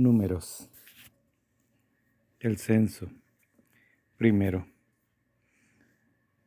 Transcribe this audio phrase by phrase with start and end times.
[0.00, 0.70] Números.
[2.38, 3.10] El censo.
[4.16, 4.66] Primero.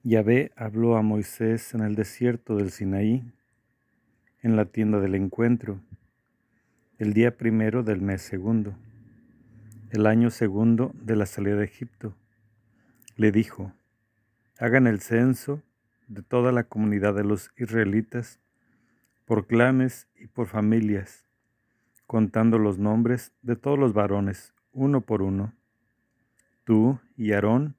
[0.01, 3.23] Yahvé habló a Moisés en el desierto del Sinaí,
[4.41, 5.79] en la tienda del encuentro,
[6.97, 8.75] el día primero del mes segundo,
[9.91, 12.15] el año segundo de la salida de Egipto.
[13.17, 13.71] Le dijo,
[14.57, 15.61] hagan el censo
[16.07, 18.39] de toda la comunidad de los israelitas
[19.25, 21.23] por clanes y por familias
[22.13, 25.51] contando los nombres de todos los varones, uno por uno.
[26.63, 27.75] Tú y Aarón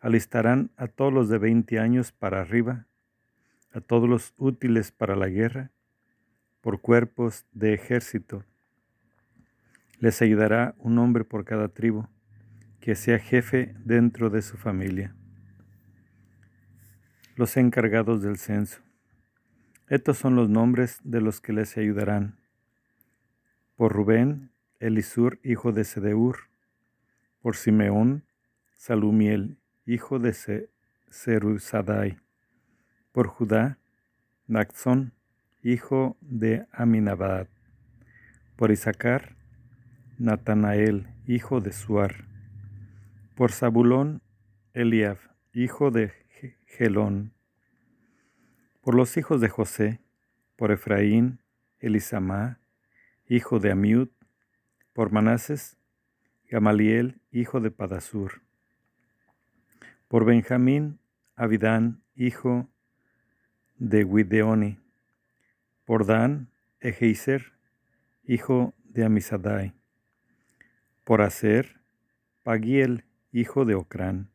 [0.00, 2.88] alistarán a todos los de veinte años para arriba,
[3.72, 5.70] a todos los útiles para la guerra,
[6.60, 8.42] por cuerpos de ejército.
[10.00, 12.08] Les ayudará un hombre por cada tribu,
[12.80, 15.14] que sea jefe dentro de su familia.
[17.36, 18.80] Los encargados del censo.
[19.86, 22.37] Estos son los nombres de los que les ayudarán
[23.78, 24.50] por Rubén,
[24.80, 26.36] Elisur, hijo de Sedeur,
[27.40, 28.24] por Simeón,
[28.72, 30.34] Salumiel, hijo de
[31.10, 32.18] Serusadai,
[33.12, 33.78] por Judá,
[34.48, 35.12] Naxón,
[35.62, 37.46] hijo de Aminabad,
[38.56, 39.36] por Isaacar,
[40.18, 42.24] Natanael, hijo de Suar,
[43.36, 44.22] por Zabulón,
[44.74, 45.18] Eliab,
[45.52, 46.12] hijo de
[46.66, 47.32] Gelón,
[48.80, 50.00] por los hijos de José,
[50.56, 51.38] por Efraín,
[51.78, 52.58] Elisamá,
[53.28, 54.08] hijo de Amiud,
[54.94, 55.76] por Manases,
[56.48, 58.40] Gamaliel, hijo de Padasur,
[60.08, 60.98] por Benjamín,
[61.36, 62.70] Abidán, hijo
[63.76, 64.78] de Guideoni,
[65.84, 66.48] por Dan,
[66.80, 67.52] Ejeiser,
[68.24, 69.74] hijo de Amisadai,
[71.04, 71.80] por Aser,
[72.42, 74.30] Pagiel, hijo de Ocrán,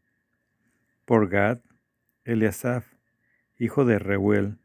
[1.06, 1.62] por Gad,
[2.26, 2.86] Eliasaf,
[3.58, 4.60] hijo de Reuel,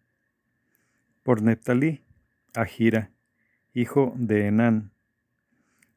[1.22, 2.04] por Neptalí,
[2.54, 3.10] Ahira,
[3.78, 4.90] hijo de Enán.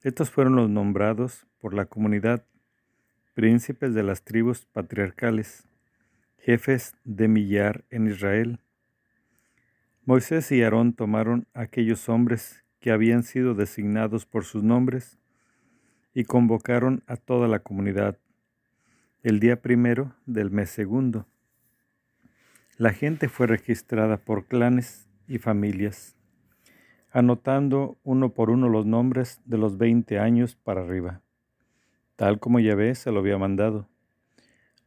[0.03, 2.45] Estos fueron los nombrados por la comunidad,
[3.33, 5.63] príncipes de las tribus patriarcales,
[6.37, 8.59] jefes de millar en Israel.
[10.05, 15.17] Moisés y Aarón tomaron aquellos hombres que habían sido designados por sus nombres
[16.13, 18.19] y convocaron a toda la comunidad
[19.23, 21.25] el día primero del mes segundo.
[22.77, 26.15] La gente fue registrada por clanes y familias
[27.11, 31.21] anotando uno por uno los nombres de los veinte años para arriba,
[32.15, 33.87] tal como Yahvé se lo había mandado.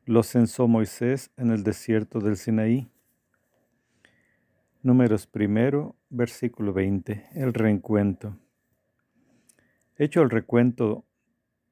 [0.06, 2.90] Los censó Moisés en el desierto del Sinaí.
[4.82, 8.38] Números primero, versículo 20, el reencuentro.
[9.96, 11.04] Hecho el recuento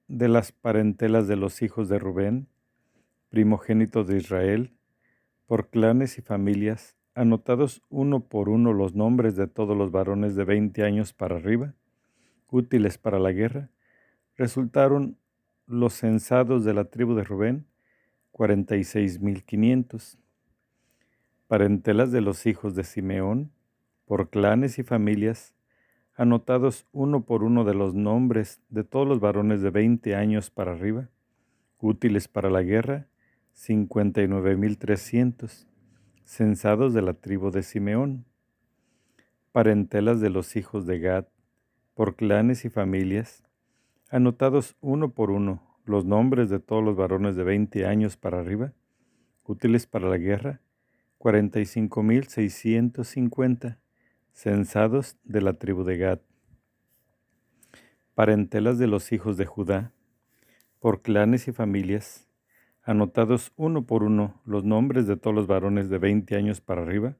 [0.08, 2.48] de las parentelas de los hijos de Rubén,
[3.28, 4.72] primogénito de Israel,
[5.46, 10.44] por clanes y familias, anotados uno por uno los nombres de todos los varones de
[10.44, 11.74] 20 años para arriba,
[12.50, 13.68] útiles para la guerra,
[14.36, 15.16] resultaron
[15.66, 17.66] los censados de la tribu de Rubén,
[18.32, 20.18] 46.500.
[21.48, 23.52] Parentelas de los hijos de Simeón,
[24.06, 25.54] por clanes y familias,
[26.14, 30.72] anotados uno por uno de los nombres de todos los varones de 20 años para
[30.72, 31.08] arriba,
[31.78, 33.06] útiles para la guerra,
[33.54, 35.71] 59.300
[36.24, 38.24] censados de la tribu de Simeón,
[39.52, 41.26] parentelas de los hijos de Gad,
[41.94, 43.44] por clanes y familias,
[44.08, 48.72] anotados uno por uno los nombres de todos los varones de veinte años para arriba,
[49.44, 50.60] útiles para la guerra,
[51.18, 53.78] cuarenta y cinco mil seiscientos cincuenta,
[54.32, 56.20] censados de la tribu de Gad.
[58.14, 59.92] Parentelas de los hijos de Judá,
[60.78, 62.28] por clanes y familias,
[62.82, 67.16] anotados uno por uno los nombres de todos los varones de 20 años para arriba,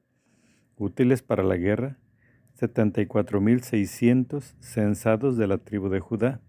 [0.77, 1.97] útiles para la guerra,
[2.59, 6.41] 74.600 censados de la tribu de Judá.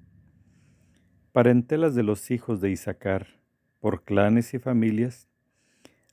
[1.32, 3.26] Parentelas de los hijos de Isaacar,
[3.80, 5.30] por clanes y familias,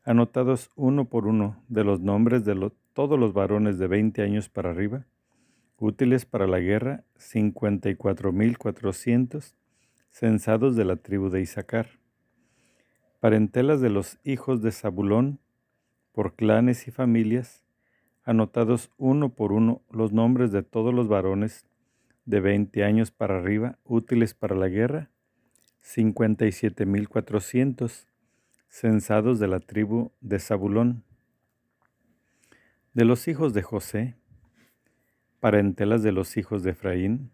[0.04, 4.70] anotados uno por uno de los nombres de todos los varones de 20 años para
[4.72, 5.06] arriba,
[5.78, 9.56] útiles para la guerra, 54.400
[10.10, 12.01] censados de la tribu de Isaacar
[13.22, 15.40] parentelas de los hijos de Zabulón,
[16.12, 17.64] por clanes y familias,
[18.24, 21.68] anotados uno por uno los nombres de todos los varones
[22.26, 25.12] de veinte años para arriba útiles para la guerra,
[25.82, 28.08] cincuenta y siete mil cuatrocientos,
[28.70, 31.04] censados de la tribu de Zabulón.
[32.96, 34.16] De los hijos de José,
[35.40, 37.30] parentelas de los hijos de Efraín,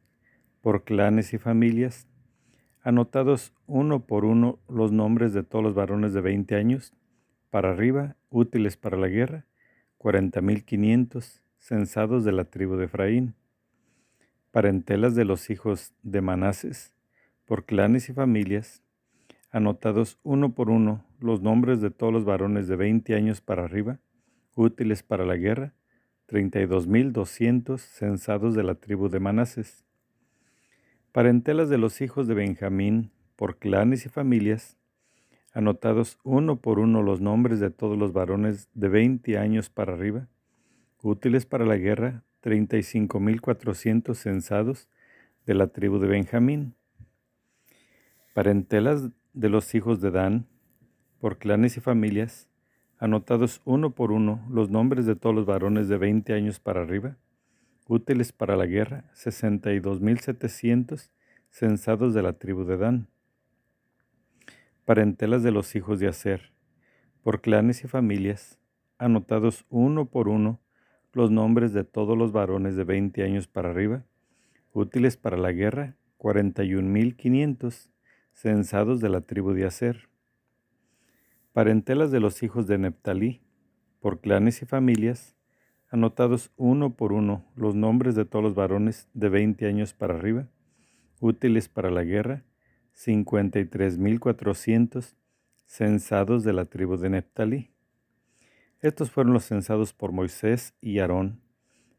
[0.60, 2.08] por clanes y familias,
[2.88, 6.94] anotados uno por uno los nombres de todos los varones de 20 años
[7.50, 9.46] para arriba, útiles para la guerra,
[10.00, 13.36] 40.500 censados de la tribu de Efraín.
[14.52, 16.94] Parentelas de los hijos de Manases,
[17.44, 18.82] por clanes y familias,
[19.52, 24.00] anotados uno por uno los nombres de todos los varones de 20 años para arriba,
[24.56, 25.74] útiles para la guerra,
[26.30, 29.87] 32.200 censados de la tribu de Manases.
[31.18, 34.78] Parentelas de los hijos de Benjamín, por clanes y familias,
[35.52, 40.28] anotados uno por uno los nombres de todos los varones de 20 años para arriba,
[41.02, 44.90] útiles para la guerra, 35.400 censados
[45.48, 46.76] de la tribu de Benjamín.
[48.36, 50.46] Parentelas de los hijos de Dan,
[51.20, 52.48] por clanes y familias,
[53.00, 57.18] anotados uno por uno los nombres de todos los varones de 20 años para arriba,
[57.88, 61.10] útiles para la guerra, 62.700
[61.50, 63.08] censados de la tribu de Dan.
[64.86, 66.54] Parentelas de los hijos de Aser,
[67.22, 68.60] por clanes y familias,
[68.98, 70.62] anotados uno por uno
[71.14, 74.06] los nombres de todos los varones de 20 años para arriba,
[74.72, 77.90] útiles para la guerra, 41.500
[78.34, 80.10] censados de la tribu de Aser.
[81.54, 83.42] Parentelas de los hijos de Neptalí,
[84.00, 85.37] por clanes y familias,
[85.90, 90.48] anotados uno por uno los nombres de todos los varones de 20 años para arriba,
[91.20, 92.44] útiles para la guerra,
[92.96, 95.16] 53.400
[95.66, 97.72] censados de la tribu de Neptalí.
[98.82, 101.42] Estos fueron los censados por Moisés y Aarón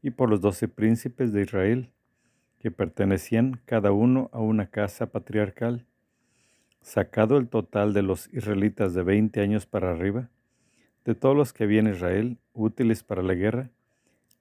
[0.02, 1.90] y por los doce príncipes de Israel,
[2.58, 5.86] que pertenecían cada uno a una casa patriarcal
[6.80, 10.30] sacado el total de los israelitas de 20 años para arriba,
[11.04, 13.70] de todos los que había en Israel, útiles para la guerra,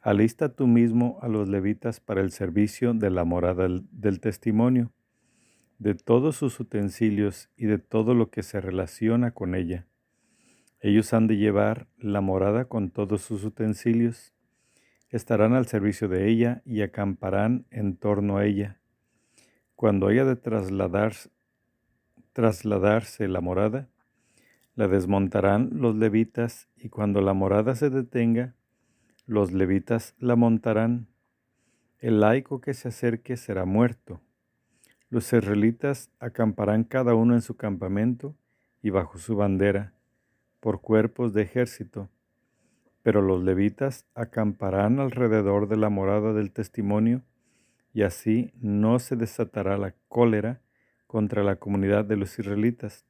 [0.00, 4.92] Alista tú mismo a los levitas para el servicio de la morada del testimonio,
[5.80, 9.88] de todos sus utensilios y de todo lo que se relaciona con ella.
[10.78, 14.32] Ellos han de llevar la morada con todos sus utensilios,
[15.08, 18.80] estarán al servicio de ella y acamparán en torno a ella
[19.80, 21.30] cuando haya de trasladarse,
[22.34, 23.88] trasladarse la morada,
[24.80, 28.54] la desmontarán los levitas y cuando la morada se detenga,
[29.26, 31.06] los levitas la montarán.
[31.98, 34.22] El laico que se acerque será muerto.
[35.10, 38.34] Los israelitas acamparán cada uno en su campamento
[38.80, 39.92] y bajo su bandera,
[40.60, 42.08] por cuerpos de ejército.
[43.02, 47.20] Pero los levitas acamparán alrededor de la morada del testimonio
[47.92, 50.62] y así no se desatará la cólera
[51.06, 53.04] contra la comunidad de los israelitas.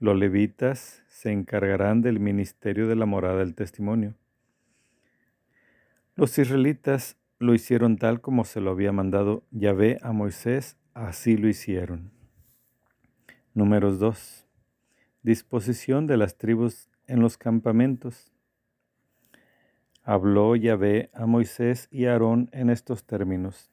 [0.00, 4.14] Los levitas se encargarán del ministerio de la morada del testimonio.
[6.14, 11.48] Los israelitas lo hicieron tal como se lo había mandado Yahvé a Moisés, así lo
[11.48, 12.12] hicieron.
[13.54, 14.46] Números 2.
[15.22, 18.32] Disposición de las tribus en los campamentos.
[20.04, 23.72] Habló Yahvé a Moisés y a Aarón en estos términos.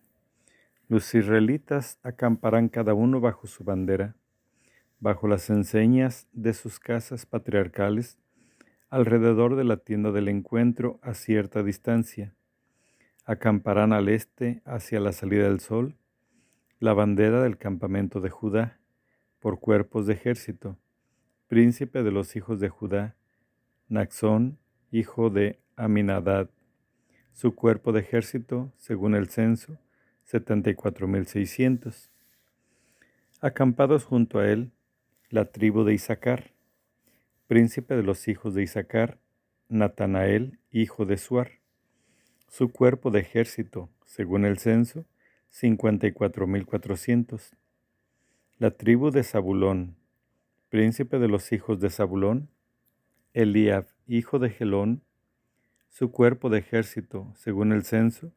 [0.88, 4.15] Los israelitas acamparán cada uno bajo su bandera,
[4.99, 8.17] bajo las enseñas de sus casas patriarcales,
[8.89, 12.33] alrededor de la tienda del encuentro a cierta distancia.
[13.25, 15.95] Acamparán al este hacia la salida del sol,
[16.79, 18.79] la bandera del campamento de Judá,
[19.39, 20.77] por cuerpos de ejército,
[21.47, 23.15] príncipe de los hijos de Judá,
[23.87, 24.57] Naxón,
[24.91, 26.49] hijo de Aminadad,
[27.33, 29.77] su cuerpo de ejército, según el censo,
[30.31, 32.09] 74.600.
[33.41, 34.71] Acampados junto a él,
[35.29, 36.51] la tribu de Isaacar,
[37.48, 39.17] príncipe de los hijos de Isaacar,
[39.70, 41.51] Natanael, hijo de Suar.
[42.48, 45.05] Su cuerpo de ejército, según el censo,
[45.51, 47.55] 54.400.
[48.58, 49.96] La tribu de Zabulón,
[50.70, 52.50] príncipe de los hijos de Zabulón,
[53.34, 55.03] Eliab, hijo de Gelón,
[55.89, 58.32] su cuerpo de ejército, según el censo,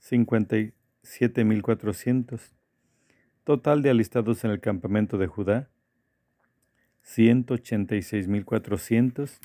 [0.00, 0.72] 54.000
[1.02, 2.52] 7.400.
[3.44, 5.68] Total de alistados en el campamento de Judá,
[7.04, 9.38] 186.400,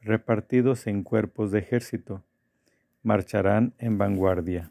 [0.00, 2.22] repartidos en cuerpos de ejército,
[3.02, 4.70] marcharán en vanguardia.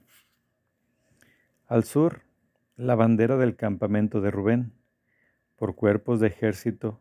[1.68, 2.22] Al sur,
[2.76, 4.74] la bandera del campamento de Rubén,
[5.56, 7.00] por cuerpos de ejército,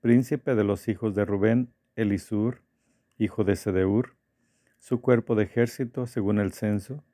[0.00, 2.62] príncipe de los hijos de Rubén, Elisur,
[3.18, 4.16] hijo de Sedeur,
[4.78, 7.04] su cuerpo de ejército, según el censo,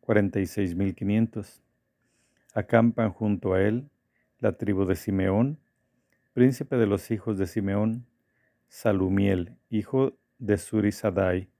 [0.00, 1.60] 46.500.
[2.54, 3.90] Acampan junto a él
[4.40, 5.58] la tribu de Simeón,
[6.32, 8.06] príncipe de los hijos de Simeón,
[8.68, 11.50] Salumiel, hijo de Surisadai.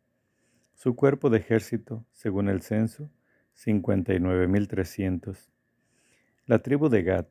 [0.73, 3.11] Su cuerpo de ejército, según el censo,
[3.55, 5.50] 59.300.
[6.47, 7.26] La tribu de Gad,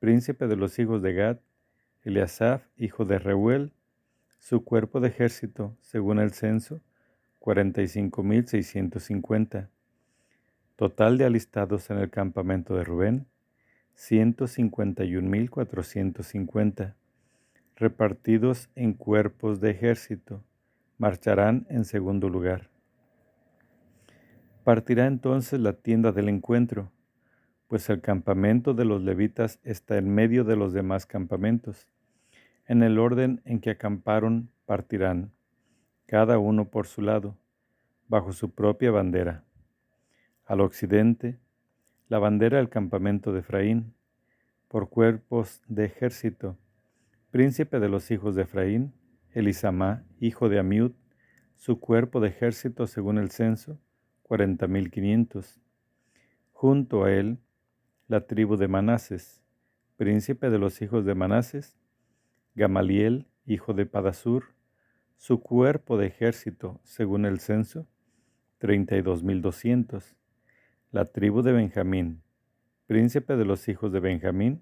[0.00, 1.38] príncipe de los hijos de Gad,
[2.02, 3.72] Eliasaf, hijo de Reuel,
[4.38, 6.82] su cuerpo de ejército, según el censo,
[7.38, 9.68] 45.650.
[10.74, 13.28] Total de alistados en el campamento de Rubén,
[13.96, 16.94] 151.450.
[17.76, 20.42] Repartidos en cuerpos de ejército,
[20.98, 22.72] marcharán en segundo lugar.
[24.64, 26.92] Partirá entonces la tienda del encuentro,
[27.66, 31.88] pues el campamento de los levitas está en medio de los demás campamentos.
[32.66, 35.32] En el orden en que acamparon partirán,
[36.06, 37.36] cada uno por su lado,
[38.06, 39.44] bajo su propia bandera.
[40.44, 41.38] Al occidente,
[42.12, 43.94] la bandera del campamento de Efraín,
[44.68, 46.58] por cuerpos de ejército,
[47.30, 48.92] príncipe de los hijos de Efraín,
[49.32, 50.92] Elisamá, hijo de Amiud,
[51.56, 53.80] su cuerpo de ejército según el censo,
[54.22, 55.58] cuarenta mil quinientos.
[56.52, 57.38] Junto a él,
[58.08, 59.42] la tribu de Manases,
[59.96, 61.78] príncipe de los hijos de Manases,
[62.54, 64.54] Gamaliel, hijo de Padasur,
[65.16, 67.86] su cuerpo de ejército, según el censo,
[68.58, 70.14] treinta y dos mil doscientos.
[70.92, 72.20] La tribu de Benjamín,
[72.86, 74.60] príncipe de los hijos de Benjamín,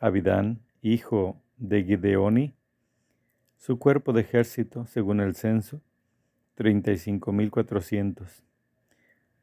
[0.00, 2.56] Abidán, hijo de Gideoni,
[3.58, 5.80] su cuerpo de ejército, según el censo,
[6.56, 8.42] treinta y cinco mil cuatrocientos.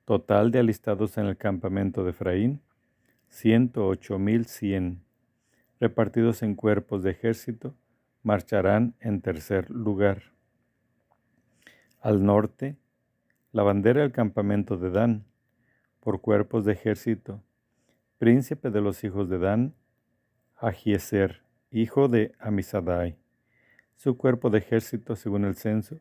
[0.03, 2.59] Total de alistados en el campamento de Efraín,
[3.31, 4.97] 108.100,
[5.79, 7.75] repartidos en cuerpos de ejército,
[8.23, 10.33] marcharán en tercer lugar.
[12.01, 12.75] Al norte,
[13.53, 15.28] la bandera del campamento de Dan,
[16.09, 17.39] por cuerpos de ejército,
[18.17, 19.75] príncipe de los hijos de Dan,
[20.55, 23.15] Agieser, hijo de Amisadai,
[23.95, 25.99] su cuerpo de ejército según el censo,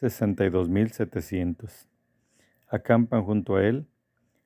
[0.00, 1.86] 62.700.
[2.66, 3.86] Acampan junto a él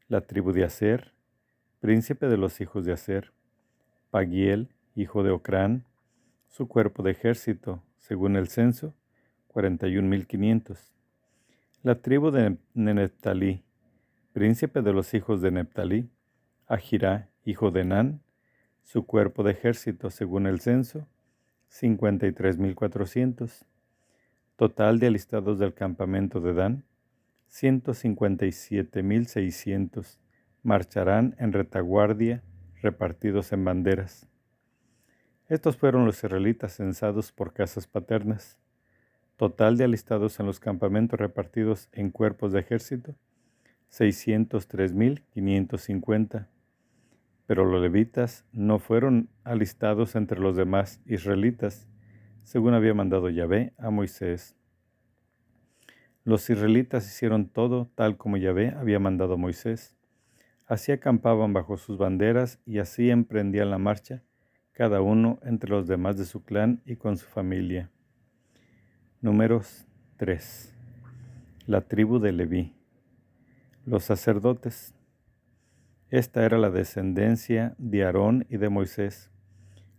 [0.09, 1.13] la tribu de Aser,
[1.79, 3.33] príncipe de los hijos de Aser,
[4.11, 5.85] Pagiel, hijo de Ocrán,
[6.49, 8.93] su cuerpo de ejército, según el censo,
[9.55, 10.91] 41.500.
[11.85, 12.59] La tribu de
[14.33, 16.11] príncipe de los hijos de Neptalí,
[16.67, 18.21] Ajirá, hijo de Nan,
[18.83, 21.09] su cuerpo de ejército, según el censo,
[21.71, 23.65] 53.400.
[24.57, 26.85] Total de alistados del campamento de Dan,
[27.51, 30.19] 157.600
[30.63, 32.43] marcharán en retaguardia
[32.83, 34.29] repartidos en banderas.
[35.49, 38.57] Estos fueron los israelitas censados por casas paternas.
[39.37, 43.17] Total de alistados en los campamentos repartidos en cuerpos de ejército,
[43.91, 46.47] 603.550.
[47.47, 51.89] Pero los levitas no fueron alistados entre los demás israelitas,
[52.45, 54.55] según había mandado Yahvé a Moisés.
[56.25, 59.97] Los israelitas hicieron todo tal como Yahvé había mandado a Moisés.
[60.67, 64.23] Así acampaban bajo sus banderas y así emprendían la marcha,
[64.73, 67.91] cada uno entre los demás de su clan y con su familia.
[69.21, 69.87] Números
[70.19, 70.73] 3.
[71.67, 72.80] La tribu de Leví.
[73.87, 74.95] Los sacerdotes.
[76.11, 79.31] Esta era la descendencia de Aarón y de Moisés.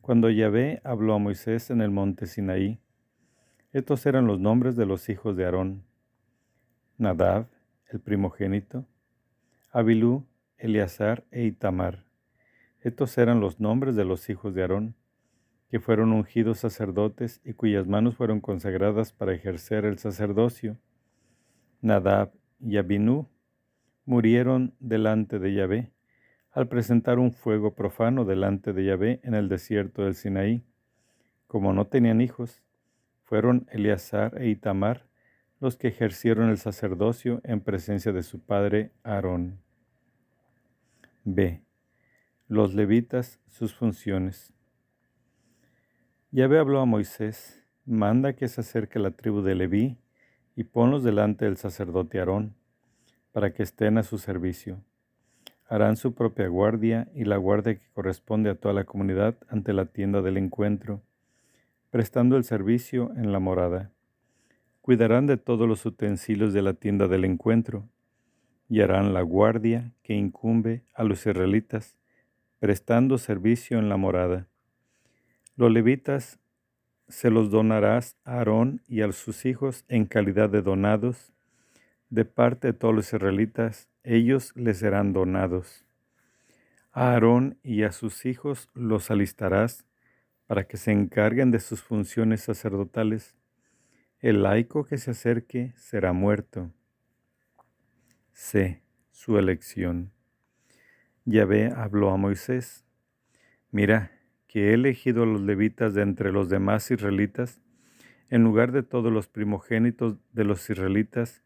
[0.02, 2.80] Cuando Yahvé habló a Moisés en el monte Sinaí,
[3.74, 5.84] estos eran los nombres de los hijos de Aarón.
[7.00, 7.48] Nadab,
[7.90, 8.86] el primogénito,
[9.72, 10.28] Abilú,
[10.60, 12.06] Eleazar e Itamar.
[12.82, 14.96] Estos eran los nombres de los hijos de Aarón,
[15.70, 20.78] que fueron ungidos sacerdotes y cuyas manos fueron consagradas para ejercer el sacerdocio.
[21.82, 23.31] Nadab y Abinú
[24.12, 25.90] murieron delante de Yahvé
[26.52, 30.66] al presentar un fuego profano delante de Yahvé en el desierto del Sinaí.
[31.48, 32.62] Como no tenían hijos,
[33.24, 35.08] fueron Eleazar e Itamar
[35.62, 39.62] los que ejercieron el sacerdocio en presencia de su padre Aarón.
[41.24, 41.62] B.
[42.50, 44.54] Los levitas, sus funciones.
[46.32, 49.98] Yahvé habló a Moisés, manda que se acerque la tribu de Leví
[50.58, 52.58] y ponlos delante del sacerdote Aarón,
[53.32, 54.82] para que estén a su servicio.
[55.68, 59.86] Harán su propia guardia y la guardia que corresponde a toda la comunidad ante la
[59.86, 61.02] tienda del encuentro,
[61.90, 63.92] prestando el servicio en la morada.
[64.82, 67.88] Cuidarán de todos los utensilios de la tienda del encuentro
[68.68, 71.98] y harán la guardia que incumbe a los israelitas,
[72.60, 74.48] prestando servicio en la morada.
[75.56, 76.40] Los levitas
[77.08, 81.34] se los donarás a Aarón y a sus hijos en calidad de donados,
[82.12, 85.86] de parte de todos los israelitas, ellos les serán donados.
[86.92, 89.88] A Aarón y a sus hijos los alistarás
[90.46, 93.38] para que se encarguen de sus funciones sacerdotales.
[94.20, 96.70] El laico que se acerque será muerto.
[98.34, 98.84] C.
[99.12, 100.12] Su elección.
[101.24, 102.86] Yahvé habló a Moisés.
[103.72, 104.12] Mira,
[104.48, 107.62] que he elegido a los levitas de entre los demás israelitas,
[108.30, 111.42] en lugar de todos los primogénitos de los israelitas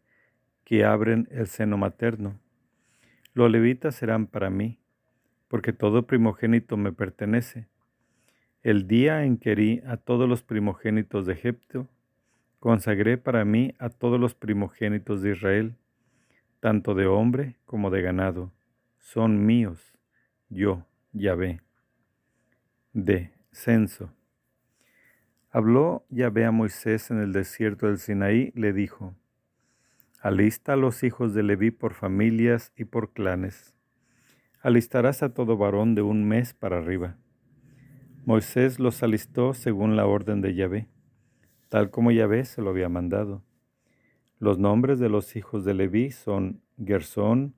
[0.65, 2.37] que abren el seno materno.
[3.33, 4.79] Los levitas serán para mí,
[5.47, 7.67] porque todo primogénito me pertenece.
[8.63, 11.87] El día en que herí a todos los primogénitos de Egipto,
[12.59, 15.75] consagré para mí a todos los primogénitos de Israel,
[16.59, 18.51] tanto de hombre como de ganado.
[18.97, 19.93] Son míos,
[20.49, 21.61] yo, Yahvé.
[22.91, 23.31] D.
[23.51, 24.11] Censo.
[25.51, 29.15] Habló Yahvé a Moisés en el desierto del Sinaí, le dijo,
[30.25, 33.75] Alista a los hijos de Leví por familias y por clanes.
[34.59, 37.19] Alistarás a todo varón de un mes para arriba.
[38.25, 40.87] Moisés los alistó según la orden de Yahvé,
[41.69, 43.43] tal como Yahvé se lo había mandado.
[44.39, 47.53] Los nombres de los hijos de Leví son Gersón,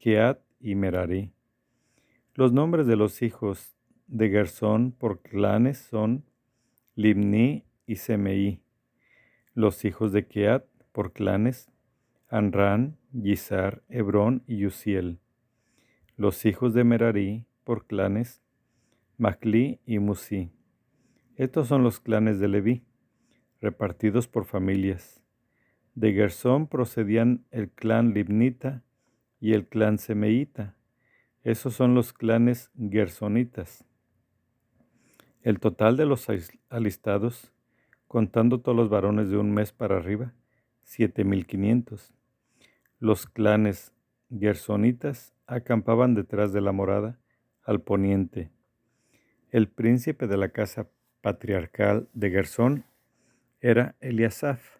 [0.00, 1.32] Keat y Merari.
[2.34, 3.76] Los nombres de los hijos
[4.08, 6.24] de Gersón por clanes son
[6.96, 8.60] Limni y Semeí.
[9.54, 11.70] Los hijos de Keat por clanes,
[12.28, 15.18] Anran, Gizar, Hebrón y Uziel.
[16.16, 18.42] Los hijos de Merari por clanes,
[19.16, 20.52] Macli y Musi.
[21.36, 22.84] Estos son los clanes de Leví,
[23.60, 25.22] repartidos por familias.
[25.94, 28.82] De Gersón procedían el clan Libnita
[29.40, 30.76] y el clan Semeíta.
[31.42, 33.84] Esos son los clanes gersonitas.
[35.42, 36.28] El total de los
[36.68, 37.52] alistados,
[38.06, 40.34] contando todos los varones de un mes para arriba,
[40.90, 42.12] siete mil quinientos.
[42.98, 43.94] Los clanes
[44.36, 47.20] gersonitas acampaban detrás de la morada,
[47.62, 48.50] al poniente.
[49.50, 50.88] El príncipe de la casa
[51.20, 52.84] patriarcal de Gersón
[53.60, 54.78] era Eliasaf,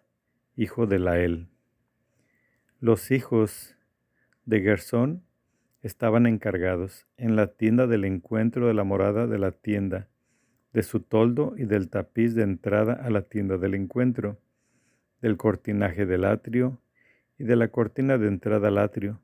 [0.57, 1.47] hijo de Lael.
[2.81, 3.77] Los hijos
[4.45, 5.23] de Gersón
[5.81, 10.09] estaban encargados en la tienda del encuentro de la morada de la tienda
[10.73, 14.41] de su toldo y del tapiz de entrada a la tienda del encuentro,
[15.21, 16.81] del cortinaje del atrio
[17.37, 19.21] y de la cortina de entrada al atrio,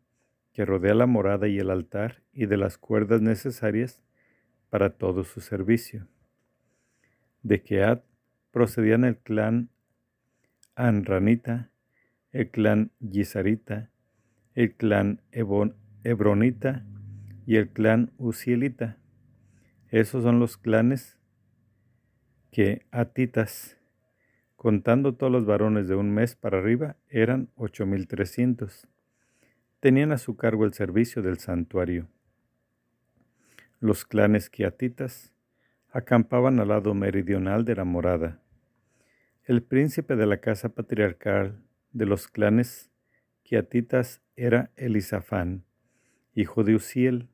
[0.54, 4.04] que rodea la morada y el altar, y de las cuerdas necesarias
[4.70, 6.08] para todo su servicio.
[7.44, 8.04] De Keat
[8.52, 9.70] procedían el clan
[10.76, 11.70] Anranita,
[12.32, 13.90] el clan Gizarita,
[14.56, 16.86] el clan Hebronita
[17.46, 18.98] y el clan Uzielita.
[19.90, 21.18] Esos son los clanes
[22.52, 23.77] que Atitas,
[24.58, 28.88] contando todos los varones de un mes para arriba, eran ocho mil trescientos.
[29.80, 32.10] Tenían a su cargo el servicio del santuario.
[33.80, 35.32] Los clanes quiatitas
[35.92, 38.42] acampaban al lado meridional de la morada.
[39.46, 41.62] El príncipe de la casa patriarcal
[41.94, 42.92] de los clanes
[43.44, 45.66] quiatitas era Elisafán,
[46.34, 47.30] hijo de Uziel.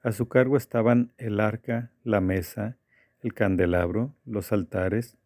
[0.00, 2.78] A su cargo estaban el arca, la mesa,
[3.20, 5.18] el candelabro, los altares,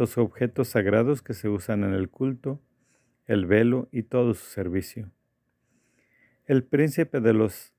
[0.00, 2.58] los objetos sagrados que se usan en el culto,
[3.26, 5.10] el velo y todo su servicio.
[6.46, 7.74] El príncipe de los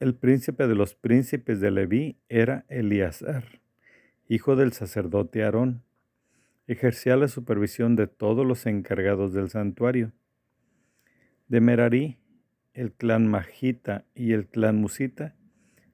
[0.00, 3.62] el príncipe de los príncipes de Leví era Eleazar,
[4.28, 5.82] hijo del sacerdote Aarón.
[6.66, 10.12] Ejercía la supervisión de todos los encargados del santuario.
[11.48, 12.18] De Merarí,
[12.74, 15.34] el clan Majita y el clan Musita,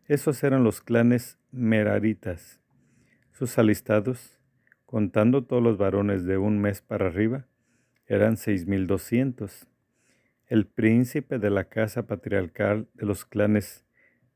[0.06, 2.60] esos eran los clanes meraritas.
[3.30, 4.33] Sus alistados,
[4.94, 7.48] contando todos los varones de un mes para arriba,
[8.06, 9.66] eran seis mil doscientos.
[10.46, 13.84] El príncipe de la casa patriarcal de los clanes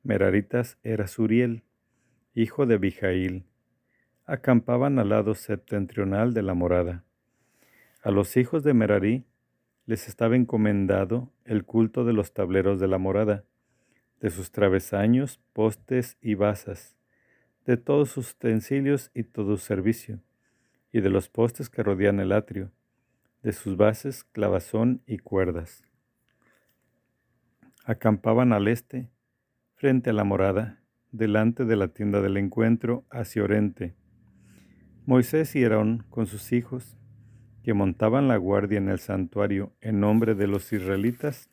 [0.03, 1.63] meraritas era Suriel,
[2.35, 3.45] hijo de Abijail.
[4.27, 7.05] Acampaban al lado septentrional de la morada.
[8.03, 9.27] A los hijos de Merarí
[9.87, 13.45] les estaba encomendado el culto de los tableros de la morada,
[14.21, 16.97] de sus travesaños, postes y basas,
[17.65, 20.21] de todos sus utensilios y todo su servicio,
[20.93, 22.73] y de los postes que rodean el atrio,
[23.43, 25.83] de sus bases, clavazón y cuerdas.
[27.85, 29.11] Acampaban al este,
[29.75, 33.95] frente a la morada, delante de la tienda del encuentro, hacia oriente.
[35.07, 36.99] Moisés y Aarón con sus hijos,
[37.63, 41.51] que montaban la guardia en el santuario en nombre de los israelitas,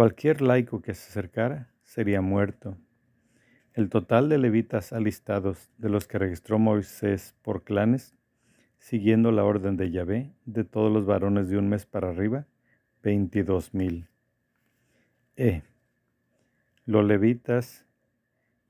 [0.00, 2.78] Cualquier laico que se acercara sería muerto.
[3.74, 8.16] El total de levitas alistados de los que registró Moisés por clanes,
[8.78, 12.46] siguiendo la orden de Yahvé, de todos los varones de un mes para arriba,
[13.02, 14.08] veintidós mil.
[15.36, 15.64] E.
[16.86, 17.84] Los levitas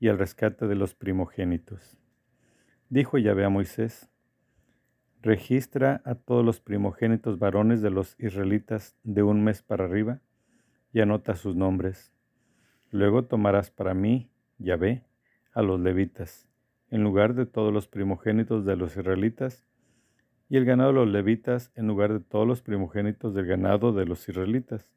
[0.01, 1.97] y el rescate de los primogénitos.
[2.89, 4.09] Dijo Yahvé a Moisés,
[5.21, 10.19] registra a todos los primogénitos varones de los israelitas de un mes para arriba
[10.93, 12.13] y anota sus nombres.
[12.91, 15.03] Luego tomarás para mí, Yahvé,
[15.53, 16.47] a los levitas,
[16.89, 19.65] en lugar de todos los primogénitos de los israelitas,
[20.49, 24.05] y el ganado de los levitas en lugar de todos los primogénitos del ganado de
[24.05, 24.91] los israelitas.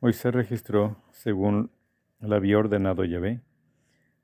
[0.00, 1.70] Moisés registró, según
[2.18, 3.42] la había ordenado Yahvé,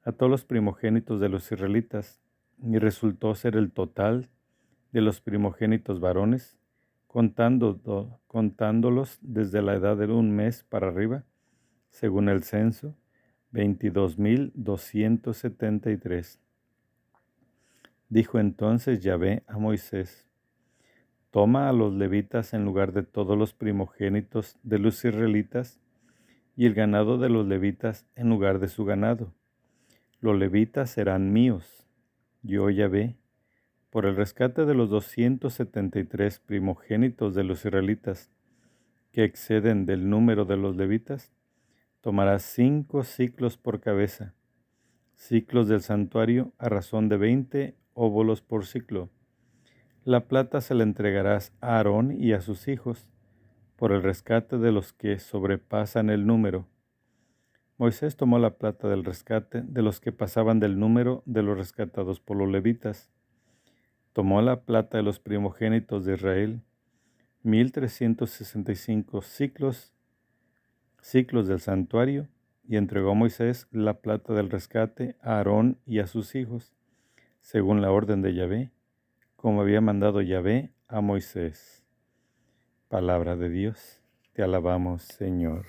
[0.02, 2.22] a todos los primogénitos de los israelitas,
[2.62, 4.30] y resultó ser el total
[4.92, 6.57] de los primogénitos varones,
[7.08, 11.24] contando, contándolos desde la edad de un mes para arriba,
[11.90, 12.94] según el censo,
[13.52, 16.38] 22.273.
[18.10, 20.28] Dijo entonces Yahvé a Moisés,
[21.30, 25.80] Toma a los levitas en lugar de todos los primogénitos de los israelitas,
[26.56, 29.32] y el ganado de los levitas en lugar de su ganado.
[30.20, 31.86] Los levitas serán míos.
[32.42, 33.16] Yo Yahvé,
[33.90, 38.30] por el rescate de los 273 primogénitos de los israelitas,
[39.12, 41.32] que exceden del número de los levitas,
[42.00, 44.34] tomarás cinco ciclos por cabeza,
[45.14, 49.10] ciclos del santuario a razón de veinte óbolos por ciclo.
[50.04, 53.10] La plata se la entregarás a Aarón y a sus hijos,
[53.76, 56.66] por el rescate de los que sobrepasan el número.
[57.76, 62.18] Moisés tomó la plata del rescate de los que pasaban del número de los rescatados
[62.18, 63.08] por los levitas.
[64.12, 66.62] Tomó la plata de los primogénitos de Israel,
[67.42, 69.94] mil trescientos sesenta y cinco ciclos
[71.00, 72.28] ciclos del santuario,
[72.66, 76.74] y entregó Moisés la plata del rescate a Aarón y a sus hijos,
[77.40, 78.70] según la orden de Yahvé,
[79.36, 81.86] como había mandado Yahvé a Moisés.
[82.88, 84.02] Palabra de Dios,
[84.34, 85.66] te alabamos Señor.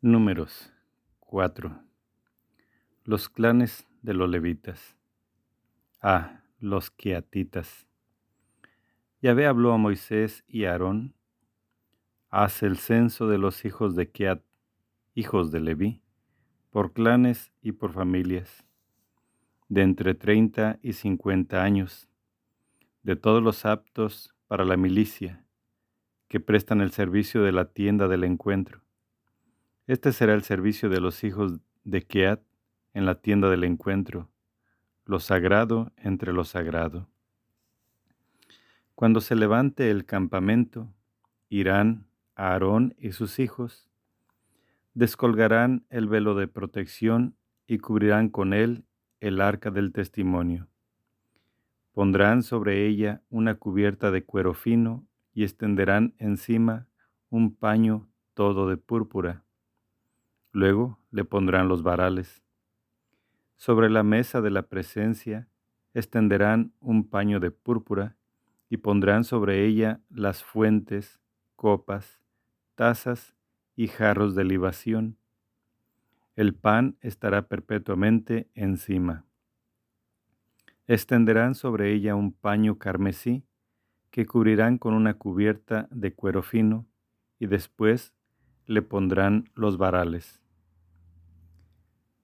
[0.00, 0.72] Números
[1.20, 1.87] 4.
[3.08, 4.98] Los clanes de los levitas.
[6.02, 6.42] A.
[6.60, 7.86] Los queatitas.
[9.22, 11.14] Yahvé habló a Moisés y a Aarón,
[12.28, 14.42] haz el censo de los hijos de Keat,
[15.14, 16.02] hijos de Leví,
[16.68, 18.66] por clanes y por familias,
[19.70, 22.10] de entre treinta y cincuenta años,
[23.04, 25.46] de todos los aptos para la milicia,
[26.28, 28.82] que prestan el servicio de la tienda del encuentro.
[29.86, 32.42] Este será el servicio de los hijos de Keat
[32.98, 34.28] en la tienda del encuentro,
[35.04, 37.06] lo sagrado entre lo sagrado.
[38.96, 40.92] Cuando se levante el campamento,
[41.48, 43.88] irán Aarón y sus hijos,
[44.94, 47.36] descolgarán el velo de protección
[47.68, 48.84] y cubrirán con él
[49.20, 50.66] el arca del testimonio.
[51.92, 56.88] Pondrán sobre ella una cubierta de cuero fino y extenderán encima
[57.30, 59.44] un paño todo de púrpura.
[60.50, 62.42] Luego le pondrán los varales.
[63.58, 65.48] Sobre la mesa de la presencia
[65.92, 68.16] extenderán un paño de púrpura
[68.70, 71.18] y pondrán sobre ella las fuentes,
[71.56, 72.20] copas,
[72.76, 73.34] tazas
[73.74, 75.18] y jarros de libación.
[76.36, 79.24] El pan estará perpetuamente encima.
[80.86, 83.44] Extenderán sobre ella un paño carmesí
[84.12, 86.86] que cubrirán con una cubierta de cuero fino
[87.40, 88.14] y después
[88.66, 90.40] le pondrán los varales.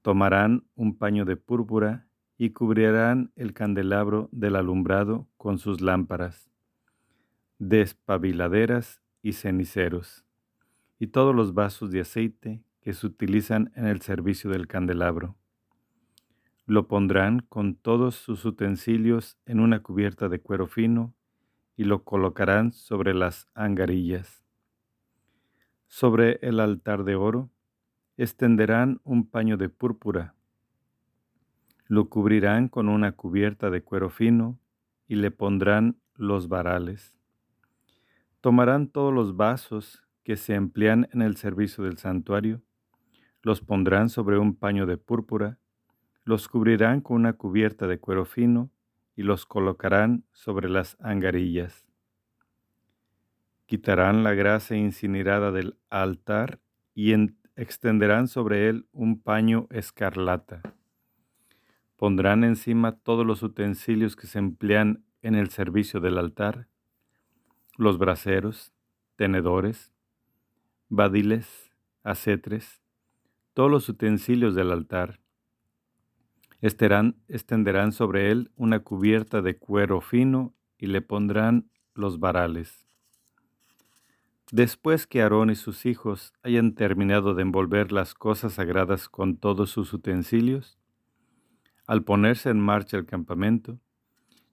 [0.04, 6.50] Tomarán un paño de púrpura y cubrirán el candelabro del alumbrado con sus lámparas,
[7.58, 10.26] despabiladeras y ceniceros,
[10.98, 15.38] y todos los vasos de aceite que se utilizan en el servicio del candelabro.
[16.66, 21.14] Lo pondrán con todos sus utensilios en una cubierta de cuero fino
[21.78, 24.44] y lo colocarán sobre las angarillas.
[25.86, 27.53] Sobre el altar de oro
[28.16, 30.34] extenderán un paño de púrpura
[31.86, 34.58] lo cubrirán con una cubierta de cuero fino
[35.06, 37.18] y le pondrán los varales.
[38.40, 42.62] Tomarán todos los vasos que se emplean en el servicio del santuario,
[43.42, 45.58] los pondrán sobre un paño de púrpura,
[46.24, 48.70] los cubrirán con una cubierta de cuero fino
[49.14, 51.86] y los colocarán sobre las angarillas.
[53.66, 56.60] Quitarán la grasa incinerada del altar
[56.94, 57.12] y
[57.56, 60.62] extenderán sobre él un paño escarlata.
[61.96, 66.68] Pondrán encima todos los utensilios que se emplean en el servicio del altar,
[67.76, 68.72] los braseros,
[69.16, 69.92] tenedores,
[70.88, 72.82] badiles, acetres,
[73.54, 75.20] todos los utensilios del altar.
[76.60, 82.83] extenderán sobre él una cubierta de cuero fino y le pondrán los varales.
[84.54, 89.70] Después que Aarón y sus hijos hayan terminado de envolver las cosas sagradas con todos
[89.70, 90.78] sus utensilios,
[91.88, 93.80] al ponerse en marcha el campamento,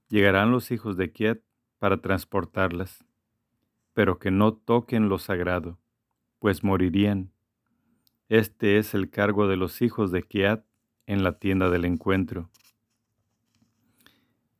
[0.09, 1.41] llegarán los hijos de Kiat
[1.77, 3.05] para transportarlas,
[3.93, 5.77] pero que no toquen lo sagrado,
[6.39, 7.31] pues morirían.
[8.27, 10.65] Este es el cargo de los hijos de Kiat
[11.05, 12.49] en la tienda del encuentro.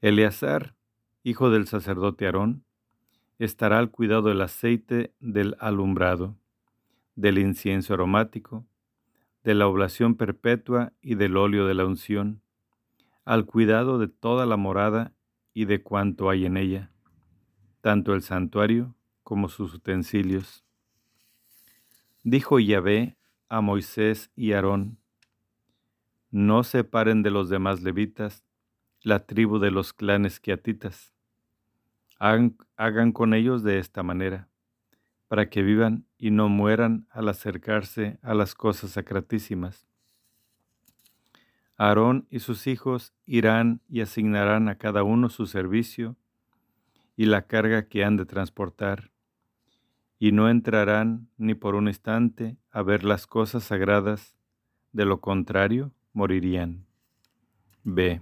[0.01, 0.75] Eleazar,
[1.23, 2.63] hijo del sacerdote Aarón,
[3.45, 6.37] estará al cuidado del aceite del alumbrado,
[7.15, 8.67] del incienso aromático,
[9.43, 12.43] de la oblación perpetua y del óleo de la unción,
[13.25, 15.15] al cuidado de toda la morada
[15.55, 16.91] y de cuanto hay en ella,
[17.81, 20.63] tanto el santuario como sus utensilios.
[22.21, 23.17] Dijo Yahvé
[23.49, 24.99] a Moisés y Aarón,
[26.29, 28.43] no separen de los demás levitas
[29.01, 31.11] la tribu de los clanes quiatitas.
[32.23, 34.47] Hagan, hagan con ellos de esta manera,
[35.27, 39.87] para que vivan y no mueran al acercarse a las cosas sacratísimas.
[41.77, 46.15] Aarón y sus hijos irán y asignarán a cada uno su servicio
[47.17, 49.09] y la carga que han de transportar,
[50.19, 54.37] y no entrarán ni por un instante a ver las cosas sagradas,
[54.91, 56.85] de lo contrario morirían.
[57.83, 58.21] B.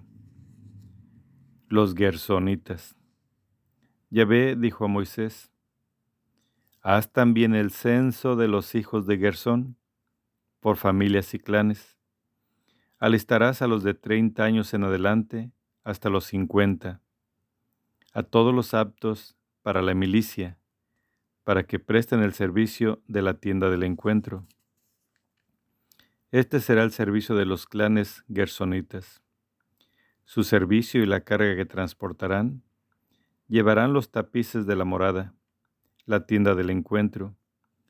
[1.68, 2.99] Los Gersonitas.
[4.10, 5.52] Yahvé dijo a Moisés,
[6.82, 9.78] Haz también el censo de los hijos de Gersón,
[10.60, 12.00] por familias y clanes
[13.00, 15.54] Alistarás a los de treinta años en adelante
[15.86, 17.02] hasta los cincuenta,
[18.13, 20.58] a todos los aptos para la milicia,
[21.45, 24.45] para que presten el servicio de la tienda del encuentro.
[26.32, 29.22] Este será el servicio de los clanes gersonitas.
[30.26, 32.63] Su servicio y la carga que transportarán
[33.50, 35.34] llevarán los tapices de la morada,
[36.06, 37.36] la tienda del encuentro,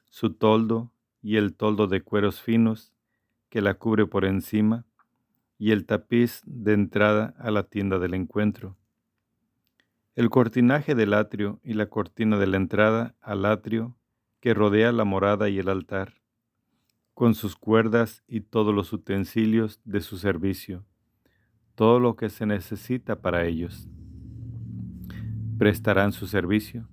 [0.05, 0.91] su toldo
[1.21, 2.93] y el toldo de cueros finos
[3.49, 4.85] que la cubre por encima,
[5.57, 8.77] y el tapiz de entrada a la tienda del encuentro.
[10.15, 13.97] El cortinaje del atrio y la cortina de la entrada al atrio
[14.39, 16.13] que rodea la morada y el altar,
[17.13, 20.85] con sus cuerdas y todos los utensilios de su servicio,
[21.75, 23.89] todo lo que se necesita para ellos.
[25.59, 26.87] Prestarán su servicio,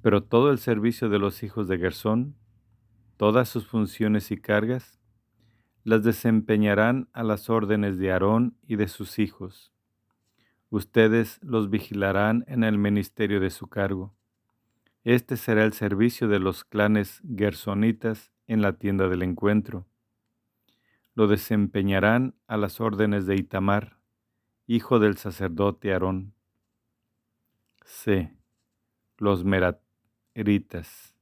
[0.00, 2.34] pero todo el servicio de los hijos de Gersón,
[3.18, 4.98] todas sus funciones y cargas,
[5.84, 9.70] las desempeñarán a las órdenes de Aarón y de sus hijos.
[10.70, 14.14] Ustedes los vigilarán en el ministerio de su cargo.
[15.04, 19.86] Este será el servicio de los clanes gersonitas en la tienda del encuentro.
[21.14, 23.98] Lo desempeñarán a las órdenes de Itamar,
[24.66, 26.32] hijo del sacerdote Aarón.
[27.84, 28.34] C.
[29.18, 31.14] Los meraritas.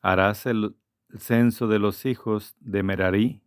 [0.00, 0.74] Harás el,
[1.18, 3.42] censo de los hijos de Merarí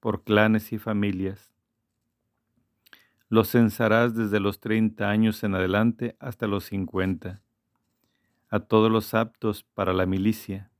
[0.00, 1.52] por clanes y familias.
[3.28, 7.42] Los censarás desde los treinta años en adelante hasta los cincuenta,
[8.48, 10.70] a todos los aptos para la milicia,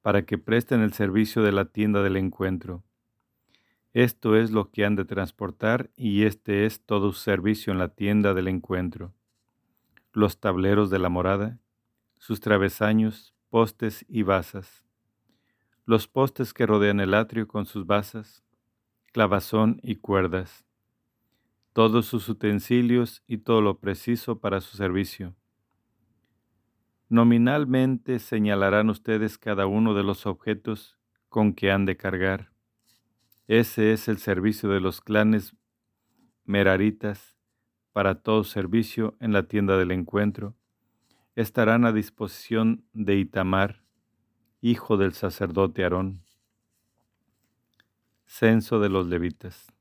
[0.00, 2.82] para que presten el servicio de la tienda del encuentro.
[3.92, 7.88] Esto es lo que han de transportar y este es todo su servicio en la
[7.88, 9.12] tienda del encuentro.
[10.16, 11.60] Los tableros de la morada,
[12.18, 14.86] sus travesaños, postes y basas
[15.86, 18.42] los postes que rodean el atrio con sus basas,
[19.12, 20.66] clavazón y cuerdas,
[21.72, 25.36] todos sus utensilios y todo lo preciso para su servicio.
[27.08, 30.98] Nominalmente señalarán ustedes cada uno de los objetos
[31.28, 32.50] con que han de cargar.
[33.46, 35.54] Ese es el servicio de los clanes
[36.44, 37.35] meraritas
[37.96, 40.54] para todo servicio en la tienda del encuentro.
[41.34, 43.80] Estarán a disposición de Itamar,
[44.60, 46.20] hijo del sacerdote Aarón.
[48.26, 49.72] Censo de los levitas.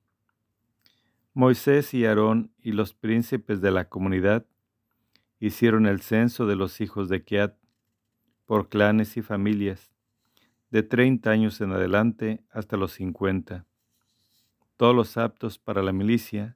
[1.34, 4.46] Moisés y Aarón y los príncipes de la comunidad
[5.42, 7.58] hicieron el censo de los hijos de Keat
[8.46, 9.92] por clanes y familias,
[10.70, 13.66] de treinta años en adelante hasta los cincuenta,
[14.78, 16.56] todos los aptos para la milicia,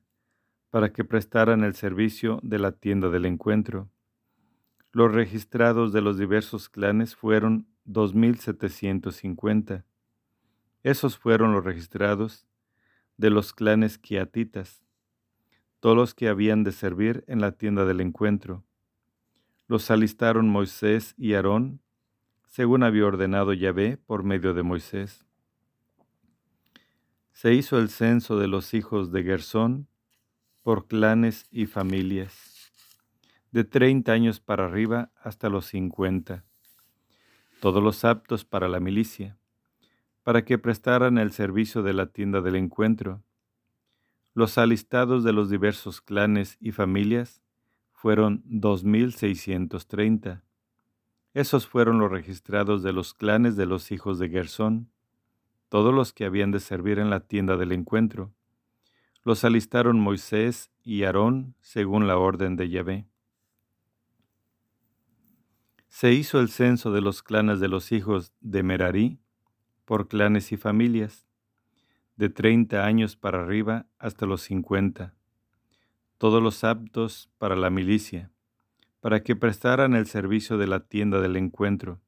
[0.69, 3.89] para que prestaran el servicio de la tienda del encuentro.
[4.91, 9.84] Los registrados de los diversos clanes fueron 2.750.
[10.84, 12.47] Esos fueron los registrados
[13.17, 14.84] de los clanes quiatitas,
[15.79, 18.63] todos los que habían de servir en la tienda del encuentro.
[19.67, 21.82] Los alistaron Moisés y Aarón,
[22.47, 25.25] según había ordenado Yahvé por medio de Moisés.
[27.32, 29.88] Se hizo el censo de los hijos de Gersón
[30.63, 32.71] por clanes y familias,
[33.51, 36.43] de treinta años para arriba hasta los cincuenta,
[37.59, 39.37] todos los aptos para la milicia,
[40.23, 43.23] para que prestaran el servicio de la tienda del encuentro.
[44.33, 47.41] Los alistados de los diversos clanes y familias
[47.91, 50.43] fueron dos mil seiscientos treinta
[51.33, 54.91] esos fueron los registrados de los clanes de los hijos de Gersón,
[55.69, 58.33] todos los que habían de servir en la tienda del encuentro.
[59.23, 63.08] Los alistaron Moisés y Aarón según la orden de Yahvé.
[65.88, 69.19] Se hizo el censo de los clanes de los hijos de Merarí
[69.86, 71.25] por clanes y familias,
[72.15, 75.15] de treinta años para arriba hasta los cincuenta,
[76.17, 78.32] todos los aptos para la milicia
[78.99, 82.01] para que prestaran el servicio de la tienda del encuentro.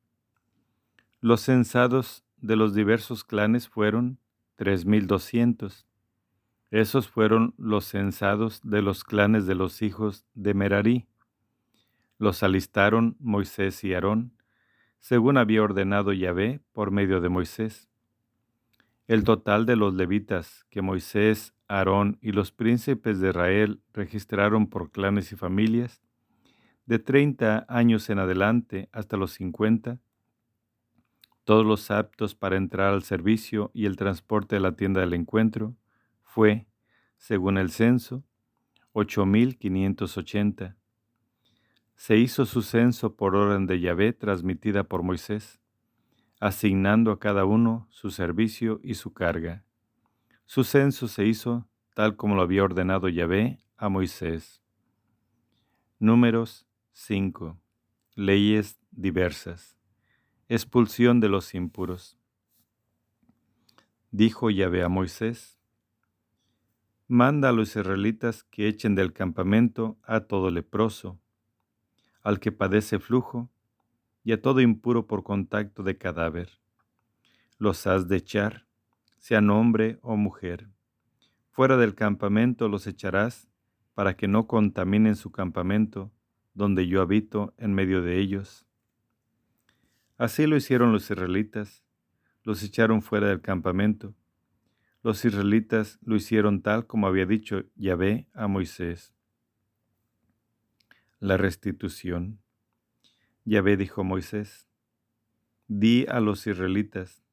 [1.21, 4.19] Los censados de los diversos clanes fueron
[4.55, 5.87] tres mil doscientos.
[6.71, 11.05] Esos fueron los censados de los clanes de los hijos de Merarí.
[12.17, 14.31] Los alistaron Moisés y Aarón,
[15.01, 17.89] según había ordenado Yahvé por medio de Moisés.
[19.07, 24.91] El total de los levitas que Moisés, Aarón y los príncipes de Israel registraron por
[24.91, 26.01] clanes y familias
[26.85, 29.99] de 30 años en adelante hasta los 50,
[31.43, 35.75] todos los aptos para entrar al servicio y el transporte de la tienda del encuentro,
[36.33, 36.65] fue,
[37.17, 38.23] según el censo,
[38.93, 40.77] 8.580.
[41.95, 45.59] Se hizo su censo por orden de Yahvé transmitida por Moisés,
[46.39, 49.65] asignando a cada uno su servicio y su carga.
[50.45, 54.63] Su censo se hizo tal como lo había ordenado Yahvé a Moisés.
[55.99, 57.59] Números 5.
[58.15, 59.77] Leyes diversas.
[60.47, 62.17] Expulsión de los impuros.
[64.11, 65.60] Dijo Yahvé a Moisés,
[67.13, 71.19] Manda a los israelitas que echen del campamento a todo leproso,
[72.23, 73.49] al que padece flujo,
[74.23, 76.61] y a todo impuro por contacto de cadáver.
[77.57, 78.65] Los has de echar,
[79.19, 80.69] sean hombre o mujer.
[81.49, 83.49] Fuera del campamento los echarás
[83.93, 86.13] para que no contaminen su campamento
[86.53, 88.65] donde yo habito en medio de ellos.
[90.17, 91.83] Así lo hicieron los israelitas,
[92.43, 94.15] los echaron fuera del campamento.
[95.03, 99.15] Los israelitas lo hicieron tal como había dicho Yahvé a Moisés.
[101.19, 102.39] La restitución.
[103.43, 104.67] Yahvé dijo a Moisés,
[105.67, 107.23] di a los israelitas,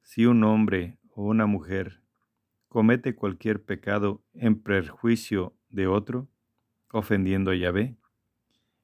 [0.00, 2.02] si un hombre o una mujer
[2.68, 6.28] comete cualquier pecado en perjuicio de otro,
[6.90, 7.96] ofendiendo a Yahvé,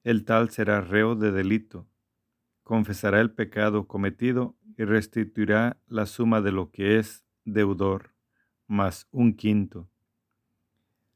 [0.02, 1.88] el tal será reo de delito,
[2.64, 8.14] confesará el pecado cometido y restituirá la suma de lo que es deudor,
[8.66, 9.88] más un quinto.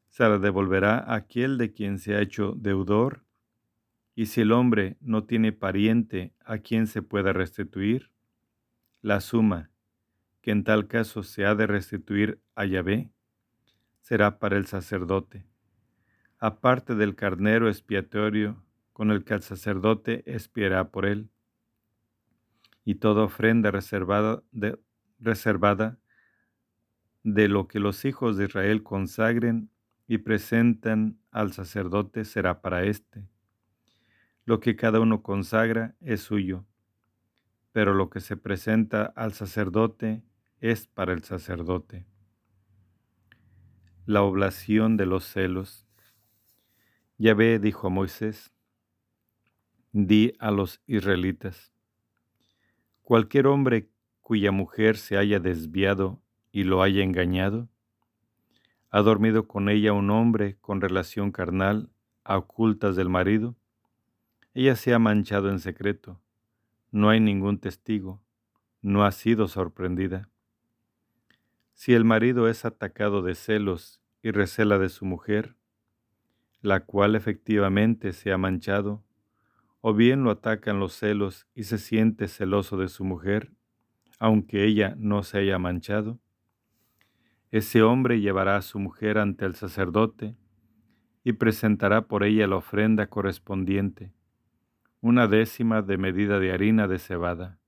[0.09, 3.25] Se la devolverá a aquel de quien se ha hecho deudor,
[4.14, 8.11] y si el hombre no tiene pariente a quien se pueda restituir,
[9.01, 9.71] la suma,
[10.41, 13.11] que en tal caso se ha de restituir a Yahvé,
[14.01, 15.47] será para el sacerdote,
[16.38, 21.31] aparte del carnero expiatorio con el que el sacerdote espiará por él.
[22.85, 24.79] Y toda ofrenda reservada de,
[25.21, 25.99] reservada
[27.35, 29.71] de lo que los hijos de Israel consagren
[30.07, 33.29] y presentan al sacerdote será para éste.
[34.47, 36.64] Lo que cada uno consagra es suyo,
[37.73, 40.23] pero lo que se presenta al sacerdote
[40.61, 42.07] es para el sacerdote.
[44.07, 45.87] La oblación de los celos.
[47.19, 48.51] Yahvé dijo a Moisés,
[49.93, 51.75] di a los israelitas,
[53.03, 53.91] cualquier hombre
[54.23, 57.69] cuya mujer se haya desviado y lo haya engañado,
[58.91, 61.91] ha dormido con ella un hombre con relación carnal
[62.25, 63.57] a ocultas del marido,
[64.55, 66.20] ella se ha manchado en secreto,
[66.91, 68.22] no hay ningún testigo,
[68.81, 70.31] no ha sido sorprendida.
[71.75, 75.57] Si el marido es atacado de celos y recela de su mujer,
[76.61, 79.05] la cual efectivamente se ha manchado,
[79.81, 83.53] o bien lo atacan los celos y se siente celoso de su mujer,
[84.18, 86.18] aunque ella no se haya manchado.
[87.51, 90.36] Ese hombre llevará a su mujer ante el sacerdote
[91.24, 94.12] y presentará por ella la ofrenda correspondiente,
[95.01, 97.59] una décima de medida de harina de cebada.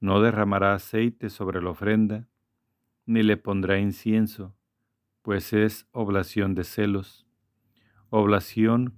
[0.00, 2.28] No derramará aceite sobre la ofrenda,
[3.04, 4.54] ni le pondrá incienso,
[5.22, 7.26] pues es oblación de celos,
[8.10, 8.94] oblación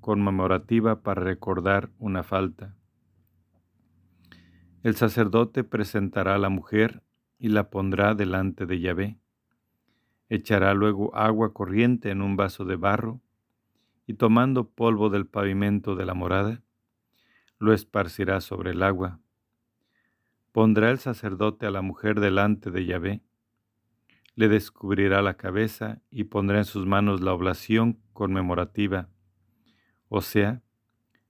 [0.00, 2.74] conmemorativa para recordar una falta.
[4.82, 7.02] El sacerdote presentará a la mujer
[7.38, 9.18] y la pondrá delante de Yahvé.
[10.28, 13.20] Echará luego agua corriente en un vaso de barro
[14.06, 16.62] y tomando polvo del pavimento de la morada,
[17.58, 19.20] lo esparcirá sobre el agua.
[20.52, 23.22] Pondrá el sacerdote a la mujer delante de Yahvé,
[24.34, 29.08] le descubrirá la cabeza y pondrá en sus manos la oblación conmemorativa,
[30.08, 30.62] o sea,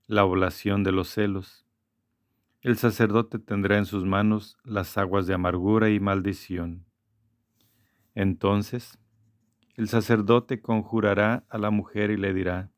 [0.06, 1.66] la oblación de los celos.
[2.60, 6.87] El sacerdote tendrá en sus manos las aguas de amargura y maldición.
[8.18, 8.98] Entonces,
[9.76, 12.72] el sacerdote conjurará a la mujer y le dirá,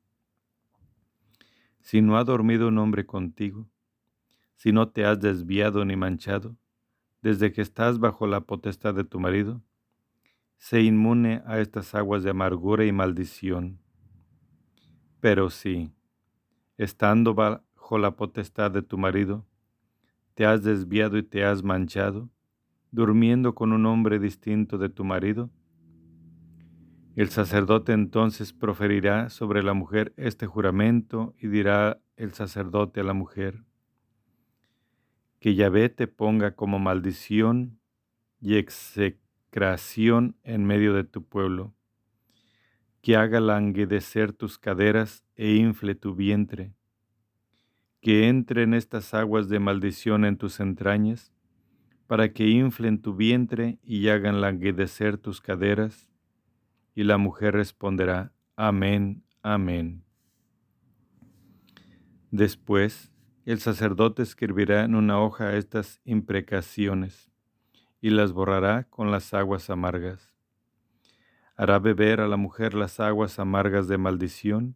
[1.81, 3.67] si no ha dormido un hombre contigo,
[4.57, 6.59] si no te has desviado ni manchado,
[7.23, 9.63] desde que estás bajo la potestad de tu marido,
[10.59, 13.81] sé inmune a estas aguas de amargura y maldición.
[15.21, 15.91] Pero si,
[16.77, 19.47] estando bajo la potestad de tu marido,
[20.35, 22.29] te has desviado y te has manchado,
[22.91, 25.51] durmiendo con un hombre distinto de tu marido,
[27.17, 33.15] el sacerdote entonces proferirá sobre la mujer este juramento y dirá el sacerdote a la
[33.15, 33.65] mujer,
[35.41, 37.81] que Yahvé te ponga como maldición
[38.41, 41.75] y execración en medio de tu pueblo,
[43.03, 46.75] que haga languedecer tus caderas e infle tu vientre,
[48.01, 51.33] que entren estas aguas de maldición en tus entrañas,
[52.11, 56.11] para que inflen tu vientre y hagan languedecer tus caderas,
[56.93, 60.03] y la mujer responderá, Amén, amén.
[62.33, 63.13] Después,
[63.45, 67.31] el sacerdote escribirá en una hoja estas imprecaciones
[68.01, 70.35] y las borrará con las aguas amargas.
[71.55, 74.75] Hará beber a la mujer las aguas amargas de maldición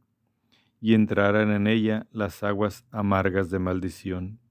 [0.81, 4.44] y entrarán en ella las aguas amargas de maldición.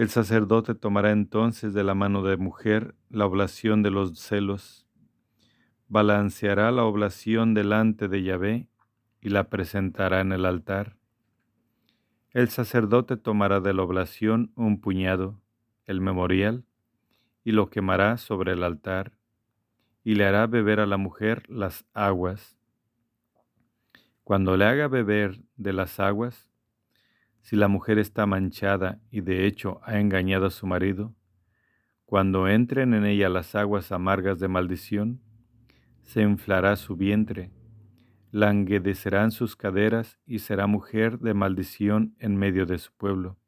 [0.00, 4.86] El sacerdote tomará entonces de la mano de mujer la oblación de los celos
[5.88, 8.70] balanceará la oblación delante de Yahvé
[9.20, 10.96] y la presentará en el altar.
[12.30, 15.38] El sacerdote tomará de la oblación un puñado,
[15.84, 16.64] el memorial,
[17.44, 19.12] y lo quemará sobre el altar,
[20.02, 22.56] y le hará beber a la mujer las aguas.
[24.24, 26.49] Cuando le haga beber de las aguas,
[27.40, 31.14] si la mujer está manchada y de hecho ha engañado a su marido,
[32.04, 35.20] cuando entren en ella las aguas amargas de maldición,
[36.02, 37.52] se inflará su vientre,
[38.32, 43.38] languedecerán sus caderas y será mujer de maldición en medio de su pueblo.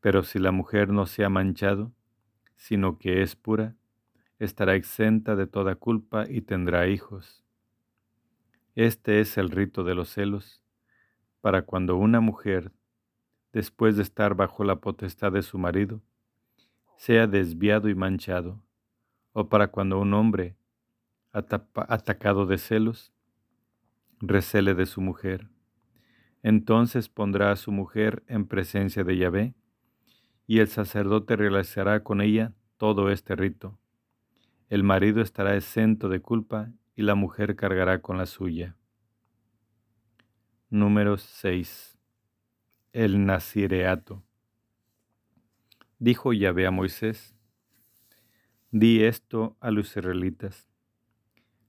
[0.00, 1.92] Pero si la mujer no se ha manchado,
[2.56, 3.76] sino que es pura,
[4.38, 7.44] estará exenta de toda culpa y tendrá hijos.
[8.74, 10.62] Este es el rito de los celos,
[11.40, 12.72] para cuando una mujer,
[13.52, 16.00] después de estar bajo la potestad de su marido,
[16.96, 18.62] sea desviado y manchado,
[19.32, 20.56] o para cuando un hombre,
[21.32, 23.12] atacado de celos,
[24.20, 25.48] recele de su mujer.
[26.42, 29.54] Entonces pondrá a su mujer en presencia de Yahvé,
[30.46, 33.78] y el sacerdote realizará con ella todo este rito.
[34.70, 38.77] El marido estará exento de culpa y la mujer cargará con la suya.
[40.70, 41.98] Número 6.
[42.92, 44.22] El Nazireato.
[45.98, 47.34] Dijo Yahvé a Moisés,
[48.70, 50.68] Di esto a los israelitas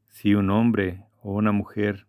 [0.09, 2.07] si un hombre o una mujer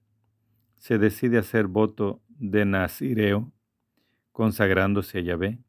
[0.79, 3.53] se decide hacer voto de Nazireo,
[4.33, 5.61] consagrándose a Yahvé,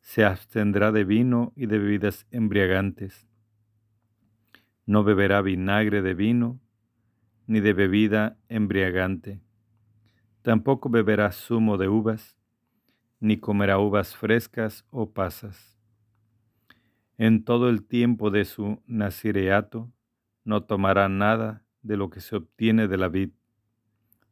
[0.00, 3.28] se abstendrá de vino y de bebidas embriagantes.
[4.84, 6.60] No beberá vinagre de vino
[7.46, 9.43] ni de bebida embriagante.
[10.44, 12.36] Tampoco beberá zumo de uvas,
[13.18, 15.80] ni comerá uvas frescas o pasas.
[17.16, 19.90] En todo el tiempo de su nazireato
[20.44, 23.30] no tomará nada de lo que se obtiene de la vid,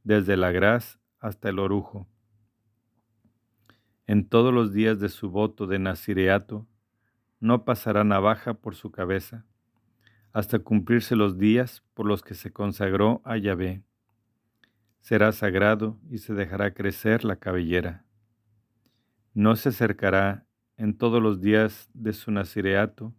[0.04, 2.06] desde la gras hasta el orujo.
[4.06, 6.66] En todos los días de su voto de nazireato,
[7.40, 9.46] no pasará navaja por su cabeza,
[10.34, 13.82] hasta cumplirse los días por los que se consagró a Yahvé.
[15.02, 18.04] Será sagrado y se dejará crecer la cabellera.
[19.34, 20.46] No se acercará
[20.76, 23.12] en todos los días de su nazireato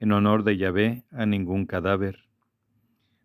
[0.00, 2.28] en honor de Yahvé a ningún cadáver,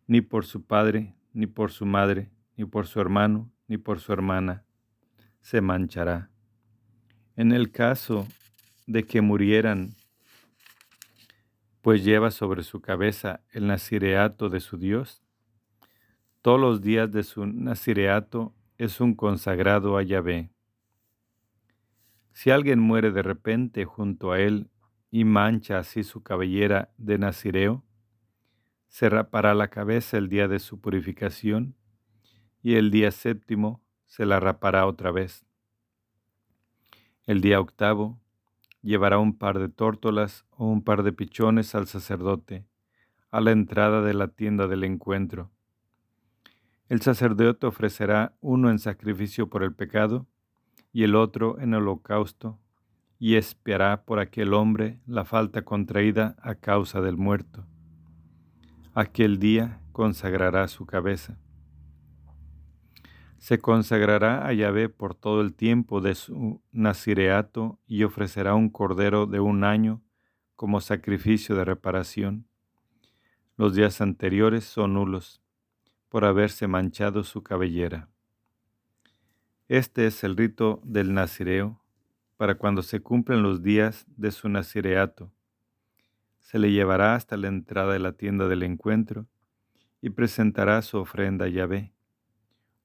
[0.05, 4.13] ni por su padre, ni por su madre, ni por su hermano, ni por su
[4.13, 4.65] hermana,
[5.39, 6.29] se manchará.
[7.35, 8.27] En el caso
[8.85, 9.95] de que murieran,
[11.81, 15.23] pues lleva sobre su cabeza el nazireato de su Dios,
[16.47, 20.49] todos los días de su nazireato es un consagrado a Yahvé.
[22.31, 24.69] Si alguien muere de repente junto a él
[25.11, 27.83] y mancha así su cabellera de nazireo,
[28.87, 31.75] se rapará la cabeza el día de su purificación
[32.63, 35.45] y el día séptimo se la rapará otra vez.
[37.25, 38.21] El día octavo
[38.81, 42.65] llevará un par de tórtolas o un par de pichones al sacerdote
[43.31, 45.51] a la entrada de la tienda del encuentro.
[46.89, 50.25] El sacerdote ofrecerá uno en sacrificio por el pecado
[50.93, 52.59] y el otro en holocausto,
[53.19, 57.65] y espiará por aquel hombre la falta contraída a causa del muerto.
[58.93, 61.37] Aquel día consagrará su cabeza.
[63.37, 69.25] Se consagrará a Yahvé por todo el tiempo de su nazireato y ofrecerá un cordero
[69.25, 70.01] de un año
[70.55, 72.47] como sacrificio de reparación.
[73.57, 75.41] Los días anteriores son nulos
[76.09, 78.09] por haberse manchado su cabellera.
[79.67, 81.81] Este es el rito del nazireo
[82.37, 85.33] para cuando se cumplen los días de su nazireato.
[86.39, 89.27] Se le llevará hasta la entrada de la tienda del encuentro
[90.01, 91.93] y presentará su ofrenda a Yahvé,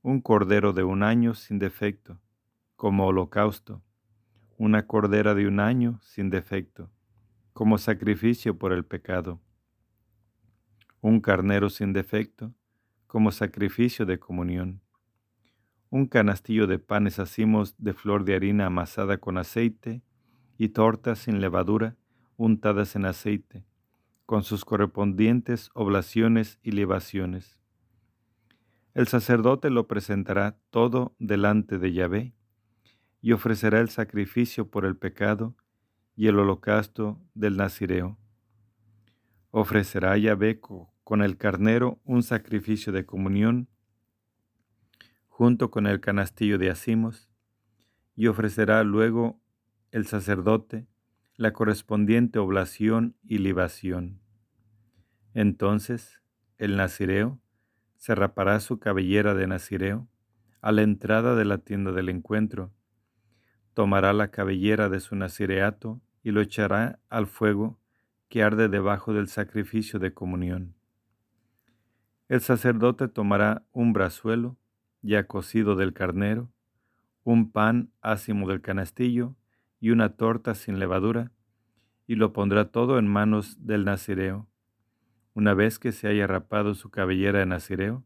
[0.01, 2.19] un cordero de un año sin defecto,
[2.75, 3.83] como holocausto,
[4.57, 6.91] una cordera de un año sin defecto,
[7.53, 9.41] como sacrificio por el pecado,
[11.01, 12.53] un carnero sin defecto,
[13.13, 14.81] como sacrificio de comunión
[15.91, 20.01] un canastillo de panes hacimos de flor de harina amasada con aceite
[20.57, 21.99] y tortas sin levadura
[22.39, 23.67] untadas en aceite,
[24.25, 27.61] con sus correspondientes oblaciones y libaciones.
[28.95, 32.35] El sacerdote lo presentará todo delante de Yahvé
[33.21, 35.55] y ofrecerá el sacrificio por el pecado
[36.17, 38.17] y el holocausto del Nazireo.
[39.51, 40.59] Ofrecerá a Yahvé
[41.13, 43.69] con el carnero un sacrificio de comunión
[45.29, 47.29] junto con el canastillo de acimos,
[48.17, 49.39] y ofrecerá luego
[49.91, 50.87] el sacerdote
[51.37, 54.23] la correspondiente oblación y libación.
[55.35, 56.23] Entonces
[56.57, 57.43] el nazireo
[57.99, 60.09] se rapará su cabellera de nazireo
[60.63, 62.73] a la entrada de la tienda del encuentro,
[63.75, 67.79] tomará la cabellera de su nazireato y lo echará al fuego
[68.31, 70.75] que arde debajo del sacrificio de comunión.
[72.33, 74.57] El sacerdote tomará un brazuelo
[75.03, 76.51] ya cocido del carnero,
[77.25, 79.37] un pan ácimo del canastillo
[79.81, 81.31] y una torta sin levadura,
[82.07, 84.49] y lo pondrá todo en manos del nazireo.
[85.35, 88.03] Una vez que se haya rapado su cabellera de nazireo,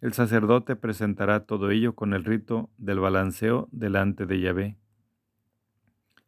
[0.00, 4.78] el sacerdote presentará todo ello con el rito del balanceo delante de Yahvé.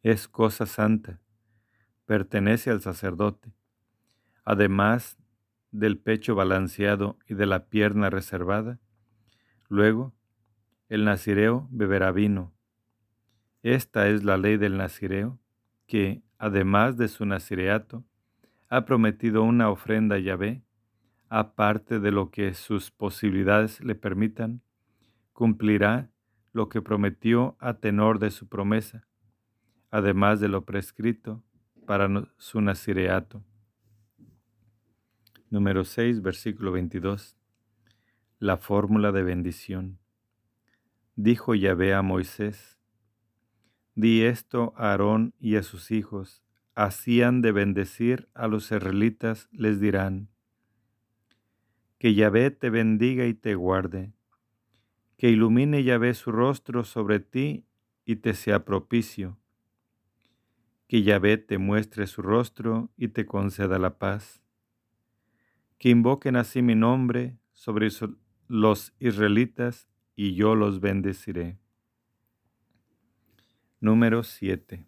[0.03, 1.21] Es cosa santa,
[2.05, 3.53] pertenece al sacerdote.
[4.43, 5.17] Además
[5.79, 8.79] del pecho balanceado y de la pierna reservada,
[9.67, 10.13] Luego,
[10.89, 12.53] el nazireo beberá vino.
[13.63, 15.39] Esta es la ley del nazireo,
[15.87, 18.05] que, además de su nazireato,
[18.69, 20.63] ha prometido una ofrenda a Yahvé,
[21.29, 24.61] aparte de lo que sus posibilidades le permitan,
[25.33, 26.11] cumplirá
[26.53, 29.07] lo que prometió a tenor de su promesa,
[29.89, 31.43] además de lo prescrito
[31.85, 32.07] para
[32.37, 33.43] su nazireato.
[35.55, 37.37] Número 6, versículo 22
[38.39, 39.99] la fórmula de bendición.
[41.15, 42.77] Dijo Yahvé a Moisés,
[43.95, 46.43] Di esto a Aarón y a sus hijos,
[46.73, 50.27] hacían de bendecir a los israelitas, les dirán,
[51.99, 54.11] que Yahvé te bendiga y te guarde,
[55.15, 57.65] que ilumine Yahvé su rostro sobre ti
[58.03, 59.39] y te sea propicio,
[60.89, 64.41] que Yahvé te muestre su rostro y te conceda la paz,
[65.85, 67.89] que invoquen así mi nombre sobre
[68.47, 71.59] los israelitas y yo los bendeciré.
[73.79, 74.87] Número 7.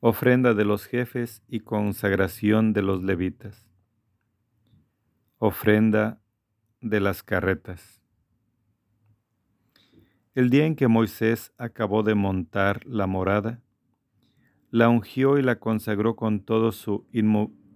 [0.00, 3.70] Ofrenda de los jefes y consagración de los levitas.
[5.38, 6.20] Ofrenda
[6.80, 8.02] de las carretas.
[10.34, 13.62] El día en que Moisés acabó de montar la morada,
[14.72, 17.06] la ungió y la consagró con todo su,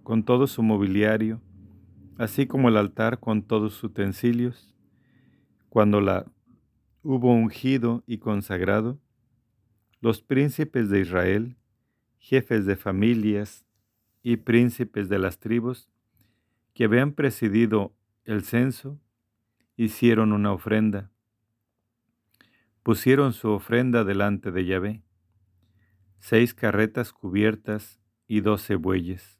[0.03, 1.41] con todo su mobiliario
[2.17, 4.73] así como el altar con todos sus utensilios.
[5.69, 6.25] Cuando la
[7.03, 8.99] hubo ungido y consagrado,
[10.01, 11.57] los príncipes de Israel,
[12.17, 13.65] jefes de familias
[14.23, 15.89] y príncipes de las tribus
[16.73, 17.93] que habían presidido
[18.25, 18.99] el censo,
[19.75, 21.11] hicieron una ofrenda.
[22.83, 25.03] Pusieron su ofrenda delante de Yahvé,
[26.19, 29.36] seis carretas cubiertas y doce bueyes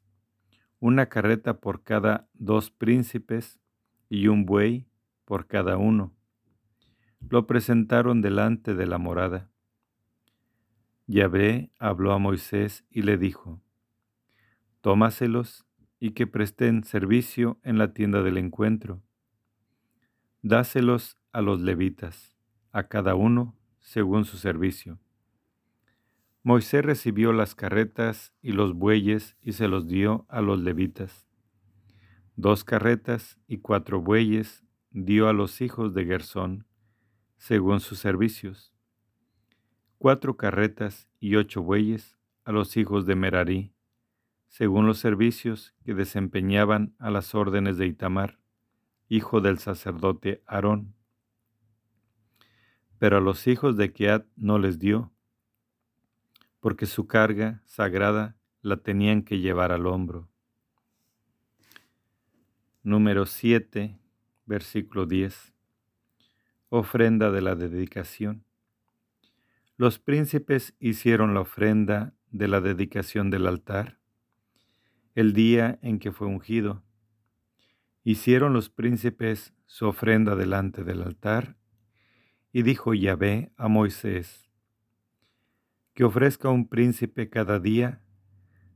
[0.80, 3.58] una carreta por cada dos príncipes
[4.08, 4.86] y un buey
[5.24, 6.14] por cada uno.
[7.28, 9.50] Lo presentaron delante de la morada.
[11.06, 13.60] Yahvé habló a Moisés y le dijo,
[14.80, 15.66] Tómaselos
[15.98, 19.02] y que presten servicio en la tienda del encuentro.
[20.42, 22.36] Dáselos a los levitas,
[22.72, 24.98] a cada uno según su servicio.
[26.48, 31.28] Moisés recibió las carretas y los bueyes y se los dio a los levitas.
[32.36, 36.66] Dos carretas y cuatro bueyes dio a los hijos de Gersón,
[37.36, 38.72] según sus servicios.
[39.98, 43.74] Cuatro carretas y ocho bueyes a los hijos de Merarí,
[44.46, 48.38] según los servicios que desempeñaban a las órdenes de Itamar,
[49.10, 50.94] hijo del sacerdote Aarón.
[52.98, 55.12] Pero a los hijos de Keat no les dio,
[56.60, 60.28] porque su carga sagrada la tenían que llevar al hombro.
[62.82, 63.98] Número 7,
[64.46, 65.54] versículo 10.
[66.70, 68.44] Ofrenda de la dedicación.
[69.76, 73.98] Los príncipes hicieron la ofrenda de la dedicación del altar
[75.18, 76.84] el día en que fue ungido.
[78.04, 81.56] Hicieron los príncipes su ofrenda delante del altar,
[82.52, 84.47] y dijo Yahvé a Moisés,
[85.98, 88.00] que ofrezca un príncipe cada día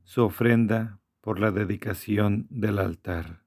[0.03, 3.45] su ofrenda por la dedicación del altar.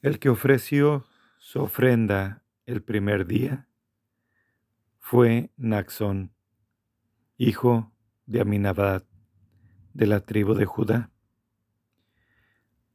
[0.00, 1.04] El que ofreció
[1.38, 3.66] su ofrenda el primer día
[5.00, 6.32] fue Naxón,
[7.36, 7.92] hijo
[8.24, 9.02] de Aminabad,
[9.92, 11.10] de la tribu de Judá.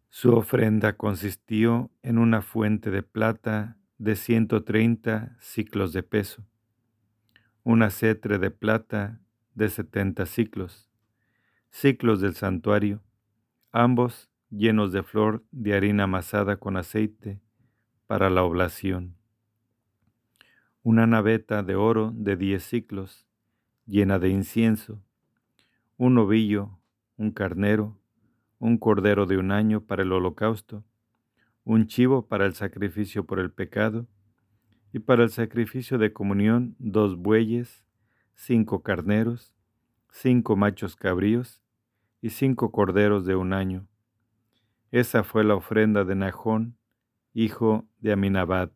[0.08, 6.46] Su ofrenda consistió en una fuente de plata de 130 ciclos de peso,
[7.66, 9.20] una cetre de plata
[9.55, 10.89] de 70 ciclos,
[11.70, 13.03] ciclos del santuario,
[13.74, 17.41] ambos llenos de flor de harina amasada con aceite
[18.07, 19.18] para la oblación,
[20.82, 23.28] una naveta de oro de 10 ciclos,
[23.86, 25.03] llena de incienso,
[25.97, 26.80] un ovillo
[27.18, 27.97] un carnero,
[28.59, 30.84] un cordero de un año para el holocausto,
[31.63, 34.07] un chivo para el sacrificio por el pecado,
[34.96, 37.84] y para el sacrificio de comunión dos bueyes,
[38.34, 39.54] cinco carneros,
[40.10, 41.62] cinco machos cabríos
[42.22, 43.89] y cinco corderos de un año.
[44.91, 46.78] Esa fue la ofrenda de Najón,
[47.34, 48.72] hijo de Aminabad.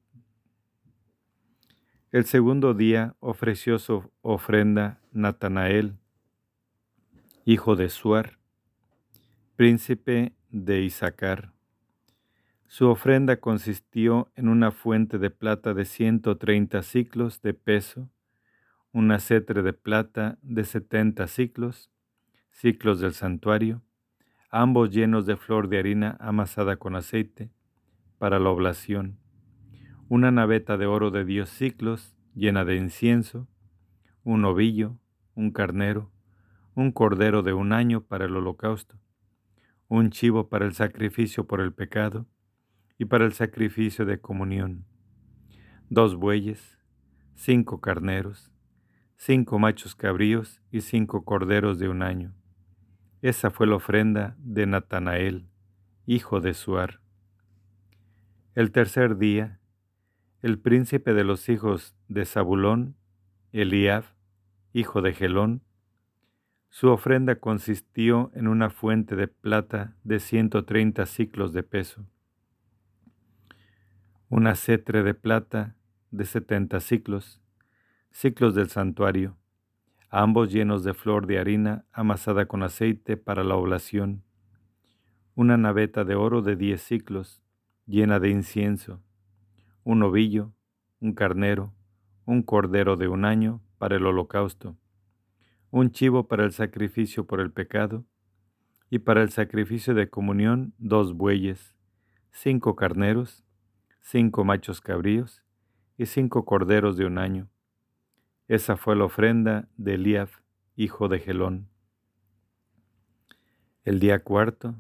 [2.12, 6.00] El segundo día ofreció su ofrenda Natanael,
[7.46, 8.40] hijo de Suar,
[9.56, 11.54] príncipe de Isaacar.
[12.72, 18.12] Su ofrenda consistió en una fuente de plata de ciento treinta ciclos de peso,
[18.92, 21.90] una cetre de plata de setenta ciclos,
[22.52, 23.82] ciclos del santuario,
[24.52, 27.50] ambos llenos de flor de harina amasada con aceite,
[28.20, 29.18] para la oblación,
[30.08, 33.48] una naveta de oro de diez ciclos llena de incienso,
[34.24, 34.96] un ovillo,
[35.34, 36.12] un carnero,
[36.76, 39.00] un cordero de un año para el holocausto,
[39.88, 42.28] un chivo para el sacrificio por el pecado
[43.00, 44.86] y para el sacrificio de comunión,
[45.90, 46.78] dos bueyes,
[47.34, 48.52] cinco carneros,
[49.16, 52.36] cinco machos cabríos y cinco corderos de un año.
[53.22, 55.50] Esa fue la ofrenda de Natanael,
[56.06, 57.00] hijo de Suar.
[58.54, 59.62] El tercer día,
[60.42, 62.98] el príncipe de los hijos de Zabulón,
[63.54, 64.04] Eliab,
[64.74, 65.64] hijo de Gelón,
[66.70, 72.06] su ofrenda consistió en una fuente de plata de ciento treinta ciclos de peso,
[74.32, 75.76] una cetre de plata
[76.12, 77.42] de setenta ciclos,
[78.12, 79.38] ciclos del santuario,
[80.12, 84.22] ambos llenos de flor de harina amasada con aceite para la oblación,
[85.34, 87.42] una naveta de oro de diez ciclos,
[87.88, 89.02] llena de incienso,
[89.84, 90.54] un ovillo,
[91.00, 91.74] un carnero,
[92.26, 94.78] un cordero de un año para el holocausto,
[95.72, 98.06] un chivo para el sacrificio por el pecado,
[98.92, 101.76] y para el sacrificio de comunión dos bueyes,
[102.32, 103.44] cinco carneros,
[104.00, 105.44] cinco machos cabríos
[105.98, 107.50] y cinco corderos de un año.
[108.48, 110.30] Esa fue la ofrenda de Eliab,
[110.76, 111.70] hijo de Gelón.
[113.84, 114.76] El día cuarto,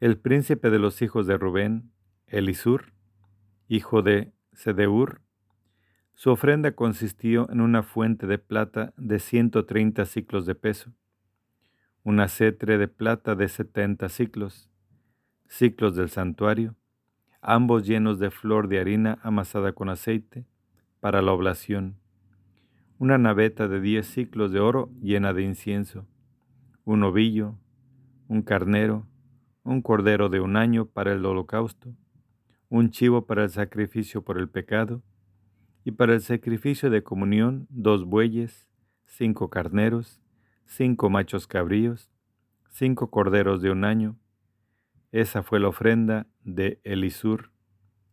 [0.00, 1.92] el príncipe de los hijos de Rubén,
[2.26, 2.92] Elisur,
[3.68, 5.20] hijo de Sedeur,
[6.14, 10.92] su ofrenda consistió en una fuente de plata de ciento treinta ciclos de peso,
[12.04, 14.70] una cetre de plata de setenta ciclos,
[15.48, 16.76] ciclos del santuario,
[17.42, 20.46] ambos llenos de flor de harina amasada con aceite,
[21.00, 21.96] para la oblación,
[22.98, 26.06] una naveta de diez ciclos de oro llena de incienso,
[26.84, 27.58] un ovillo,
[28.28, 29.08] un carnero,
[29.64, 31.92] un cordero de un año para el holocausto,
[32.68, 35.02] un chivo para el sacrificio por el pecado,
[35.84, 38.68] y para el sacrificio de comunión dos bueyes,
[39.04, 40.20] cinco carneros,
[40.64, 42.10] cinco machos cabríos,
[42.70, 44.16] cinco corderos de un año.
[45.12, 47.52] Esa fue la ofrenda de Elisur,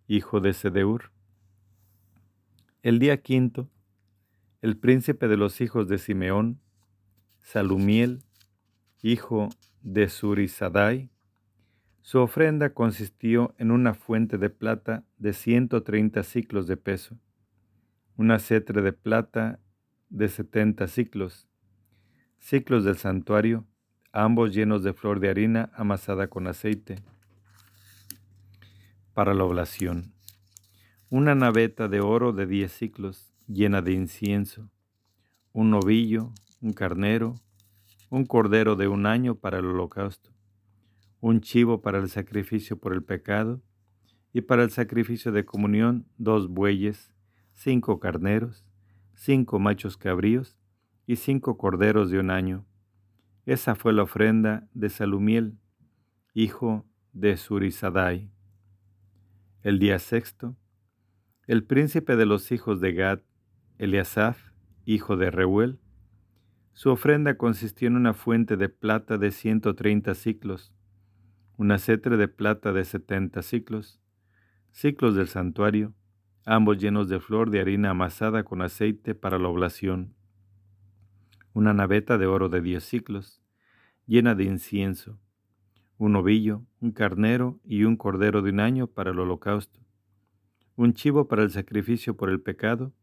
[0.06, 1.14] hijo de Sedeur.
[2.84, 3.70] El día quinto,
[4.62, 6.60] el príncipe de los hijos de Simeón,
[7.40, 8.22] Salumiel,
[9.02, 9.48] hijo
[9.82, 11.10] de Surisadai,
[12.02, 17.18] su ofrenda consistió en una fuente de plata de ciento treinta ciclos de peso,
[18.18, 19.62] una cetre de plata
[20.10, 21.48] de setenta ciclos,
[22.40, 23.66] ciclos del santuario,
[24.12, 27.04] ambos llenos de flor de harina amasada con aceite,
[29.14, 30.14] para la oblación,
[31.10, 34.70] una naveta de oro de diez ciclos llena de incienso,
[35.52, 36.32] un novillo,
[36.62, 37.36] un carnero,
[38.10, 40.32] un cordero de un año para el holocausto,
[41.20, 43.62] un chivo para el sacrificio por el pecado,
[44.32, 47.12] y para el sacrificio de comunión dos bueyes,
[47.54, 48.64] cinco carneros,
[49.16, 50.58] cinco machos cabríos
[51.08, 52.66] y cinco corderos de un año.
[53.46, 55.58] Esa fue la ofrenda de Salumiel,
[56.34, 58.32] hijo de Surisadai.
[59.64, 60.56] El día sexto,
[61.48, 63.22] el príncipe de los hijos de Gad,
[63.78, 64.52] Eliasaf,
[64.86, 65.80] hijo de Reuel,
[66.74, 70.74] su ofrenda consistió en una fuente de plata de ciento treinta ciclos,
[71.58, 74.00] una cetre de plata de setenta ciclos,
[74.72, 75.94] ciclos del santuario,
[76.46, 80.14] ambos llenos de flor de harina amasada con aceite para la oblación,
[81.54, 83.42] una naveta de oro de diez ciclos,
[84.06, 85.20] llena de incienso,
[85.98, 89.80] un ovillo, un carnero y un cordero de un año para el holocausto,
[90.76, 92.94] un chivo para el sacrificio por el pecado,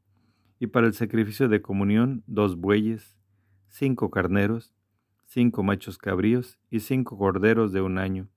[0.59, 3.16] y para el sacrificio de comunión dos bueyes,
[3.68, 4.74] cinco carneros,
[5.26, 8.28] cinco machos cabríos y cinco corderos de un año.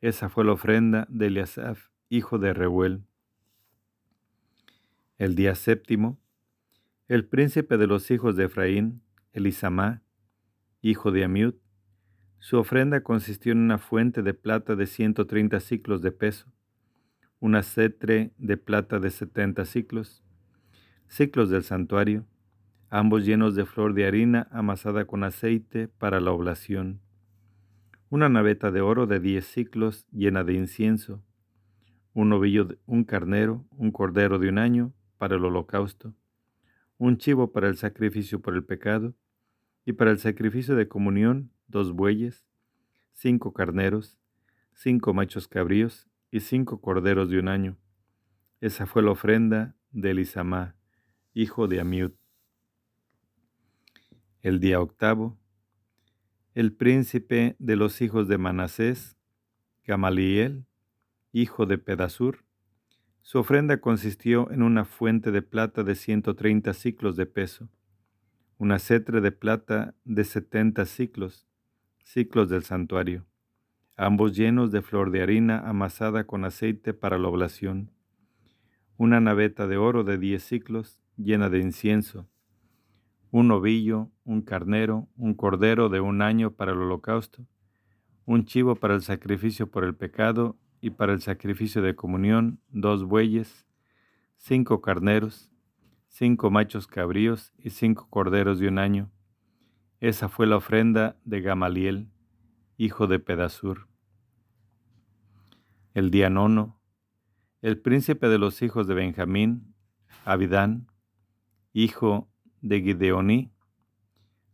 [0.00, 3.04] Esa fue la ofrenda de Eliasaf, hijo de Reuel.
[5.18, 6.18] El día séptimo,
[7.08, 9.02] el príncipe de los hijos de Efraín,
[9.32, 10.02] Elisamá,
[10.82, 11.54] hijo de Amiud,
[12.40, 16.52] su ofrenda consistió en una fuente de plata de ciento treinta ciclos de peso,
[17.38, 20.24] una cetre de plata de setenta ciclos,
[21.06, 22.26] ciclos del santuario,
[22.88, 27.00] ambos llenos de flor de harina amasada con aceite para la oblación,
[28.08, 31.22] una naveta de oro de diez ciclos llena de incienso,
[32.14, 36.14] un ovillo, un carnero, un cordero de un año, para el holocausto,
[36.98, 39.14] un chivo para el sacrificio por el pecado,
[39.90, 42.46] y para el sacrificio de comunión dos bueyes,
[43.12, 44.20] cinco carneros,
[44.72, 47.76] cinco machos cabríos y cinco corderos de un año.
[48.60, 50.76] Esa fue la ofrenda de Elisamá,
[51.34, 52.12] hijo de Amiud.
[54.42, 55.40] El día octavo,
[56.54, 59.16] el príncipe de los hijos de Manasés,
[59.84, 60.66] Gamaliel,
[61.32, 62.44] hijo de Pedasur,
[63.22, 67.68] su ofrenda consistió en una fuente de plata de ciento treinta ciclos de peso,
[68.60, 71.48] una cetre de plata de setenta ciclos,
[72.04, 73.24] ciclos del santuario,
[73.96, 77.90] ambos llenos de flor de harina amasada con aceite para la oblación,
[78.98, 82.28] una naveta de oro de diez ciclos llena de incienso,
[83.30, 87.46] un novillo, un carnero, un cordero de un año para el holocausto,
[88.26, 93.04] un chivo para el sacrificio por el pecado y para el sacrificio de comunión dos
[93.04, 93.66] bueyes,
[94.36, 95.49] cinco carneros,
[96.10, 99.10] cinco machos cabríos y cinco corderos de un año.
[100.00, 102.10] Esa fue la ofrenda de Gamaliel,
[102.76, 103.88] hijo de Pedasur.
[105.94, 106.82] El día nono,
[107.62, 109.74] el príncipe de los hijos de Benjamín,
[110.24, 110.88] Abidán,
[111.72, 112.28] hijo
[112.60, 113.52] de Gideoní,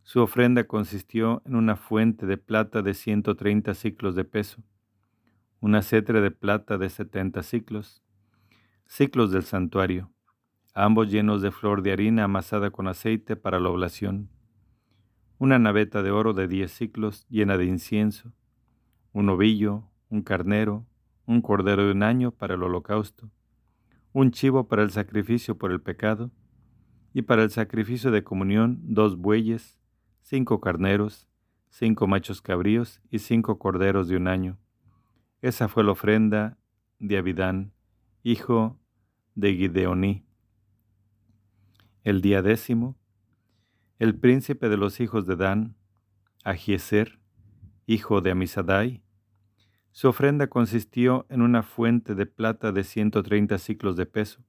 [0.03, 4.63] su ofrenda consistió en una fuente de plata de ciento treinta ciclos de peso
[5.59, 8.03] una cetre de plata de setenta ciclos,
[8.85, 10.11] ciclos del santuario,
[10.83, 14.29] ambos llenos de flor de harina amasada con aceite para la oblación,
[15.39, 18.33] una naveta de oro de diez ciclos llena de incienso,
[19.13, 20.85] un ovillo, un carnero,
[21.25, 23.29] un cordero de un año para el holocausto,
[24.13, 26.31] un chivo para el sacrificio por el pecado,
[27.13, 29.79] y para el sacrificio de comunión dos bueyes,
[30.21, 31.27] cinco carneros,
[31.69, 34.57] cinco machos cabríos y cinco corderos de un año
[35.41, 36.57] esa fue la ofrenda
[36.99, 37.71] de Abidán,
[38.23, 38.79] hijo
[39.35, 40.26] de Gideoní.
[42.07, 42.97] El día décimo,
[43.99, 45.75] el príncipe de los hijos de Dan,
[46.45, 47.19] Agieser,
[47.85, 49.03] hijo de Amisadai,
[49.91, 54.41] su ofrenda consistió en una fuente de plata de ciento treinta ciclos de peso,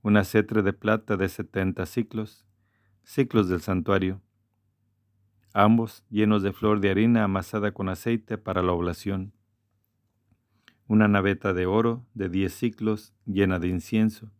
[0.00, 2.46] una cetre de plata de setenta ciclos,
[3.02, 4.22] ciclos del santuario,
[5.52, 9.34] ambos llenos de flor de harina amasada con aceite para la oblación
[10.86, 14.32] una naveta de oro de diez ciclos llena de incienso,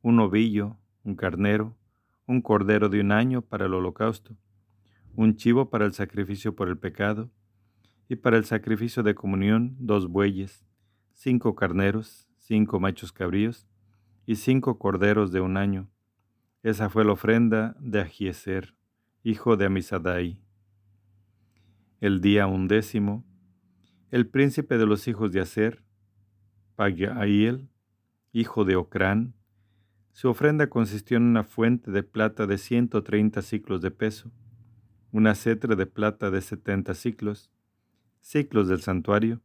[0.00, 1.76] un ovillo, un carnero,
[2.26, 4.36] un cordero de un año para el holocausto,
[5.14, 7.30] un chivo para el sacrificio por el pecado,
[8.08, 10.66] y para el sacrificio de comunión dos bueyes,
[11.12, 13.68] cinco carneros, cinco machos cabríos,
[14.26, 15.88] y cinco corderos de un año.
[16.64, 18.74] Esa fue la ofrenda de Agieser,
[19.22, 20.40] hijo de Amisadai.
[22.00, 23.24] El día undécimo,
[24.10, 25.84] el príncipe de los hijos de Aser,
[26.74, 27.68] Pagaiel,
[28.32, 29.34] hijo de Ocrán,
[30.16, 34.32] su ofrenda consistió en una fuente de plata de ciento treinta ciclos de peso,
[35.12, 37.50] una cetra de plata de setenta ciclos,
[38.22, 39.42] ciclos del santuario,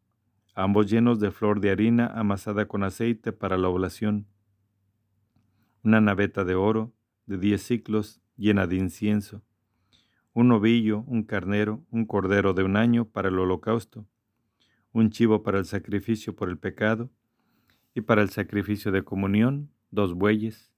[0.55, 4.28] ambos llenos de flor de harina amasada con aceite para la oblación,
[5.84, 6.93] una naveta de oro
[7.26, 9.43] de diez ciclos llena de incienso,
[10.32, 14.07] un ovillo, un carnero, un cordero de un año para el holocausto,
[14.93, 17.09] un chivo para el sacrificio por el pecado,
[17.93, 20.73] y para el sacrificio de comunión dos bueyes,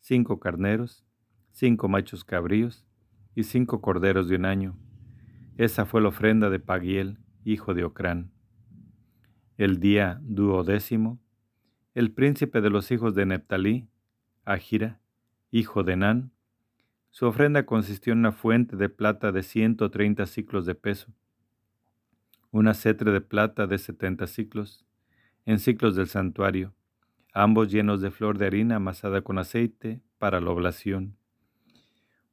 [0.00, 1.04] cinco carneros,
[1.50, 2.86] cinco machos cabríos
[3.34, 4.78] y cinco corderos de un año.
[5.56, 8.30] Esa fue la ofrenda de Pagiel, hijo de Ocrán.
[9.56, 11.18] El día duodécimo,
[11.94, 13.88] el príncipe de los hijos de Neptalí,
[14.44, 15.00] Agira,
[15.50, 16.30] hijo de Nan,
[17.10, 21.12] su ofrenda consistió en una fuente de plata de ciento treinta ciclos de peso,
[22.50, 24.86] una cetre de plata de setenta ciclos,
[25.44, 26.74] en ciclos del santuario,
[27.32, 31.16] ambos llenos de flor de harina amasada con aceite para la oblación.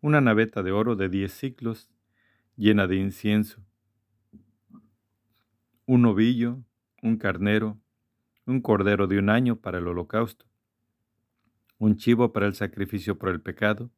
[0.02, 1.90] Una naveta de oro de diez ciclos,
[2.56, 3.64] llena de incienso.
[5.86, 6.64] Un ovillo,
[7.02, 7.80] un carnero,
[8.46, 10.46] un cordero de un año para el holocausto.
[11.78, 13.92] Un chivo para el sacrificio por el pecado.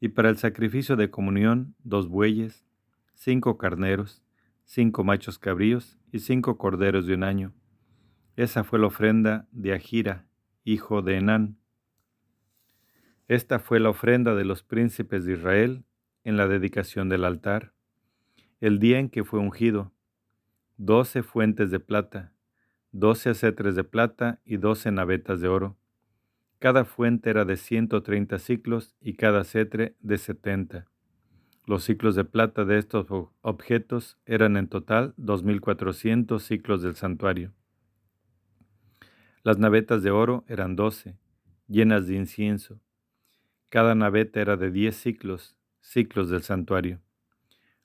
[0.00, 2.66] Y para el sacrificio de comunión, dos bueyes,
[3.14, 4.22] cinco carneros,
[4.64, 7.52] cinco machos cabríos y cinco corderos de un año
[8.38, 10.24] esa fue la ofrenda de Agira,
[10.62, 11.58] hijo de Enán.
[13.26, 15.84] Esta fue la ofrenda de los príncipes de Israel
[16.22, 17.72] en la dedicación del altar,
[18.60, 19.92] el día en que fue ungido,
[20.76, 22.32] doce fuentes de plata,
[22.92, 25.76] doce acetres de plata y doce navetas de oro.
[26.60, 30.86] Cada fuente era de ciento treinta ciclos y cada cetre de setenta.
[31.66, 33.08] Los ciclos de plata de estos
[33.40, 37.52] objetos eran en total dos mil cuatrocientos ciclos del santuario.
[39.42, 41.16] Las navetas de oro eran doce,
[41.68, 42.80] llenas de incienso.
[43.68, 47.00] Cada naveta era de diez ciclos, ciclos del santuario.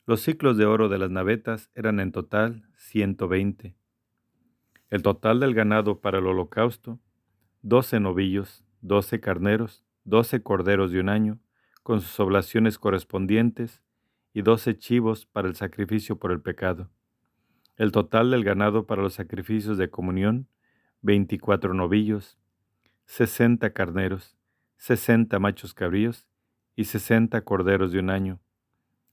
[0.06, 3.76] Los ciclos de oro de las navetas eran en total ciento veinte.
[4.90, 7.00] El total del ganado para el holocausto,
[7.62, 11.40] doce novillos, doce carneros, doce corderos de un año,
[11.84, 13.82] con sus oblaciones correspondientes,
[14.34, 16.90] y doce chivos para el sacrificio por el pecado.
[17.78, 20.48] El total del ganado para los sacrificios de comunión,
[21.04, 22.40] veinticuatro novillos,
[23.06, 24.36] sesenta carneros,
[24.78, 26.26] sesenta machos cabríos
[26.76, 28.40] y sesenta corderos de un año.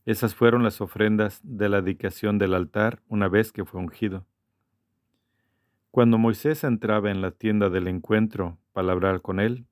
[0.07, 4.25] Esas fueron las ofrendas de la dedicación del altar una vez que fue ungido.
[5.91, 9.67] Cuando Moisés entraba en la tienda del encuentro para hablar con él,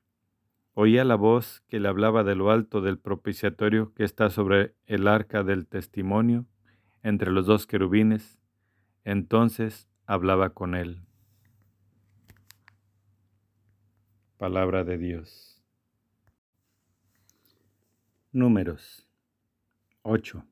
[0.74, 5.06] oía la voz que le hablaba de lo alto del propiciatorio que está sobre el
[5.06, 6.46] arca del testimonio,
[7.04, 8.40] entre los dos querubines.
[9.04, 11.07] Entonces hablaba con él.
[14.38, 15.60] Palabra de Dios.
[18.30, 19.08] Números
[20.02, 20.44] 8.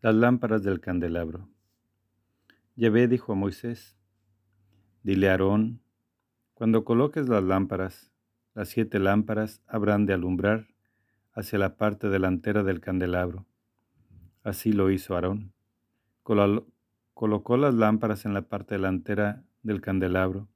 [0.00, 1.48] Las lámparas del candelabro.
[2.76, 3.96] Yahvé dijo a Moisés,
[5.02, 5.80] dile a Aarón,
[6.54, 8.12] cuando coloques las lámparas,
[8.54, 10.68] las siete lámparas habrán de alumbrar
[11.32, 13.44] hacia la parte delantera del candelabro.
[14.44, 15.52] Así lo hizo Aarón.
[16.22, 20.51] Colocó las lámparas en la parte delantera del candelabro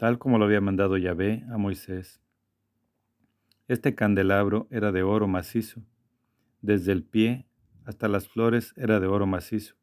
[0.00, 2.22] tal como lo había mandado Yahvé a Moisés.
[3.68, 5.82] Este candelabro era de oro macizo,
[6.62, 7.46] desde el pie
[7.84, 9.74] hasta las flores era de oro macizo.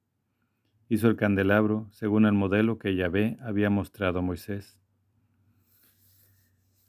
[0.89, 4.79] Hizo el candelabro según el modelo que Yahvé había mostrado a Moisés.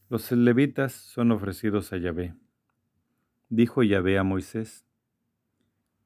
[0.08, 2.34] Los levitas son ofrecidos a Yahvé.
[3.50, 4.86] Dijo Yahvé a Moisés,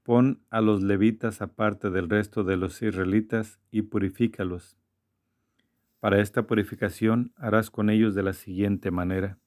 [0.02, 4.76] Pon a los levitas aparte del resto de los israelitas y purifícalos
[6.02, 9.38] para esta purificación harás con ellos de la siguiente manera.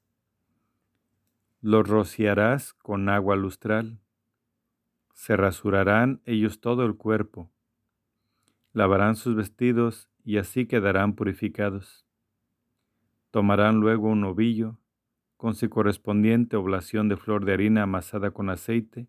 [1.60, 4.00] Los rociarás con agua lustral.
[5.12, 7.52] Se rasurarán ellos todo el cuerpo.
[8.72, 12.06] Lavarán sus vestidos y así quedarán purificados.
[13.30, 14.78] Tomarán luego un ovillo
[15.36, 19.08] con su correspondiente oblación de flor de harina amasada con aceite,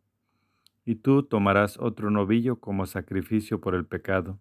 [0.83, 4.37] y tú tomarás otro novillo como sacrificio por el pecado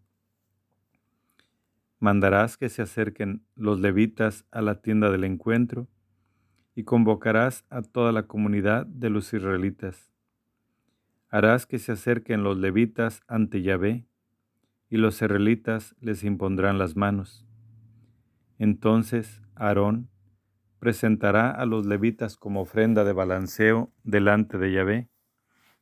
[1.98, 5.88] mandarás que se acerquen los levitas a la tienda del encuentro
[6.74, 10.12] y convocarás a toda la comunidad de los israelitas.
[11.28, 14.06] Harás que se acerquen los levitas ante Yahvé,
[14.88, 17.44] y los israelitas les impondrán las manos.
[18.58, 20.08] Entonces Aarón
[20.78, 25.08] presentará a los levitas como ofrenda de balanceo delante de Yahvé,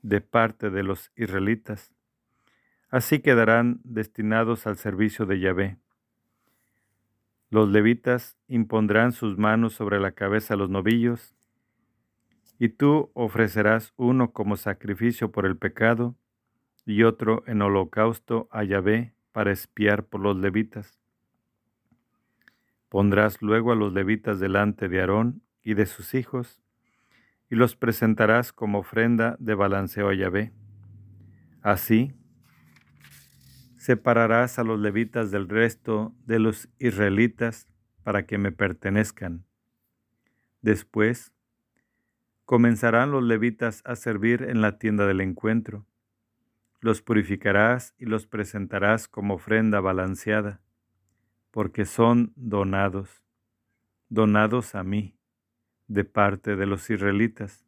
[0.02, 1.94] de parte de los israelitas.
[2.88, 5.78] Así quedarán destinados al servicio de Yahvé.
[7.54, 11.36] Los levitas impondrán sus manos sobre la cabeza de los novillos,
[12.58, 16.16] y tú ofrecerás uno como sacrificio por el pecado
[16.84, 20.98] y otro en holocausto a Yahvé para espiar por los levitas.
[22.88, 26.60] Pondrás luego a los levitas delante de Aarón y de sus hijos,
[27.48, 30.52] y los presentarás como ofrenda de balanceo a Yahvé.
[31.62, 32.14] Así,
[33.84, 37.68] Separarás a los levitas del resto de los israelitas
[38.02, 39.44] para que me pertenezcan.
[40.62, 41.34] Después,
[42.46, 45.84] comenzarán los levitas a servir en la tienda del encuentro.
[46.80, 50.62] Los purificarás y los presentarás como ofrenda balanceada,
[51.50, 53.22] porque son donados,
[54.08, 55.18] donados a mí,
[55.88, 57.66] de parte de los israelitas.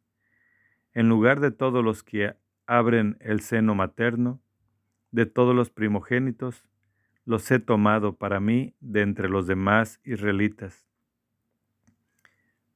[0.95, 4.41] En lugar de todos los que abren el seno materno,
[5.11, 6.65] de todos los primogénitos,
[7.25, 10.87] los he tomado para mí de entre los demás israelitas.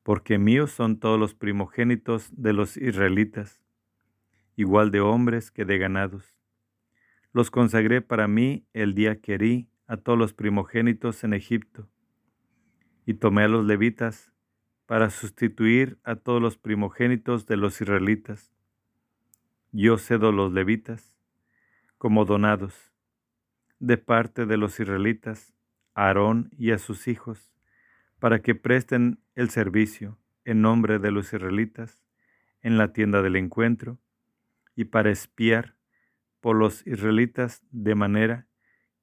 [0.04, 3.62] Porque míos son todos los primogénitos de los israelitas,
[4.56, 6.38] igual de hombres que de ganados.
[7.34, 11.88] Los consagré para mí el día que herí a todos los primogénitos en Egipto,
[13.06, 14.32] y tomé a los levitas
[14.86, 18.54] para sustituir a todos los primogénitos de los israelitas.
[19.72, 21.11] Yo cedo los levitas
[22.02, 22.92] como donados
[23.78, 25.54] de parte de los israelitas
[25.94, 27.54] a Aarón y a sus hijos,
[28.18, 32.04] para que presten el servicio en nombre de los israelitas
[32.64, 34.00] en la tienda del encuentro
[34.76, 35.76] y para espiar
[36.40, 38.48] por los israelitas de manera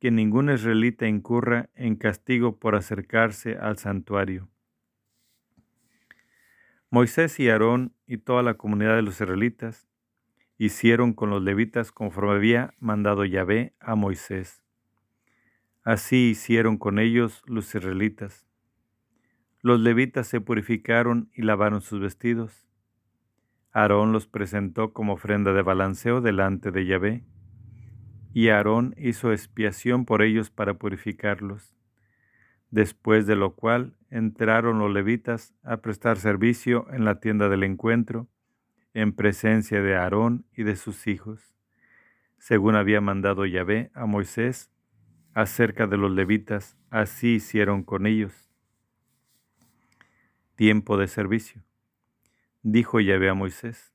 [0.00, 4.48] que ningún israelita incurra en castigo por acercarse al santuario.
[6.90, 9.87] Moisés y Aarón y toda la comunidad de los israelitas
[10.58, 14.62] hicieron con los levitas conforme había mandado Yahvé a Moisés.
[15.84, 18.46] Así hicieron con ellos los israelitas.
[19.62, 22.68] Los levitas se purificaron y lavaron sus vestidos.
[23.72, 27.24] Aarón los presentó como ofrenda de balanceo delante de Yahvé,
[28.32, 31.74] y Aarón hizo expiación por ellos para purificarlos.
[32.70, 38.28] Después de lo cual entraron los levitas a prestar servicio en la tienda del encuentro,
[39.00, 41.54] en presencia de Aarón y de sus hijos,
[42.36, 44.72] según había mandado Yahvé a Moisés
[45.34, 48.50] acerca de los levitas, así hicieron con ellos.
[50.56, 51.62] Tiempo de servicio.
[52.62, 53.94] Dijo Yahvé a Moisés,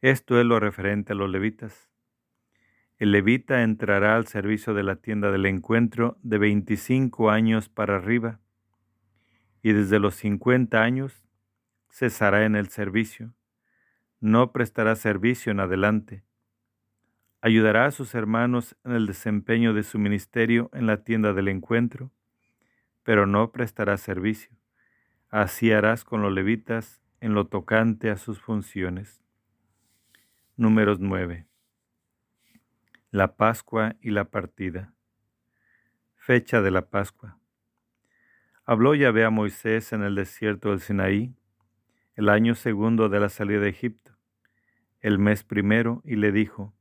[0.00, 1.88] esto es lo referente a los levitas.
[2.98, 8.40] El levita entrará al servicio de la tienda del encuentro de veinticinco años para arriba,
[9.62, 11.24] y desde los cincuenta años
[11.88, 13.32] cesará en el servicio
[14.22, 16.22] no prestará servicio en adelante.
[17.40, 22.12] Ayudará a sus hermanos en el desempeño de su ministerio en la tienda del encuentro,
[23.02, 24.56] pero no prestará servicio.
[25.28, 29.24] Así harás con los levitas en lo tocante a sus funciones.
[30.56, 31.48] Números 9.
[33.10, 34.94] La Pascua y la partida.
[36.14, 37.40] Fecha de la Pascua.
[38.64, 41.34] Habló Yahvé a Moisés en el desierto del Sinaí,
[42.14, 44.11] el año segundo de la salida de Egipto
[45.02, 46.72] el mes primero y le dijo,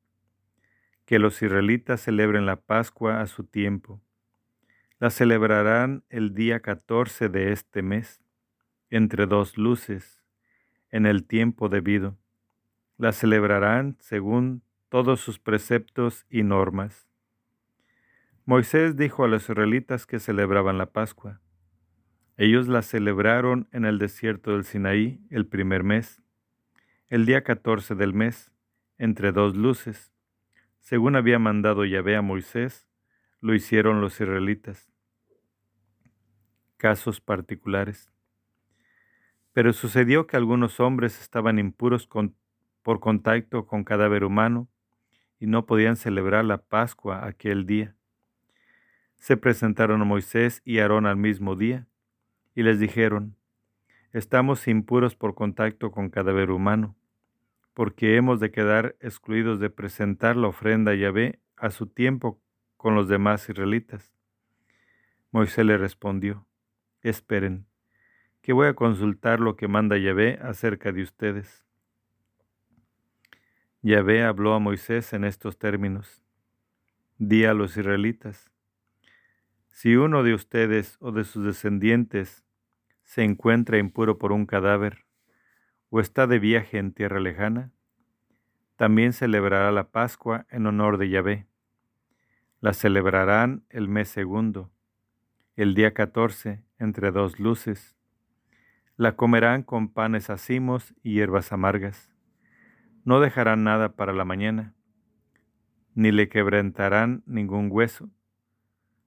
[1.12, 4.02] que los israelitas celebren la Pascua a su tiempo.
[4.98, 8.22] La celebrarán el día catorce de este mes,
[8.90, 10.24] entre dos luces,
[10.90, 12.18] en el tiempo debido.
[12.98, 17.10] La celebrarán según todos sus preceptos y normas.
[18.46, 21.42] Moisés dijo a los israelitas que celebraban la Pascua.
[22.38, 26.21] Ellos la celebraron en el desierto del Sinaí el primer mes
[27.12, 28.54] el día catorce del mes,
[28.98, 30.14] entre dos luces,
[30.80, 32.88] según había mandado Yahvé a Moisés,
[33.42, 34.90] lo hicieron los israelitas.
[36.78, 38.10] Casos particulares.
[39.52, 44.70] Pero sucedió que algunos hombres estaban impuros por contacto con cadáver humano
[45.38, 47.94] y no podían celebrar la Pascua aquel día.
[49.18, 51.88] Se presentaron a Moisés y Aarón al mismo día
[52.56, 53.36] y les dijeron,
[54.14, 56.96] estamos impuros por contacto con cadáver humano
[57.74, 62.42] porque hemos de quedar excluidos de presentar la ofrenda a Yahvé a su tiempo
[62.78, 64.14] con los demás israelitas.
[65.32, 66.48] Moisés le respondió,
[67.02, 67.66] esperen,
[68.42, 71.66] que voy a consultar lo que manda Yahvé acerca de ustedes.
[73.82, 76.24] Yahvé habló a Moisés en estos términos.
[77.18, 78.52] Di a los israelitas,
[79.70, 82.44] si uno de ustedes o de sus descendientes
[83.04, 85.06] se encuentra impuro por un cadáver
[85.92, 87.72] o está de viaje en tierra lejana,
[88.78, 91.48] también celebrará la Pascua en honor de Yahvé.
[92.62, 94.72] La celebrarán el mes segundo,
[95.58, 97.98] el día catorce, entre dos luces.
[98.96, 102.10] La comerán con panes acimos y hierbas amargas.
[103.04, 104.74] No dejarán nada para la mañana,
[105.94, 108.10] ni le quebrantarán ningún hueso.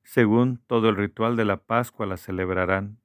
[0.03, 2.99] Según todo el ritual de la Pascua la celebrarán.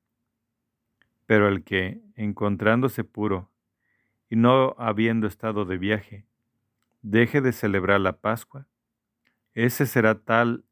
[1.26, 3.50] Pero el que, encontrándose puro,
[4.30, 6.26] y no habiendo estado de viaje,
[7.02, 8.68] deje de celebrar la Pascua,
[9.54, 10.64] ese será tal,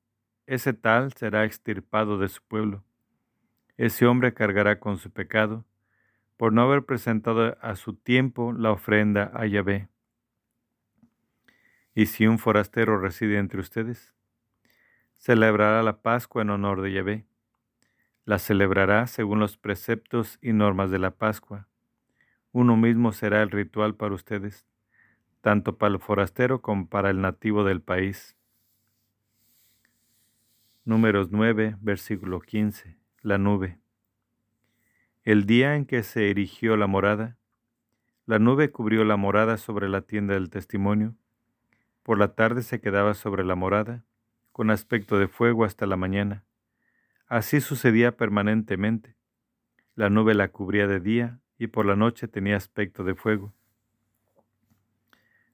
[0.45, 2.84] ese tal será extirpado de su pueblo.
[3.76, 5.66] Ese hombre cargará con su pecado
[6.38, 9.89] por no haber presentado a su tiempo la ofrenda a Yahvé.
[11.95, 14.14] Y si un forastero reside entre ustedes,
[15.18, 17.26] celebrará la Pascua en honor de Yahvé.
[18.24, 21.68] La celebrará según los preceptos y normas de la Pascua.
[22.60, 24.66] Uno mismo será el ritual para ustedes,
[25.41, 28.36] tanto para el forastero como para el nativo del país.
[30.84, 32.97] Números 9, versículo 15.
[33.22, 33.78] La nube.
[35.22, 37.38] El día en que se erigió la morada,
[38.26, 41.14] la nube cubrió la morada sobre la tienda del testimonio.
[42.01, 44.03] Por la tarde se quedaba sobre la morada,
[44.51, 46.43] con aspecto de fuego hasta la mañana.
[47.28, 49.16] Así sucedía permanentemente.
[49.93, 53.53] La nube la cubría de día y por la noche tenía aspecto de fuego.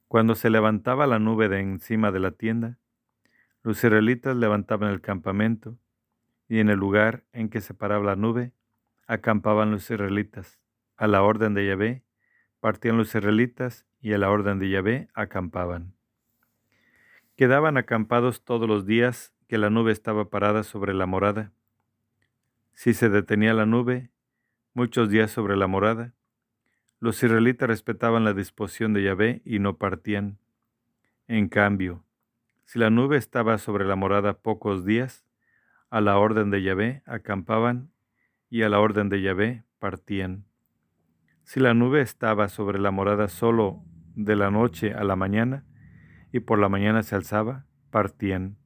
[0.08, 2.78] Cuando se levantaba la nube de encima de la tienda,
[3.64, 5.78] los israelitas levantaban el campamento
[6.48, 8.52] y en el lugar en que se paraba la nube,
[9.08, 10.60] acampaban los israelitas.
[10.98, 12.04] A la orden de Yahvé,
[12.60, 15.96] partían los israelitas y a la orden de Yahvé acampaban.
[17.36, 21.52] Quedaban acampados todos los días que la nube estaba parada sobre la morada.
[22.74, 24.12] Si se detenía la nube,
[24.74, 26.14] muchos días sobre la morada,
[27.00, 30.40] los israelitas respetaban la disposición de Yahvé y no partían.
[31.28, 32.04] En cambio,
[32.66, 35.26] si la nube estaba sobre la morada pocos días,
[35.90, 37.92] a la orden de Yahvé acampaban
[38.50, 40.46] y a la orden de Yahvé partían.
[41.44, 43.84] Si la nube estaba sobre la morada solo
[44.16, 45.66] de la noche a la mañana,
[46.32, 48.58] y por la mañana se alzaba, partían.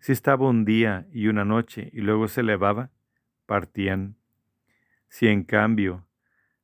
[0.00, 2.90] Si estaba un día y una noche y luego se elevaba,
[3.46, 4.16] partían.
[5.14, 6.04] Si en cambio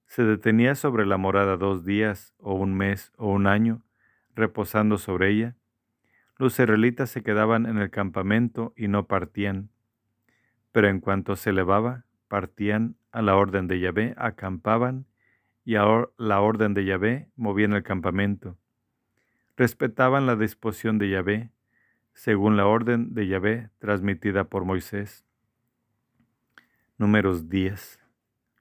[0.07, 3.85] se detenía sobre la morada dos días o un mes o un año,
[4.35, 5.57] reposando sobre ella,
[6.37, 9.71] los israelitas se quedaban en el campamento y no partían.
[10.73, 15.07] Pero en cuanto se elevaba, partían a la orden de Yahvé, acampaban
[15.65, 15.85] y a
[16.17, 18.59] la orden de Yahvé movían el campamento.
[19.57, 21.51] Respetaban la disposición de Yahvé,
[22.15, 25.25] según la orden de Yahvé transmitida por Moisés.
[26.99, 28.00] Números 10.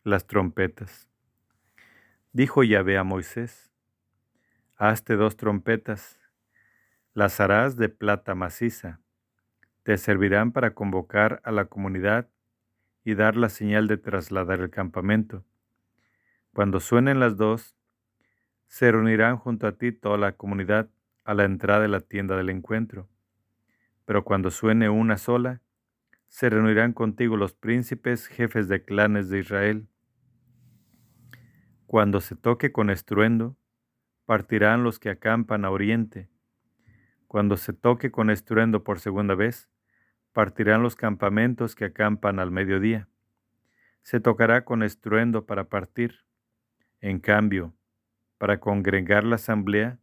[0.06, 1.10] Las trompetas.
[2.32, 3.70] Dijo Yahvé a Moisés,
[4.78, 6.22] Hazte dos trompetas,
[7.14, 9.02] las harás de plata maciza,
[9.84, 12.30] te servirán para convocar a la comunidad
[13.04, 15.43] y dar la señal de trasladar el campamento.
[16.54, 17.76] Cuando suenen las dos,
[18.67, 20.89] se reunirán junto a ti toda la comunidad
[21.26, 23.09] a la entrada de la tienda del encuentro.
[24.05, 25.62] Pero cuando suene una sola,
[26.30, 29.88] se reunirán contigo los príncipes, jefes de clanes de Israel.
[31.88, 33.58] Cuando se toque con estruendo,
[34.26, 36.30] partirán los que acampan a oriente.
[37.28, 39.70] Cuando se toque con estruendo por segunda vez,
[40.32, 43.10] partirán los campamentos que acampan al mediodía.
[44.04, 46.26] Se tocará con estruendo para partir.
[47.01, 47.74] En cambio,
[48.38, 50.00] para congregar la asamblea,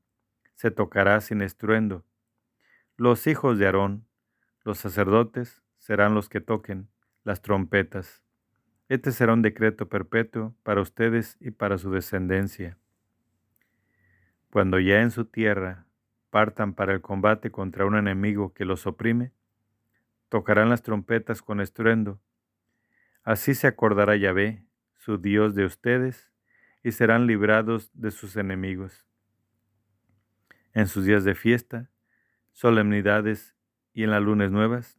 [0.55, 2.05] se tocará sin estruendo.
[2.97, 4.09] Los hijos de Aarón,
[4.65, 6.88] los sacerdotes, serán los que toquen
[7.22, 8.20] las trompetas.
[8.88, 12.76] Este será un decreto perpetuo para ustedes y para su descendencia.
[14.50, 15.86] Cuando ya en su tierra
[16.30, 19.30] partan para el combate contra un enemigo que los oprime,
[20.28, 22.20] tocarán las trompetas con estruendo.
[23.22, 24.64] Así se acordará Yahvé,
[24.96, 26.32] su Dios de ustedes,
[26.82, 29.06] y serán librados de sus enemigos.
[30.72, 31.90] En sus días de fiesta,
[32.50, 33.54] solemnidades
[33.92, 34.98] y en las lunes nuevas,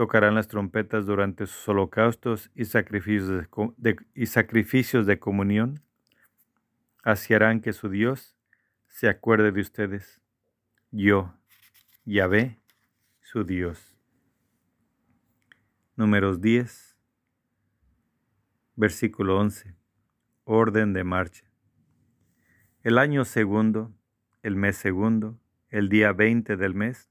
[0.00, 3.46] tocarán las trompetas durante sus holocaustos y sacrificios
[3.76, 5.82] de, y sacrificios de comunión.
[7.02, 8.34] Así harán que su Dios
[8.88, 10.22] se acuerde de ustedes.
[10.90, 11.34] Yo,
[12.06, 12.58] Yahvé,
[13.20, 13.94] su Dios.
[15.96, 16.96] Números 10,
[18.76, 19.76] Versículo 11.
[20.44, 21.44] Orden de marcha.
[22.82, 23.92] El año segundo,
[24.42, 27.10] el mes segundo, el día veinte del mes,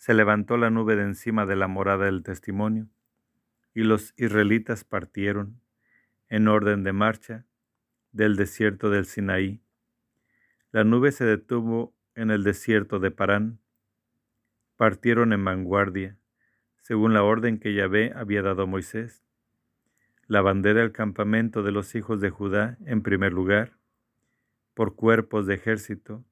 [0.00, 2.88] se levantó la nube de encima de la morada del testimonio,
[3.74, 5.60] y los israelitas partieron,
[6.30, 7.44] en orden de marcha,
[8.10, 9.60] del desierto del Sinaí.
[10.72, 13.60] La nube se detuvo en el desierto de Parán.
[14.76, 16.16] Partieron en vanguardia,
[16.80, 19.22] según la orden que Yahvé había dado a Moisés.
[20.26, 23.76] La bandera del campamento de los hijos de Judá en primer lugar,
[24.72, 26.24] por cuerpos de ejército.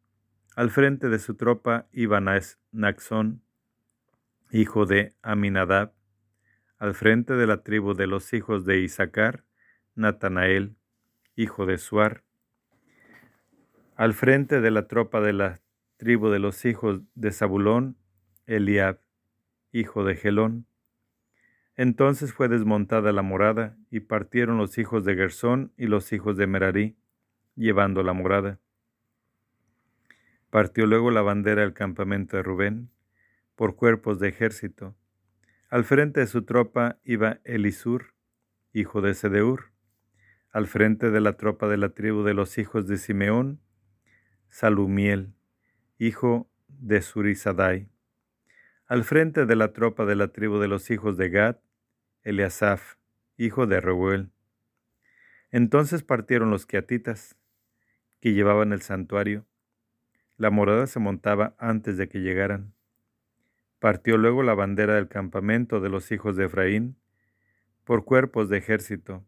[0.56, 2.18] Al frente de su tropa iba
[2.72, 3.42] Naxón,
[4.50, 5.92] hijo de Aminadab.
[6.78, 9.44] Al frente de la tribu de los hijos de Isaacar,
[9.94, 10.76] Natanael,
[11.34, 12.24] hijo de Suar.
[13.96, 15.60] Al frente de la tropa de la
[15.96, 17.96] tribu de los hijos de Zabulón,
[18.46, 19.00] Eliab,
[19.72, 20.66] hijo de Gelón.
[21.76, 26.46] Entonces fue desmontada la morada, y partieron los hijos de Gersón y los hijos de
[26.46, 26.96] Merarí,
[27.56, 28.60] llevando la morada.
[30.50, 32.90] Partió luego la bandera del campamento de Rubén,
[33.58, 34.96] por cuerpos de ejército.
[35.68, 38.14] Al frente de su tropa iba Elisur,
[38.72, 39.72] hijo de Sedeur.
[40.52, 43.60] Al frente de la tropa de la tribu de los hijos de Simeón,
[44.48, 45.34] Salumiel,
[45.98, 47.90] hijo de Surizadai.
[48.86, 51.56] Al frente de la tropa de la tribu de los hijos de Gad,
[52.22, 52.94] Eliasaf,
[53.36, 54.30] hijo de Reuel.
[55.50, 57.36] Entonces partieron los quiatitas,
[58.20, 59.48] que llevaban el santuario.
[60.36, 62.77] La morada se montaba antes de que llegaran.
[63.78, 66.96] Partió luego la bandera del campamento de los hijos de Efraín,
[67.84, 69.24] por cuerpos de ejército.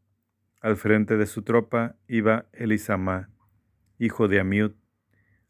[0.60, 3.30] Al frente de su tropa iba Elisama,
[3.98, 4.72] hijo de Amiud.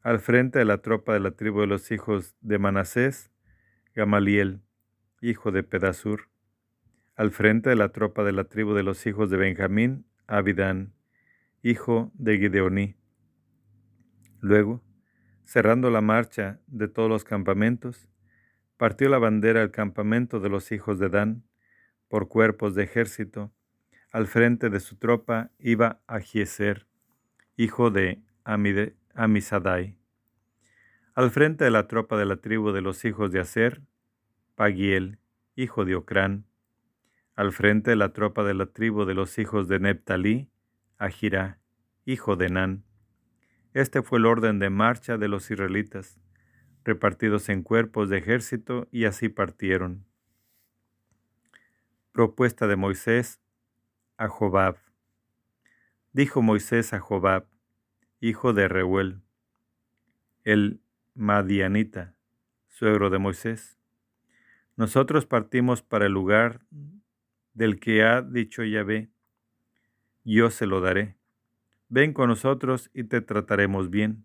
[0.03, 3.31] Al frente de la tropa de la tribu de los hijos de Manasés,
[3.95, 4.61] Gamaliel,
[5.21, 6.29] hijo de Pedasur.
[7.17, 10.93] Al frente de la tropa de la tribu de los hijos de Benjamín, Abidán,
[11.63, 12.97] hijo de Gideoní.
[14.41, 14.83] Luego,
[15.45, 18.09] cerrando la marcha de todos los campamentos,
[18.81, 21.45] partió la bandera del campamento de los hijos de Dan,
[22.09, 23.53] por cuerpos de ejército.
[24.11, 26.87] Al frente de su tropa iba Agieser,
[27.59, 29.99] hijo de Amisadai.
[31.15, 33.83] Al frente de la tropa de la tribu de los hijos de Aser,
[34.55, 35.19] Pagiel,
[35.57, 36.47] hijo de Ocrán.
[37.37, 40.49] Al frente de la tropa de la tribu de los hijos de Neptalí,
[40.97, 41.61] Agirá,
[42.07, 42.85] hijo de Nan.
[43.75, 46.19] Este fue el orden de marcha de los israelitas,
[46.85, 50.05] repartidos en cuerpos de ejército, y así partieron.
[52.13, 53.41] Propuesta de Moisés
[54.17, 54.77] a Jobab.
[56.13, 57.47] Dijo Moisés a Jobab,
[58.21, 59.21] hijo de Reuel,
[60.45, 60.81] el
[61.15, 62.17] Madianita,
[62.69, 63.79] suegro de Moisés.
[64.77, 66.61] Nosotros partimos para el lugar
[67.55, 69.11] del que ha dicho Yahvé,
[70.25, 71.21] yo se lo daré
[71.93, 74.25] Ven con nosotros y te trataremos bien,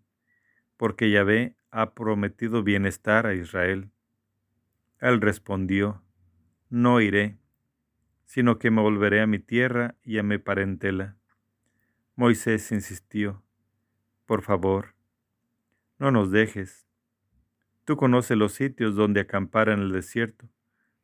[0.76, 3.90] porque Yahvé ha prometido bienestar a Israel.
[4.98, 6.02] Él respondió,
[6.70, 7.36] No iré,
[8.24, 11.18] sino que me volveré a mi tierra y a mi parentela.
[12.14, 13.42] Moisés insistió,
[14.24, 14.94] Por favor,
[15.98, 16.88] no nos dejes.
[17.84, 20.48] Tú conoces los sitios donde acampar en el desierto,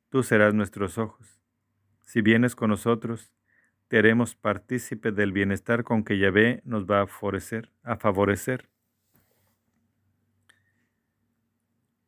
[0.08, 1.38] tú serás nuestros ojos.
[2.00, 3.34] Si vienes con nosotros,
[3.88, 7.70] te haremos partícipe del bienestar con que Yahvé nos va a favorecer.
[7.82, 8.70] A favorecer.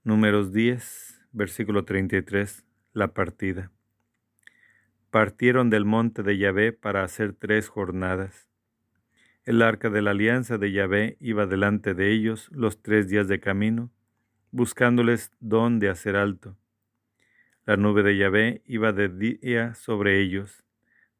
[0.04, 3.72] Números 10, versículo 33, la partida.
[5.10, 8.46] Partieron del monte de Yahvé para hacer tres jornadas.
[9.44, 13.40] El arca de la alianza de Yahvé iba delante de ellos los tres días de
[13.40, 13.90] camino,
[14.50, 16.56] buscándoles dónde hacer alto.
[17.64, 20.64] La nube de Yahvé iba de día sobre ellos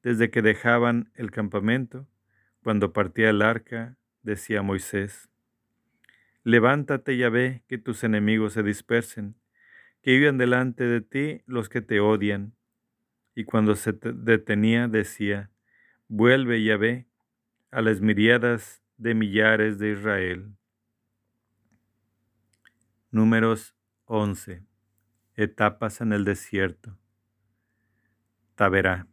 [0.04, 2.06] desde que dejaban el campamento,
[2.62, 5.30] cuando partía el arca, decía Moisés,
[6.44, 9.34] Levántate y ve que tus enemigos se dispersen,
[10.02, 12.54] que vivan delante de ti los que te odian.
[13.34, 15.50] Y cuando se detenía decía,
[16.06, 17.08] Vuelve y ve
[17.70, 20.54] a las miriadas de millares de Israel.
[23.10, 24.62] Números 11.
[25.34, 26.98] Etapas en el desierto.
[28.54, 29.08] Taberá.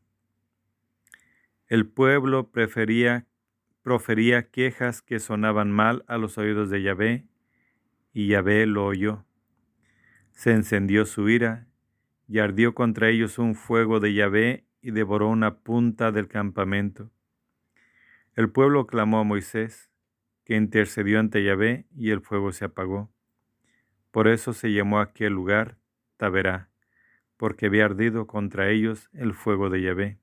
[1.67, 3.25] El pueblo prefería,
[3.81, 7.27] profería quejas que sonaban mal a los oídos de Yahvé,
[8.13, 9.25] y Yahvé lo oyó.
[10.31, 11.67] Se encendió su ira,
[12.27, 17.11] y ardió contra ellos un fuego de Yahvé, y devoró una punta del campamento.
[18.35, 19.91] El pueblo clamó a Moisés,
[20.45, 23.11] que intercedió ante Yahvé, y el fuego se apagó.
[24.11, 25.77] Por eso se llamó aquel lugar
[26.17, 26.69] Taberá,
[27.37, 30.19] porque había ardido contra ellos el fuego de Yahvé.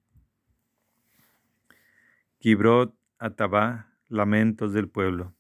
[2.38, 5.34] Kibrot Atabá, lamentos del pueblo.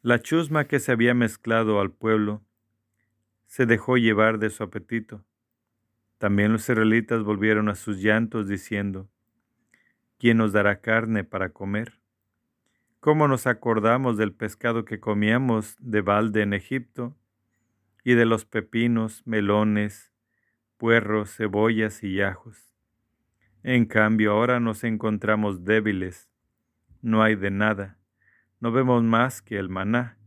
[0.00, 2.44] La chusma que se había mezclado al pueblo
[3.48, 5.24] se dejó llevar de su apetito.
[6.18, 9.08] También los israelitas volvieron a sus llantos diciendo,
[10.18, 11.98] ¿quién nos dará carne para comer?
[13.00, 17.16] ¿Cómo nos acordamos del pescado que comíamos de balde en Egipto
[18.04, 20.12] y de los pepinos, melones,
[20.76, 22.75] puerros, cebollas y ajos?
[23.68, 26.30] En cambio, ahora nos encontramos débiles,
[27.02, 27.98] no hay de nada,
[28.60, 30.18] no vemos más que el maná.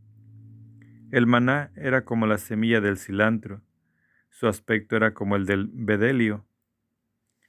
[1.10, 3.62] El maná era como la semilla del cilantro,
[4.28, 6.44] su aspecto era como el del bedelio.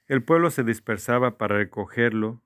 [0.08, 2.40] El pueblo se dispersaba para recogerlo,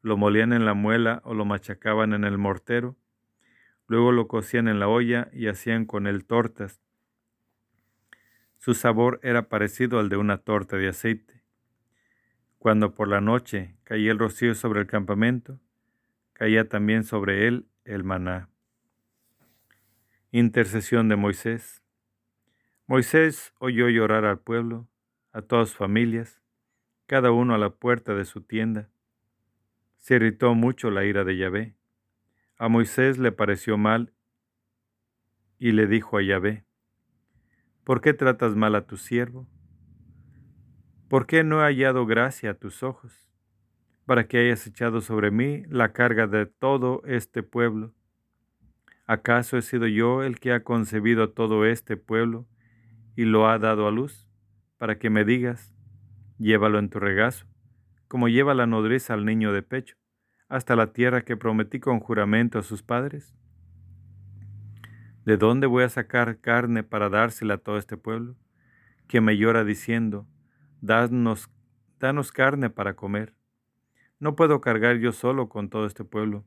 [0.00, 2.96] lo molían en la muela o lo machacaban en el mortero,
[3.86, 6.80] luego lo cocían en la olla y hacían con él tortas.
[8.56, 11.37] Su sabor era parecido al de una torta de aceite.
[12.58, 15.60] Cuando por la noche caía el rocío sobre el campamento,
[16.32, 18.48] caía también sobre él el maná.
[20.32, 21.82] Intercesión de Moisés.
[22.86, 24.88] Moisés oyó llorar al pueblo,
[25.32, 26.40] a todas familias,
[27.06, 28.90] cada uno a la puerta de su tienda.
[29.98, 31.76] Se irritó mucho la ira de Yahvé.
[32.58, 34.12] A Moisés le pareció mal
[35.58, 36.64] y le dijo a Yahvé,
[37.84, 39.46] ¿por qué tratas mal a tu siervo?
[41.08, 43.26] ¿Por qué no he hallado gracia a tus ojos,
[44.04, 47.94] para que hayas echado sobre mí la carga de todo este pueblo?
[49.06, 52.46] ¿Acaso he sido yo el que ha concebido todo este pueblo
[53.16, 54.28] y lo ha dado a luz,
[54.76, 55.72] para que me digas,
[56.36, 57.46] llévalo en tu regazo,
[58.06, 59.96] como lleva la nodriza al niño de pecho,
[60.50, 63.34] hasta la tierra que prometí con juramento a sus padres?
[65.24, 68.36] ¿De dónde voy a sacar carne para dársela a todo este pueblo,
[69.06, 70.26] que me llora diciendo,
[70.80, 71.48] danos,
[72.32, 73.34] carne para comer.
[74.18, 76.44] No puedo cargar yo solo con todo este pueblo.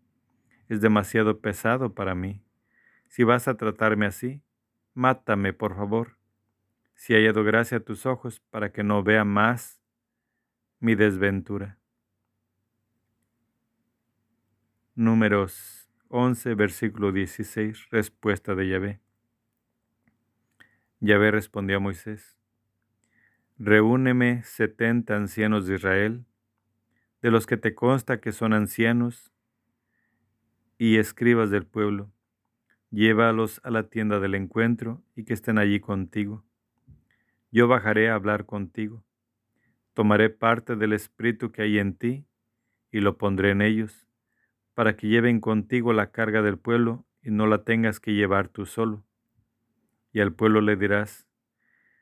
[0.68, 2.44] Es demasiado pesado para mí.
[3.08, 4.42] Si vas a tratarme así,
[4.94, 6.18] mátame, por favor.
[6.96, 9.82] Si hallado gracia a tus ojos para que no vea más
[10.80, 11.78] mi desventura.
[14.96, 19.02] Números 11, versículo 16, respuesta de Yahvé.
[21.00, 22.41] Yahvé respondió a Moisés,
[23.64, 26.26] Reúneme setenta ancianos de Israel,
[27.22, 29.32] de los que te consta que son ancianos
[30.80, 32.12] y escribas del pueblo.
[32.90, 36.44] Llévalos a la tienda del encuentro y que estén allí contigo.
[37.52, 39.06] Yo bajaré a hablar contigo.
[39.94, 42.26] Tomaré parte del espíritu que hay en ti
[42.92, 44.08] y lo pondré en ellos,
[44.74, 48.66] para que lleven contigo la carga del pueblo y no la tengas que llevar tú
[48.66, 49.06] solo.
[50.14, 51.28] Y al pueblo le dirás,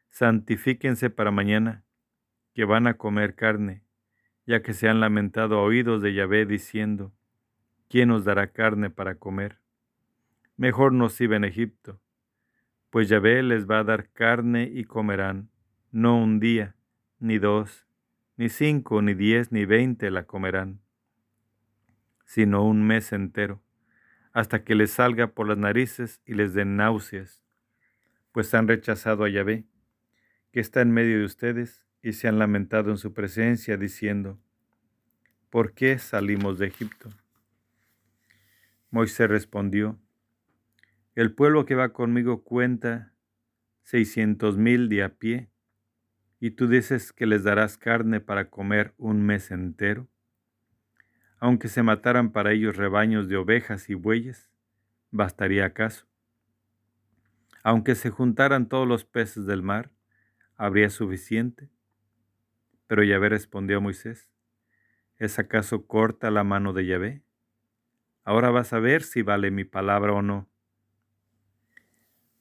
[0.09, 1.83] santifíquense para mañana,
[2.53, 3.83] que van a comer carne,
[4.45, 7.13] ya que se han lamentado a oídos de Yahvé diciendo,
[7.87, 9.59] ¿quién nos dará carne para comer?
[10.57, 12.01] Mejor nos iba en Egipto,
[12.89, 15.49] pues Yahvé les va a dar carne y comerán,
[15.91, 16.75] no un día,
[17.19, 17.85] ni dos,
[18.35, 20.81] ni cinco, ni diez, ni veinte la comerán,
[22.25, 23.61] sino un mes entero,
[24.33, 27.43] hasta que les salga por las narices y les den náuseas,
[28.31, 29.65] pues han rechazado a Yahvé
[30.51, 34.39] que está en medio de ustedes y se han lamentado en su presencia diciendo,
[35.49, 37.09] ¿por qué salimos de Egipto?
[38.91, 39.99] Moisés respondió,
[41.15, 43.13] el pueblo que va conmigo cuenta
[43.83, 45.49] seiscientos mil de a pie,
[46.39, 50.07] y tú dices que les darás carne para comer un mes entero.
[51.39, 54.49] Aunque se mataran para ellos rebaños de ovejas y bueyes,
[55.11, 56.05] ¿bastaría acaso?
[57.63, 59.91] Aunque se juntaran todos los peces del mar,
[60.59, 61.69] ¿habría suficiente?
[62.85, 64.29] Pero Yahvé respondió a Moisés,
[65.17, 67.23] ¿es acaso corta la mano de Yahvé?
[68.25, 70.49] Ahora vas a ver si vale mi palabra o no.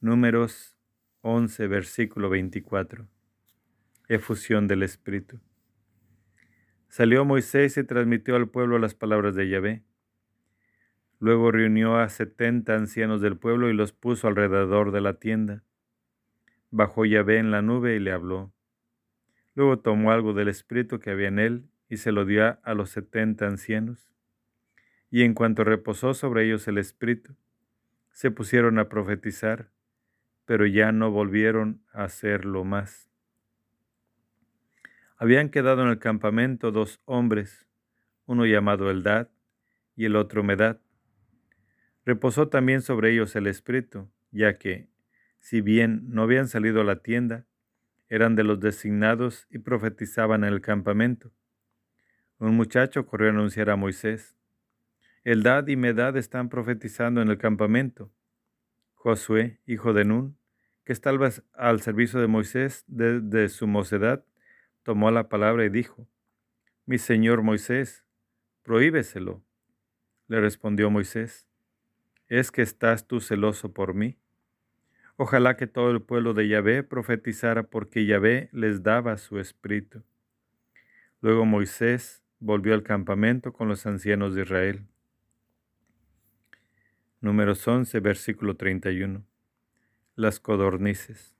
[0.01, 0.77] Números
[1.21, 3.07] 11, versículo 24.
[4.09, 5.39] Efusión del Espíritu.
[6.89, 9.83] Salió Moisés y transmitió al pueblo las palabras de Yahvé.
[11.19, 15.63] Luego reunió a setenta ancianos del pueblo y los puso alrededor de la tienda
[16.71, 18.53] Bajó Yahvé en la nube y le habló.
[19.55, 22.91] Luego tomó algo del espíritu que había en él y se lo dio a los
[22.91, 24.11] setenta ancianos.
[25.09, 27.35] Y en cuanto reposó sobre ellos el espíritu,
[28.11, 29.71] se pusieron a profetizar,
[30.45, 33.09] pero ya no volvieron a hacerlo más.
[35.17, 37.67] Habían quedado en el campamento dos hombres,
[38.25, 39.29] uno llamado Eldad
[39.95, 40.79] y el otro Medad.
[42.05, 44.87] Reposó también sobre ellos el espíritu, ya que,
[45.49, 47.47] si bien no habían salido a la tienda,
[48.07, 51.31] eran de los designados y profetizaban en el campamento.
[52.37, 54.35] un muchacho corrió a anunciar a Moisés,
[55.23, 58.11] Eldad y Medad están profetizando en el campamento.
[58.93, 60.37] Josué, hijo de Nun,
[60.83, 64.23] que estaba al servicio de Moisés desde su mocedad,
[64.83, 66.07] tomó la palabra y dijo,
[66.85, 68.05] Mi señor Moisés,
[68.61, 69.43] prohíbeselo.
[70.27, 71.47] Le respondió Moisés,
[72.27, 74.19] ¿es que estás tú celoso por mí?
[75.21, 80.01] Ojalá que todo el pueblo de Yahvé profetizara porque Yahvé les daba su espíritu.
[81.19, 84.87] Luego Moisés volvió al campamento con los ancianos de Israel.
[87.19, 89.25] Números 11, versículo 31.
[90.15, 91.35] Las codornices.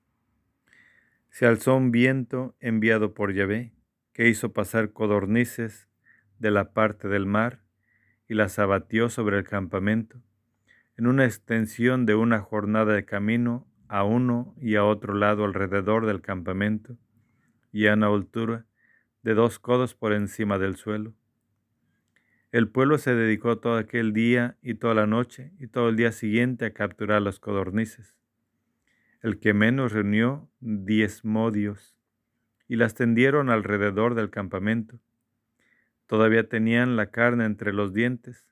[1.29, 3.71] Se alzó un viento enviado por Yahvé,
[4.11, 5.87] que hizo pasar codornices
[6.37, 7.61] de la parte del mar
[8.27, 10.21] y las abatió sobre el campamento,
[10.97, 16.05] en una extensión de una jornada de camino a uno y a otro lado alrededor
[16.05, 16.97] del campamento,
[17.71, 18.65] y a una altura
[19.23, 21.13] de dos codos por encima del suelo.
[22.51, 26.11] El pueblo se dedicó todo aquel día y toda la noche y todo el día
[26.11, 28.15] siguiente a capturar los codornices.
[29.21, 31.95] El que menos reunió diez modios
[32.67, 34.99] y las tendieron alrededor del campamento.
[36.07, 38.47] Todavía tenían la carne entre los dientes,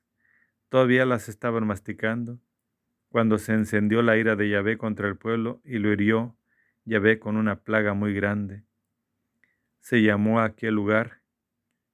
[0.68, 2.38] todavía las estaban masticando,
[3.08, 6.36] cuando se encendió la ira de Yahvé contra el pueblo y lo hirió
[6.84, 8.64] Yahvé con una plaga muy grande.
[9.80, 11.20] Se llamó a aquel lugar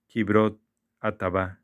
[0.06, 0.60] Kibrot
[1.00, 1.60] Atabá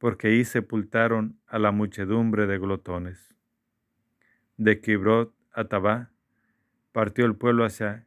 [0.00, 3.36] porque ahí sepultaron a la muchedumbre de glotones.
[4.56, 6.10] De Kibrot a Tabá
[6.92, 8.06] partió el pueblo hacia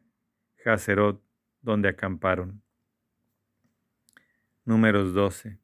[0.64, 1.22] Hazerot,
[1.62, 2.62] donde acamparon.
[4.64, 5.58] Números 12.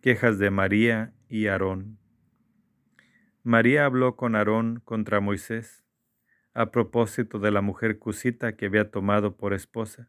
[0.00, 1.98] Quejas de María y Aarón.
[3.44, 5.82] María habló con Aarón contra Moisés
[6.54, 10.08] a propósito de la mujer cusita que había tomado por esposa,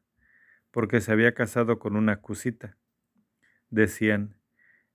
[0.69, 2.77] porque se había casado con una cusita.
[3.71, 4.35] Decían,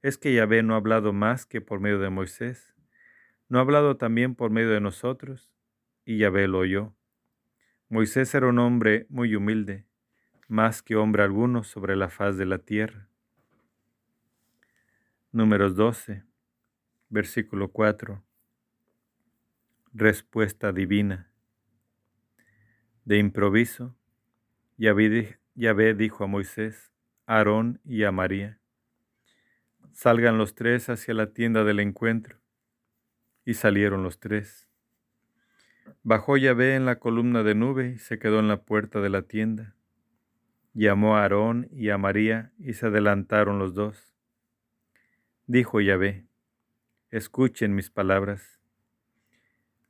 [0.02, 2.74] es que Yahvé no ha hablado más que por medio de Moisés,
[3.48, 5.50] no ha hablado también por medio de nosotros,
[6.04, 6.94] y Yahvé lo oyó.
[7.88, 9.84] Moisés era un hombre muy humilde,
[10.46, 13.08] más que hombre alguno sobre la faz de la tierra.
[15.32, 16.22] Números 12,
[17.08, 18.27] versículo 4.
[20.00, 21.28] Respuesta divina.
[23.04, 23.96] De improviso,
[24.76, 26.92] Yahvé dijo a Moisés,
[27.26, 28.60] Aarón y a María,
[29.90, 32.38] Salgan los tres hacia la tienda del encuentro.
[33.44, 34.68] Y salieron los tres.
[36.04, 39.22] Bajó Yahvé en la columna de nube y se quedó en la puerta de la
[39.22, 39.74] tienda.
[40.74, 44.14] Llamó a Aarón y a María y se adelantaron los dos.
[45.48, 46.28] Dijo Yahvé,
[47.10, 48.57] escuchen mis palabras.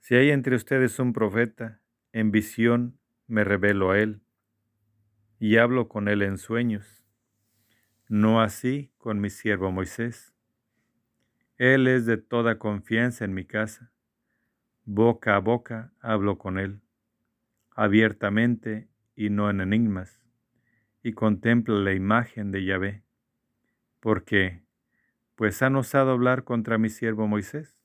[0.01, 1.81] Si hay entre ustedes un profeta,
[2.13, 4.23] en visión me revelo a él
[5.39, 6.99] y hablo con él en sueños
[8.09, 10.35] no así con mi siervo Moisés.
[11.57, 13.93] Él es de toda confianza en mi casa.
[14.85, 16.81] Boca a boca hablo con él,
[17.73, 20.23] abiertamente y no en enigmas,
[21.03, 23.05] y contempla la imagen de Yahvé.
[24.01, 24.63] ¿Por qué?
[25.35, 27.78] Pues han osado hablar contra mi siervo Moisés.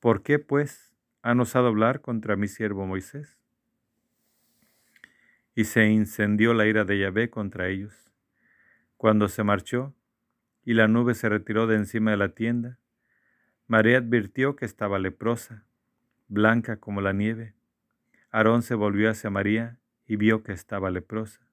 [0.00, 3.38] ¿Por qué, pues, han osado hablar contra mi siervo Moisés?
[5.54, 8.08] Y se incendió la ira de Yahvé contra ellos
[8.98, 9.94] cuando se marchó
[10.64, 12.78] y la nube se retiró de encima de la tienda,
[13.68, 15.64] María advirtió que estaba leprosa,
[16.26, 17.54] blanca como la nieve.
[18.30, 21.46] Aarón se volvió hacia María y vio que estaba leprosa.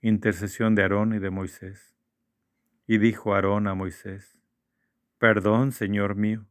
[0.00, 1.94] Intercesión de Aarón y de Moisés.
[2.88, 4.41] Y dijo Aarón a Moisés,
[5.22, 6.44] Perdón, Señor mío,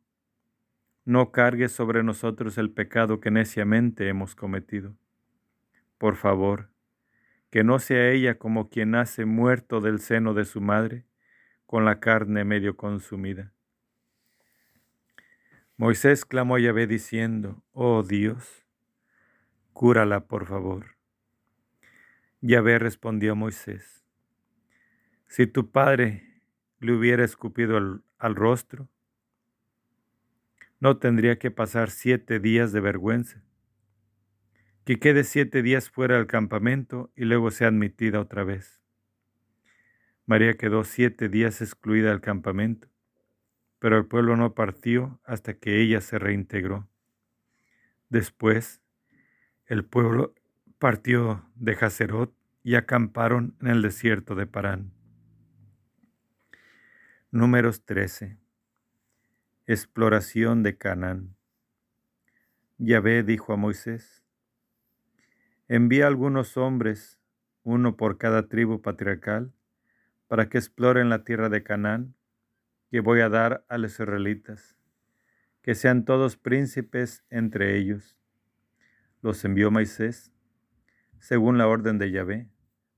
[1.04, 4.96] no cargues sobre nosotros el pecado que neciamente hemos cometido.
[5.98, 6.70] Por favor,
[7.50, 11.04] que no sea ella como quien nace muerto del seno de su madre,
[11.66, 13.52] con la carne medio consumida.
[15.76, 18.66] Moisés clamó a Yahvé diciendo, Oh Dios,
[19.74, 20.96] cúrala por favor.
[22.40, 24.06] Yahvé respondió a Moisés,
[25.28, 26.42] Si tu padre
[26.80, 27.78] le hubiera escupido
[28.22, 28.88] al, rostro,
[30.80, 33.44] no tendría que pasar siete días de vergüenza
[34.86, 38.82] que quede siete días fuera del campamento y luego sea admitida otra vez.
[40.26, 42.88] María quedó siete días excluida del campamento,
[43.80, 46.88] pero el pueblo no partió hasta que ella se reintegró.
[48.10, 48.82] Después,
[49.66, 50.34] el pueblo
[50.80, 52.34] partió de Hazerot
[52.64, 54.92] y acamparon en el desierto de Parán.
[57.34, 58.38] Números 13.
[59.66, 61.38] Exploración de Canaán.
[62.78, 64.22] Yahvé dijo a Moisés,
[65.70, 67.22] envía algunos hombres
[67.64, 69.54] uno por cada tribu patriarcal,
[70.28, 72.16] para que exploren la tierra de Canaán,
[72.90, 74.76] que voy a dar a los israelitas,
[75.62, 78.18] que sean todos príncipes entre ellos.
[79.22, 80.34] Los envió Moisés,
[81.20, 82.50] según la orden de Yahvé,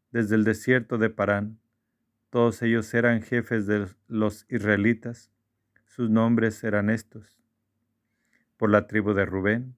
[0.10, 1.60] desde el desierto de Parán.
[2.34, 5.32] Todos ellos eran jefes de los israelitas.
[5.86, 7.40] Sus nombres eran estos.
[8.58, 9.78] Por la tribu de Rubén,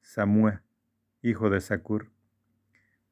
[0.00, 0.62] Samúa,
[1.20, 2.12] hijo de Sacur.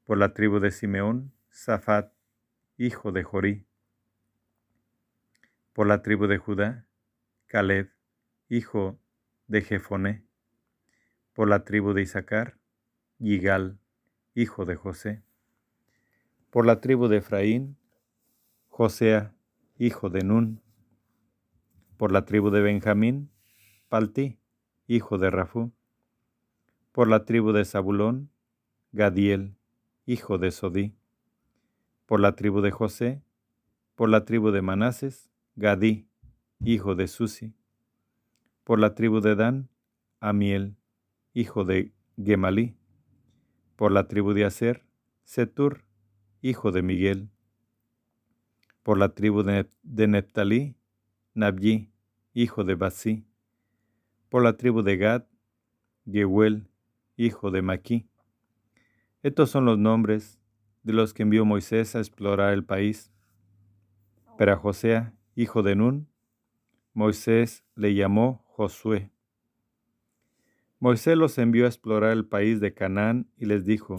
[0.04, 2.12] Por la tribu de Simeón, Safat,
[2.76, 3.66] hijo de Jorí.
[5.72, 6.86] Por la tribu de Judá,
[7.46, 7.90] Caleb,
[8.48, 8.96] hijo
[9.48, 10.24] de Jefoné.
[11.32, 12.58] Por la tribu de Isaacar,
[13.18, 13.80] Yigal,
[14.34, 15.24] hijo de José.
[16.50, 17.76] Por la tribu de Efraín,
[18.78, 19.34] Josea,
[19.76, 20.62] hijo de Nun.
[21.96, 23.28] Por la tribu de Benjamín,
[23.88, 24.38] Palti,
[24.86, 25.72] hijo de Rafú.
[26.92, 28.30] Por la tribu de Zabulón,
[28.92, 29.56] Gadiel,
[30.06, 30.94] hijo de Sodí.
[32.06, 33.20] Por la tribu de José,
[33.96, 36.08] por la tribu de Manases, Gadí,
[36.60, 37.56] hijo de Susi.
[38.62, 39.70] Por la tribu de Dan,
[40.20, 40.76] Amiel,
[41.34, 42.76] hijo de Gemalí.
[43.74, 44.86] Por la tribu de Aser,
[45.24, 45.82] Setur,
[46.42, 47.32] hijo de Miguel.
[48.88, 50.74] Por la tribu de, Neptalí,
[51.34, 51.92] Nabyi,
[52.32, 53.26] hijo de Basí.
[54.30, 55.26] Por la tribu de Gad,
[56.10, 56.70] Gehuel,
[57.14, 58.08] hijo de Maquí.
[59.22, 60.40] Estos son los nombres
[60.84, 63.12] de los que envió Moisés a explorar el país.
[64.38, 66.08] Pero a José, hijo de Nun,
[66.94, 69.10] Moisés le llamó Josué.
[70.78, 73.96] Moisés los envió a explorar el país de Canaán y les dijo,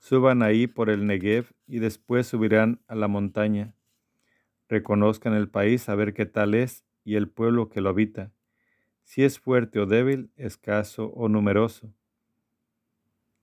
[0.00, 3.74] Suban ahí por el Negev y después subirán a la montaña.
[4.70, 8.32] Reconozcan el país a ver qué tal es y el pueblo que lo habita,
[9.02, 11.92] si es fuerte o débil, escaso o numeroso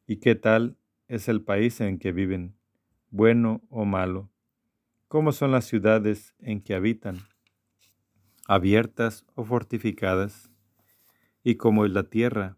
[0.10, 0.78] ¿Y qué tal
[1.10, 2.56] es el país en que viven,
[3.10, 4.32] bueno o malo?
[5.10, 7.18] ¿Cómo son las ciudades en que habitan?
[8.48, 10.50] ¿Abiertas o fortificadas?
[11.44, 12.58] ¿Y cómo es la tierra,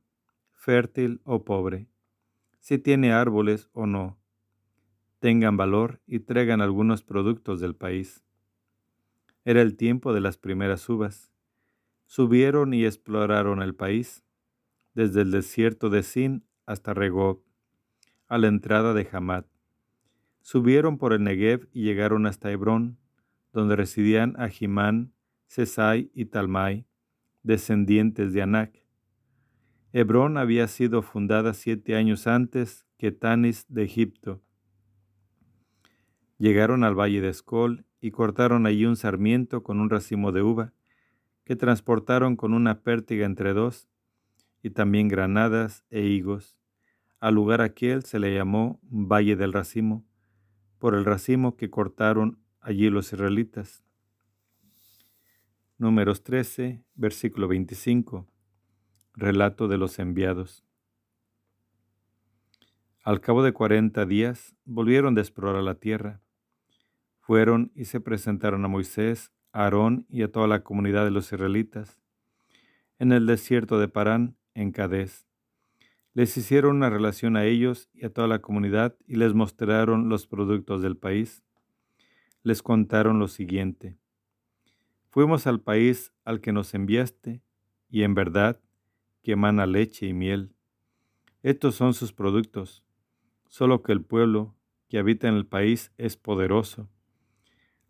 [0.54, 1.88] fértil o pobre?
[2.60, 4.20] Si tiene árboles o no.
[5.18, 8.24] Tengan valor y traigan algunos productos del país.
[9.46, 11.32] Era el tiempo de las primeras uvas.
[12.06, 14.24] Subieron y exploraron el país,
[14.94, 17.42] desde el desierto de Sin hasta Regob,
[18.28, 19.46] a la entrada de Hamad.
[20.42, 22.98] Subieron por el Negev y llegaron hasta Hebrón,
[23.54, 25.14] donde residían Ahimán,
[25.48, 26.86] Sesai y Talmai,
[27.44, 28.86] descendientes de Anac.
[29.92, 34.42] Hebrón había sido fundada siete años antes que Tanis de Egipto.
[36.38, 40.74] Llegaron al valle de Escol y cortaron allí un sarmiento con un racimo de uva,
[41.44, 43.90] que transportaron con una pértiga entre dos,
[44.62, 46.58] y también granadas e higos.
[47.20, 50.06] Al lugar aquel se le llamó Valle del Racimo,
[50.78, 53.84] por el racimo que cortaron allí los israelitas.
[55.78, 58.28] Números 13, versículo 25.
[59.14, 60.66] Relato de los enviados.
[63.04, 66.22] Al cabo de cuarenta días volvieron de explorar la tierra.
[67.30, 71.32] Fueron y se presentaron a Moisés, a Aarón y a toda la comunidad de los
[71.32, 72.00] israelitas
[72.98, 75.30] en el desierto de Parán, en Cadés
[76.16, 80.26] les hicieron una relación a ellos y a toda la comunidad y les mostraron los
[80.26, 81.44] productos del país.
[82.42, 83.96] Les contaron lo siguiente.
[85.12, 87.44] Fuimos al país al que nos enviaste
[87.92, 88.60] y en verdad
[89.22, 90.56] que emana leche y miel.
[91.44, 92.84] Estos son sus productos,
[93.48, 94.56] solo que el pueblo
[94.90, 96.90] que habita en el país es poderoso.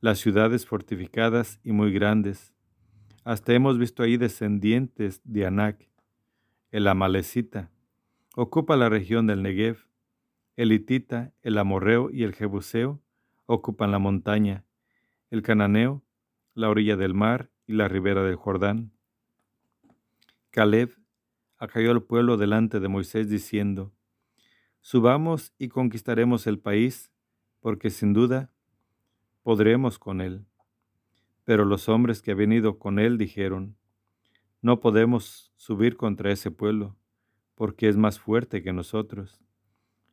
[0.02, 2.54] Las ciudades fortificadas y muy grandes.
[3.26, 5.90] Hasta hemos visto ahí descendientes de Anac,
[6.72, 7.70] el Amalecita
[8.36, 9.88] ocupa la región del Negev.
[10.56, 13.02] El hitita, el amorreo y el jebuseo
[13.46, 14.64] ocupan la montaña.
[15.32, 16.04] El cananeo,
[16.54, 18.92] la orilla del mar y la ribera del Jordán.
[20.52, 20.96] Caleb
[21.58, 23.92] acalló al pueblo delante de Moisés diciendo,
[24.80, 27.12] Subamos y conquistaremos el país,
[27.60, 28.54] porque sin duda
[29.50, 30.46] podremos con él.
[31.44, 33.78] Pero los hombres que habían ido con él dijeron,
[34.62, 36.96] No podemos subir contra ese pueblo,
[37.56, 39.42] porque es más fuerte que nosotros.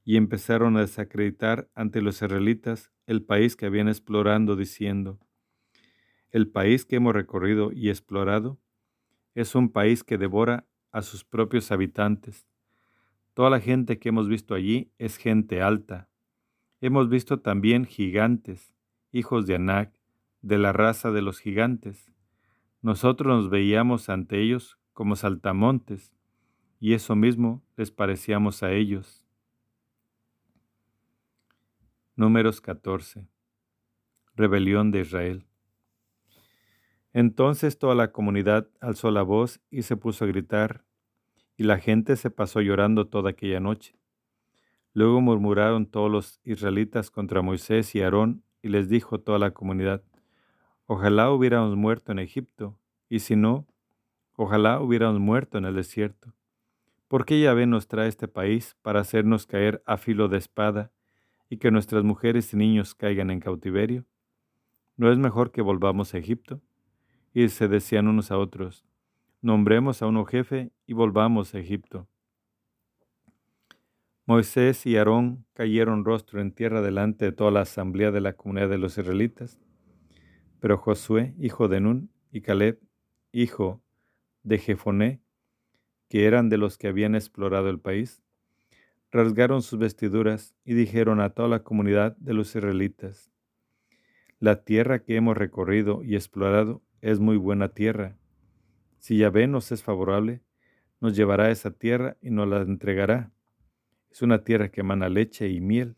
[0.06, 5.20] Y empezaron a desacreditar ante los israelitas el país que habían explorando, diciendo,
[6.30, 8.58] el país que hemos recorrido y explorado
[9.34, 12.48] es un país que devora a sus propios habitantes.
[13.34, 16.08] Toda la gente que hemos visto allí es gente alta.
[16.80, 18.76] Hemos visto también gigantes,
[19.12, 19.93] hijos de Anac,
[20.43, 22.12] de la raza de los gigantes.
[22.83, 26.12] Nosotros nos veíamos ante ellos como saltamontes,
[26.78, 29.27] y eso mismo les parecíamos a ellos.
[32.15, 33.27] Números 14.
[34.35, 35.47] Rebelión de Israel.
[37.12, 40.85] Entonces toda la comunidad alzó la voz y se puso a gritar,
[41.57, 43.99] y la gente se pasó llorando toda aquella noche.
[44.93, 50.02] Luego murmuraron todos los israelitas contra Moisés y Aarón, y les dijo toda la comunidad,
[50.86, 52.76] Ojalá hubiéramos muerto en Egipto,
[53.09, 53.64] y si no,
[54.34, 56.32] ojalá hubiéramos muerto en el desierto.
[57.06, 60.90] ¿Por qué Yahvé nos trae este país para hacernos caer a filo de espada
[61.48, 64.05] y que nuestras mujeres y niños caigan en cautiverio?
[64.97, 66.60] ¿No es mejor que volvamos a Egipto?
[67.32, 68.84] Y se decían unos a otros,
[69.43, 72.09] nombremos a uno jefe y volvamos a Egipto.
[74.27, 78.69] Moisés y Aarón cayeron rostro en tierra delante de toda la asamblea de la comunidad
[78.69, 79.59] de los israelitas
[80.61, 82.81] pero Josué, hijo de Nun, y Caleb,
[83.32, 83.82] hijo
[84.43, 85.23] de Jefoné,
[86.09, 88.23] que eran de los que habían explorado el país,
[89.11, 93.31] rasgaron sus vestiduras y dijeron a toda la comunidad de los israelitas,
[94.39, 98.19] La tierra que hemos recorrido y explorado es muy buena tierra.
[98.98, 100.43] Si Yahvé nos es favorable,
[101.01, 103.31] nos llevará a esa tierra y nos la entregará.
[104.16, 105.94] Es una tierra que emana leche y miel.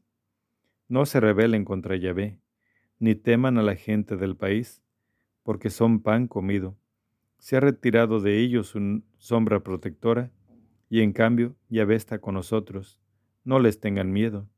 [0.89, 2.41] No se rebelen contra Yahvé,
[2.99, 4.83] ni teman a la gente del país,
[5.45, 6.77] porque son pan comido.
[7.39, 10.33] Se ha retirado de ellos su sombra protectora,
[10.91, 13.01] y en cambio Yahvé está con nosotros.
[13.45, 14.49] No les tengan miedo.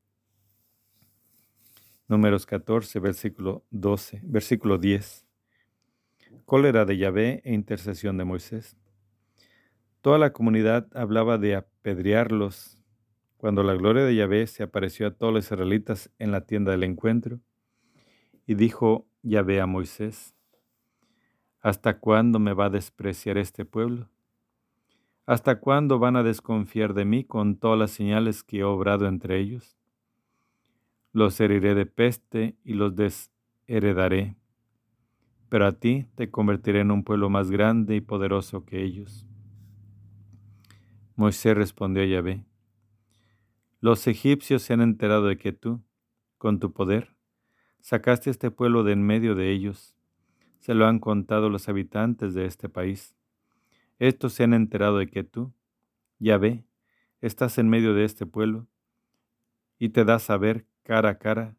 [2.08, 5.26] Números 14, versículo 12, versículo 10.
[6.46, 8.78] Cólera de Yahvé e intercesión de Moisés.
[10.00, 12.79] Toda la comunidad hablaba de apedrearlos.
[13.40, 16.82] Cuando la gloria de Yahvé se apareció a todos los israelitas en la tienda del
[16.82, 17.40] encuentro,
[18.46, 20.34] y dijo Yahvé a Moisés,
[21.62, 24.10] ¿Hasta cuándo me va a despreciar este pueblo?
[25.24, 29.38] ¿Hasta cuándo van a desconfiar de mí con todas las señales que he obrado entre
[29.38, 29.78] ellos?
[31.14, 34.36] Los heriré de peste y los desheredaré,
[35.48, 39.26] pero a ti te convertiré en un pueblo más grande y poderoso que ellos.
[41.16, 42.44] Moisés respondió a Yahvé,
[43.80, 45.82] los egipcios se han enterado de que tú,
[46.38, 47.14] con tu poder,
[47.82, 49.96] Sacaste este pueblo de en medio de ellos.
[50.58, 53.16] Se lo han contado los habitantes de este país.
[53.98, 55.52] Estos se han enterado de que tú,
[56.18, 56.64] Yahvé,
[57.22, 58.66] estás en medio de este pueblo
[59.78, 61.56] y te das a ver cara a cara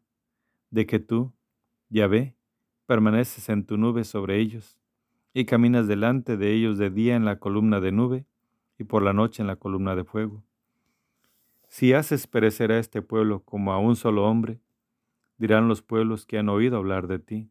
[0.70, 1.32] de que tú,
[1.88, 2.36] Yahvé,
[2.86, 4.78] permaneces en tu nube sobre ellos
[5.34, 8.26] y caminas delante de ellos de día en la columna de nube
[8.78, 10.44] y por la noche en la columna de fuego.
[11.72, 14.60] Si haces perecer a este pueblo como a un solo hombre,
[15.38, 17.50] dirán los pueblos que han oído hablar de ti.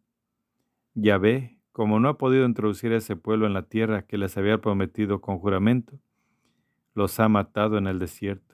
[0.94, 4.62] Yahvé, como no ha podido introducir a ese pueblo en la tierra que les había
[4.62, 5.98] prometido con juramento,
[6.94, 8.54] los ha matado en el desierto.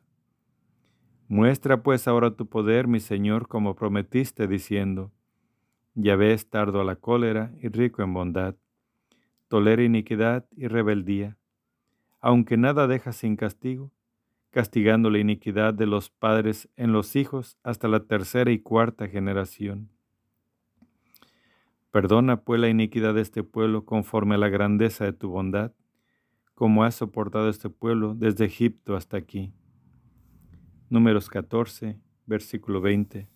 [1.27, 5.11] Muestra pues ahora tu poder, mi Señor, como prometiste, diciendo,
[5.95, 8.56] Yahvé es tardo a la cólera y rico en bondad,
[9.49, 11.38] tolera iniquidad y rebeldía,
[12.22, 13.91] aunque nada deja sin castigo,
[14.58, 19.92] castigando la iniquidad de los padres en los hijos hasta la tercera y cuarta generación.
[21.92, 25.74] Perdona pues la iniquidad de este pueblo conforme a la grandeza de tu bondad,
[26.56, 29.54] como has soportado este pueblo desde Egipto hasta aquí.
[30.90, 33.30] Números 14, versículo 20.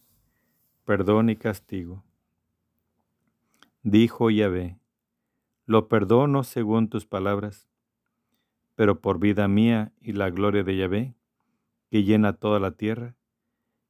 [0.85, 2.03] Perdón y castigo.
[3.83, 4.79] Dijo Yahvé,
[5.67, 7.69] lo perdono según tus palabras,
[8.81, 11.13] pero por vida mía y la gloria de Yahvé,
[11.91, 13.15] que llena toda la tierra,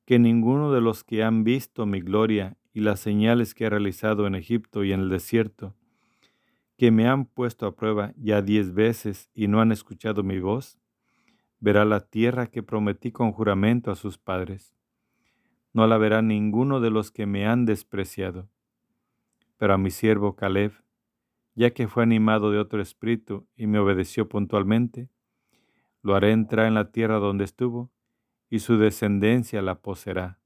[0.04, 4.28] que ninguno de los que han visto mi gloria y las señales que he realizado
[4.28, 5.78] en Egipto y en el desierto,
[6.78, 10.78] que me han puesto a prueba ya diez veces y no han escuchado mi voz,
[11.62, 14.76] verá la tierra que prometí con juramento a sus padres.
[15.72, 18.50] No la verá ninguno de los que me han despreciado.
[19.56, 20.74] Pero a mi siervo Caleb,
[21.56, 25.10] ya que fue animado de otro espíritu y me obedeció puntualmente,
[26.02, 27.92] lo haré entrar en la tierra donde estuvo,
[28.50, 30.40] y su descendencia la poseerá.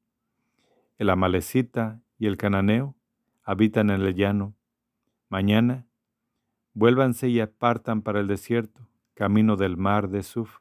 [0.97, 2.95] El amalecita y el cananeo
[3.43, 4.55] habitan en el llano.
[5.29, 5.87] Mañana,
[6.73, 10.59] vuélvanse y apartan para el desierto, camino del mar de Suf.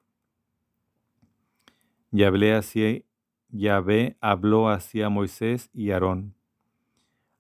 [2.11, 3.05] Yahvé, así,
[3.49, 6.35] Yahvé habló así a Moisés y Aarón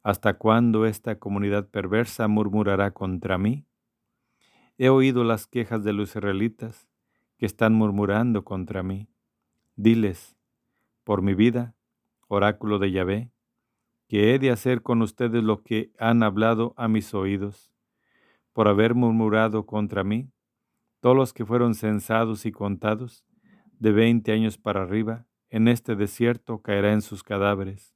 [0.04, 3.64] ¿Hasta cuándo esta comunidad perversa murmurará contra mí?
[4.76, 6.86] He oído las quejas de los israelitas
[7.38, 9.08] que están murmurando contra mí.
[9.76, 10.36] Diles,
[11.04, 11.74] por mi vida,
[12.28, 13.30] oráculo de Yahvé,
[14.06, 17.72] que he de hacer con ustedes lo que han hablado a mis oídos,
[18.52, 20.28] por haber murmurado contra mí,
[21.00, 23.24] todos los que fueron censados y contados,
[23.78, 27.93] de veinte años para arriba, en este desierto caerá en sus cadáveres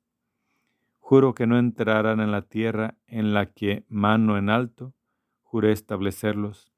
[1.09, 4.93] Juro que no entrarán en la tierra en la que, mano en alto,
[5.43, 6.71] juré establecerlos.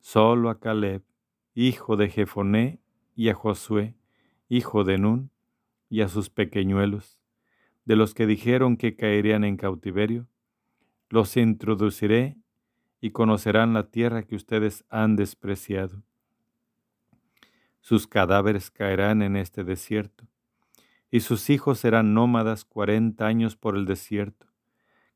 [0.00, 1.02] Solo a Caleb,
[1.54, 2.78] hijo de Jefoné,
[3.16, 3.96] y a Josué,
[4.50, 5.30] hijo de Nun,
[5.88, 7.18] y a sus pequeñuelos,
[7.86, 10.28] de los que dijeron que caerían en cautiverio,
[11.08, 12.36] los introduciré
[13.00, 16.02] y conocerán la tierra que ustedes han despreciado.
[17.80, 20.26] Sus cadáveres caerán en este desierto,
[21.10, 24.46] y sus hijos serán nómadas cuarenta años por el desierto,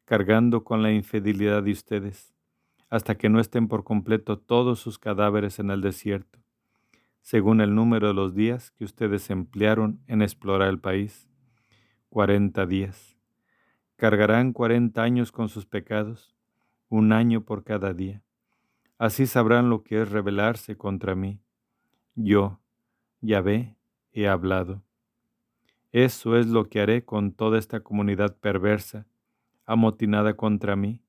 [0.04, 2.34] cargando con la infidelidad de ustedes,
[2.88, 6.38] hasta que no estén por completo todos sus cadáveres en el desierto,
[7.20, 11.28] según el número de los días que ustedes emplearon en explorar el país,
[12.08, 13.16] cuarenta días.
[13.96, 16.36] Cargarán cuarenta años con sus pecados,
[16.88, 18.22] un año por cada día.
[18.98, 21.40] Así sabrán lo que es rebelarse contra mí.
[22.14, 22.60] Yo,
[23.20, 23.76] Yahvé,
[24.12, 24.82] he hablado.
[25.92, 29.06] Eso es lo que haré con toda esta comunidad perversa,
[29.66, 31.02] amotinada contra mí.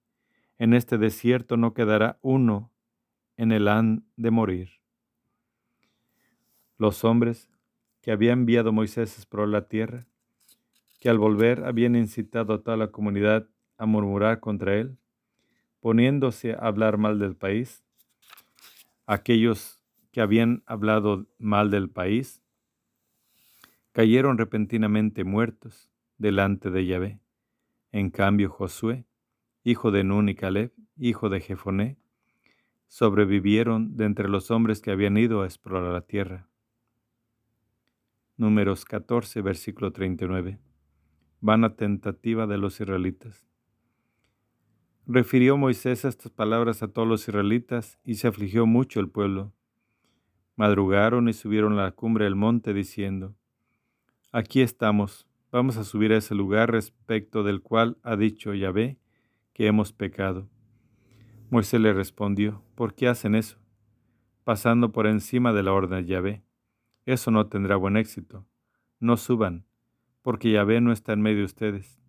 [0.58, 2.70] En este desierto no quedará uno
[3.38, 4.70] en el han de morir.
[6.78, 7.50] Los hombres
[8.02, 10.06] que había enviado Moisés explorar la tierra,
[11.00, 13.48] que al volver habían incitado a toda la comunidad
[13.78, 14.98] a murmurar contra él,
[15.80, 17.86] poniéndose a hablar mal del país.
[19.06, 19.82] Aquellos
[20.12, 22.43] que habían hablado mal del país
[23.94, 27.20] cayeron repentinamente muertos delante de Yahvé.
[27.91, 29.06] En cambio, Josué,
[29.64, 31.98] hijo de Nun y Caleb, hijo de Jefoné,
[32.88, 36.49] sobrevivieron de entre los hombres que habían ido a explorar la tierra.
[38.36, 40.60] Números 14, versículo 39.
[41.40, 43.48] Vana tentativa de los israelitas.
[45.06, 49.53] Refirió Moisés estas palabras a todos los israelitas y se afligió mucho el pueblo.
[50.56, 53.36] Madrugaron y subieron a la cumbre del monte diciendo,
[54.34, 59.00] Aquí estamos, vamos a subir a ese lugar respecto del cual ha dicho Yahvé
[59.54, 60.50] que hemos pecado.
[61.50, 63.60] Moisés le respondió, ¿por qué hacen eso?
[64.44, 66.44] Pasando por encima de la orden de Yahvé.
[67.06, 68.46] Eso no tendrá buen éxito.
[69.00, 69.66] No suban,
[70.22, 72.04] porque Yahvé no está en medio de ustedes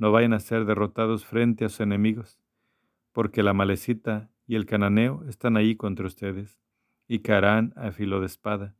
[0.00, 2.40] no vayan a ser derrotados frente a sus enemigos,
[3.12, 6.58] porque la malecita y el cananeo están ahí contra ustedes,
[7.06, 8.74] y caerán a filo de espada.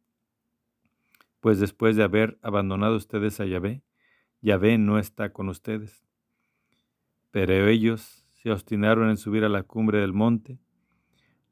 [1.40, 3.82] Pues después de haber abandonado ustedes a Yahvé,
[4.42, 6.06] Yahvé no está con ustedes.
[7.30, 10.58] Pero ellos se obstinaron en subir a la cumbre del monte,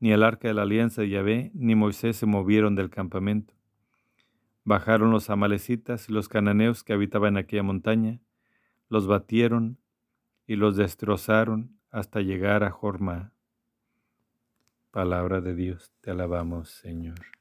[0.01, 3.55] ni el arca de la alianza de Yahvé ni Moisés se movieron del campamento.
[4.65, 8.20] Bajaron los amalecitas y los cananeos que habitaban en aquella montaña,
[8.89, 9.78] los batieron
[10.47, 13.32] y los destrozaron hasta llegar a Jorma.
[14.90, 17.38] Palabra de Dios, te alabamos, Señor.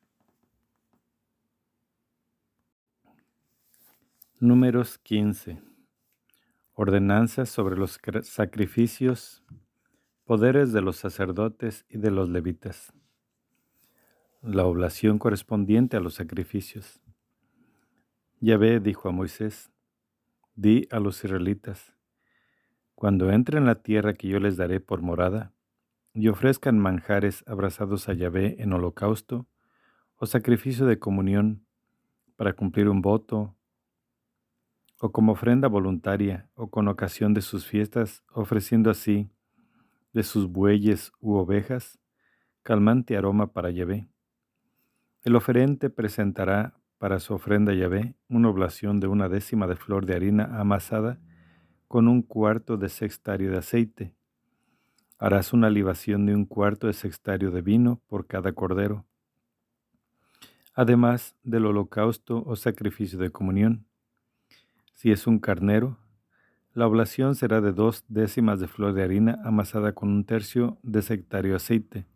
[4.40, 5.64] Números 15.
[6.74, 9.44] Ordenanzas sobre los sacrificios,
[10.26, 12.94] poderes de los sacerdotes y de los levitas.
[14.44, 17.02] La oblación correspondiente a los sacrificios.
[18.40, 19.72] Yahvé dijo a Moisés,
[20.54, 21.96] Di a los israelitas,
[22.94, 25.52] cuando entren en la tierra que yo les daré por morada,
[26.14, 29.48] y ofrezcan manjares abrazados a Yahvé en holocausto
[30.18, 31.66] o sacrificio de comunión
[32.36, 33.57] para cumplir un voto,
[35.00, 39.30] o como ofrenda voluntaria o con ocasión de sus fiestas, ofreciendo así
[40.14, 42.00] de sus bueyes u ovejas,
[42.64, 44.10] calmante aroma para Yahvé.
[45.24, 50.16] El oferente presentará para su ofrenda Yahvé una oblación de una décima de flor de
[50.16, 51.20] harina amasada
[51.88, 54.16] con un cuarto de sextario de aceite.
[55.20, 59.06] Harás una libación de un cuarto de sextario de vino por cada cordero,
[60.74, 63.86] además del holocausto o sacrificio de comunión.
[64.98, 66.00] Si es un carnero,
[66.74, 71.04] la oblación será de dos décimas de flor de harina amasada con un tercio de
[71.04, 72.08] sextario de aceite,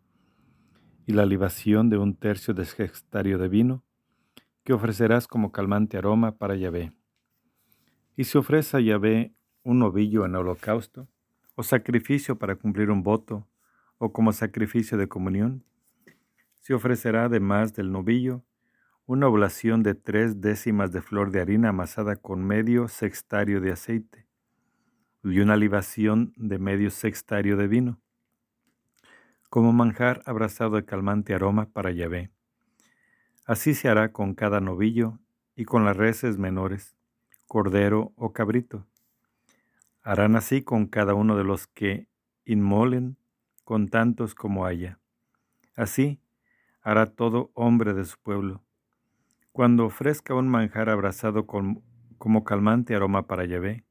[1.06, 3.84] y la libación de un tercio de sextario de vino,
[4.64, 6.92] que ofrecerás como calmante aroma para Yahvé.
[8.16, 9.32] Y si ofrece a Yahvé
[9.62, 11.06] un novillo en holocausto,
[11.54, 13.46] o sacrificio para cumplir un voto,
[13.98, 15.64] o como sacrificio de comunión,
[16.58, 18.42] se ofrecerá además del novillo
[19.12, 24.26] una oblación de tres décimas de flor de harina amasada con medio sextario de aceite
[25.22, 28.00] y una libación de medio sextario de vino,
[29.50, 32.30] como manjar abrazado de calmante aroma para Yahvé.
[33.44, 35.18] Así se hará con cada novillo
[35.56, 36.96] y con las reses menores,
[37.46, 38.86] cordero o cabrito.
[40.02, 42.08] Harán así con cada uno de los que
[42.46, 43.18] inmolen,
[43.64, 44.98] con tantos como haya.
[45.76, 46.18] Así
[46.80, 48.62] hará todo hombre de su pueblo.
[49.52, 53.84] Cuando ofrezca un manjar abrazado como calmante aroma para Yahvé,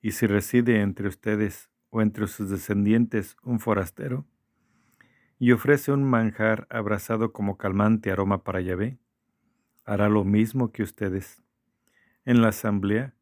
[0.00, 4.24] Y si reside entre ustedes o entre sus descendientes un forastero,
[5.40, 9.00] y ofrece un manjar abrazado como calmante aroma para Yahvé,
[9.84, 11.42] hará lo mismo que ustedes.
[12.24, 13.16] En la asamblea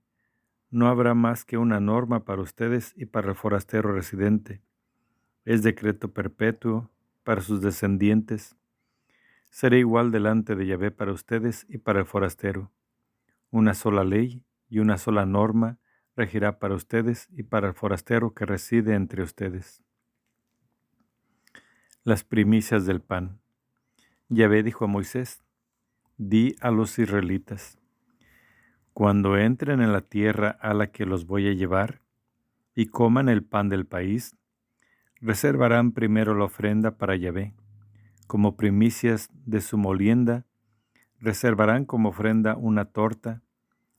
[0.71, 4.63] no habrá más que una norma para ustedes y para el forastero residente.
[5.47, 6.91] Es decreto perpetuo
[7.25, 8.57] para sus descendientes.
[9.57, 12.71] Será igual delante de Yahvé para ustedes y para el forastero.
[13.49, 15.79] Una sola ley y una sola norma
[16.15, 19.83] regirá para ustedes y para el forastero que reside entre ustedes.
[22.05, 23.41] Las primicias del pan.
[24.29, 25.43] Yahvé dijo a Moisés,
[26.19, 27.79] di a los israelitas,
[28.93, 32.03] cuando entren en la tierra a la que los voy a llevar
[32.75, 34.37] y coman el pan del país,
[35.23, 37.55] reservarán primero la ofrenda para Yahvé,
[38.27, 40.47] como primicias de su molienda,
[41.19, 43.43] reservarán como ofrenda una torta,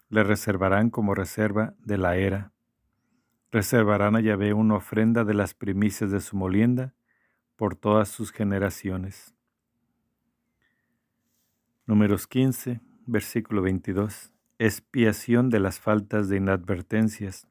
[0.09, 2.53] le reservarán como reserva de la era.
[3.51, 6.93] Reservarán a Yahvé una ofrenda de las primicias de su molienda
[7.55, 9.33] por todas sus generaciones.
[11.85, 17.47] Números 15, versículo 22 expiación de las faltas de inadvertencias.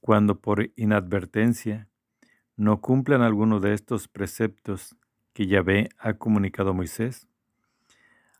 [0.00, 1.88] Cuando por inadvertencia
[2.56, 4.96] no cumplan alguno de estos preceptos
[5.32, 7.28] que Yahvé ha comunicado a Moisés,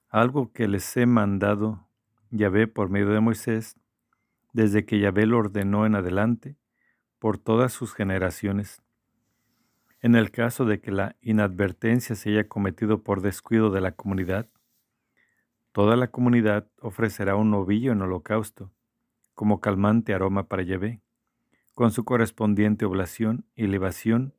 [0.09, 1.86] algo que les he mandado
[2.30, 3.76] Yahvé por medio de Moisés,
[4.52, 6.56] desde que Yahvé lo ordenó en adelante,
[7.18, 8.82] por todas sus generaciones.
[10.01, 14.48] En el caso de que la inadvertencia se haya cometido por descuido de la comunidad,
[15.76, 18.72] Toda la comunidad ofrecerá un novillo en holocausto,
[19.34, 21.02] como calmante aroma para Yahvé,
[21.77, 24.32] con su correspondiente oblación y libación,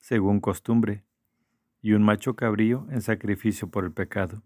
[0.00, 1.04] según costumbre,
[1.80, 4.42] y un macho cabrío en sacrificio por el pecado.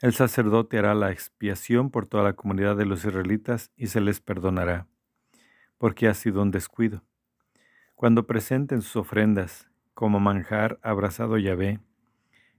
[0.00, 4.18] El sacerdote hará la expiación por toda la comunidad de los israelitas y se les
[4.18, 4.88] perdonará,
[5.78, 7.04] porque ha sido un descuido.
[7.94, 11.78] Cuando presenten sus ofrendas como manjar abrazado Yahvé,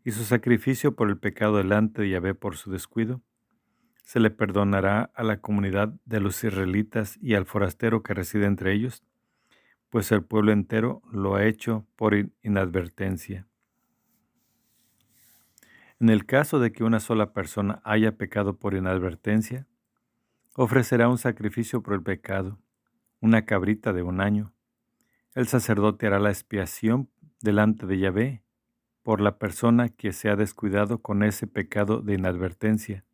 [0.05, 3.22] y su sacrificio por el pecado delante de Yahvé por su descuido,
[4.03, 8.73] se le perdonará a la comunidad de los israelitas y al forastero que reside entre
[8.73, 9.03] ellos,
[9.89, 13.47] pues el pueblo entero lo ha hecho por inadvertencia.
[15.99, 19.67] En el caso de que una sola persona haya pecado por inadvertencia,
[20.55, 22.57] ofrecerá un sacrificio por el pecado,
[23.19, 24.53] una cabrita de un año.
[25.35, 27.09] El sacerdote hará la expiación
[27.41, 28.43] delante de Yahvé
[29.03, 33.05] por la persona que se ha descuidado con ese pecado de inadvertencia.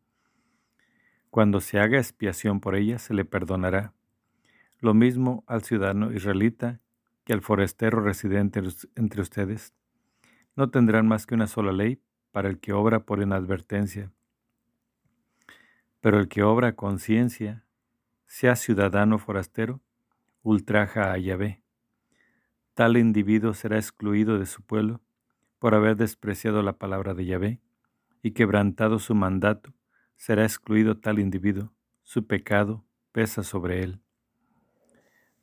[1.30, 3.92] Cuando se haga expiación por ella, se le perdonará.
[4.80, 6.80] Lo mismo al ciudadano israelita
[7.24, 8.62] que al forastero residente
[8.94, 9.74] entre ustedes.
[10.56, 12.00] No tendrán más que una sola ley
[12.32, 14.10] para el que obra por inadvertencia.
[16.00, 17.64] Pero el que obra a conciencia,
[18.26, 19.80] sea ciudadano forastero,
[20.42, 21.62] ultraja a Yahvé.
[22.74, 25.02] Tal individuo será excluido de su pueblo
[25.58, 27.60] por haber despreciado la palabra de Yahvé
[28.22, 29.74] y quebrantado su mandato,
[30.18, 31.72] será excluido tal individuo,
[32.02, 34.00] su pecado pesa sobre él.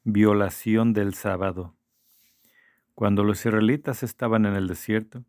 [0.04, 1.76] Violación del sábado.
[2.94, 5.26] Cuando los israelitas estaban en el desierto,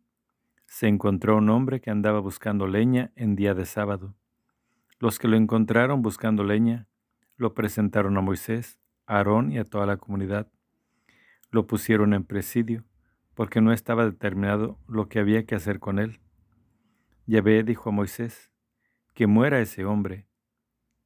[0.67, 4.15] se encontró un hombre que andaba buscando leña en día de sábado.
[4.99, 6.87] Los que lo encontraron buscando leña
[7.37, 10.51] lo presentaron a Moisés, a Aarón y a toda la comunidad.
[11.51, 12.83] Lo pusieron en presidio
[13.33, 16.19] porque no estaba determinado lo que había que hacer con él.
[17.27, 18.51] Yahvé dijo a Moisés,
[19.17, 20.27] que muera ese hombre,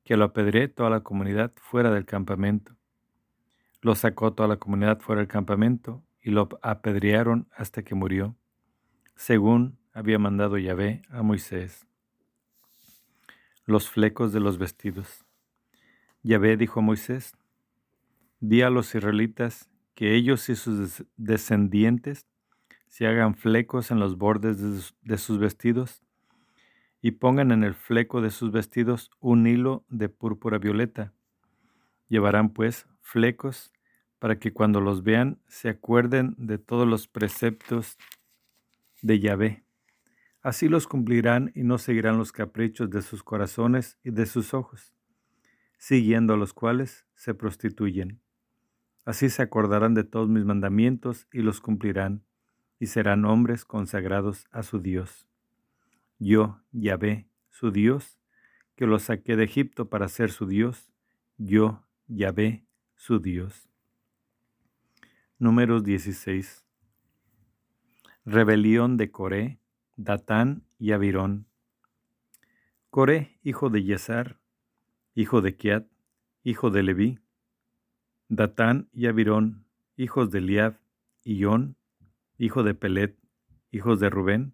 [0.04, 2.76] que lo apedree toda la comunidad fuera del campamento.
[3.80, 8.36] Lo sacó toda la comunidad fuera del campamento y lo apedrearon hasta que murió,
[9.16, 11.88] según había mandado Yahvé a Moisés.
[13.64, 15.24] Los flecos de los vestidos.
[16.22, 17.38] Yahvé dijo a Moisés,
[18.42, 22.28] di a los israelitas que ellos y sus descendientes
[22.90, 26.04] se hagan flecos en los bordes de sus vestidos
[27.02, 31.14] y pongan en el fleco de sus vestidos un hilo de púrpura violeta.
[32.08, 33.72] Llevarán pues flecos
[34.20, 37.98] para que cuando los vean se acuerden de todos los preceptos
[39.02, 39.64] de Yahvé.
[40.44, 44.94] Así los cumplirán y no seguirán los caprichos de sus corazones y de sus ojos,
[45.78, 48.22] siguiendo a los cuales se prostituyen.
[49.06, 52.24] Así se acordarán de todos mis mandamientos y los cumplirán,
[52.80, 55.31] y serán hombres consagrados a su Dios.
[56.24, 58.20] Yo, Yahvé, su Dios,
[58.76, 60.94] que los saqué de Egipto para ser su Dios,
[61.40, 63.68] yo, Yahvé, su Dios.
[65.40, 66.64] Números 16.
[68.24, 69.58] Rebelión de Coré,
[69.96, 71.48] Datán y Abirón.
[72.92, 74.40] Coré, hijo de Yesar,
[75.16, 75.88] hijo de Kiat,
[76.44, 77.20] hijo de Leví,
[78.28, 79.66] Datán y Abirón,
[79.98, 80.80] hijos de Eliab,
[81.24, 81.78] y Jon,
[82.38, 83.18] hijo de Pelet,
[83.72, 84.54] hijos de Rubén,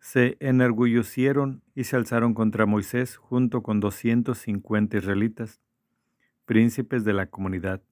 [0.00, 5.60] se enorgullecieron y se alzaron contra Moisés junto con doscientos cincuenta israelitas,
[6.44, 7.82] príncipes de la comunidad,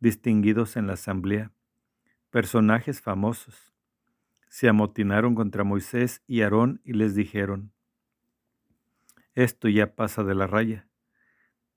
[0.00, 1.52] distinguidos en la asamblea,
[2.30, 3.72] personajes famosos.
[4.48, 7.72] Se amotinaron contra Moisés y Aarón y les dijeron,
[9.34, 10.86] Esto ya pasa de la raya.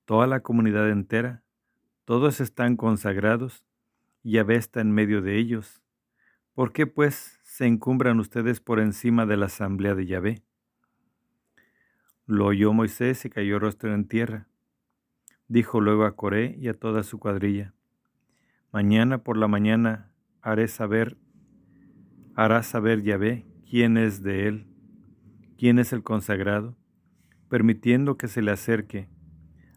[0.06, 1.44] Toda la comunidad entera,
[2.06, 3.66] todos están consagrados,
[4.24, 5.82] y Yahvé está en medio de ellos.
[6.54, 10.44] ¿Por qué pues se encumbran ustedes por encima de la asamblea de Yahvé?
[12.26, 14.48] Lo oyó Moisés y cayó rostro en tierra.
[15.50, 17.74] Dijo luego a Coré y a toda su cuadrilla,
[18.72, 20.10] Mañana por la mañana
[20.42, 21.18] haré saber,
[22.34, 24.66] hará saber Yahvé quién es de él,
[25.58, 26.78] quién es el consagrado,
[27.50, 29.10] permitiendo que se le acerque.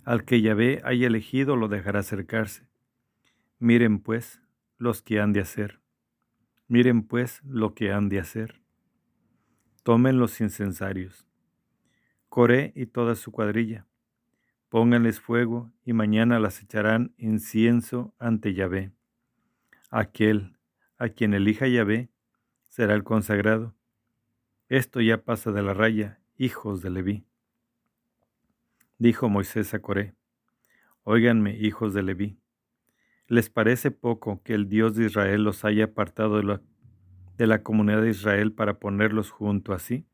[0.05, 2.69] Al que Yahvé haya elegido lo dejará acercarse.
[3.59, 4.41] Miren pues
[4.79, 5.82] los que han de hacer.
[6.69, 8.61] Miren pues lo que han de hacer.
[9.83, 11.27] Tomen los incensarios.
[12.29, 13.87] Coré y toda su cuadrilla
[14.73, 18.91] Pónganles fuego y mañana las echarán incienso ante Yahvé.
[19.91, 20.57] Aquel
[20.97, 22.09] a quien elija Yahvé
[22.71, 23.75] será el consagrado.
[24.71, 27.27] Esto ya pasa de la raya, hijos de Leví.
[28.97, 30.15] Dijo Moisés a Coré,
[31.03, 32.41] Óiganme, hijos de Leví,
[33.33, 38.11] ¿les parece poco que el Dios de Israel los haya apartado de la, comunidad de
[38.11, 40.07] Israel para ponerlos junto a sí?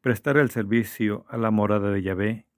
[0.00, 2.48] Prestar el servicio a la morada de Yahvé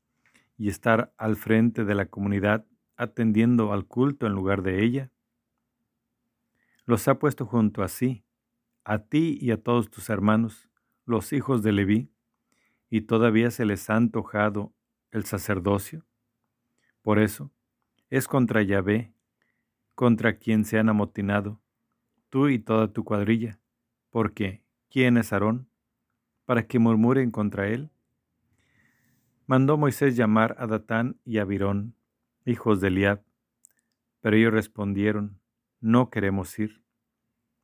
[0.56, 2.64] y estar al frente de la comunidad
[2.96, 5.12] atendiendo al culto en lugar de ella?
[6.86, 8.24] Los ha puesto junto a sí,
[8.84, 10.70] a ti y a todos tus hermanos,
[11.04, 12.10] los hijos de Leví,
[12.88, 14.72] y todavía se les ha antojado
[15.10, 16.06] el sacerdocio.
[17.02, 17.52] Por eso,
[18.08, 19.12] es contra Yahvé,
[19.98, 21.60] contra quien se han amotinado,
[22.28, 23.58] tú y toda tu cuadrilla,
[24.10, 25.68] porque ¿quién es Aarón?
[26.44, 27.90] Para que murmuren contra él
[29.48, 31.96] mandó Moisés llamar a Datán y a Abirón,
[32.44, 33.24] hijos de Eliab.
[34.20, 35.40] Pero ellos respondieron,
[35.80, 36.80] no queremos ir.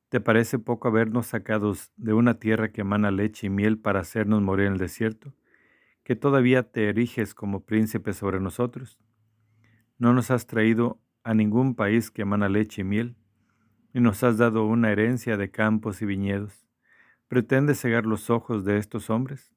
[0.09, 4.43] ¿Te parece poco habernos sacados de una tierra que emana leche y miel para hacernos
[4.43, 5.35] morir en el desierto,
[6.02, 8.98] que todavía te eriges como príncipe sobre nosotros?
[9.98, 13.17] No nos has traído a ningún país que emana leche y miel,
[13.93, 16.67] y nos has dado una herencia de campos y viñedos.
[17.27, 19.53] ¿Pretendes cegar los ojos de estos hombres?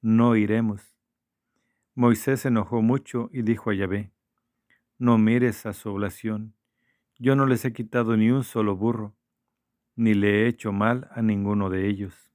[0.00, 0.96] No iremos
[1.98, 4.12] Moisés se enojó mucho y dijo a Yahvé,
[4.98, 6.54] No mires a su oblación,
[7.18, 9.16] yo no les he quitado ni un solo burro,
[9.94, 12.30] ni le he hecho mal a ninguno de ellos.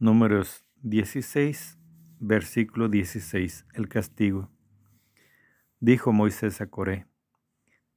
[0.00, 1.78] Números 16,
[2.18, 4.50] versículo 16, el castigo.
[5.80, 7.06] Dijo Moisés a Coré,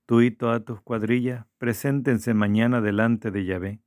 [0.06, 3.82] Tú y toda tu cuadrilla, preséntense mañana delante de Yahvé,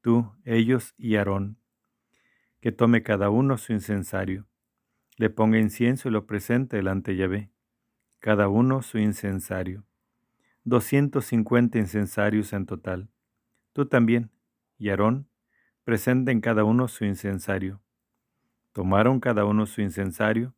[0.00, 1.58] tú, ellos y Aarón,
[2.60, 4.46] que tome cada uno su incensario
[5.16, 7.50] le ponga incienso y lo presente delante de Yahvé,
[8.18, 9.84] cada uno su incensario.
[10.64, 13.10] Doscientos cincuenta incensarios en total.
[13.72, 14.30] Tú también,
[14.78, 15.28] y Aarón,
[15.84, 17.80] presenten cada uno su incensario.
[18.72, 20.54] Tomaron cada uno su incensario,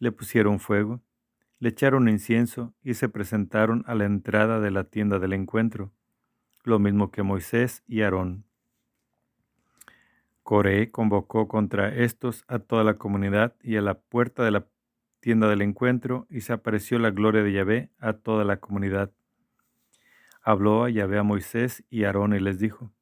[0.00, 1.00] le pusieron fuego,
[1.58, 5.92] le echaron incienso y se presentaron a la entrada de la tienda del encuentro,
[6.64, 8.44] lo mismo que Moisés y Aarón.
[10.42, 14.66] Coré convocó contra estos a toda la comunidad y a la puerta de la
[15.20, 19.12] tienda del encuentro y se apareció la gloria de Yahvé a toda la comunidad.
[20.42, 22.92] Habló a Yahvé a Moisés y Aarón y les dijo,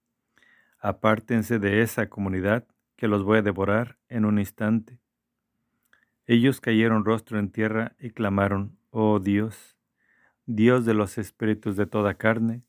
[0.81, 2.67] Apártense de esa comunidad
[2.97, 4.99] que los voy a devorar en un instante.
[6.29, 9.77] Ellos cayeron rostro en tierra y clamaron, Oh Dios,
[10.45, 12.63] Dios de los espíritus de toda carne,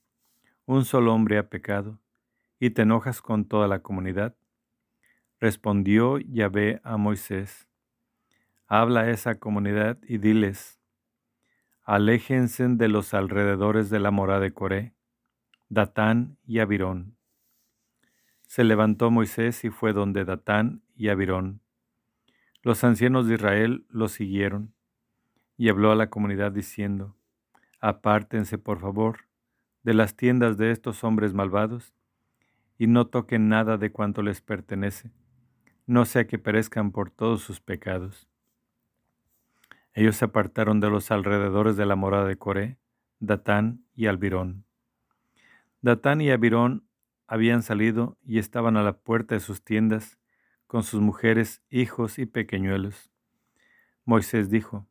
[0.65, 1.99] un solo hombre ha pecado,
[2.59, 4.35] y te enojas con toda la comunidad.
[5.39, 7.67] Respondió Yahvé a Moisés,
[8.67, 10.79] Habla a esa comunidad y diles,
[11.83, 14.93] Aléjense de los alrededores de la morada de Coré,
[15.69, 17.17] Datán y Abirón.
[18.45, 21.61] Se levantó Moisés y fue donde Datán y Abirón.
[22.67, 24.73] Los ancianos de Israel lo siguieron,
[25.55, 27.15] y habló a la comunidad diciendo,
[27.79, 29.21] Apártense, por favor,
[29.83, 31.93] de las tiendas de estos hombres malvados,
[32.77, 35.13] y no toquen nada de cuanto les pertenece
[35.85, 38.27] no sea que perezcan por todos sus pecados.
[39.93, 42.77] Ellos se apartaron de los alrededores de la morada de Coré,
[43.21, 44.65] Datán y Albirón.
[45.81, 46.83] Datán y Abirón
[47.27, 50.16] habían salido y estaban a la puerta de sus tiendas
[50.67, 53.09] con sus mujeres, hijos y pequeñuelos.
[54.05, 54.85] Moisés dijo,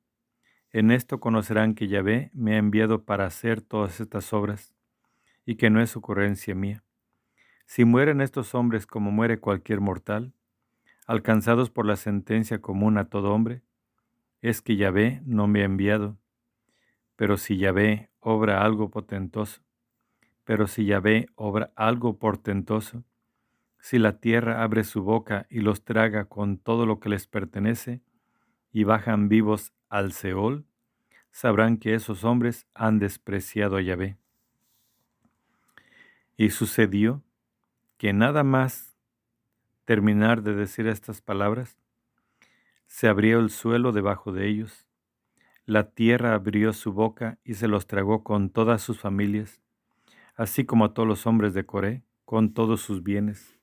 [0.72, 4.74] En esto conocerán que Yahvé me ha enviado para hacer todas estas obras,
[5.44, 6.82] y que no es ocurrencia mía.
[7.66, 10.32] Si mueren estos hombres como muere cualquier mortal,
[11.06, 13.62] alcanzados por la sentencia común a todo hombre,
[14.40, 16.18] es que Yahvé no me ha enviado.
[17.16, 19.62] Pero si Yahvé obra algo potentoso,
[20.44, 23.04] pero si Yahvé obra algo portentoso,
[23.86, 28.02] si la tierra abre su boca y los traga con todo lo que les pertenece,
[28.72, 30.66] y bajan vivos al Seol,
[31.30, 34.16] sabrán que esos hombres han despreciado a Yahvé.
[36.36, 37.22] Y sucedió
[37.96, 38.98] que nada más
[39.84, 41.78] terminar de decir estas palabras,
[42.88, 44.88] se abrió el suelo debajo de ellos,
[45.64, 49.62] la tierra abrió su boca y se los tragó con todas sus familias,
[50.34, 53.55] así como a todos los hombres de Coré, con todos sus bienes.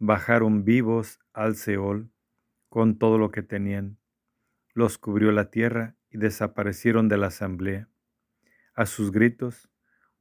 [0.00, 2.10] Bajaron vivos al Seol
[2.68, 3.98] con todo lo que tenían.
[4.72, 7.88] Los cubrió la tierra y desaparecieron de la asamblea.
[8.74, 9.68] A sus gritos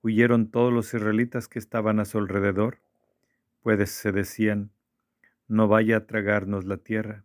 [0.02, 2.80] huyeron todos los israelitas que estaban a su alrededor,
[3.62, 4.72] pues se decían,
[5.48, 7.24] no vaya a tragarnos la tierra.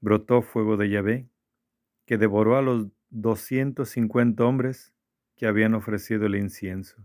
[0.00, 1.28] Brotó fuego de Yahvé,
[2.06, 4.94] que devoró a los doscientos cincuenta hombres
[5.36, 7.04] que habían ofrecido el incienso.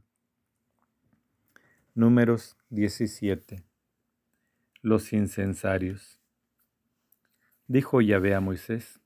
[1.94, 3.64] Números 17.
[4.86, 6.20] Los incensarios.
[7.68, 9.00] Dijo Yahvé a Moisés,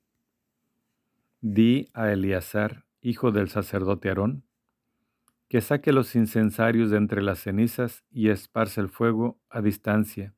[1.41, 4.44] Di a Eleazar, hijo del sacerdote Aarón,
[5.48, 10.34] que saque los incensarios de entre las cenizas y esparce el fuego a distancia,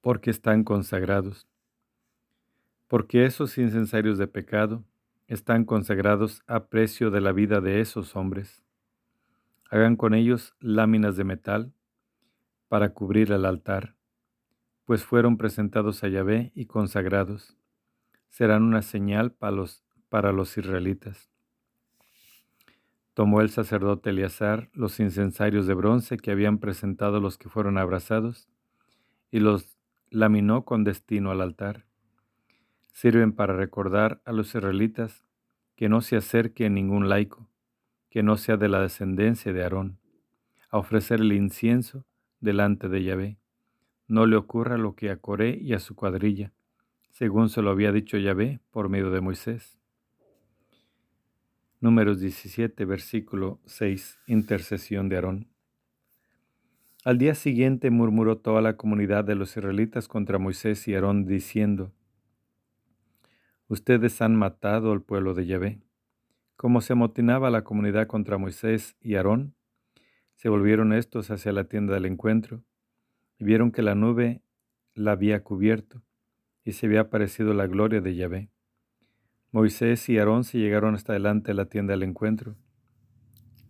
[0.00, 1.46] porque están consagrados.
[2.88, 4.82] Porque esos incensarios de pecado
[5.28, 8.64] están consagrados a precio de la vida de esos hombres.
[9.70, 11.72] Hagan con ellos láminas de metal
[12.68, 13.94] para cubrir el altar,
[14.84, 17.56] pues fueron presentados a Yahvé y consagrados.
[18.28, 21.30] Serán una señal para los, para los israelitas.
[23.14, 28.48] Tomó el sacerdote Eleazar los incensarios de bronce que habían presentado los que fueron abrazados
[29.30, 29.78] y los
[30.10, 31.86] laminó con destino al altar.
[32.92, 35.24] Sirven para recordar a los israelitas
[35.76, 37.48] que no se acerque ningún laico,
[38.10, 39.98] que no sea de la descendencia de Aarón,
[40.70, 42.04] a ofrecer el incienso
[42.44, 43.38] delante de Yahvé.
[44.06, 46.52] No le ocurra lo que a Coré y a su cuadrilla,
[47.10, 49.80] según se lo había dicho Yahvé por medio de Moisés.
[51.80, 55.48] Números 17, versículo 6, intercesión de Aarón.
[57.04, 61.92] Al día siguiente murmuró toda la comunidad de los israelitas contra Moisés y Aarón, diciendo,
[63.68, 65.80] Ustedes han matado al pueblo de Yahvé.
[66.56, 69.54] Como se amotinaba la comunidad contra Moisés y Aarón,
[70.34, 72.62] se volvieron estos hacia la tienda del encuentro
[73.38, 74.42] y vieron que la nube
[74.94, 76.02] la había cubierto
[76.64, 78.50] y se había aparecido la gloria de Yahvé.
[79.52, 82.56] Moisés y Aarón se llegaron hasta delante de la tienda del encuentro.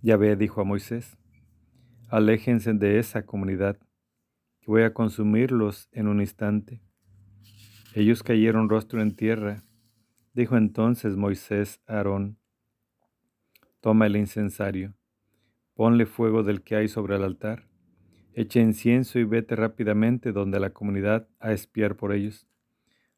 [0.02, 1.18] Yahvé dijo a Moisés,
[2.08, 3.78] aléjense de esa comunidad,
[4.60, 6.80] que voy a consumirlos en un instante.
[7.94, 9.62] Ellos cayeron rostro en tierra.
[10.32, 12.38] Dijo entonces Moisés a Aarón,
[13.80, 14.94] toma el incensario,
[15.74, 17.66] ponle fuego del que hay sobre el altar,
[18.32, 22.46] echa incienso y vete rápidamente donde la comunidad a espiar por ellos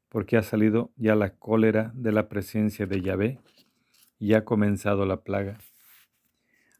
[0.08, 3.38] porque ha salido ya la cólera de la presencia de Yahvé
[4.18, 5.58] y ha comenzado la plaga.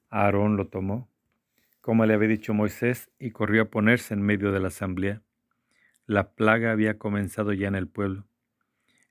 [0.09, 1.11] Aarón lo tomó,
[1.81, 5.23] como le había dicho Moisés, y corrió a ponerse en medio de la asamblea.
[6.07, 8.27] La plaga había comenzado ya en el pueblo.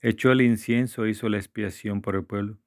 [0.01, 2.57] Echó el incienso e hizo la expiación por el pueblo.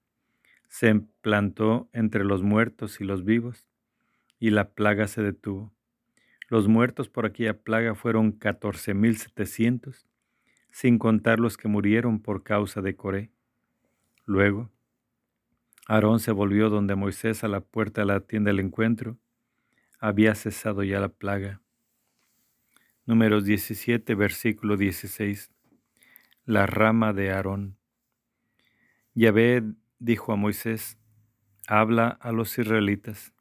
[0.69, 3.68] Se plantó entre los muertos y los vivos,
[4.39, 5.73] y la plaga se detuvo.
[6.49, 10.07] Los muertos por aquella plaga fueron catorce mil setecientos,
[10.71, 13.31] sin contar los que murieron por causa de Coré.
[14.25, 14.71] Luego,
[15.87, 19.19] Aarón se volvió donde Moisés a la puerta de la tienda del encuentro.
[19.99, 21.63] Había cesado ya la plaga.
[23.07, 25.51] Números 17, versículo 16.
[26.45, 27.79] La rama de Aarón.
[29.15, 29.65] Yahvé
[29.99, 30.99] dijo a Moisés,
[31.67, 33.33] habla a los israelitas,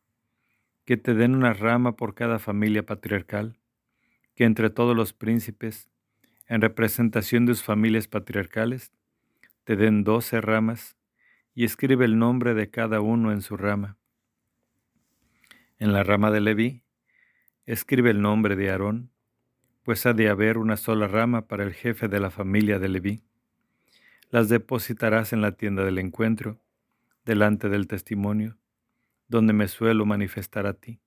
[0.87, 3.59] que te den una rama por cada familia patriarcal,
[4.35, 5.89] que entre todos los príncipes
[6.45, 8.93] en representación de sus familias patriarcales,
[9.65, 10.95] te den doce ramas
[11.53, 13.97] y escribe el nombre de cada uno en su rama.
[15.77, 16.83] En la rama de Leví,
[17.65, 19.11] escribe el nombre de Aarón,
[19.83, 23.23] pues ha de haber una sola rama para el jefe de la familia de Leví.
[24.29, 26.61] Las depositarás en la tienda del encuentro,
[27.25, 28.57] delante del testimonio,
[29.27, 31.01] donde me suelo manifestar a ti.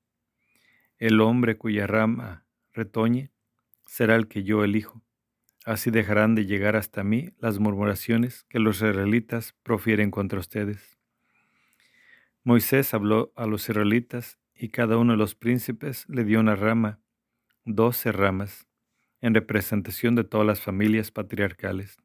[0.99, 3.31] El hombre cuya rama retoñe
[3.87, 5.03] será el que yo elijo
[5.67, 10.99] Así dejarán de llegar hasta mí las murmuraciones que los israelitas profieren contra ustedes.
[12.43, 17.01] Moisés habló a los israelitas y cada uno de los príncipes le dio una rama,
[17.65, 18.67] doce ramas,
[19.21, 21.99] en representación de todas las familias patriarcales.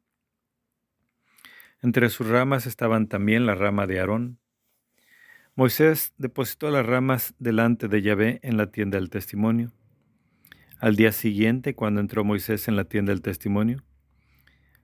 [1.80, 4.38] Entre sus ramas estaban también la rama de Aarón.
[5.58, 9.72] Moisés depositó las ramas delante de Yahvé en la tienda del testimonio.
[10.78, 13.82] Al día siguiente, cuando entró Moisés en la tienda del testimonio,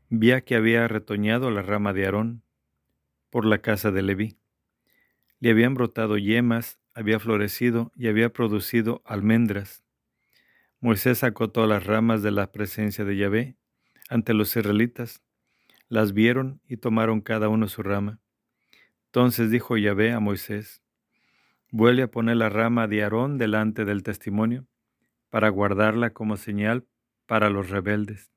[0.09, 2.43] vía que había retoñado la rama de Aarón
[3.29, 4.39] por la casa de Leví.
[5.41, 9.85] Le habían brotado yemas, había florecido y había producido almendras.
[10.81, 13.57] Moisés sacó todas las ramas de la presencia de Yahvé
[14.09, 15.23] ante los israelitas,
[15.91, 18.22] las vieron y tomaron cada uno su rama.
[19.15, 20.83] Entonces dijo Yahvé a Moisés,
[21.71, 24.67] vuelve a poner la rama de Aarón delante del testimonio,
[25.29, 26.87] para guardarla como señal
[27.27, 28.33] para los rebeldes.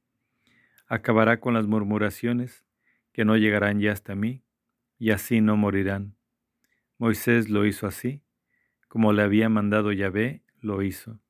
[0.85, 2.65] Acabará con las murmuraciones,
[3.13, 4.43] que no llegarán ya hasta mí,
[4.99, 6.17] y así no morirán.
[6.97, 8.21] Moisés lo hizo así,
[8.89, 11.21] como le había mandado Yahvé, lo hizo.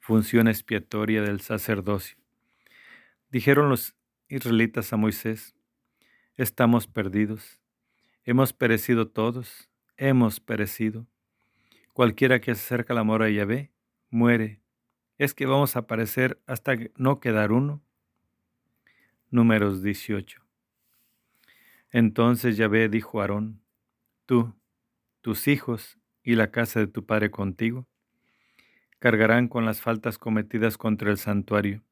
[0.00, 2.16] Función expiatoria del sacerdocio.
[3.28, 3.94] Dijeron los
[4.28, 5.54] israelitas a Moisés,
[6.38, 7.60] estamos perdidos,
[8.26, 11.06] hemos perecido todos, hemos perecido.
[11.92, 13.72] Cualquiera que se acerca al amor a Yahvé,
[14.10, 14.60] muere.
[15.16, 17.82] ¿Es que vamos a aparecer hasta no quedar uno?
[19.30, 20.42] Números 18.
[21.90, 23.62] Entonces Yahvé dijo a Aarón,
[24.26, 24.54] tú,
[25.22, 27.86] tus hijos y la casa de tu padre contigo,
[28.98, 31.84] cargarán con las faltas cometidas contra el santuario.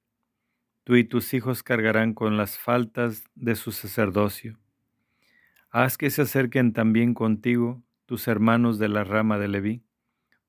[0.83, 4.59] Tú y tus hijos cargarán con las faltas de su sacerdocio.
[5.77, 9.83] Haz que se acerquen también contigo tus hermanos de la rama de Leví,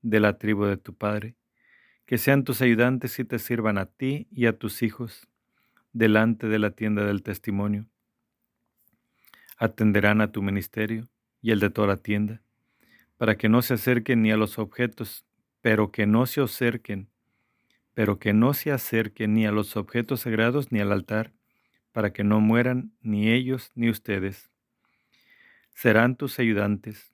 [0.04, 1.36] de la tribu de tu padre,
[2.06, 5.28] que sean tus ayudantes y te sirvan a ti y a tus hijos
[5.94, 7.88] delante de la tienda del testimonio.
[9.58, 11.08] Atenderán a tu ministerio
[11.42, 12.44] y el de toda la tienda,
[13.18, 15.26] para que no se acerquen ni a los objetos,
[15.62, 17.10] pero que no se acerquen,
[17.96, 21.34] pero que no se acerquen ni a los objetos sagrados ni al altar,
[21.94, 24.52] para que no mueran ni ellos ni ustedes.
[25.76, 27.14] Serán tus ayudantes,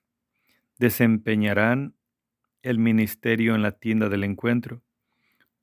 [0.78, 1.96] desempeñarán
[2.62, 4.82] el ministerio en la tienda del encuentro,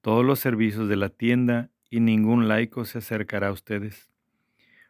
[0.02, 4.10] todos los servicios de la tienda y ningún laico se acercará a ustedes.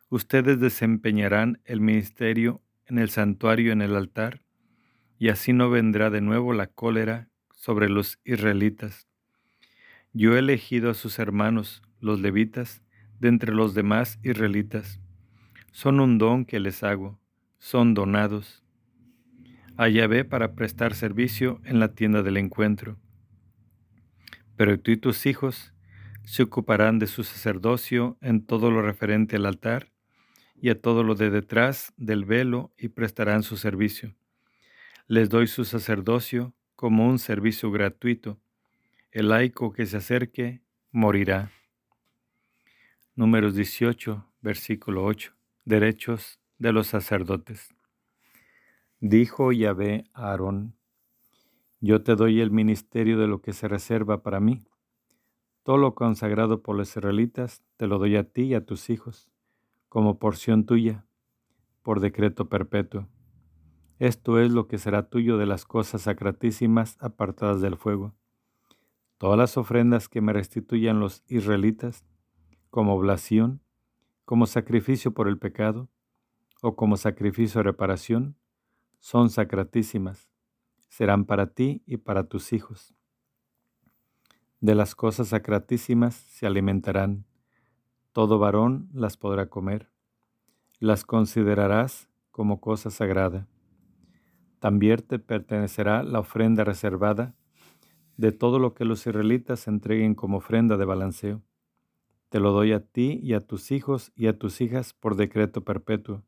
[0.10, 4.42] Ustedes desempeñarán el ministerio en el santuario en el altar,
[5.20, 9.08] y así no vendrá de nuevo la cólera sobre los israelitas.
[10.14, 12.82] Yo he elegido a sus hermanos, los levitas,
[13.20, 15.00] de entre los demás israelitas.
[15.72, 17.20] Son un don que les hago,
[17.60, 18.64] son donados.
[19.78, 22.98] Allá ve para prestar servicio en la tienda del encuentro.
[24.56, 25.74] Pero tú y tus hijos
[26.26, 29.92] se ocuparán de su sacerdocio en todo lo referente al altar
[30.62, 34.16] y a todo lo de detrás del velo y prestarán su servicio.
[35.08, 38.40] Les doy su sacerdocio como un servicio gratuito.
[39.12, 40.62] El laico que se acerque
[40.92, 41.52] morirá.
[43.16, 45.34] Números 18, versículo 8.
[45.66, 47.74] Derechos de los sacerdotes.
[49.00, 50.76] Dijo Yahvé a Aarón,
[51.80, 54.66] Yo te doy el ministerio de lo que se reserva para mí.
[55.64, 59.30] Todo lo consagrado por los israelitas te lo doy a ti y a tus hijos
[59.90, 61.06] como porción tuya,
[61.82, 63.08] por decreto perpetuo.
[63.98, 68.14] Esto es lo que será tuyo de las cosas sacratísimas apartadas del fuego.
[69.18, 72.06] Todas las ofrendas que me restituyan los israelitas,
[72.70, 73.62] como oblación,
[74.26, 75.90] como sacrificio por el pecado,
[76.62, 78.36] o como sacrificio de reparación,
[79.00, 80.30] son sacratísimas,
[80.90, 82.96] serán para ti y para tus hijos.
[84.60, 87.26] De las cosas sacratísimas se alimentarán
[88.12, 89.90] todo varón las podrá comer.
[90.80, 93.48] Las considerarás como cosa sagrada.
[94.60, 97.36] También te pertenecerá la ofrenda reservada
[98.18, 101.44] de todo lo que los israelitas entreguen como ofrenda de balanceo.
[102.30, 105.64] Te lo doy a ti y a tus hijos y a tus hijas por decreto
[105.64, 106.24] perpetuo.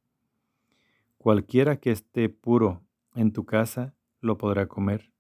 [1.21, 2.81] Cualquiera que esté puro
[3.13, 5.11] en tu casa lo podrá comer.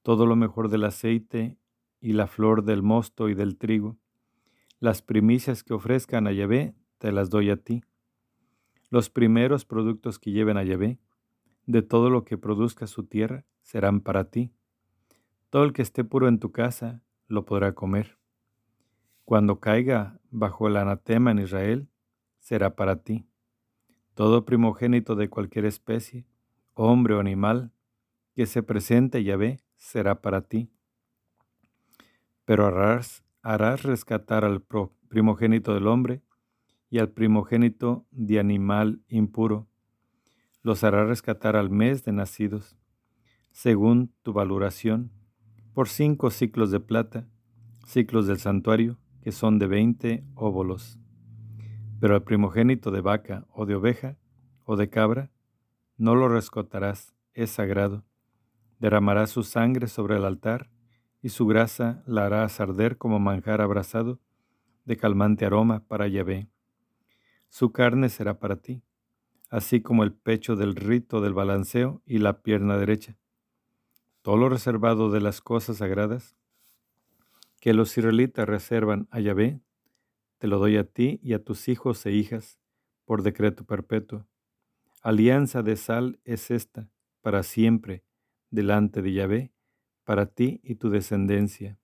[0.00, 1.58] Todo lo mejor del aceite
[2.00, 3.98] y la flor del mosto y del trigo
[4.78, 7.84] las primicias que ofrezcan a Yahvé te las doy a ti.
[8.88, 10.98] Los primeros productos que lleven a Yahvé,
[11.66, 14.54] de todo lo que produzca su tierra, serán para ti.
[15.50, 18.16] Todo el que esté puro en tu casa lo podrá comer.
[19.26, 21.90] Cuando caiga bajo el anatema en Israel,
[22.38, 23.29] será para ti.
[24.20, 26.26] Todo primogénito de cualquier especie,
[26.74, 27.72] hombre o animal,
[28.34, 30.70] que se presente Yahvé, será para ti.
[32.44, 34.62] Pero harás rescatar al
[35.08, 36.20] primogénito del hombre
[36.90, 39.68] y al primogénito de animal impuro.
[40.62, 42.76] Los hará rescatar al mes de nacidos,
[43.52, 45.12] según tu valoración,
[45.72, 47.26] por cinco ciclos de plata,
[47.86, 50.99] ciclos del santuario, que son de veinte óbolos.
[52.00, 54.16] Pero al primogénito de vaca o de oveja
[54.64, 55.30] o de cabra,
[55.96, 58.04] no lo rescatarás, es sagrado.
[58.78, 60.70] Derramarás su sangre sobre el altar
[61.22, 64.18] y su grasa la harás arder como manjar abrasado
[64.86, 66.48] de calmante aroma para Yahvé.
[67.50, 68.82] Su carne será para ti,
[69.50, 73.18] así como el pecho del rito del balanceo y la pierna derecha.
[74.22, 76.36] Todo lo reservado de las cosas sagradas
[77.60, 79.60] que los israelitas reservan a Yahvé,
[80.40, 82.58] te lo doy a ti y a tus hijos e hijas
[83.04, 84.26] por decreto perpetuo.
[85.02, 86.88] Alianza de sal es esta,
[87.20, 88.04] para siempre,
[88.50, 89.52] delante de Yahvé,
[90.04, 91.78] para ti y tu descendencia.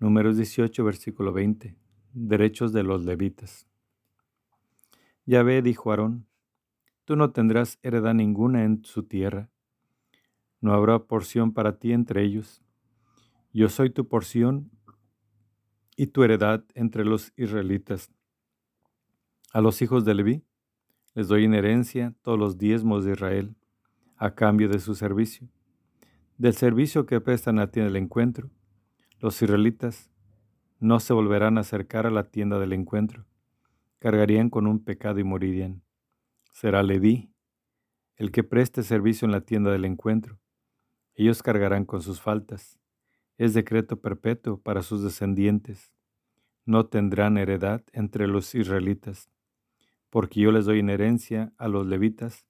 [0.00, 1.76] Números 18, versículo 20.
[2.14, 3.68] Derechos de los levitas.
[5.26, 6.26] Yahvé dijo a Aarón,
[7.04, 9.50] Tú no tendrás heredad ninguna en su tierra.
[10.62, 12.62] No habrá porción para ti entre ellos.
[13.52, 14.70] Yo soy tu porción
[15.98, 18.08] y tu heredad entre los israelitas.
[19.52, 20.44] A los hijos de Leví
[21.14, 23.56] les doy en herencia todos los diezmos de Israel,
[24.16, 25.48] a cambio de su servicio.
[26.36, 28.48] Del servicio que prestan a tienda del encuentro,
[29.18, 30.08] los israelitas
[30.78, 33.26] no se volverán a acercar a la tienda del encuentro.
[33.98, 35.82] Cargarían con un pecado y morirían.
[36.52, 37.32] Será Leví
[38.14, 40.38] el que preste servicio en la tienda del encuentro.
[41.16, 42.77] Ellos cargarán con sus faltas.
[43.38, 45.92] Es decreto perpetuo para sus descendientes.
[46.66, 49.30] No tendrán heredad entre los israelitas,
[50.10, 52.44] porque yo les doy en herencia a los levitas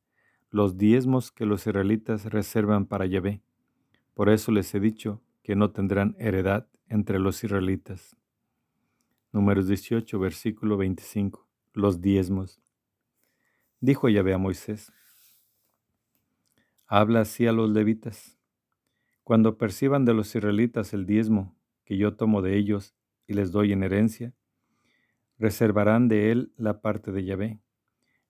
[0.51, 3.43] los diezmos que los israelitas reservan para Yahvé.
[4.15, 8.17] Por eso les he dicho que no tendrán heredad entre los israelitas.
[9.31, 11.47] Números 18, versículo 25.
[11.75, 12.61] Los diezmos.
[13.81, 14.91] Dijo Yahvé a Moisés,
[16.87, 18.38] habla así a los levitas.
[19.29, 22.95] Cuando perciban de los israelitas el diezmo que yo tomo de ellos
[23.27, 24.33] y les doy en herencia,
[25.39, 27.61] reservarán de él la parte de Yahvé,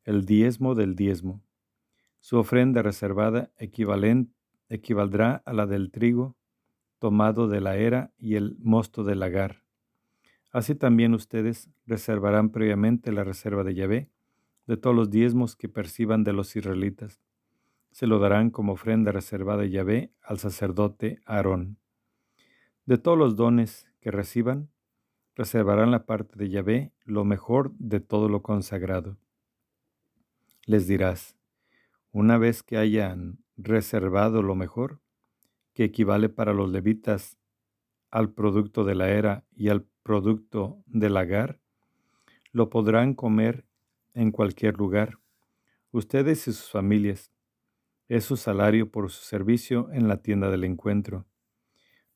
[0.02, 1.40] el diezmo del diezmo.
[2.18, 6.36] Su ofrenda reservada equivaldrá a la del trigo
[6.98, 9.62] tomado de la era y el mosto del lagar.
[10.50, 14.10] Así también ustedes reservarán previamente la reserva de Yahvé,
[14.66, 17.20] de todos los diezmos que perciban de los israelitas.
[17.90, 21.78] Se lo darán como ofrenda reservada de Yahvé al sacerdote Aarón.
[22.86, 24.70] De todos los dones que reciban,
[25.34, 29.16] reservarán la parte de Yahvé, lo mejor de todo lo consagrado.
[30.66, 31.36] Les dirás,
[32.12, 35.00] una vez que hayan reservado lo mejor,
[35.74, 37.38] que equivale para los levitas
[38.10, 41.60] al producto de la era y al producto del lagar,
[42.50, 43.64] lo podrán comer
[44.14, 45.18] en cualquier lugar,
[45.92, 47.30] ustedes y sus familias.
[48.08, 51.26] Es su salario por su servicio en la tienda del encuentro.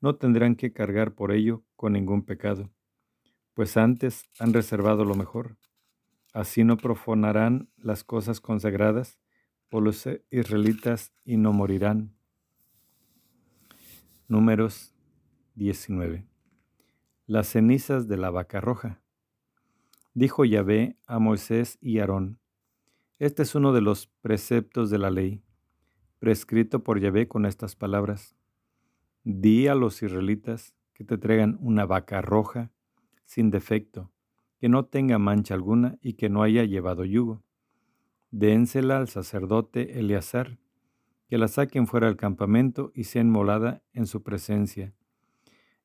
[0.01, 2.71] No tendrán que cargar por ello con ningún pecado,
[3.55, 5.59] pues antes han reservado lo mejor.
[6.33, 9.21] Así no profanarán las cosas consagradas
[9.69, 12.15] por los israelitas y no morirán.
[14.29, 14.95] Números
[15.57, 16.27] 19.
[17.27, 19.03] Las cenizas de la vaca roja.
[20.15, 22.39] Dijo Yahvé a Moisés y Aarón,
[23.19, 25.43] este es uno de los preceptos de la ley,
[26.23, 28.37] prescrito por Yahvé con estas palabras.
[29.25, 32.71] Di a los israelitas que te traigan una vaca roja,
[33.25, 34.13] sin defecto,
[34.61, 37.43] que no tenga mancha alguna y que no haya llevado yugo.
[38.31, 40.61] Dénsela al sacerdote Eleazar,
[41.27, 44.95] que la saquen fuera del campamento y sea enmolada en su presencia.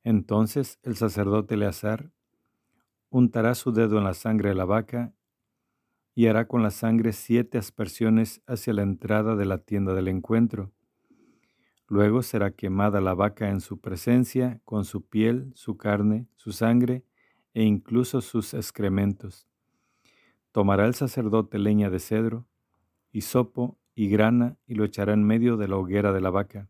[0.03, 2.11] Entonces el sacerdote Eleazar
[3.09, 5.15] untará su dedo en la sangre de la vaca
[6.17, 10.71] y hará con la sangre siete aspersiones hacia la entrada de la tienda del encuentro.
[11.87, 17.05] Luego será quemada la vaca en su presencia con su piel, su carne, su sangre
[17.53, 19.47] e incluso sus excrementos.
[20.51, 22.47] Tomará el sacerdote leña de cedro,
[23.11, 26.67] hisopo y grana y lo echará en medio de la hoguera de la vaca.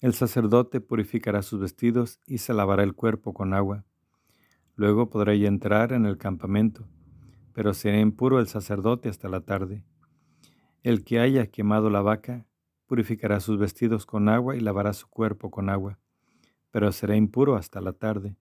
[0.00, 3.86] El sacerdote purificará sus vestidos y se lavará el cuerpo con agua.
[4.76, 6.86] Luego podrá entrar en el campamento,
[7.52, 9.84] pero será impuro el sacerdote hasta la tarde.
[10.82, 12.46] El que haya quemado la vaca
[12.86, 15.98] purificará sus vestidos con agua y lavará su cuerpo con agua,
[16.70, 18.36] pero será impuro hasta la tarde.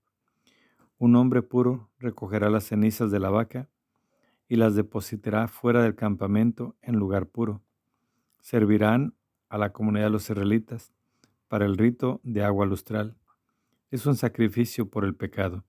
[0.97, 3.69] Un hombre puro recogerá las cenizas de la vaca
[4.47, 7.61] y las depositará fuera del campamento en lugar puro.
[8.39, 9.15] Servirán
[9.49, 10.93] a la comunidad de los israelitas
[11.47, 13.17] para el rito de agua lustral.
[13.89, 15.65] es un sacrificio por el pecado.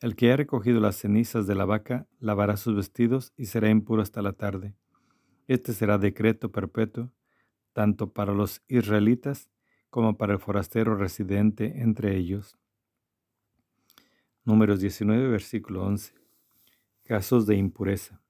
[0.00, 4.00] El que ha recogido las cenizas de la vaca lavará sus vestidos y será impuro
[4.00, 4.76] hasta la tarde.
[5.48, 7.10] Este será decreto perpetuo,
[7.72, 9.50] tanto para los israelitas
[9.90, 12.56] como para el forastero residente entre ellos.
[14.44, 16.14] Números 19, versículo 11.
[17.02, 18.22] Casos de impureza.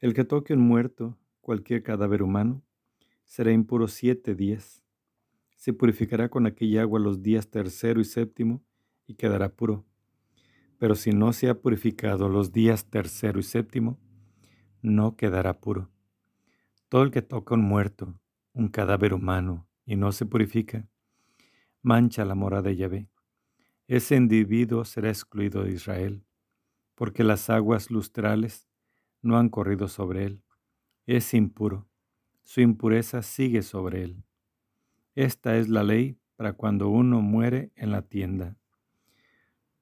[0.00, 2.62] El que toque un muerto, cualquier cadáver humano,
[3.24, 4.82] será impuro siete días.
[5.56, 8.64] Se purificará con aquella agua los días tercero y séptimo
[9.14, 9.84] quedará puro.
[10.78, 13.98] Pero si no se ha purificado los días tercero y séptimo,
[14.82, 15.90] no quedará puro.
[16.88, 18.18] Todo el que toca un muerto,
[18.52, 20.88] un cadáver humano, y no se purifica,
[21.82, 23.08] mancha la morada de Yahvé.
[23.88, 26.24] Ese individuo será excluido de Israel,
[26.94, 28.68] porque las aguas lustrales
[29.22, 30.44] no han corrido sobre él.
[31.06, 31.88] Es impuro,
[32.42, 34.24] su impureza sigue sobre él.
[35.14, 38.56] Esta es la ley para cuando uno muere en la tienda.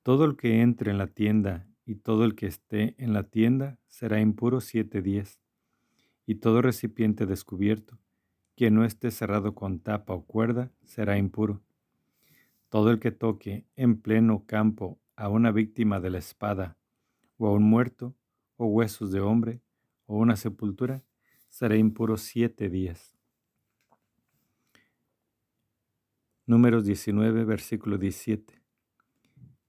[0.02, 3.78] Todo el que entre en la tienda y todo el que esté en la tienda
[3.86, 5.40] será impuro siete días,
[6.24, 7.98] y todo recipiente descubierto,
[8.56, 11.60] que no esté cerrado con tapa o cuerda, será impuro.
[12.70, 16.78] Todo el que toque en pleno campo a una víctima de la espada,
[17.36, 18.14] o a un muerto,
[18.56, 19.60] o huesos de hombre,
[20.06, 21.02] o una sepultura,
[21.50, 23.18] será impuro siete días.
[26.46, 28.59] Números 19, versículo 17.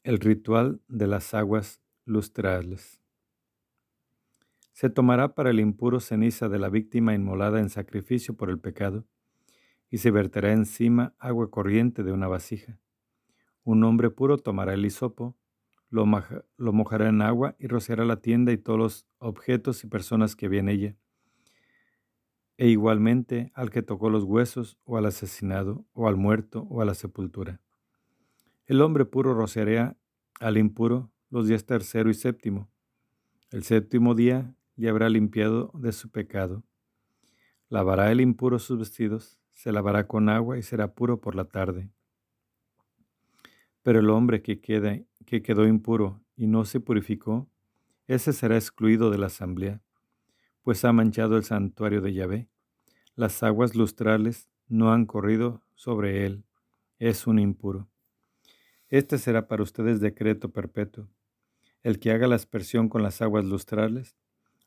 [0.03, 2.99] El ritual de las aguas lustrales.
[4.71, 9.05] Se tomará para el impuro ceniza de la víctima inmolada en sacrificio por el pecado,
[9.91, 12.79] y se verterá encima agua corriente de una vasija.
[13.63, 15.37] Un hombre puro tomará el hisopo,
[15.91, 20.47] lo, mojará en agua y rociará la tienda y todos los objetos y personas que
[20.47, 20.95] había en ella.
[22.57, 26.85] E igualmente al que tocó los huesos, o al asesinado, o al muerto, o a
[26.85, 27.61] la sepultura.
[28.67, 29.97] El hombre puro rociará
[30.39, 32.69] al impuro los días tercero y séptimo.
[33.49, 36.63] El séptimo día le habrá limpiado de su pecado.
[37.69, 41.91] Lavará el impuro sus vestidos, se lavará con agua y será puro por la tarde.
[43.83, 47.49] Pero el hombre que, que quedó impuro y no se purificó,
[48.07, 49.81] ese será excluido de la asamblea,
[50.63, 52.49] pues ha manchado el santuario de Yahvé.
[53.15, 56.43] Las aguas lustrales no han corrido sobre él,
[56.99, 57.87] es un impuro.
[58.91, 61.07] Este será para ustedes decreto perpetuo.
[61.81, 64.17] El que haga la aspersión con las aguas lustrales,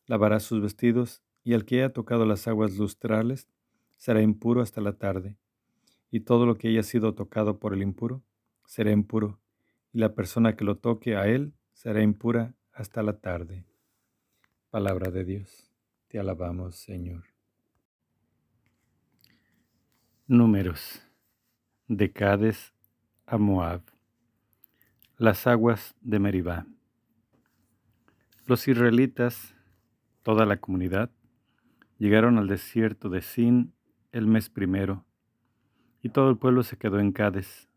[0.07, 3.49] lavará sus vestidos, y el que haya tocado las aguas lustrales,
[3.99, 5.37] será impuro hasta la tarde.
[6.11, 8.23] Y todo lo que haya sido tocado por el impuro,
[8.65, 9.41] será impuro,
[9.93, 13.67] y la persona que lo toque a él será impura hasta la tarde.
[14.71, 15.71] Palabra de Dios.
[16.09, 17.25] Te alabamos, Señor.
[20.27, 21.03] Números.
[21.89, 22.73] De Cades
[23.27, 23.94] a Moab.
[25.17, 26.67] Las aguas de Meribá.
[28.47, 29.55] Los israelitas,
[30.25, 31.11] toda la comunidad,
[31.99, 33.73] llegaron al desierto de Sin
[34.11, 35.05] el mes primero,
[36.03, 37.69] y todo el pueblo se quedó en Cades,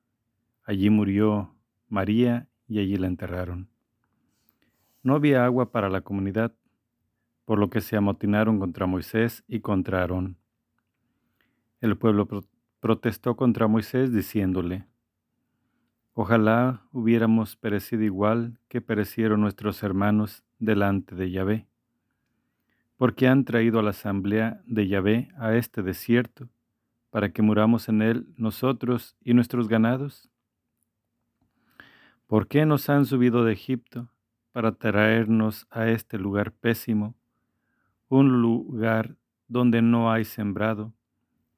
[0.63, 1.55] Allí murió
[1.87, 3.69] María y allí la enterraron.
[5.01, 6.53] No había agua para la comunidad,
[7.45, 10.37] por lo que se amotinaron contra Moisés y contra Aarón.
[11.81, 12.27] El pueblo
[12.79, 14.87] protestó contra Moisés diciéndole,
[16.19, 21.67] Ojalá hubiéramos perecido igual que perecieron nuestros hermanos delante de Yahvé,
[22.95, 26.49] porque han traído a la asamblea de Yahvé a este desierto,
[27.11, 30.31] para que muramos en él nosotros y nuestros ganados.
[32.25, 34.09] ¿Por qué nos han subido de Egipto
[34.53, 37.13] para traernos a este lugar pésimo,
[38.09, 39.17] un lugar
[39.47, 40.95] donde no hay sembrado,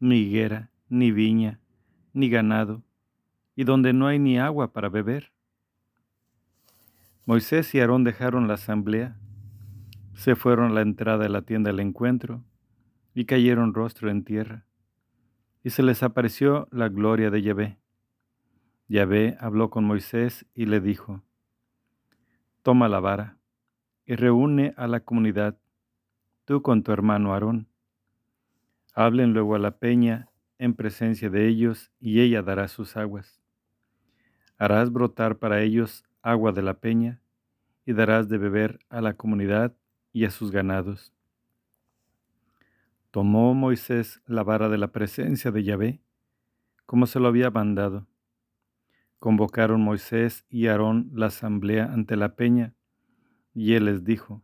[0.02, 1.62] ni higuera, ni viña,
[2.12, 2.84] ni ganado,
[3.60, 5.34] y donde no hay ni agua para beber?
[7.26, 9.20] Moisés y Aarón dejaron la asamblea,
[10.14, 12.46] se fueron a la entrada de la tienda del encuentro
[13.14, 14.66] y cayeron rostro en tierra,
[15.62, 17.78] y se les apareció la gloria de Yahvé.
[18.88, 21.22] Yahvé habló con Moisés y le dijo,
[22.64, 23.40] Toma la vara
[24.06, 25.60] y reúne a la comunidad,
[26.46, 27.68] tú con tu hermano Aarón.
[28.96, 30.30] Hablen luego a la peña
[30.60, 33.39] en presencia de ellos y ella dará sus aguas.
[34.60, 37.20] Harás brotar para ellos agua de la peña
[37.86, 39.76] y darás de beber a la comunidad
[40.14, 41.12] y a sus ganados.
[43.10, 46.02] Tomó Moisés la vara de la presencia de Yahvé,
[46.86, 48.06] como se lo había mandado
[49.20, 52.74] Convocaron Moisés y Aarón la asamblea ante la peña,
[53.54, 54.42] y él les dijo,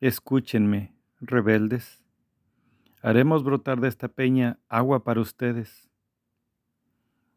[0.00, 2.02] Escúchenme, rebeldes,
[3.02, 5.88] haremos brotar de esta peña agua para ustedes.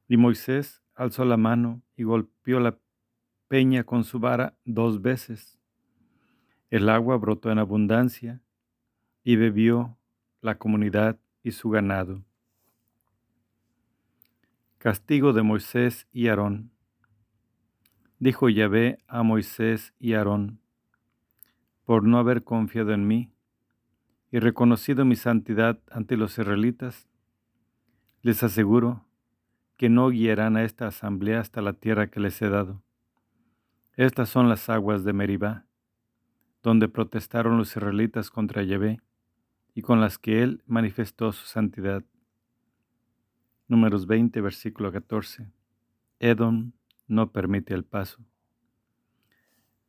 [0.08, 2.78] Y Moisés alzó la mano y golpeó la
[3.48, 5.60] peña con su vara dos veces.
[6.70, 8.42] El agua brotó en abundancia
[9.24, 9.98] y bebió
[10.42, 12.24] la comunidad y su ganado.
[14.78, 16.72] Castigo de Moisés y Aarón.
[18.20, 20.60] Dijo Yahvé a Moisés y Aarón,
[21.86, 23.32] por no haber confiado en mí
[24.32, 27.10] y reconocido mi santidad ante los israelitas,
[28.22, 29.06] les aseguro
[29.82, 32.84] que no guiarán a esta asamblea hasta la tierra que les he dado.
[33.96, 35.66] Estas son las aguas de Meribá,
[36.62, 39.02] donde protestaron los israelitas contra Yahvé
[39.74, 42.04] y con las que él manifestó su santidad.
[43.68, 45.52] Números 20, versículo 14.
[46.20, 46.74] Edom
[47.08, 48.24] no permite el paso.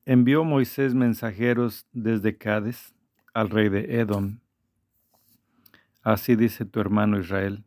[0.06, 2.94] Envió Moisés mensajeros desde Cádiz
[3.34, 4.38] al rey de Edom.
[6.02, 7.62] Así dice tu hermano Israel.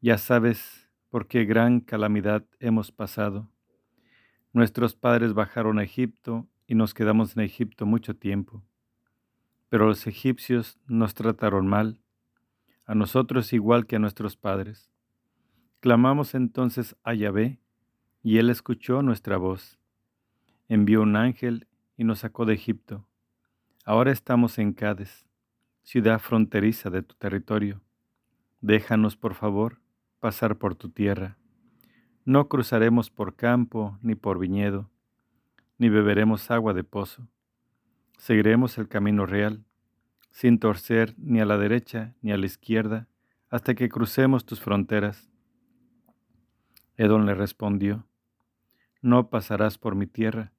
[0.00, 0.79] Ya sabes
[1.10, 3.50] por qué gran calamidad hemos pasado.
[4.52, 8.62] Nuestros padres bajaron a Egipto y nos quedamos en Egipto mucho tiempo.
[9.68, 12.00] Pero los egipcios nos trataron mal,
[12.86, 14.90] a nosotros igual que a nuestros padres.
[15.80, 17.58] Clamamos entonces a Yahvé,
[18.22, 19.78] y él escuchó nuestra voz.
[20.68, 21.66] Envió un ángel
[21.96, 23.06] y nos sacó de Egipto.
[23.84, 25.26] Ahora estamos en Cádiz,
[25.82, 27.80] ciudad fronteriza de tu territorio.
[28.60, 29.79] Déjanos, por favor,
[30.20, 31.36] pasar por tu tierra.
[32.24, 34.90] No cruzaremos por campo ni por viñedo,
[35.78, 37.26] ni beberemos agua de pozo.
[38.18, 39.64] Seguiremos el camino real,
[40.30, 43.08] sin torcer ni a la derecha ni a la izquierda,
[43.48, 45.30] hasta que crucemos tus fronteras
[47.00, 48.04] Edom le respondió,
[49.00, 50.52] No pasarás por mi tierra.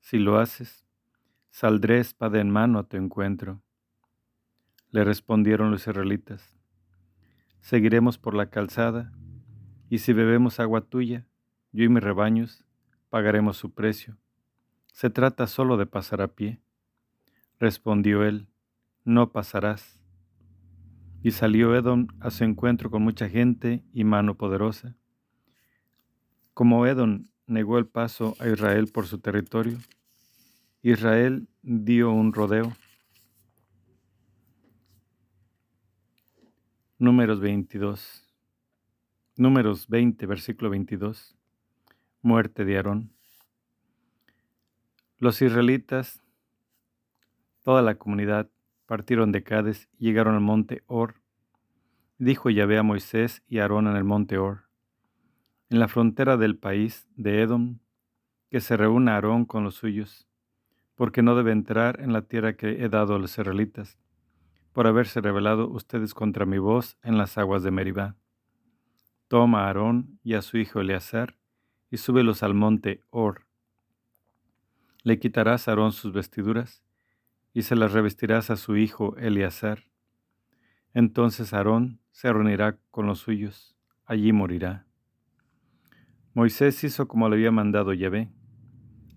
[0.00, 0.84] Si lo haces,
[1.48, 3.62] saldré espada en mano a tu encuentro.
[4.90, 6.54] Le respondieron los israelitas,
[7.60, 9.12] Seguiremos por la calzada,
[9.88, 11.26] y si bebemos agua tuya,
[11.72, 12.64] yo y mis rebaños,
[13.08, 14.16] pagaremos su precio.
[14.92, 16.60] Se trata solo de pasar a pie.
[17.58, 18.48] Respondió él,
[19.04, 20.02] No pasarás.
[21.22, 24.96] Y salió Edom a su encuentro con mucha gente y mano poderosa
[26.60, 29.78] como Edom negó el paso a Israel por su territorio,
[30.82, 32.76] Israel dio un rodeo.
[37.02, 38.28] Números 22.
[39.38, 41.34] Números 20, versículo 22.
[42.20, 43.10] Muerte de Aarón.
[45.16, 46.22] Los israelitas,
[47.64, 48.50] toda la comunidad,
[48.84, 51.14] partieron de Cades y llegaron al monte Or.
[52.18, 54.68] Dijo Yahvé a Moisés y Aarón en el monte Or
[55.70, 57.78] en la frontera del país de Edom,
[58.50, 60.28] que se reúna Aarón con los suyos,
[60.96, 63.96] porque no debe entrar en la tierra que he dado a los israelitas,
[64.80, 68.16] por haberse rebelado ustedes contra mi voz en las aguas de Meribá.
[69.28, 71.36] Toma a Aarón y a su hijo Eleazar,
[71.90, 73.46] y súbelos al monte Or.
[75.02, 76.82] Le quitarás a Aarón sus vestiduras,
[77.52, 79.84] y se las revestirás a su hijo Eleazar.
[80.94, 83.76] Entonces Aarón se reunirá con los suyos,
[84.06, 84.86] allí morirá.
[86.32, 88.30] Moisés hizo como le había mandado Yahvé.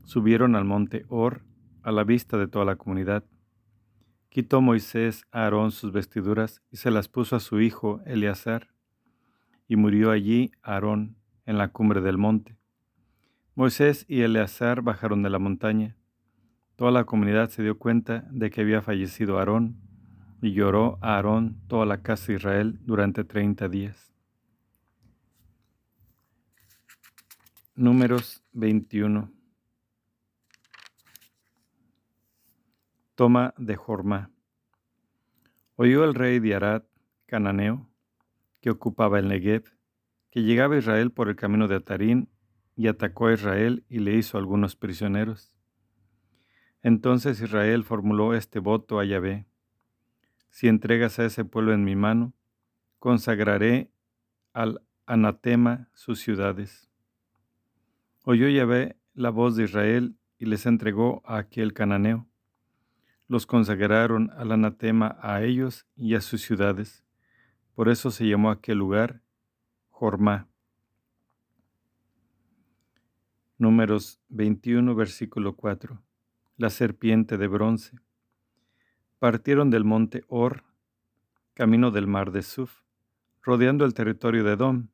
[0.04, 1.46] Subieron al monte Or
[1.84, 3.24] a la vista de toda la comunidad.
[4.34, 8.74] Quitó Moisés a Aarón sus vestiduras y se las puso a su hijo Eleazar,
[9.68, 12.58] y murió allí Aarón en la cumbre del monte.
[13.54, 15.98] Moisés y Eleazar bajaron de la montaña.
[16.76, 19.78] Toda la comunidad se dio cuenta de que había fallecido Aarón,
[20.42, 24.12] y lloró a Aarón toda la casa de Israel durante treinta días.
[27.76, 29.32] Números 21.
[33.16, 34.32] Toma de Jorma.
[35.76, 36.84] Oyó el rey de Arad,
[37.28, 37.88] cananeo,
[38.60, 39.66] que ocupaba el Negev,
[40.32, 42.28] que llegaba a Israel por el camino de Atarín
[42.76, 45.54] y atacó a Israel y le hizo algunos prisioneros.
[46.82, 49.46] Entonces Israel formuló este voto a Yahvé.
[50.50, 52.34] Si entregas a ese pueblo en mi mano,
[52.98, 53.92] consagraré
[54.54, 56.90] al anatema sus ciudades.
[58.24, 62.28] Oyó Yahvé la voz de Israel y les entregó a aquel cananeo.
[63.34, 67.04] Los consagraron al anatema a ellos y a sus ciudades.
[67.74, 69.24] Por eso se llamó aquel lugar
[69.90, 70.48] Jormá.
[73.58, 76.00] Números 21, versículo 4.
[76.58, 77.98] La serpiente de bronce.
[79.18, 80.64] Partieron del monte Or,
[81.56, 82.82] camino del mar de Suf,
[83.42, 84.90] rodeando el territorio de Edom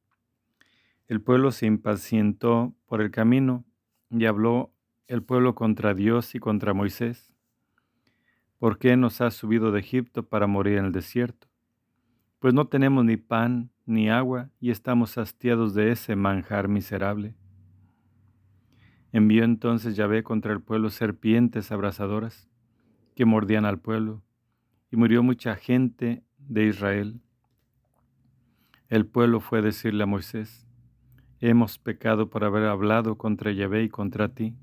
[1.09, 3.65] el pueblo se impacientó por el camino
[4.09, 4.71] y habló
[5.07, 7.33] el pueblo contra Dios y contra Moisés.
[8.59, 11.47] ¿Por qué nos has subido de Egipto para morir en el desierto?
[12.39, 17.35] Pues no tenemos ni pan ni agua y estamos hastiados de ese manjar miserable.
[19.11, 22.49] Envió entonces Yahvé contra el pueblo serpientes abrasadoras
[23.15, 24.23] que mordían al pueblo,
[24.91, 27.19] y murió mucha gente de Israel.
[28.87, 30.65] El pueblo fue a decirle a Moisés,
[31.41, 34.55] hemos pecado por haber hablado contra Yahvé y contra ti.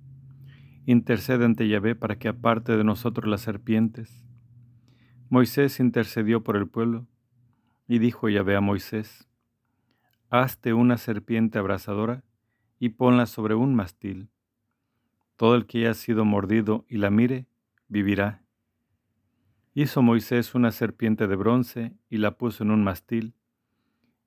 [0.86, 4.24] Intercede ante Yahvé para que aparte de nosotros las serpientes.
[5.28, 7.06] Moisés intercedió por el pueblo,
[7.86, 9.28] y dijo Yahvé a Moisés,
[10.30, 12.24] Hazte una serpiente abrasadora
[12.78, 14.30] y ponla sobre un mastil
[15.36, 17.46] todo el que haya sido mordido y la mire,
[17.88, 18.42] vivirá.
[19.74, 23.34] Hizo Moisés una serpiente de bronce y la puso en un mastil.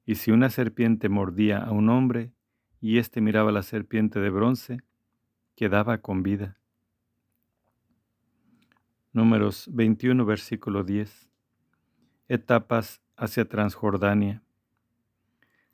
[0.06, 2.31] Y si una serpiente mordía a un hombre
[2.80, 4.81] y éste miraba la serpiente de bronce,
[5.60, 6.57] quedaba con vida.
[9.11, 11.30] Números 21, versículo 10.
[12.30, 14.41] Etapas hacia Transjordania.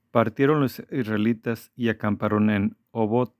[0.10, 3.36] Partieron los israelitas y acamparon en Obot,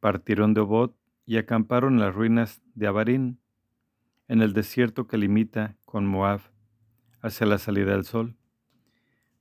[0.00, 0.96] Partieron de Obot
[1.26, 3.38] y acamparon en las ruinas de Abarín,
[4.28, 6.40] en el desierto que limita con Moab,
[7.20, 8.34] hacia la salida del sol.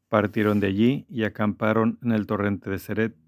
[0.09, 3.22] Partieron de allí y acamparon en el torrente de Seret.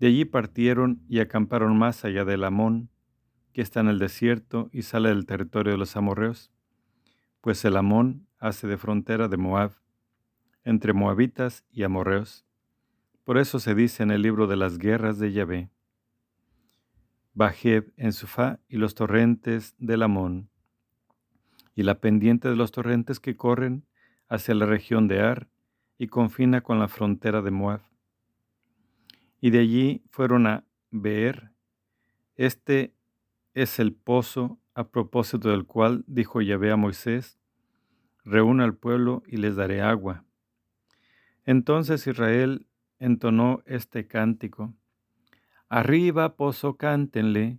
[0.00, 2.88] De allí partieron y acamparon más allá del Amón,
[3.52, 6.50] que está en el desierto y sale del territorio de los amorreos,
[7.42, 9.72] pues el Amón hace de frontera de Moab,
[10.64, 12.46] entre moabitas y amorreos.
[13.24, 15.70] Por eso se dice en el libro de las guerras de Yahvé.
[17.34, 20.48] Bajeb en Sufá y los torrentes del Amón,
[21.74, 23.84] y la pendiente de los torrentes que corren
[24.30, 25.48] hacia la región de Ar
[25.98, 27.89] y confina con la frontera de Moab.
[29.40, 31.52] Y de allí fueron a Beer.
[32.36, 32.94] Este
[33.54, 37.38] es el pozo a propósito del cual dijo Yahvé a Moisés,
[38.24, 40.24] reúna al pueblo y les daré agua.
[41.44, 42.66] Entonces Israel
[42.98, 44.74] entonó este cántico.
[45.68, 47.58] Arriba pozo cántenle,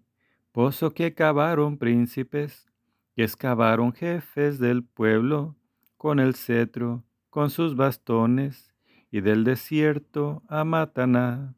[0.52, 2.72] pozo que cavaron príncipes,
[3.16, 5.56] que excavaron jefes del pueblo,
[5.98, 8.74] con el cetro, con sus bastones,
[9.12, 11.56] y del desierto a Mataná,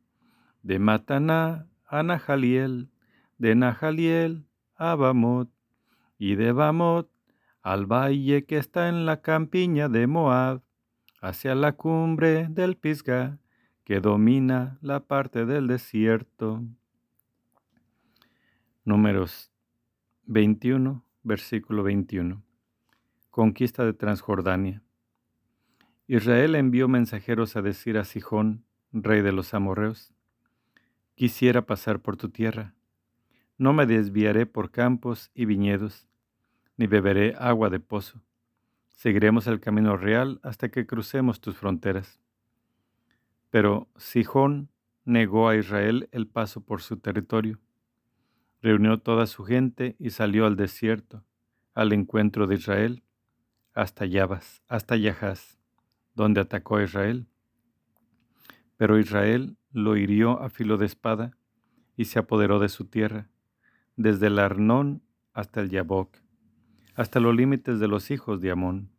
[0.64, 2.90] de Mataná a Nahaliel,
[3.38, 5.50] de Nahaliel a Bamot,
[6.17, 7.09] y de Bamot
[7.61, 10.61] al valle que está en la campiña de Moab,
[11.22, 13.40] hacia la cumbre del Pisgah,
[13.85, 16.64] que domina la parte del desierto.
[18.83, 19.51] Números
[20.25, 22.43] 21, versículo 21.
[23.30, 24.83] Conquista de Transjordania.
[26.08, 30.12] Israel envió mensajeros a decir a Sijón, rey de los amorreos,
[31.16, 32.74] quisiera pasar por tu tierra.
[33.58, 36.08] No me desviaré por campos y viñedos,
[36.77, 38.22] ni beberé agua de pozo.
[38.90, 42.19] Seguiremos el camino real hasta que crucemos tus fronteras.
[43.50, 44.69] Pero Sijón
[45.06, 47.59] negó a Israel el paso por su territorio.
[48.61, 51.24] Reunió toda su gente y salió al desierto,
[51.74, 53.03] al encuentro de Israel,
[53.74, 55.59] hasta Yabas, hasta Yahaz,
[56.16, 57.27] donde atacó a Israel.
[58.77, 61.35] Pero Israel lo hirió a filo de espada
[61.98, 63.30] y se apoderó de su tierra,
[63.95, 65.02] desde el Arnón
[65.34, 66.16] hasta el Yabok,
[66.95, 68.90] hasta los límites de los hijos de Amón,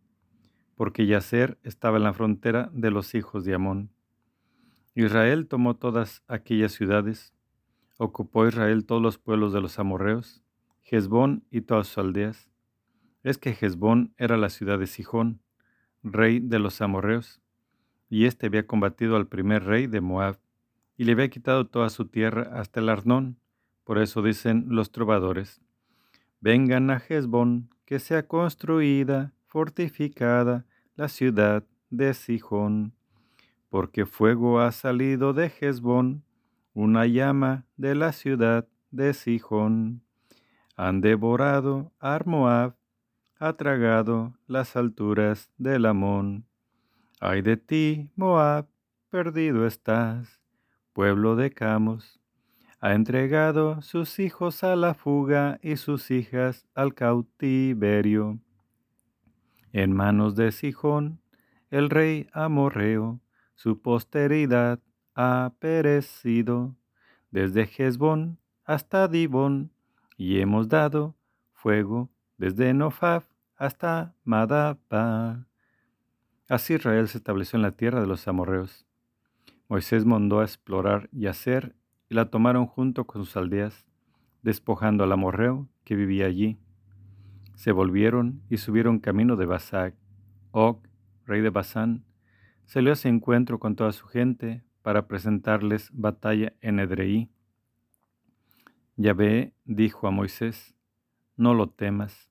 [0.75, 3.91] porque Yacer estaba en la frontera de los hijos de Amón.
[4.97, 7.33] Israel tomó todas aquellas ciudades,
[7.97, 10.43] ocupó Israel todos los pueblos de los amorreos,
[10.83, 12.51] Hezbón y todas sus aldeas.
[13.23, 15.41] Es que Hezbón era la ciudad de Sijón,
[16.03, 17.41] rey de los amorreos,
[18.11, 20.39] y éste había combatido al primer rey de Moab,
[20.97, 23.39] y le había quitado toda su tierra hasta el Arnón.
[23.85, 25.61] Por eso dicen los trovadores,
[26.41, 30.65] vengan a Hezbón, que sea construida, fortificada,
[30.97, 32.95] la ciudad de Sijón
[33.75, 36.23] porque fuego ha salido de Hezbón,
[36.75, 40.05] una llama de la ciudad de Sijón.
[40.77, 42.77] Han devorado a Moab,
[43.37, 46.47] ha tragado las alturas del Amón.
[47.19, 48.69] Ay de ti, Moab,
[49.11, 50.41] perdido estás,
[50.95, 52.21] pueblo de Camos.
[52.81, 58.39] Ha entregado sus hijos a la fuga y sus hijas al cautiverio.
[59.73, 61.21] En manos de Sijón,
[61.71, 63.21] el rey amorreo,
[63.57, 64.79] su posteridad
[65.15, 66.77] ha perecido
[67.31, 69.73] desde Hezbón hasta Dibón,
[70.17, 71.17] y hemos dado
[71.53, 72.09] fuego
[72.39, 75.47] desde Nofaf hasta Madapa.
[76.49, 78.87] Así Israel se estableció en la tierra de los amorreos.
[79.69, 81.75] Moisés mandó a explorar Yacer
[82.09, 83.87] y la tomaron junto con sus aldeas,
[84.43, 86.59] despojando al amorreo que vivía allí.
[87.55, 89.95] Se volvieron y subieron camino de Basac.
[90.51, 90.87] Og,
[91.27, 92.05] rey de Basán,
[92.67, 97.31] salió a ese encuentro con toda su gente para presentarles batalla en Edreí.
[98.97, 100.75] Yahvé dijo a Moisés,
[101.37, 102.31] no lo temas,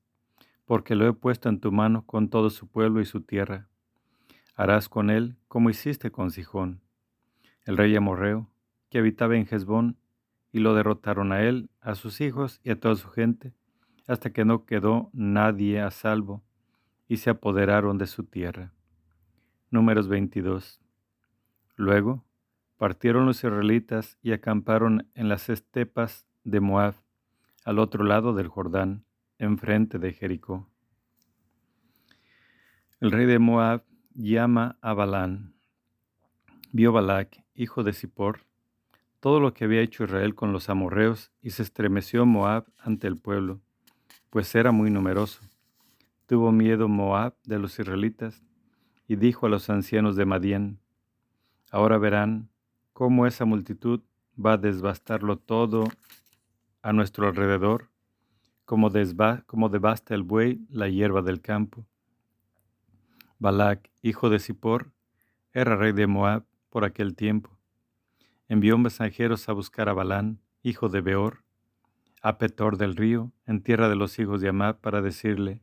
[0.66, 3.68] porque lo he puesto en tu mano con todo su pueblo y su tierra.
[4.56, 6.83] Harás con él como hiciste con Sijón,
[7.66, 8.50] el rey amorreo,
[8.90, 9.98] que habitaba en Hezbón,
[10.51, 13.53] y lo derrotaron a él, a sus hijos y a toda su gente,
[14.08, 16.43] hasta que no quedó nadie a salvo,
[17.08, 18.72] y se apoderaron de su tierra.
[19.72, 20.80] Números 22.
[21.75, 22.24] Luego
[22.77, 26.95] partieron los israelitas y acamparon en las estepas de Moab,
[27.66, 29.06] al otro lado del Jordán,
[29.40, 30.69] enfrente de Jericó.
[33.00, 33.83] El rey de Moab
[34.14, 35.56] llama a Balán.
[36.72, 38.41] Vio Balac, hijo de Zippor,
[39.19, 43.17] todo lo que había hecho Israel con los amorreos, y se estremeció Moab ante el
[43.17, 43.61] pueblo,
[44.30, 45.41] pues era muy numeroso.
[46.25, 48.43] Tuvo miedo Moab de los israelitas,
[49.07, 50.80] y dijo a los ancianos de Madián,
[51.72, 52.49] Ahora verán
[52.93, 54.01] cómo esa multitud
[54.38, 55.85] va a desbastarlo todo
[56.82, 57.90] a nuestro alrededor,
[58.65, 58.91] como,
[59.45, 61.85] como devasta el buey la hierba del campo.
[63.40, 64.91] Balac, hijo de Zippor,
[65.51, 67.60] era rey de Moab por aquel tiempo
[68.48, 71.43] envió mensajeros a buscar a Balán, hijo de Beor,
[72.24, 75.61] a Petor del río, en tierra de los hijos de Amab, para decirle,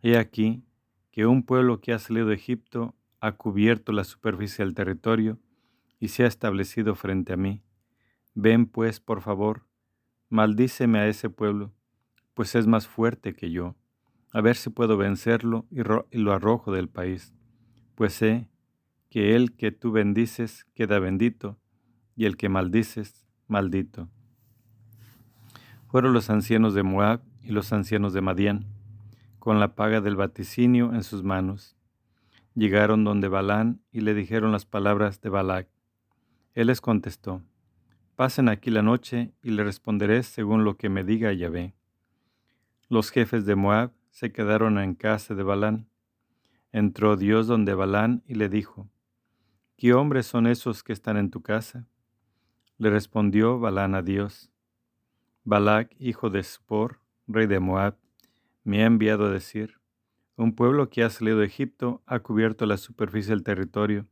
[0.00, 0.64] He aquí
[1.10, 5.38] que un pueblo que ha salido de Egipto ha cubierto la superficie del territorio
[6.00, 7.62] y se ha establecido frente a mí.
[8.32, 9.66] Ven pues, por favor,
[10.30, 11.70] maldíceme a ese pueblo,
[12.32, 13.76] pues es más fuerte que yo,
[14.32, 17.34] a ver si puedo vencerlo y, y lo arrojo del país,
[17.94, 18.48] pues sé
[19.14, 21.56] que el que tú bendices queda bendito,
[22.16, 24.08] y el que maldices, maldito.
[25.86, 28.66] Fueron los ancianos de Moab y los ancianos de Madián,
[29.38, 31.76] con la paga del vaticinio en sus manos.
[32.56, 35.68] Llegaron donde Balán y le dijeron las palabras de Balac.
[36.54, 37.40] Él les contestó,
[38.16, 41.76] Pasen aquí la noche y le responderé según lo que me diga Yahvé.
[42.88, 45.86] Los jefes de Moab se quedaron en casa de Balán.
[46.72, 48.90] Entró Dios donde Balán y le dijo,
[49.76, 51.88] ¿Qué hombres son esos que están en tu casa?
[52.78, 54.52] Le respondió Balán a Dios,
[55.42, 57.96] Balac, hijo de Spor, rey de Moab,
[58.62, 59.80] me ha enviado a decir,
[60.36, 64.06] un pueblo que ha salido de Egipto ha cubierto la superficie del territorio.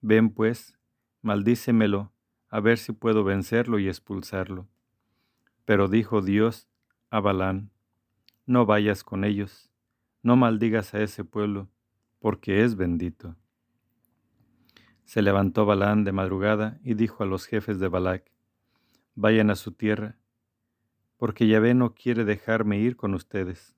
[0.00, 0.78] Ven pues,
[1.20, 2.10] maldícemelo,
[2.48, 4.66] a ver si puedo vencerlo y expulsarlo.
[5.66, 6.68] Pero dijo Dios
[7.10, 7.70] a Balán,
[8.46, 9.70] no vayas con ellos,
[10.22, 11.68] no maldigas a ese pueblo,
[12.18, 13.36] porque es bendito.
[15.06, 18.28] Se levantó Balán de madrugada y dijo a los jefes de Balac,
[19.14, 20.16] vayan a su tierra,
[21.16, 23.76] porque Yahvé no quiere dejarme ir con ustedes.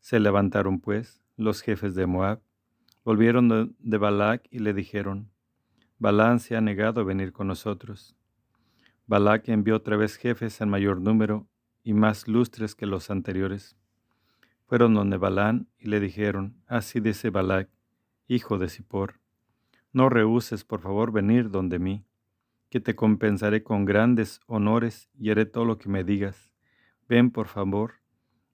[0.00, 2.42] Se levantaron pues los jefes de Moab,
[3.04, 5.30] volvieron de Balac y le dijeron,
[5.98, 8.14] Balán se ha negado a venir con nosotros.
[9.06, 11.48] Balac envió otra vez jefes en mayor número
[11.82, 13.78] y más lustres que los anteriores.
[14.66, 17.70] Fueron donde Balán y le dijeron, así dice Balac,
[18.28, 19.23] hijo de Zippor,
[19.94, 22.04] no rehuses, por favor, venir donde mí,
[22.68, 26.50] que te compensaré con grandes honores y haré todo lo que me digas.
[27.08, 27.94] Ven, por favor,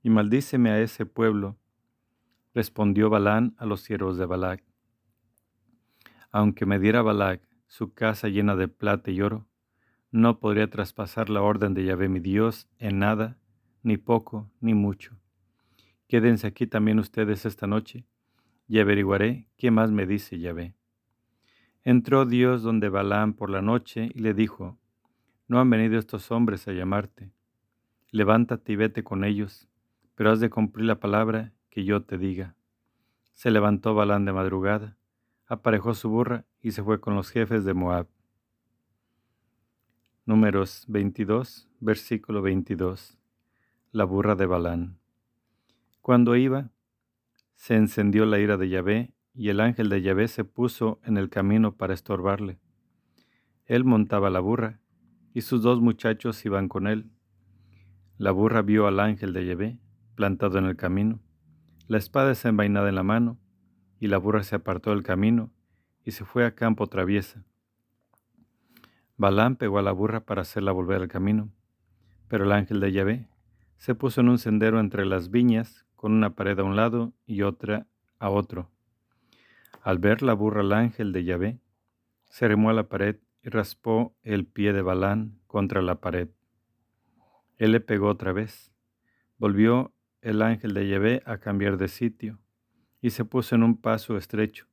[0.02, 1.56] y maldíceme a ese pueblo.
[2.54, 4.62] Respondió Balán a los siervos de Balac.
[6.30, 9.46] Aunque me diera Balac su casa llena de plata y oro,
[10.10, 13.38] no podría traspasar la orden de Yahvé mi Dios en nada,
[13.82, 15.16] ni poco, ni mucho.
[16.06, 18.04] Quédense aquí también ustedes esta noche,
[18.68, 20.74] y averiguaré qué más me dice Yahvé.
[21.82, 24.78] Entró Dios donde Balaam por la noche y le dijo,
[25.48, 27.32] No han venido estos hombres a llamarte.
[28.10, 29.68] Levántate y vete con ellos,
[30.14, 32.54] pero has de cumplir la palabra que yo te diga.
[33.32, 34.98] Se levantó Balaam de madrugada,
[35.46, 38.08] aparejó su burra y se fue con los jefes de Moab.
[40.26, 43.18] Números 22, versículo 22.
[43.90, 44.98] La burra de Balán.
[46.02, 46.70] Cuando iba,
[47.56, 51.28] se encendió la ira de Yahvé y el ángel de Yahvé se puso en el
[51.30, 52.58] camino para estorbarle.
[53.66, 54.80] Él montaba la burra,
[55.32, 57.10] y sus dos muchachos iban con él.
[58.18, 59.78] La burra vio al ángel de Yahvé
[60.14, 61.20] plantado en el camino,
[61.86, 63.38] la espada desenvainada en la mano,
[63.98, 65.52] y la burra se apartó del camino
[66.04, 67.44] y se fue a campo traviesa.
[69.16, 71.50] Balán pegó a la burra para hacerla volver al camino,
[72.28, 73.28] pero el ángel de Yahvé
[73.76, 77.42] se puso en un sendero entre las viñas, con una pared a un lado y
[77.42, 77.86] otra
[78.18, 78.70] a otro.
[79.82, 81.60] Al ver la burra al ángel de Yahvé,
[82.28, 86.28] se remó a la pared y raspó el pie de Balán contra la pared.
[87.56, 88.72] Él le pegó otra vez.
[89.38, 92.38] Volvió el ángel de Yahvé a cambiar de sitio
[93.00, 94.66] y se puso en un paso estrecho,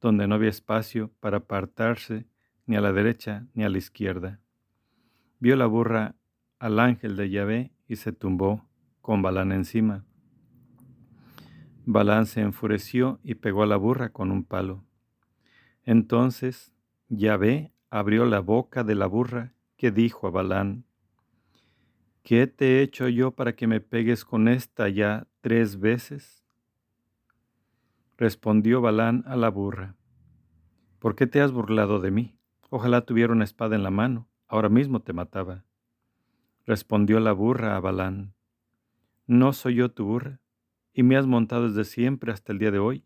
[0.00, 2.26] donde no había espacio para apartarse
[2.66, 4.40] ni a la derecha ni a la izquierda.
[5.38, 6.16] Vio la burra
[6.58, 8.68] al ángel de Yahvé y se tumbó
[9.00, 10.04] con Balán encima.
[11.90, 14.84] Balán se enfureció y pegó a la burra con un palo.
[15.84, 16.74] Entonces
[17.08, 20.84] Yahvé abrió la boca de la burra que dijo a Balán,
[22.22, 26.44] ¿Qué te he hecho yo para que me pegues con esta ya tres veces?
[28.18, 29.96] Respondió Balán a la burra,
[30.98, 32.38] ¿por qué te has burlado de mí?
[32.68, 35.64] Ojalá tuviera una espada en la mano, ahora mismo te mataba.
[36.66, 38.34] Respondió la burra a Balán,
[39.26, 40.38] ¿no soy yo tu burra?
[40.92, 43.04] ¿Y me has montado desde siempre hasta el día de hoy?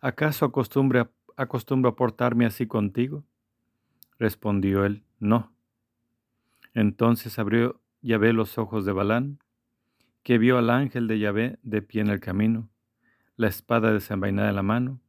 [0.00, 3.24] ¿Acaso acostumbro a portarme así contigo?
[4.18, 5.52] Respondió él, no.
[6.74, 9.38] Entonces abrió Yahvé los ojos de Balán,
[10.22, 12.68] que vio al ángel de Yahvé de pie en el camino,
[13.36, 15.00] la espada desenvainada en la mano,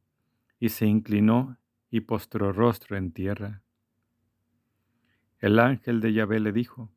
[0.58, 1.58] y se inclinó
[1.90, 3.62] y postró rostro en tierra.
[5.38, 6.90] El ángel de Yahvé le dijo,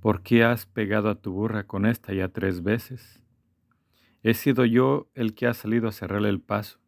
[0.00, 3.22] ¿Por qué has pegado a tu burra con esta ya tres veces?
[4.22, 6.78] He sido yo el que ha salido a cerrarle el paso,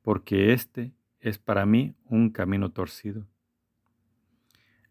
[0.00, 3.26] porque este es para mí un camino torcido.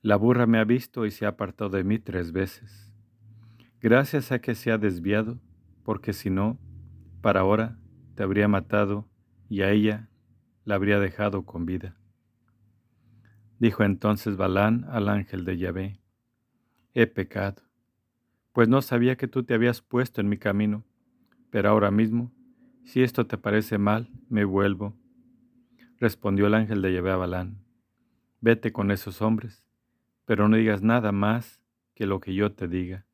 [0.01, 2.93] La burra me ha visto y se ha apartado de mí tres veces.
[3.81, 5.39] Gracias a que se ha desviado,
[5.83, 6.59] porque si no,
[7.21, 7.79] para ahora
[8.13, 9.09] te habría matado
[9.49, 10.07] y a ella
[10.65, 11.97] la habría dejado con vida.
[13.57, 15.98] Dijo entonces Balán al ángel de Yahvé,
[16.93, 17.61] he pecado,
[18.53, 20.83] pues no sabía que tú te habías puesto en mi camino,
[21.49, 22.31] pero ahora mismo,
[22.83, 24.95] si esto te parece mal, me vuelvo
[25.99, 27.57] Respondió el ángel de Yahvé a Balán,
[28.39, 29.65] vete con esos hombres,
[30.23, 31.59] pero no digas nada más
[31.93, 33.05] que lo que yo te diga.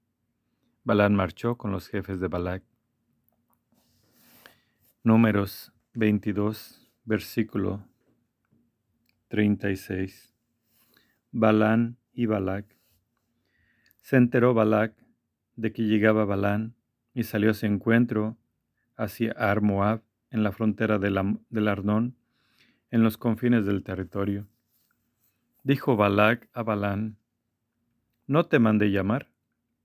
[0.84, 2.64] Balán marchó con los jefes de Balac.
[5.02, 7.84] Números 22, versículo
[9.30, 10.36] 36.
[11.32, 12.68] Balán y Balac.
[14.06, 14.94] Se enteró Balac
[15.56, 16.76] de que llegaba Balán
[17.16, 18.38] y salió a su encuentro
[18.96, 22.16] hacia Armoab en la frontera del Arnón
[22.92, 24.46] en los confines del territorio.
[25.64, 27.18] Dijo Balac a Balán,
[28.28, 29.32] ¿no te mandé llamar?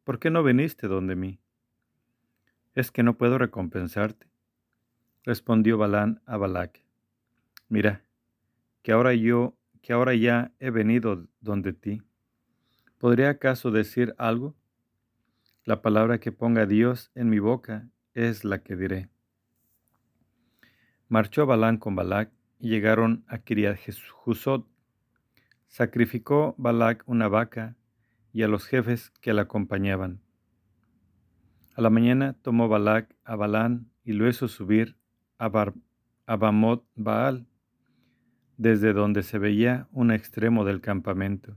[0.04, 1.40] ¿Por qué no viniste donde mí?
[2.74, 4.26] Es que no puedo recompensarte.
[5.24, 6.82] Respondió Balán a Balac,
[7.70, 8.02] mira,
[8.82, 12.02] que ahora yo, que ahora ya he venido donde ti.
[13.00, 14.54] ¿Podría acaso decir algo?
[15.64, 19.08] La palabra que ponga Dios en mi boca es la que diré.
[21.08, 23.78] Marchó Balán con Balac y llegaron a Kiriat
[24.12, 24.66] Jusot.
[25.66, 27.74] Sacrificó Balac una vaca
[28.34, 30.20] y a los jefes que la acompañaban.
[31.76, 34.98] A la mañana tomó Balac a Balán y lo hizo subir
[35.38, 35.72] a, Bar
[36.26, 37.46] Bamot Baal,
[38.58, 41.56] desde donde se veía un extremo del campamento.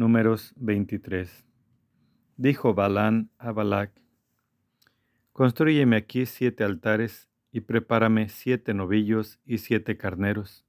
[0.00, 1.44] Números 23.
[2.38, 3.92] Dijo Balán a Balac,
[5.34, 10.64] Construyeme aquí siete altares y prepárame siete novillos y siete carneros.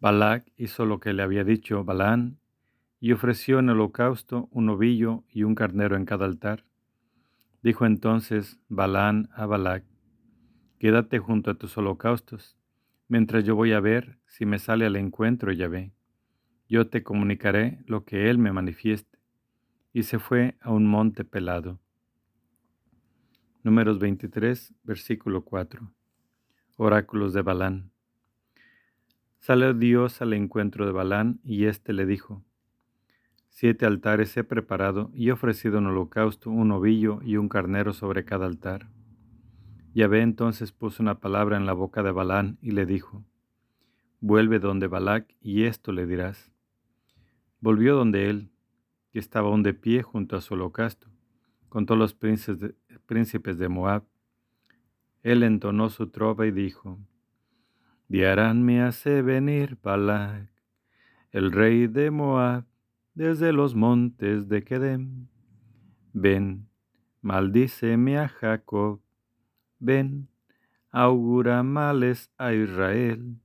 [0.00, 2.38] Balac hizo lo que le había dicho Balán,
[2.98, 6.64] y ofreció en holocausto un novillo y un carnero en cada altar.
[7.62, 9.84] Dijo entonces Balán a Balac,
[10.78, 12.56] Quédate junto a tus holocaustos,
[13.06, 15.92] mientras yo voy a ver si me sale al encuentro Yahvé.
[16.68, 19.18] Yo te comunicaré lo que él me manifieste.
[19.92, 21.78] Y se fue a un monte pelado.
[23.62, 25.92] Números 23, versículo 4.
[26.76, 27.90] Oráculos de Balán.
[29.40, 32.42] Salió Dios al encuentro de Balán y éste le dijo,
[33.50, 38.24] Siete altares he preparado y he ofrecido en holocausto un ovillo y un carnero sobre
[38.24, 38.88] cada altar.
[39.94, 43.22] Yahvé entonces puso una palabra en la boca de Balán y le dijo,
[44.20, 46.53] Vuelve donde Balac y esto le dirás.
[47.64, 48.50] Volvió donde él,
[49.10, 51.06] que estaba aún de pie junto a su holocausto,
[51.70, 54.04] con todos los príncipes de, Moab.
[55.22, 56.98] Él entonó su trova y dijo,
[58.06, 60.50] Diarán me hace venir Balak,
[61.30, 62.66] el rey de Moab,
[63.14, 65.28] desde los montes de Kedem.
[66.12, 66.68] Ven,
[67.22, 69.00] maldíceme a Jacob,
[69.78, 70.28] ven,
[70.90, 73.38] augura males a Israel.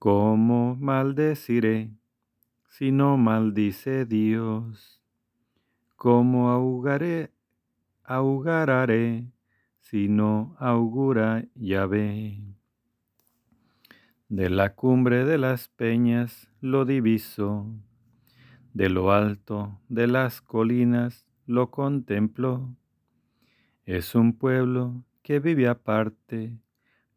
[0.00, 1.92] ¿Cómo maldeciré
[2.76, 5.00] si no maldice Dios?
[5.94, 7.30] ¿Cómo ahogaré,
[8.02, 9.30] ahogaré
[9.78, 12.42] si no augura Yahvé?
[14.28, 17.64] De la cumbre de las peñas lo diviso,
[18.72, 22.74] de lo alto de las colinas lo contemplo.
[23.84, 26.58] Es un pueblo que vive aparte,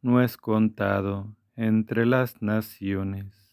[0.04, 3.47] no es contado entre las naciones.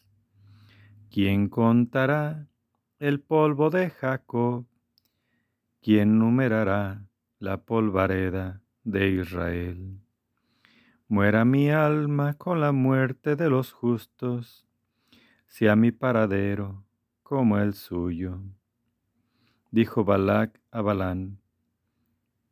[1.15, 2.49] ¿Quién contará
[2.99, 4.65] el polvo de Jacob?
[5.81, 7.07] ¿Quién numerará
[7.39, 10.01] la polvareda de Israel?
[11.07, 14.67] Muera mi alma con la muerte de los justos,
[15.47, 16.83] sea mi paradero
[17.23, 18.41] como el suyo.
[19.71, 21.39] Dijo Balac a Balán,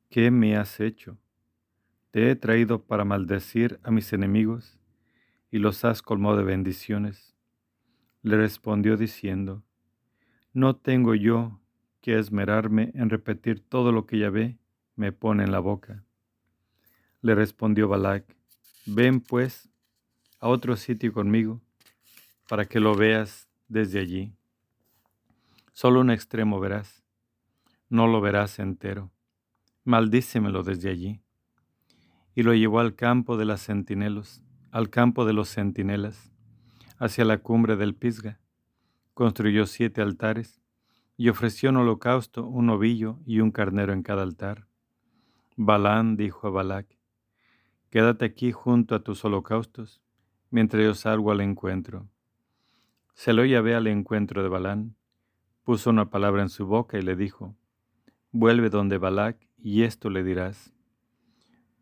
[0.08, 1.18] ¿qué me has hecho?
[2.12, 4.80] Te he traído para maldecir a mis enemigos
[5.52, 7.33] y los has colmado de bendiciones.
[8.24, 9.64] Le respondió diciendo,
[10.54, 11.60] No tengo yo
[12.02, 14.58] que esmerarme en repetir todo lo que Yahvé
[14.96, 16.04] me pone en la boca.
[17.22, 18.26] Le respondió Balac,
[18.86, 19.70] Ven pues
[20.40, 21.62] a otro sitio conmigo
[22.50, 24.34] para que lo veas desde allí.
[25.72, 27.04] Solo un extremo verás,
[27.90, 29.12] no lo verás entero.
[29.86, 31.22] Maldícemelo desde allí.
[32.36, 36.33] Y lo llevó al campo de las centinelos, al campo de los centinelas,
[37.04, 38.40] hacia la cumbre del Pisga.
[39.14, 40.62] Construyó siete altares
[41.18, 44.68] y ofreció en holocausto un ovillo y un carnero en cada altar.
[45.58, 46.88] Balán dijo a Balac,
[47.90, 50.02] Quédate aquí junto a tus holocaustos,
[50.50, 52.08] mientras yo salgo al encuentro.
[53.14, 54.96] Se lo ve al encuentro de Balán,
[55.64, 57.54] puso una palabra en su boca y le dijo,
[58.32, 60.74] Vuelve donde Balac y esto le dirás.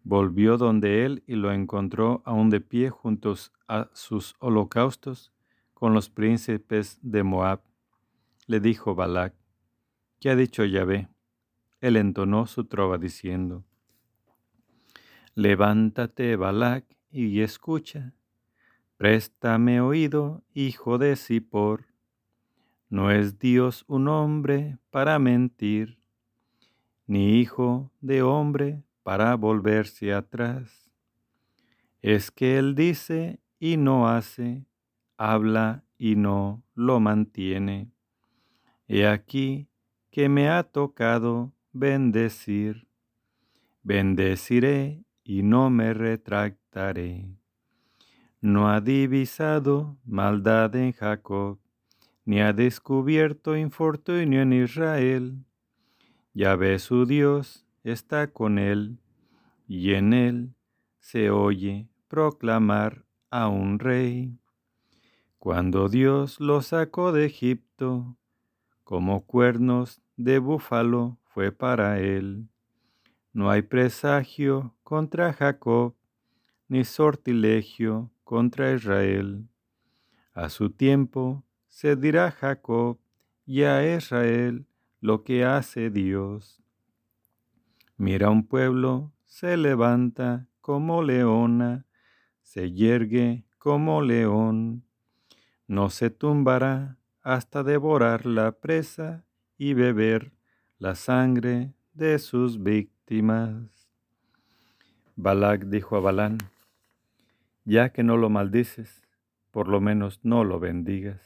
[0.04, 3.36] Volvió donde él y lo encontró aún de pie junto
[3.68, 5.32] a sus holocaustos
[5.74, 7.62] con los príncipes de Moab.
[8.48, 9.34] Le dijo Balac,
[10.20, 11.10] ¿qué ha dicho Yahvé?
[11.80, 13.64] Él entonó su trova diciendo,
[15.36, 18.14] Levántate, Balac, y escucha.
[18.98, 21.88] Préstame oído, hijo de Sipor.
[22.90, 26.00] No es Dios un hombre para mentir,
[27.08, 30.92] ni hijo de hombre para volverse atrás.
[32.02, 34.66] Es que Él dice y no hace,
[35.18, 37.92] habla y no lo mantiene.
[38.88, 39.68] He aquí
[40.10, 42.88] que me ha tocado bendecir.
[43.84, 47.26] Bendeciré y no me retractaré.
[48.42, 51.60] No ha divisado maldad en Jacob,
[52.26, 55.46] ni ha descubierto infortunio en Israel.
[56.34, 59.00] Ya ve su Dios está con él,
[59.68, 60.54] y en él
[61.00, 64.38] se oye proclamar a un rey.
[65.40, 68.18] Cuando Dios lo sacó de Egipto,
[68.84, 72.50] como cuernos de búfalo fue para él.
[73.34, 75.96] No hay presagio contra Jacob,
[76.68, 79.48] ni sortilegio contra Israel.
[80.34, 83.00] A su tiempo se dirá Jacob
[83.46, 84.66] y a Israel
[85.00, 86.61] lo que hace Dios.
[88.02, 91.86] Mira un pueblo, se levanta como leona,
[92.42, 94.84] se yergue como león,
[95.68, 99.24] no se tumbará hasta devorar la presa
[99.56, 100.32] y beber
[100.80, 103.88] la sangre de sus víctimas.
[105.16, 106.40] Balac dijo a Balán,
[107.66, 109.04] ya que no lo maldices,
[109.52, 111.22] por lo menos no lo bendigas.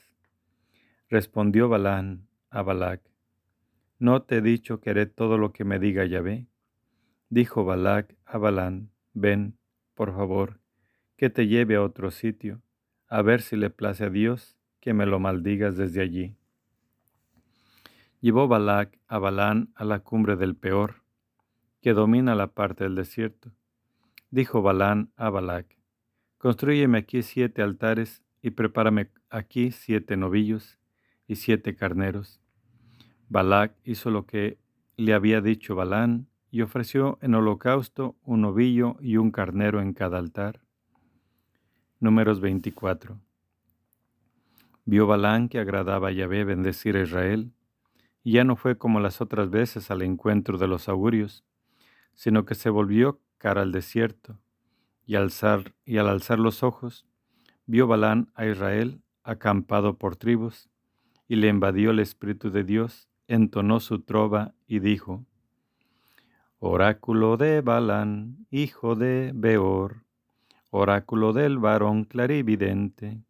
[1.08, 3.02] Respondió Balán a Balac,
[3.98, 6.50] ¿no te he dicho que haré todo lo que me diga Yahvé?
[7.30, 9.58] Dijo Balac a Balán, ven,
[9.94, 10.60] por favor,
[11.18, 12.62] que te lleve a otro sitio,
[13.08, 16.36] a ver si le place a Dios que me lo maldigas desde allí.
[18.22, 21.04] Llevó Balac a Balán a la cumbre del Peor,
[21.82, 23.52] que domina la parte del desierto
[24.36, 25.78] Dijo Balán a Balac,
[26.40, 30.78] Construyeme aquí siete altares y prepárame aquí siete novillos
[31.26, 32.42] y siete carneros.
[33.30, 34.58] Balac hizo lo que
[34.98, 40.20] le había dicho Balán y ofreció en holocausto un novillo y un carnero en cada
[40.20, 40.62] altar.
[42.00, 43.20] Números 24.
[44.86, 47.52] Vio Balán que agradaba a Yahvé bendecir a Israel,
[48.24, 51.44] y ya no fue como las otras veces al encuentro de los augurios,
[52.14, 54.40] sino que se volvió cara al desierto,
[55.06, 57.06] y, alzar, y al alzar los ojos,
[57.66, 60.70] vio Balán a Israel acampado por tribus,
[61.28, 65.26] y le invadió el Espíritu de Dios, entonó su trova y dijo,
[66.60, 70.06] Oráculo de Balán, hijo de Beor,
[70.72, 73.22] oráculo del varón clarividente,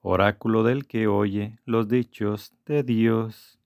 [0.00, 3.58] oráculo del que oye los dichos de Dios,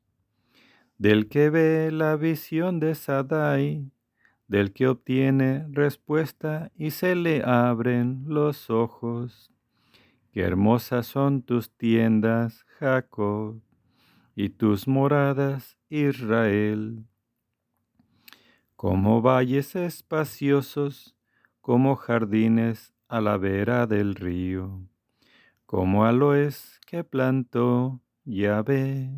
[0.96, 3.92] del que ve la visión de Sadai,
[4.46, 9.52] del que obtiene respuesta y se le abren los ojos.
[10.32, 13.60] Qué hermosas son tus tiendas, Jacob,
[14.34, 17.04] y tus moradas, Israel.
[18.78, 21.16] Como valles espaciosos,
[21.60, 24.86] como jardines a la vera del río,
[25.66, 29.10] como aloes que plantó Yahvé,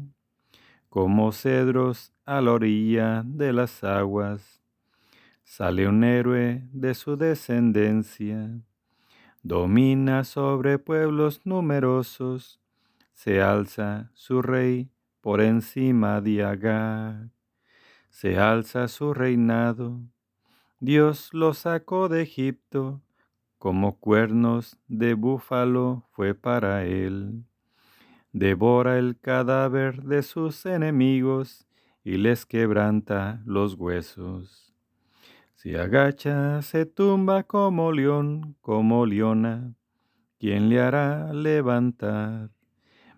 [0.88, 4.62] como cedros a la orilla de las aguas.
[5.44, 8.62] Sale un héroe de su descendencia,
[9.42, 12.62] domina sobre pueblos numerosos,
[13.12, 14.90] se alza su rey
[15.20, 17.30] por encima de Agag,
[18.10, 20.00] se alza su reinado.
[20.78, 23.00] Dios lo sacó de Egipto,
[23.58, 27.44] como cuernos de búfalo fue para él.
[28.32, 31.66] Devora el cadáver de sus enemigos
[32.04, 34.74] y les quebranta los huesos.
[35.54, 39.74] Si agacha, se tumba como león, como leona,
[40.38, 42.50] ¿quién le hará levantar?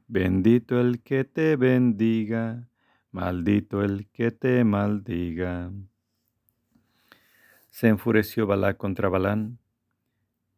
[0.08, 2.68] Bendito el que te bendiga,
[3.12, 5.70] maldito el que te maldiga.
[7.68, 9.58] Se enfureció Balá contra Balán,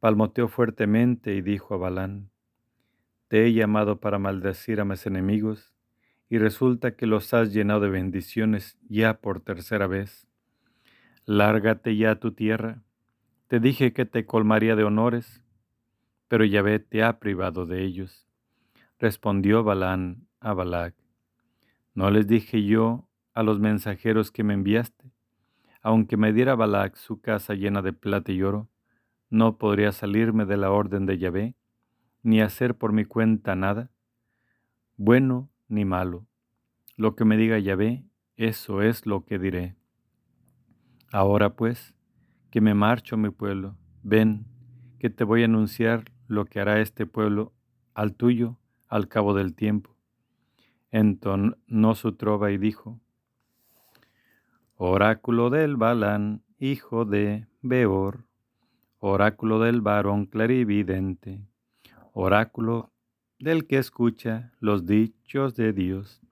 [0.00, 2.31] palmoteó fuertemente y dijo a Balán,
[3.28, 5.74] Te he llamado para maldecir a mis enemigos,
[6.28, 10.26] y resulta que los has llenado de bendiciones ya por tercera vez.
[11.26, 12.83] Lárgate ya a tu tierra.
[13.49, 15.42] Te dije que te colmaría de honores,
[16.28, 18.26] pero Yahvé te ha privado de ellos.
[18.99, 20.94] Respondió Balán a Balac,
[21.95, 25.13] ¿no les dije yo a los mensajeros que me enviaste?
[25.81, 28.69] Aunque me diera Balac su casa llena de plata y oro,
[29.31, 31.55] no podría salirme de la orden de Yahvé,
[32.23, 33.91] ni hacer por mi cuenta nada,
[34.97, 36.27] bueno ni malo.
[36.97, 38.05] Lo que me diga Yahvé,
[38.37, 39.77] eso es lo que diré.
[41.13, 41.95] Ahora pues,
[42.51, 44.47] que me marcho mi pueblo, ven,
[44.99, 47.53] que te voy a anunciar lo que hará este pueblo
[47.95, 48.59] al tuyo
[48.89, 49.94] al cabo del tiempo.
[50.95, 53.01] Entonó su trova y dijo,
[54.77, 58.27] Oráculo del Balán, hijo de Beor,
[59.01, 61.49] oráculo del varón clarividente,
[62.13, 62.93] oráculo
[63.41, 66.23] del que escucha los dichos de Dios,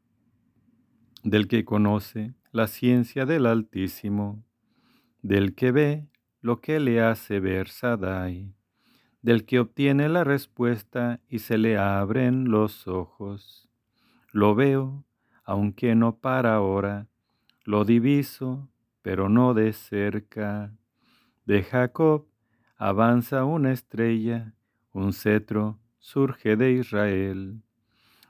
[1.25, 4.45] del que conoce la ciencia del Altísimo,
[5.23, 6.07] del que ve
[6.41, 8.55] lo que le hace ver Sadai,
[9.23, 13.72] del que obtiene la respuesta y se le abren los ojos.
[14.33, 15.05] Lo veo,
[15.45, 17.07] aunque no para ahora,
[17.65, 18.71] lo diviso,
[19.03, 20.75] pero no de cerca.
[21.45, 22.27] De Jacob
[22.77, 24.55] avanza una estrella,
[24.93, 27.63] un cetro surge de Israel.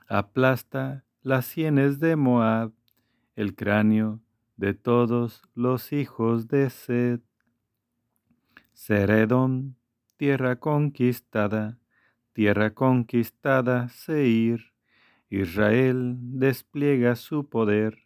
[0.07, 2.73] Aplasta las sienes de Moab,
[3.35, 4.19] el cráneo
[4.57, 7.21] de todos los hijos de Sed.
[8.73, 9.77] Seredón,
[10.17, 11.79] tierra conquistada,
[12.33, 14.72] tierra conquistada, Seir.
[15.35, 17.97] Israel despliega su poder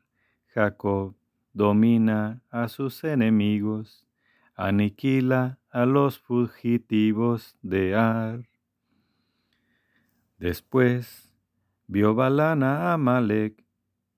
[0.47, 1.13] Jacob
[1.51, 4.07] domina a sus enemigos,
[4.55, 8.47] aniquila a los fugitivos de Ar.
[10.37, 11.35] Después
[11.87, 13.61] vio Balana a Amalek,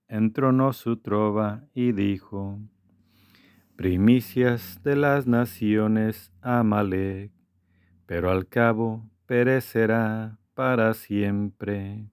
[0.06, 2.60] entronó su trova y dijo,
[3.74, 7.32] Primicias de las naciones Amalek,
[8.06, 12.08] pero al cabo perecerá para siempre.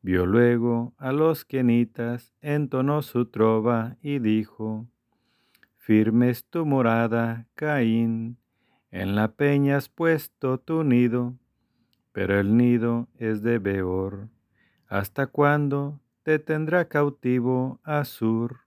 [0.00, 4.86] Vio luego a los quenitas, entonó su trova y dijo,
[5.76, 8.38] Firme es tu morada, Caín,
[8.90, 11.34] en la peña has puesto tu nido,
[12.12, 14.28] pero el nido es de Beor.
[14.86, 18.60] ¿Hasta cuándo te tendrá cautivo Asur?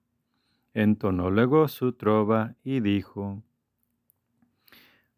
[0.74, 3.42] Entonó luego su trova y dijo,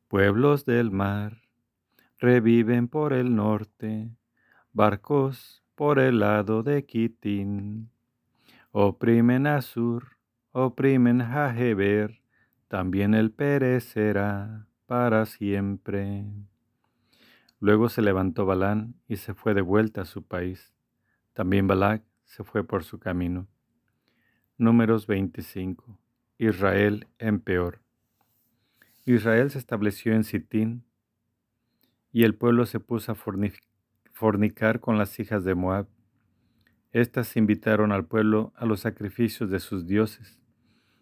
[0.08, 1.42] Pueblos del mar,
[2.20, 4.10] reviven por el norte,
[4.72, 7.90] barcos por el lado de Kitín.
[8.72, 10.18] Oprimen a Sur,
[10.52, 12.22] oprimen a Heber,
[12.68, 16.26] también él perecerá para siempre.
[17.60, 20.74] Luego se levantó Balán y se fue de vuelta a su país.
[21.34, 23.48] También Balac se fue por su camino.
[24.58, 25.98] Números 25.
[26.38, 27.82] Israel en peor.
[29.06, 30.84] Israel se estableció en Sitín
[32.12, 33.73] y el pueblo se puso a fornicar
[34.14, 35.88] fornicar con las hijas de Moab.
[36.92, 40.40] Estas invitaron al pueblo a los sacrificios de sus dioses,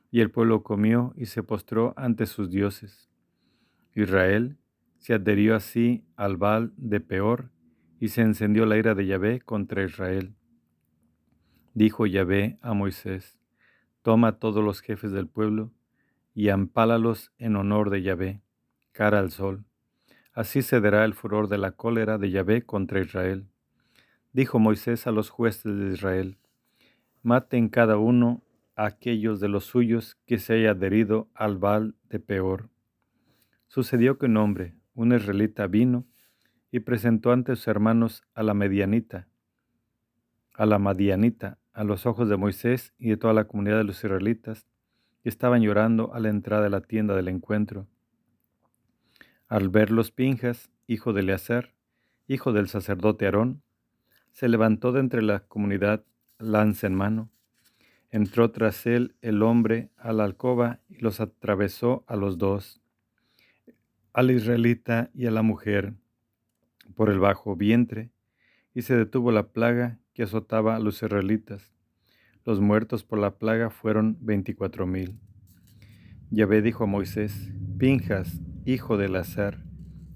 [0.09, 3.09] y el pueblo comió y se postró ante sus dioses.
[3.93, 4.57] Israel
[4.97, 7.51] se adherió así al Baal de Peor,
[7.99, 10.33] y se encendió la ira de Yahvé contra Israel.
[11.75, 13.39] Dijo Yahvé a Moisés,
[14.01, 15.71] Toma todos los jefes del pueblo
[16.33, 18.41] y ampálalos en honor de Yahvé,
[18.93, 19.65] cara al sol
[20.33, 23.47] Así cederá el furor de la cólera de Yahvé contra Israel.
[24.33, 26.37] Dijo Moisés a los jueces de Israel,
[27.21, 28.41] maten cada uno
[28.75, 32.69] a aquellos de los suyos que se haya adherido al Baal de Peor.
[33.67, 36.05] Sucedió que un hombre, un israelita, vino
[36.71, 39.27] y presentó ante sus hermanos a la medianita,
[40.53, 44.03] a la madianita, a los ojos de Moisés y de toda la comunidad de los
[44.03, 44.65] israelitas,
[45.23, 47.87] que estaban llorando a la entrada de la tienda del encuentro.
[49.51, 51.73] Al ver los Pinjas, hijo de Eleazar,
[52.25, 53.63] hijo del sacerdote Aarón,
[54.31, 56.05] se levantó de entre la comunidad
[56.39, 57.29] lanza en mano.
[58.11, 62.81] Entró tras él el hombre a la alcoba y los atravesó a los dos,
[64.13, 65.95] al israelita y a la mujer,
[66.95, 68.09] por el bajo vientre,
[68.73, 71.73] y se detuvo la plaga que azotaba a los israelitas.
[72.45, 75.19] Los muertos por la plaga fueron veinticuatro mil.
[76.29, 79.63] Yahvé dijo a Moisés, Pinjas, hijo de Lazar,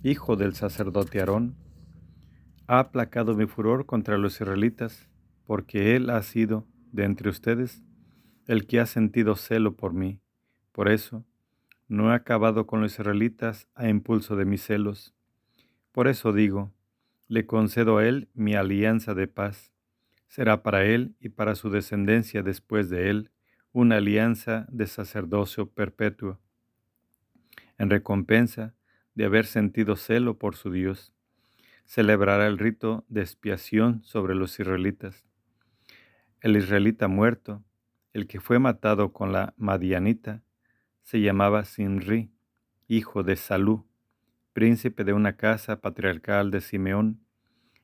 [0.03, 1.55] hijo del sacerdote Aarón,
[2.67, 5.09] ha aplacado mi furor contra los israelitas,
[5.45, 7.83] porque él ha sido, de entre ustedes,
[8.47, 10.19] el que ha sentido celo por mí.
[10.71, 11.25] Por eso,
[11.87, 15.15] no he acabado con los israelitas a impulso de mis celos.
[15.91, 16.71] Por eso digo,
[17.27, 19.71] le concedo a él mi alianza de paz.
[20.27, 23.31] Será para él y para su descendencia después de él
[23.71, 26.39] una alianza de sacerdocio perpetuo
[27.77, 28.73] en recompensa
[29.13, 31.13] de haber sentido celo por su Dios,
[31.85, 35.25] celebrará el rito de expiación sobre los israelitas.
[36.41, 37.63] El israelita muerto,
[38.13, 40.41] el que fue matado con la Madianita,
[41.03, 42.31] se llamaba Sinri,
[42.87, 43.87] hijo de Salú,
[44.53, 47.21] príncipe de una casa patriarcal de Simeón,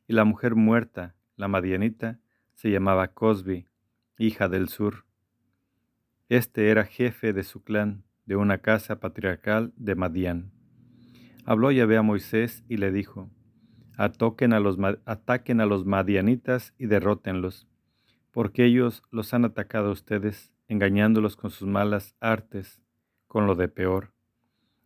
[0.07, 2.19] y la mujer muerta, la Madianita,
[2.53, 3.67] se llamaba Cosbi,
[4.17, 5.05] hija del sur.
[6.29, 10.51] Este era jefe de su clan, de una casa patriarcal de Madián.
[11.45, 13.29] Habló Yahvé a Moisés y le dijo,
[13.97, 14.59] ataquen a
[15.65, 17.67] los madianitas y derrótenlos,
[18.31, 22.81] porque ellos los han atacado a ustedes, engañándolos con sus malas artes,
[23.27, 24.13] con lo de peor,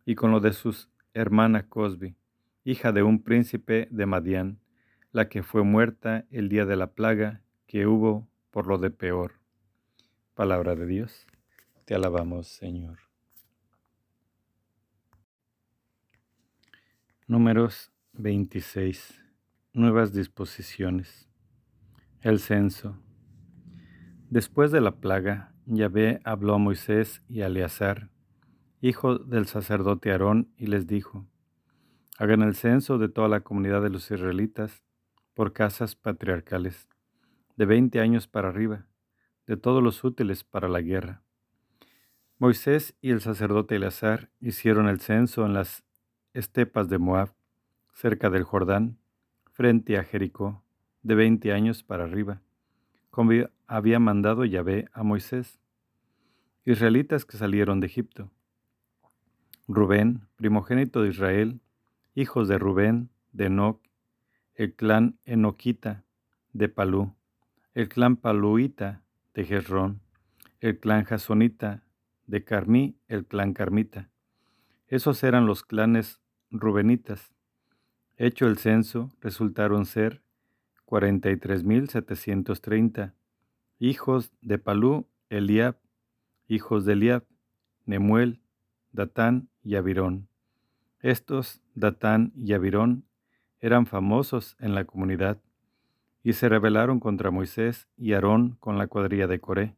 [0.04, 2.16] y con lo de sus hermana Cosbi,
[2.64, 4.60] hija de un príncipe de Madián,
[5.12, 9.40] la que fue muerta el día de la plaga que hubo por lo de peor.
[10.34, 11.26] Palabra de Dios.
[11.86, 13.05] Te alabamos, Señor.
[17.28, 19.20] Números 26.
[19.72, 21.28] Nuevas disposiciones.
[22.20, 23.02] El censo.
[24.30, 28.10] Después de la plaga, Yahvé habló a Moisés y a Eleazar,
[28.80, 31.26] hijo del sacerdote Aarón, y les dijo,
[32.16, 34.84] Hagan el censo de toda la comunidad de los israelitas
[35.34, 36.86] por casas patriarcales,
[37.56, 38.86] de veinte años para arriba,
[39.48, 41.24] de todos los útiles para la guerra.
[42.38, 45.85] Moisés y el sacerdote Eleazar hicieron el censo en las
[46.36, 47.32] estepas de Moab,
[47.94, 48.98] cerca del Jordán,
[49.52, 50.62] frente a Jericó,
[51.02, 52.42] de veinte años para arriba,
[53.10, 53.32] como
[53.66, 55.58] había mandado Yahvé a Moisés.
[56.66, 58.30] Israelitas que salieron de Egipto.
[59.66, 61.60] Rubén, primogénito de Israel,
[62.14, 63.80] hijos de Rubén, de Enoch,
[64.54, 66.04] el clan Enoquita,
[66.52, 67.14] de Palú,
[67.72, 70.00] el clan Paluita, de Jezrón,
[70.60, 71.82] el clan Jasonita,
[72.26, 74.10] de Carmí, el clan Carmita.
[74.88, 77.32] Esos eran los clanes rubenitas.
[78.16, 80.22] Hecho el censo, resultaron ser
[80.86, 83.12] 43.730
[83.78, 85.76] hijos de Palú, Eliab,
[86.48, 87.24] hijos de Eliab,
[87.84, 88.40] Nemuel,
[88.92, 90.28] Datán y Abirón.
[91.00, 93.04] Estos, Datán y Abirón,
[93.60, 95.40] eran famosos en la comunidad
[96.22, 99.76] y se rebelaron contra Moisés y Aarón con la cuadrilla de Coré.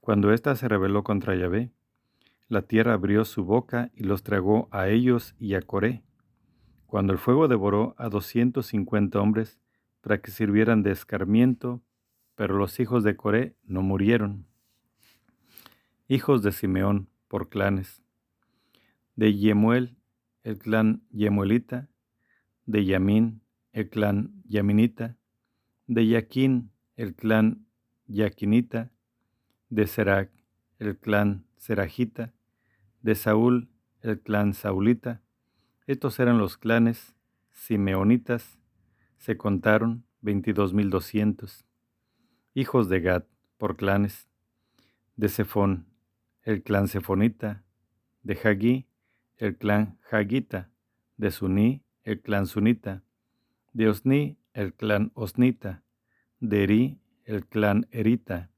[0.00, 1.72] Cuando ésta se rebeló contra Yahvé,
[2.48, 6.04] la tierra abrió su boca y los tragó a ellos y a Coré.
[6.86, 9.58] Cuando el fuego devoró a doscientos cincuenta hombres
[10.00, 11.82] para que sirvieran de escarmiento,
[12.36, 14.46] pero los hijos de Coré no murieron.
[16.06, 18.02] Hijos de Simeón por clanes.
[19.16, 19.96] De Yemuel,
[20.44, 21.88] el clan Yemuelita.
[22.64, 23.42] De Yamín,
[23.72, 25.16] el clan Yaminita.
[25.88, 27.66] De Yaquín, el clan
[28.06, 28.92] Yaquinita.
[29.68, 30.30] De Serac,
[30.78, 32.35] el clan Serajita
[33.06, 33.68] de Saúl,
[34.00, 35.22] el clan Saulita.
[35.86, 37.14] Estos eran los clanes
[37.52, 38.58] simeonitas,
[39.16, 41.64] se contaron veintidós mil doscientos.
[42.52, 43.22] Hijos de Gad,
[43.58, 44.28] por clanes,
[45.14, 45.86] de Sefón,
[46.42, 47.62] el clan Sefonita,
[48.24, 48.88] de Hagí,
[49.36, 50.72] el clan Hagita,
[51.16, 53.04] de Suní, el clan Sunita,
[53.72, 55.84] de Osni, el clan Osnita,
[56.40, 58.50] de Eri, el clan Erita,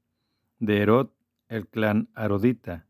[0.57, 1.15] de Erot,
[1.49, 2.88] el clan Arodita,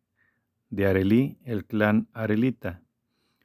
[0.70, 2.82] de Arelí el clan Arelita.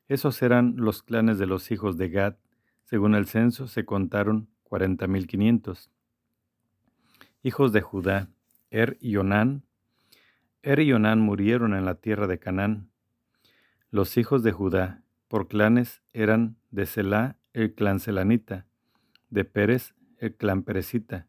[0.08, 2.36] Esos eran los clanes de los hijos de Gad.
[2.84, 5.90] Según el censo se contaron cuarenta mil quinientos.
[7.42, 8.28] Hijos de Judá,
[8.70, 9.64] Er y Onán.
[10.62, 12.90] Er y Onán murieron en la tierra de Canaán.
[13.90, 18.66] Los hijos de Judá, por clanes eran de Selá el clan Selanita,
[19.30, 21.28] de Pérez el clan Perecita,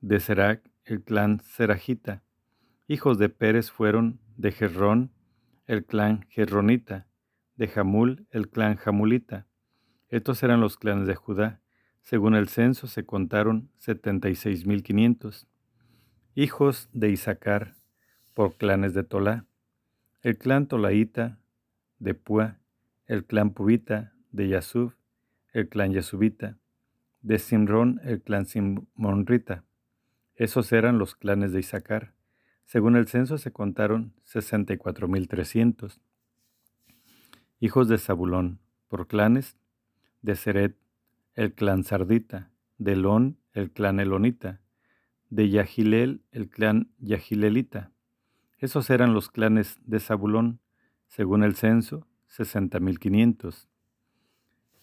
[0.00, 2.22] de Serac el clan Serajita.
[2.88, 5.10] Hijos de Pérez fueron de Gerrón
[5.72, 7.06] el clan Gerronita,
[7.56, 9.46] de Jamul el clan Jamulita.
[10.10, 11.62] Estos eran los clanes de Judá.
[12.02, 15.46] Según el censo se contaron 76.500.
[16.34, 17.72] Hijos de Isaacar
[18.34, 19.46] por clanes de Tolá.
[20.20, 21.38] El clan Tolaíta
[21.98, 22.58] de Pua,
[23.06, 24.92] el clan Pubita de Yasub,
[25.54, 26.58] el clan Yasubita,
[27.22, 29.64] de Simrón el clan Simonrita.
[30.34, 32.12] Esos eran los clanes de Isaacar.
[32.72, 36.00] Según el censo se contaron 64.300.
[37.60, 39.58] Hijos de Zabulón, por clanes,
[40.22, 40.78] de Seret,
[41.34, 44.62] el clan Sardita, de Elón, el clan Elonita,
[45.28, 47.92] de Yahilel, el clan Yahilelita.
[48.56, 50.58] Esos eran los clanes de Zabulón,
[51.08, 53.68] según el censo, 60.500.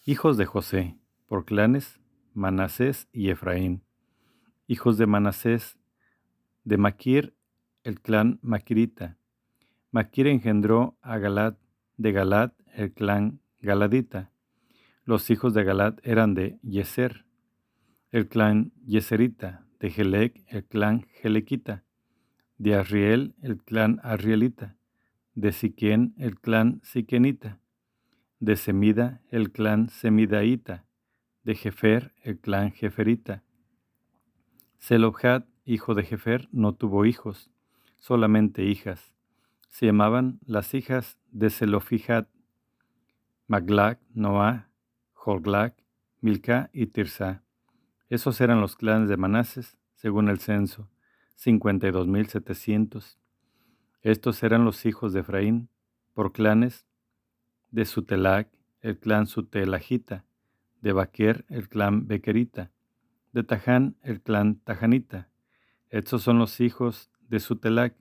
[0.06, 0.96] Hijos de José,
[1.26, 1.98] por clanes,
[2.34, 3.82] Manasés y Efraín.
[4.68, 5.76] Hijos de Manasés,
[6.62, 7.34] de Maquir,
[7.82, 9.16] el clan Maquirita.
[9.90, 11.56] Maquir engendró a Galad,
[11.96, 14.30] de Galad, el clan Galadita.
[15.04, 17.24] Los hijos de Galad eran de Yeser,
[18.10, 21.84] el clan Yeserita, de Gelec, el clan Gelequita,
[22.58, 24.76] de Arriel, el clan Arrielita,
[25.34, 27.60] de Siquén, el clan Siquenita,
[28.40, 30.84] de Semida, el clan Semidaita,
[31.44, 33.42] de Jefer, el clan Jeferita.
[34.78, 37.50] Selobjad, hijo de Jefer, no tuvo hijos,
[38.00, 39.14] solamente hijas.
[39.68, 42.26] Se llamaban las hijas de Selofijad,
[43.46, 44.68] Maglac, Noah,
[45.14, 45.76] Holglac,
[46.20, 47.44] Milca y Tirsa.
[48.08, 50.90] Esos eran los clanes de Manases, según el censo,
[51.38, 53.16] 52.700.
[54.02, 55.68] Estos eran los hijos de Efraín,
[56.14, 56.86] por clanes,
[57.70, 58.48] de Sutelac,
[58.80, 60.24] el clan Sutelajita,
[60.80, 62.70] de Baquer, el clan Bequerita,
[63.32, 65.28] de Taján, el clan Tajanita.
[65.90, 67.94] Estos son los hijos de Sutelac,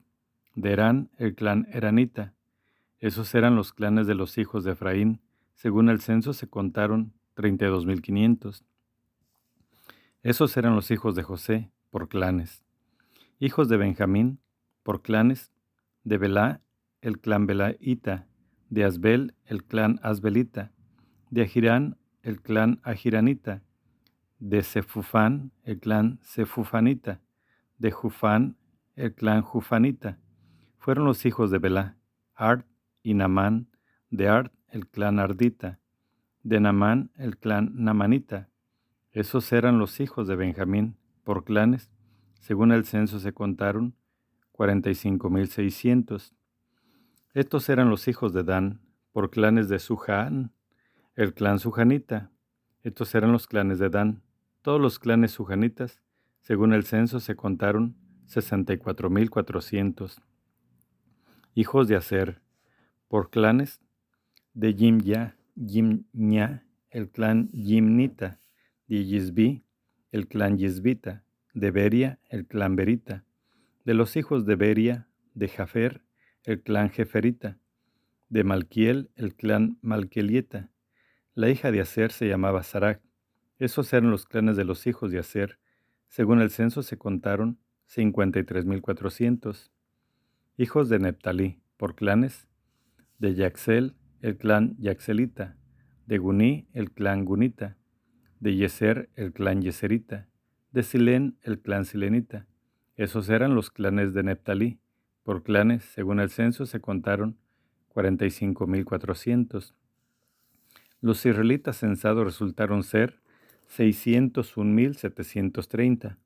[0.56, 2.34] de Erán, el clan Eranita.
[3.00, 5.22] Esos eran los clanes de los hijos de Efraín.
[5.54, 8.64] Según el censo se contaron 32.500.
[10.24, 12.66] Esos eran los hijos de José, por clanes.
[13.40, 14.40] Hijos de Benjamín,
[14.84, 15.52] por clanes,
[16.04, 16.62] de Belá,
[17.02, 18.28] el clan Belaíta,
[18.70, 20.72] de Asbel, el clan Asbelita,
[21.30, 23.62] de Ajirán, el clan Ajiranita,
[24.40, 27.22] de Sefufán, el clan Sefufanita,
[27.78, 28.58] de Jufán,
[29.00, 30.20] el clan Jufanita.
[30.78, 31.98] Fueron los hijos de Belá,
[32.36, 32.66] Ard
[33.02, 33.70] y Namán,
[34.10, 35.80] de Ard, el clan Ardita,
[36.44, 38.50] de Namán, el clan Namanita.
[39.12, 41.90] Esos eran los hijos de Benjamín, por clanes,
[42.42, 43.96] según el censo se contaron
[44.52, 46.34] 45.600.
[47.34, 48.82] Estos eran los hijos de Dan,
[49.14, 50.52] por clanes de Suján,
[51.16, 52.32] el clan Sujanita.
[52.84, 54.24] Estos eran los clanes de Dan.
[54.62, 56.02] Todos los clanes sujanitas,
[56.42, 57.96] según el censo, se contaron
[58.30, 60.22] 64.400.
[61.56, 62.42] Hijos de Aser,
[63.08, 63.82] por clanes
[64.54, 68.40] de Yimya, Yimnya, el clan Yimnita,
[68.88, 69.64] de Yisbi,
[70.12, 73.26] el clan Yisbita, de Beria, el clan Berita,
[73.84, 76.04] de los hijos de Beria, de Jafer,
[76.44, 77.58] el clan Jeferita,
[78.30, 80.70] de Malquiel, el clan Malquelieta.
[81.34, 83.02] La hija de Aser se llamaba Sarak.
[83.58, 85.58] Esos eran los clanes de los hijos de Aser.
[86.10, 87.60] Según el censo se contaron
[87.90, 89.72] 53.400.
[90.58, 92.48] Hijos de Neptalí, por clanes,
[93.18, 95.58] de Yaxel, el clan Yaxelita,
[96.06, 97.78] de Guní, el clan Gunita,
[98.40, 100.28] de Yeser, el clan Yeserita,
[100.72, 102.46] de Silén, el clan Silenita.
[102.96, 104.80] Esos eran los clanes de Neptalí.
[105.24, 107.38] Por clanes, según el censo, se contaron
[107.94, 109.74] 45.400.
[111.02, 113.22] Los israelitas censados resultaron ser
[113.76, 116.18] 601.730.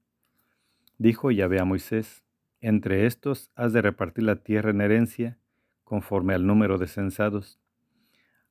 [0.98, 2.24] Dijo Yahvé a Moisés,
[2.62, 5.38] entre estos has de repartir la tierra en herencia
[5.84, 7.60] conforme al número de censados.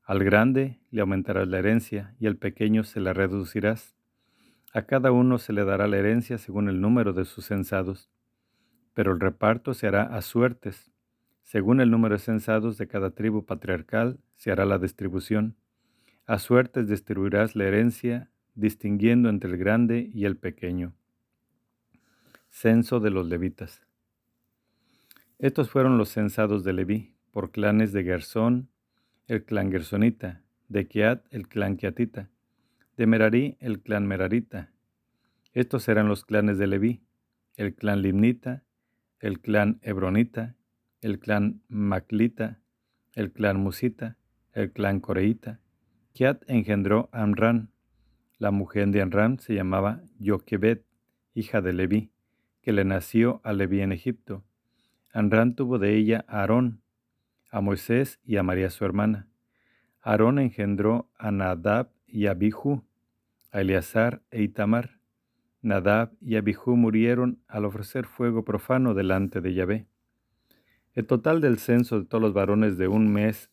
[0.03, 3.97] Al grande le aumentarás la herencia y al pequeño se la reducirás.
[4.73, 8.11] A cada uno se le dará la herencia según el número de sus censados
[8.95, 10.91] pero el reparto se hará a suertes.
[11.43, 15.57] Según el número de censados de cada tribu patriarcal, se hará la distribución.
[16.27, 20.95] A suertes distribuirás la herencia, distinguiendo entre el grande y el pequeño.
[22.55, 23.81] Censo de los levitas.
[25.39, 28.69] Estos fueron los censados de Leví, por clanes de Gersón,
[29.27, 32.29] el clan Gersonita, de Kiat, el clan Kiatita,
[32.99, 34.71] de Merarí, el clan Merarita.
[35.55, 37.03] Estos eran los clanes de Leví,
[37.57, 38.63] el clan Limnita,
[39.19, 40.55] el clan Hebronita,
[41.01, 42.61] el clan Maclita,
[43.15, 44.19] el clan Musita,
[44.53, 45.59] el clan Coreita,
[46.13, 47.73] Kiat engendró a Amran.
[48.37, 50.83] La mujer de Amran se llamaba Yoquebed,
[51.35, 52.13] hija de Leví,
[52.63, 54.43] que le nació a Leví en Egipto.
[55.13, 56.81] Amran tuvo de ella a Aarón,
[57.51, 59.29] a Moisés y a María su hermana.
[60.01, 62.83] Aarón engendró a Nadab y a Abihu,
[63.51, 64.99] a Eleazar e Itamar.
[65.61, 69.87] Nadab y Abihu murieron al ofrecer fuego profano delante de Yahvé.
[70.95, 73.51] El total del censo de todos los varones de un mes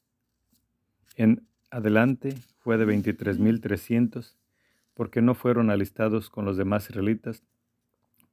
[1.15, 4.35] en adelante fue de 23.300,
[4.93, 7.43] porque no fueron alistados con los demás israelitas,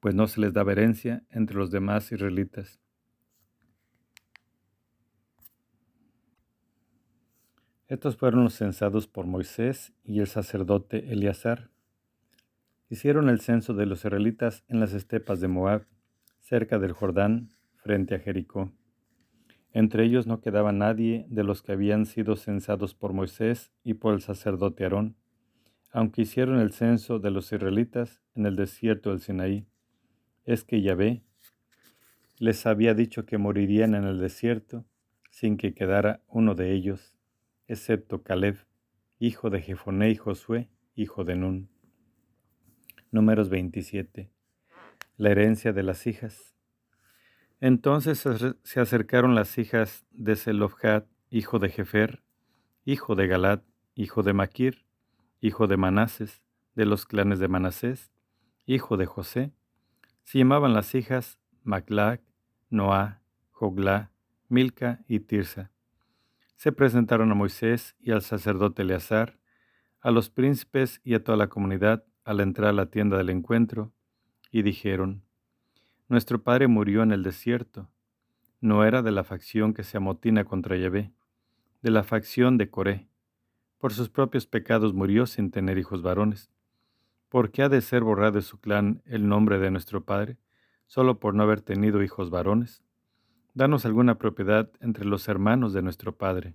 [0.07, 2.79] pues no se les daba herencia entre los demás israelitas.
[7.89, 11.71] Estos fueron los censados por Moisés y el sacerdote Eleazar.
[12.89, 15.87] Hicieron el censo de los israelitas en las estepas de Moab,
[16.39, 18.71] cerca del Jordán, frente a Jericó.
[19.73, 24.15] Entre ellos no quedaba nadie de los que habían sido censados por Moisés y por
[24.15, 25.17] el sacerdote Aarón,
[25.91, 29.67] aunque hicieron el censo de los israelitas en el desierto del Sinaí.
[30.47, 31.23] Es que Yahvé
[32.39, 34.85] les había dicho que morirían en el desierto
[35.31, 37.17] sin que quedara uno de ellos
[37.67, 38.57] excepto Caleb,
[39.19, 41.69] hijo de Jefoné y Josué, hijo de Nun.
[43.11, 44.31] Números 27.
[45.17, 46.55] La herencia de las hijas.
[47.61, 48.25] Entonces
[48.63, 52.23] se acercaron las hijas de Zelofhad, hijo de Jefer,
[52.85, 53.65] hijo de Galat,
[53.97, 54.85] hijo de Maquir,
[55.41, 56.43] hijo de Manases,
[56.77, 58.13] de los clanes de Manasés,
[58.67, 59.53] hijo de José.
[60.27, 62.21] Se llamaban las hijas Maclac,
[62.69, 64.11] Noah, Jogla,
[64.49, 65.73] Milca y Tirsa
[66.57, 69.39] se presentaron a Moisés y al sacerdote Eleazar,
[70.01, 73.93] a los príncipes y a toda la comunidad al entrar a la tienda del encuentro,
[74.51, 75.23] y dijeron,
[76.09, 77.91] Nuestro padre murió en el desierto,
[78.61, 81.13] no era de la facción que se amotina contra Yahvé,
[81.83, 83.09] de la facción de Coré.
[83.79, 86.51] Por sus propios pecados murió sin tener hijos varones.
[87.37, 90.39] ¿Por qué ha de ser borrado de su clan el nombre de nuestro padre,
[90.87, 92.83] solo por no haber tenido hijos varones?
[93.53, 96.55] danos alguna propiedad entre los hermanos de nuestro Padre.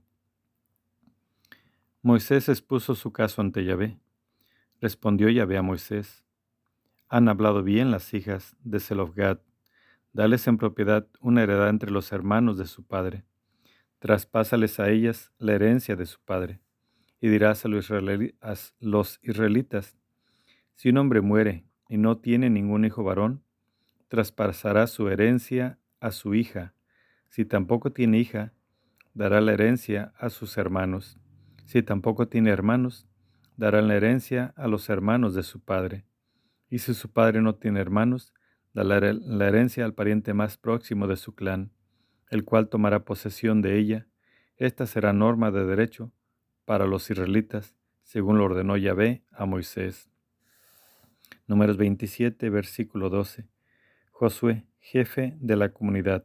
[2.02, 4.00] Moisés expuso su caso ante Yahvé.
[4.80, 6.26] Respondió Yahvé a Moisés,
[7.10, 9.40] Han hablado bien las hijas de Zelofgad,
[10.14, 13.24] dales en propiedad una heredad entre los hermanos de su padre.
[14.00, 16.60] Traspásales a ellas la herencia de su padre.
[17.20, 20.01] Y dirás a los israelitas,
[20.76, 23.44] si un hombre muere y no tiene ningún hijo varón,
[24.08, 26.74] traspasará su herencia a su hija,
[27.32, 28.52] si tampoco tiene hija,
[29.14, 31.18] dará la herencia a sus hermanos.
[31.66, 33.08] Si tampoco tiene hermanos,
[33.56, 36.04] dará la herencia a los hermanos de su padre.
[36.70, 38.34] Y si su padre no tiene hermanos,
[38.74, 41.72] dará la herencia al pariente más próximo de su clan,
[42.30, 44.08] el cual tomará posesión de ella.
[44.58, 46.12] Esta será norma de derecho
[46.66, 50.11] para los israelitas, según lo ordenó Yahvé a Moisés.
[51.52, 53.46] Números 27, versículo 12.
[54.12, 56.24] Josué, jefe de la comunidad.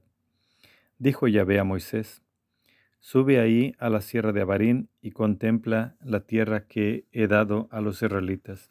[1.01, 2.23] Dijo Yahvé a Moisés,
[3.01, 7.81] Sube ahí a la sierra de Abarín y contempla la tierra que he dado a
[7.81, 8.71] los israelitas.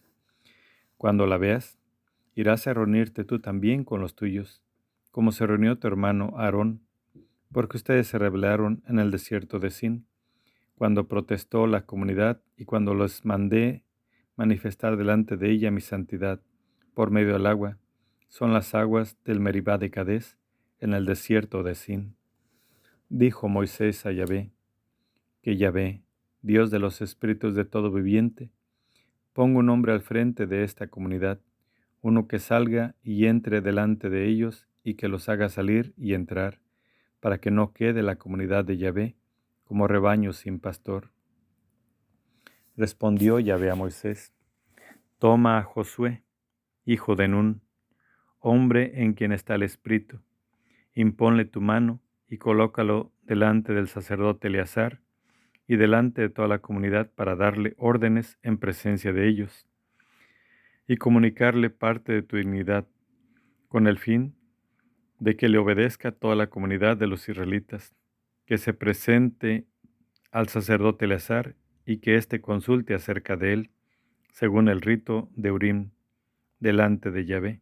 [0.95, 1.77] Cuando la veas,
[2.35, 4.63] irás a reunirte tú también con los tuyos,
[5.11, 6.79] como se reunió tu hermano Aarón,
[7.51, 10.07] porque ustedes se rebelaron en el desierto de Sin,
[10.75, 13.83] cuando protestó la comunidad y cuando los mandé
[14.35, 16.41] manifestar delante de ella mi santidad
[16.93, 17.77] por medio del agua,
[18.27, 20.37] son las aguas del Meribá de Cadés,
[20.79, 22.15] en el desierto de Sin.
[23.09, 24.51] Dijo Moisés a Yahvé,
[25.41, 26.01] que Yahvé,
[26.41, 28.51] Dios de los espíritus de todo viviente,
[29.33, 31.39] ponga un hombre al frente de esta comunidad,
[32.01, 36.59] uno que salga y entre delante de ellos y que los haga salir y entrar,
[37.19, 39.15] para que no quede la comunidad de Yahvé
[39.63, 41.14] como rebaño sin pastor.
[42.77, 44.33] Respondió Yahvé a Moisés,
[45.17, 46.23] Toma a Josué,
[46.83, 47.61] hijo de Nun,
[48.39, 50.19] hombre en quien está el Espíritu,
[50.93, 54.99] imponle tu mano y colócalo delante del sacerdote Eleazar
[55.67, 59.69] y delante de toda la comunidad para darle órdenes en presencia de ellos
[60.85, 62.85] y comunicarle parte de tu dignidad,
[63.69, 64.35] con el fin
[65.19, 67.95] de que le obedezca toda la comunidad de los israelitas,
[68.45, 69.65] que se presente
[70.29, 71.55] al sacerdote Eleazar
[71.85, 73.69] y que éste consulte acerca de él,
[74.31, 75.91] según el rito de Urim,
[76.59, 77.61] delante de Yahvé.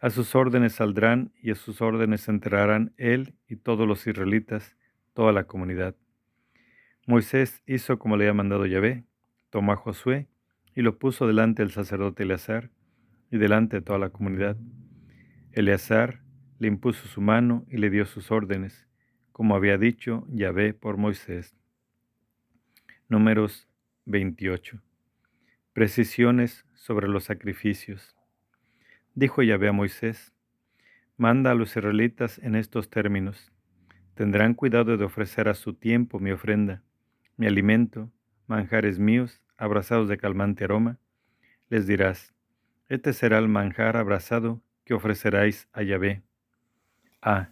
[0.00, 4.76] A sus órdenes saldrán y a sus órdenes entrarán él y todos los israelitas,
[5.14, 5.96] toda la comunidad.
[7.06, 9.04] Moisés hizo como le había mandado Yahvé,
[9.50, 10.28] tomó a Josué
[10.74, 12.70] y lo puso delante del sacerdote Eleazar
[13.30, 14.56] y delante de toda la comunidad.
[15.52, 16.20] Eleazar
[16.58, 18.86] le impuso su mano y le dio sus órdenes,
[19.32, 21.56] como había dicho Yahvé por Moisés.
[23.08, 23.68] Números
[24.06, 24.82] 28.
[25.72, 28.16] Precisiones sobre los sacrificios.
[29.14, 30.32] Dijo Yahvé a Moisés,
[31.16, 33.52] manda a los israelitas en estos términos.
[34.14, 36.82] Tendrán cuidado de ofrecer a su tiempo mi ofrenda,
[37.36, 38.10] mi alimento,
[38.48, 40.98] manjares míos, abrazados de calmante aroma.
[41.68, 42.34] Les dirás,
[42.88, 46.24] este será el manjar abrazado que ofreceráis a Yahvé.
[47.22, 47.50] A.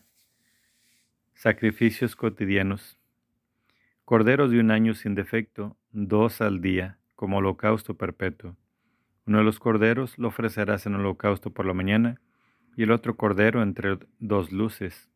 [1.35, 2.99] Sacrificios cotidianos.
[4.05, 8.55] Corderos de un año sin defecto, dos al día, como holocausto perpetuo.
[9.27, 12.21] Uno de los corderos lo ofrecerás en holocausto por la mañana,
[12.77, 15.11] y el otro cordero entre dos luces,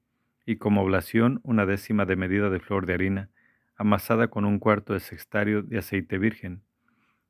[0.47, 3.29] y como oblación una décima de medida de flor de harina,
[3.77, 6.63] amasada con un cuarto de sextario de aceite virgen.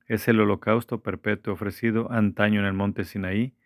[0.07, 3.57] Es el holocausto perpetuo ofrecido antaño en el monte Sinaí,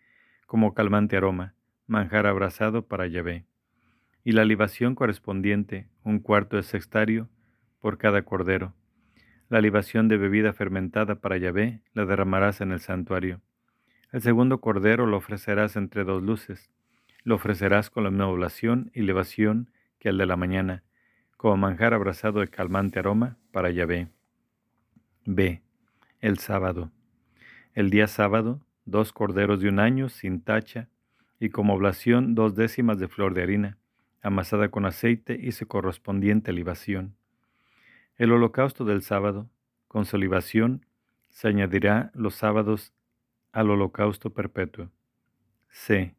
[0.47, 1.53] como calmante aroma,
[1.85, 3.45] manjar abrazado para Yahvé.
[4.23, 7.29] Y la libación correspondiente, un cuarto de sextario
[7.83, 8.73] por cada cordero.
[9.49, 13.41] La libación de bebida fermentada para Yahvé la derramarás en el santuario.
[14.13, 16.71] El segundo cordero lo ofrecerás entre dos luces.
[17.25, 20.83] Lo ofrecerás con la misma oblación y libación que el de la mañana,
[21.35, 24.07] como manjar abrazado de calmante aroma para Yahvé.
[25.25, 25.61] B.
[26.21, 26.89] El sábado.
[27.73, 30.87] El día sábado, dos corderos de un año sin tacha,
[31.37, 33.77] y como oblación dos décimas de flor de harina,
[34.21, 37.17] amasada con aceite y su correspondiente libación.
[38.15, 39.49] El holocausto del sábado,
[39.87, 40.85] con su libación,
[41.31, 42.93] se añadirá los sábados
[43.51, 44.91] al holocausto perpetuo.
[45.69, 46.15] C.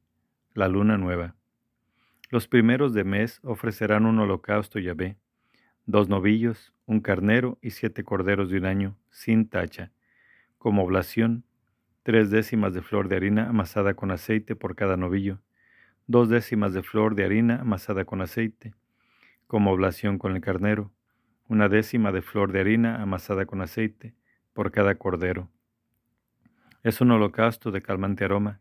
[0.55, 1.37] La luna nueva.
[2.31, 5.17] Los primeros de mes ofrecerán un holocausto Yahvé,
[5.87, 9.93] dos novillos, un carnero y siete corderos de un año, sin tacha,
[10.59, 11.45] como oblación,
[12.03, 15.39] tres décimas de flor de harina amasada con aceite por cada novillo,
[16.09, 18.75] dos décimas de flor de harina amasada con aceite,
[19.47, 20.91] como oblación con el carnero,
[21.49, 24.15] una décima de flor de harina amasada con aceite
[24.53, 25.51] por cada cordero.
[26.83, 28.61] Es un holocausto de calmante aroma,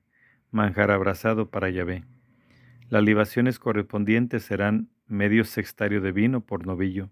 [0.51, 2.05] manjar abrazado para Yahvé.
[2.89, 7.09] Las libaciones correspondientes serán medio sextario de vino por novillo,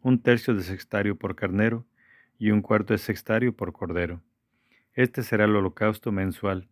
[0.00, 1.86] un tercio de sextario por carnero
[2.38, 4.22] y un cuarto de sextario por cordero.
[4.94, 6.68] Este será el holocausto mensual,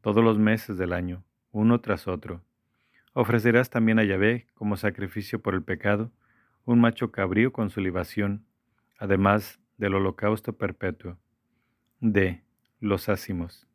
[0.00, 2.44] todos los meses del año, uno tras otro.
[3.14, 6.12] Ofrecerás también a Yahvé como sacrificio por el pecado
[6.68, 8.44] un macho cabrío con su libación,
[8.98, 11.16] además del holocausto perpetuo.
[12.00, 12.42] D.
[12.78, 13.66] Los ácimos.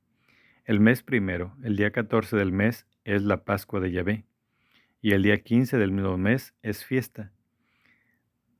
[0.63, 4.25] El mes primero, el día 14 del mes, es la Pascua de Yahvé,
[5.01, 7.31] y el día quince del mismo mes es fiesta.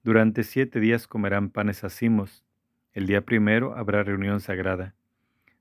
[0.02, 2.44] Durante siete días comerán panes acimos.
[2.92, 4.95] El día primero habrá reunión sagrada.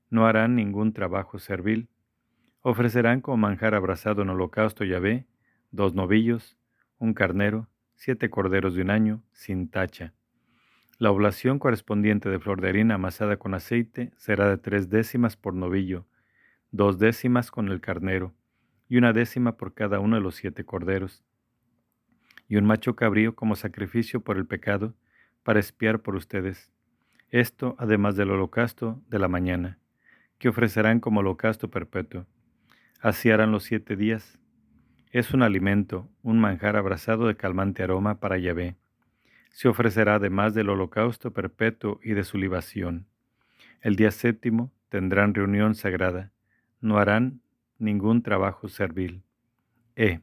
[0.09, 1.89] No harán ningún trabajo servil.
[2.61, 5.27] Ofrecerán como manjar abrazado en holocausto Yahvé
[5.69, 6.57] dos novillos,
[6.97, 7.67] un carnero,
[8.03, 10.11] siete corderos de un año, sin tacha.
[10.97, 15.53] La oblación correspondiente de flor de harina amasada con aceite será de tres décimas por
[15.53, 16.05] novillo,
[16.71, 18.33] dos décimas con el carnero,
[18.89, 21.23] y una décima por cada uno de los siete corderos,
[22.49, 24.95] y un macho cabrío como sacrificio por el pecado,
[25.43, 26.73] para espiar por ustedes.
[27.29, 29.79] Esto además del holocausto de la mañana,
[30.39, 32.25] que ofrecerán como holocausto perpetuo.
[32.99, 34.37] Así harán los siete días.
[35.13, 38.77] Es un alimento, un manjar abrazado de calmante aroma para Yahvé.
[39.51, 43.05] Se ofrecerá además del holocausto perpetuo y de su libación.
[43.81, 46.31] El día séptimo tendrán reunión sagrada.
[46.81, 47.41] No harán
[47.77, 49.21] ningún trabajo servil.
[49.95, 50.21] E.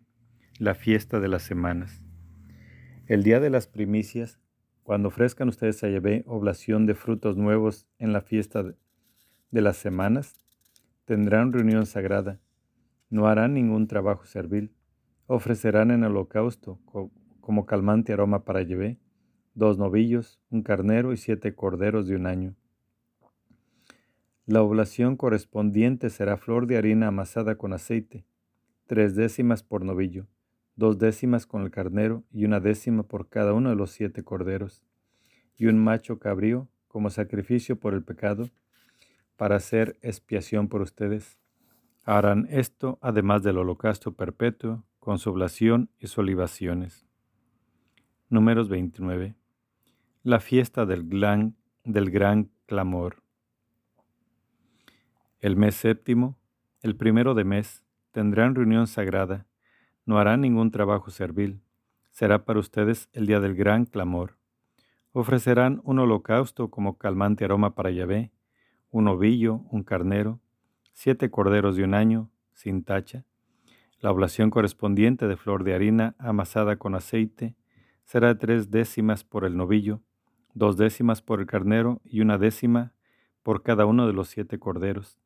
[0.58, 2.02] La fiesta de las semanas.
[3.06, 4.40] El día de las primicias,
[4.82, 10.34] cuando ofrezcan ustedes a Yahvé oblación de frutos nuevos en la fiesta de las semanas,
[11.04, 12.40] tendrán reunión sagrada.
[13.08, 14.72] No harán ningún trabajo servil.
[15.32, 16.80] Ofrecerán en holocausto
[17.40, 18.98] como calmante aroma para Yahvé
[19.54, 22.56] dos novillos, un carnero y siete corderos de un año
[24.50, 28.24] la oblación correspondiente será flor de harina amasada con aceite,
[28.88, 30.26] tres décimas por novillo,
[30.74, 34.82] dos décimas con el carnero y una décima por cada uno de los siete corderos,
[35.56, 38.50] y un macho cabrío como sacrificio por el pecado,
[39.36, 41.38] para hacer expiación por ustedes.
[42.02, 45.16] Harán esto además del holocausto perpetuo, con
[45.98, 47.06] y sus libaciones.
[48.28, 49.34] Números 29.
[50.22, 53.22] La fiesta del gran, del gran clamor.
[55.40, 56.38] El mes séptimo,
[56.82, 59.46] el primero de mes, tendrán reunión sagrada,
[60.04, 61.62] no harán ningún trabajo servil,
[62.10, 64.36] será para ustedes el día del gran clamor.
[65.12, 68.32] Ofrecerán un holocausto como calmante aroma para Yahvé,
[68.90, 70.40] un ovillo, un carnero,
[70.92, 73.24] siete corderos de un año, sin tacha.
[74.00, 77.54] La oblación correspondiente de flor de harina amasada con aceite
[78.04, 80.00] será tres décimas por el novillo,
[80.54, 82.94] dos décimas por el carnero y una décima
[83.42, 85.18] por cada uno de los siete corderos,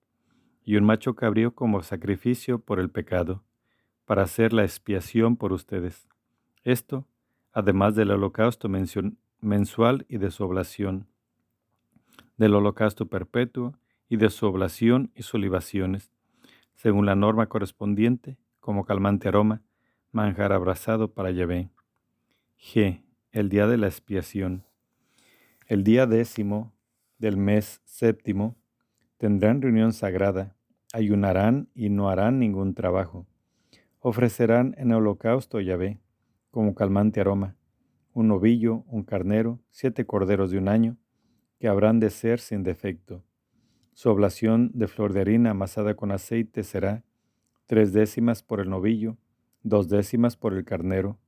[0.65, 3.45] y un macho cabrío como sacrificio por el pecado,
[4.07, 6.09] para hacer la expiación por ustedes.
[6.65, 7.07] Esto,
[7.53, 11.07] además del holocausto mensual y de su oblación,
[12.37, 13.75] del holocausto perpetuo
[14.09, 16.11] y de su oblación y sus libaciones,
[16.75, 19.61] según la norma correspondiente, como calmante aroma,
[20.11, 21.69] manjar abrazado para Yahvé.
[22.59, 23.05] G.
[23.31, 24.65] El día de la expiación.
[25.67, 26.73] El día décimo
[27.19, 28.57] del mes séptimo
[29.19, 30.57] tendrán reunión sagrada,
[30.95, 33.27] ayunarán y no harán ningún trabajo.
[33.99, 36.01] Ofrecerán en holocausto Yahvé,
[36.51, 37.57] como calmante aroma,
[38.15, 40.97] un novillo, un carnero, siete corderos de un año,
[41.59, 43.23] que habrán de ser sin defecto.
[43.93, 47.05] Su oblación de flor de harina amasada con aceite será
[47.67, 49.17] tres décimas por el novillo,
[49.63, 51.19] dos décimas por el carnero,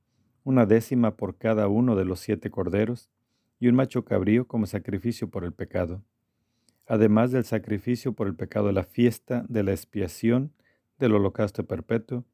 [0.43, 3.09] una décima por cada uno de los siete corderos,
[3.59, 6.03] y un macho cabrío como sacrificio por el pecado,
[6.87, 10.53] además del sacrificio por el pecado de la fiesta de la expiación,
[10.99, 12.25] del holocausto perpetuo,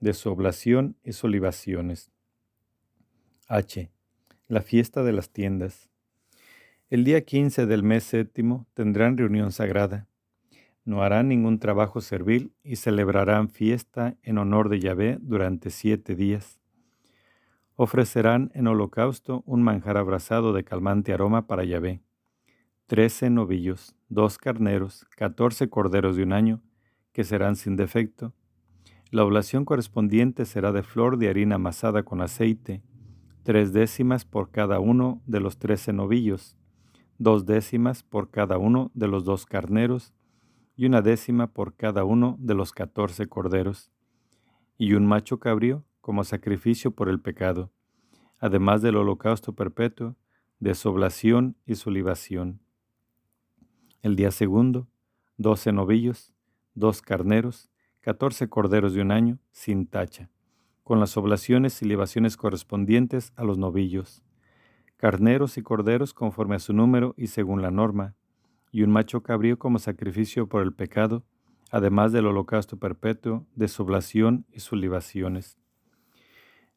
[0.00, 2.10] de su oblación y sus libaciones.
[3.46, 3.90] H.
[4.48, 5.90] La fiesta de las tiendas.
[6.88, 10.08] El día quince del mes séptimo tendrán reunión sagrada.
[10.90, 16.60] No harán ningún trabajo servil y celebrarán fiesta en honor de Yahvé durante siete días.
[17.76, 22.02] Ofrecerán en holocausto un manjar abrasado de calmante aroma para Yahvé.
[22.88, 26.60] Trece novillos, dos carneros, catorce corderos de un año,
[27.12, 28.34] que serán sin defecto.
[29.12, 32.82] La oblación correspondiente será de flor de harina amasada con aceite,
[33.44, 36.56] tres décimas por cada uno de los trece novillos,
[37.16, 40.14] dos décimas por cada uno de los dos carneros
[40.80, 43.92] y una décima por cada uno de los catorce corderos,
[44.78, 47.70] y un macho cabrío como sacrificio por el pecado,
[48.38, 50.16] además del holocausto perpetuo,
[50.58, 52.60] de su oblación y su libación.
[54.00, 54.88] El día segundo,
[55.36, 56.32] doce novillos,
[56.72, 57.68] dos carneros,
[58.00, 60.30] catorce corderos de un año, sin tacha,
[60.82, 64.22] con las oblaciones y libaciones correspondientes a los novillos
[64.96, 68.16] carneros y corderos conforme a su número y según la norma,
[68.70, 71.24] y un macho cabrío como sacrificio por el pecado,
[71.70, 75.58] además del holocausto perpetuo, de su oblación y sus libaciones.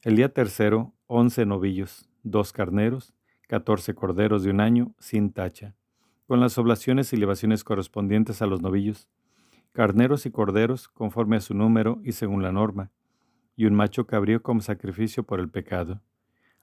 [0.02, 3.14] El día tercero, once novillos, dos carneros,
[3.48, 5.76] catorce corderos de un año, sin tacha,
[6.28, 9.08] con las oblaciones y libaciones correspondientes a los novillos,
[9.72, 12.92] carneros y corderos conforme a su número y según la norma,
[13.56, 16.02] y un macho cabrío como sacrificio por el pecado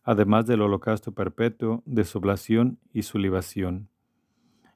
[0.03, 3.90] además del holocausto perpetuo de su oblación y su libación.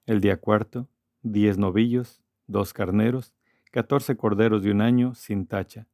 [0.06, 0.86] El día cuarto,
[1.22, 3.32] diez novillos, dos carneros,
[3.70, 5.86] catorce corderos de un año sin tacha,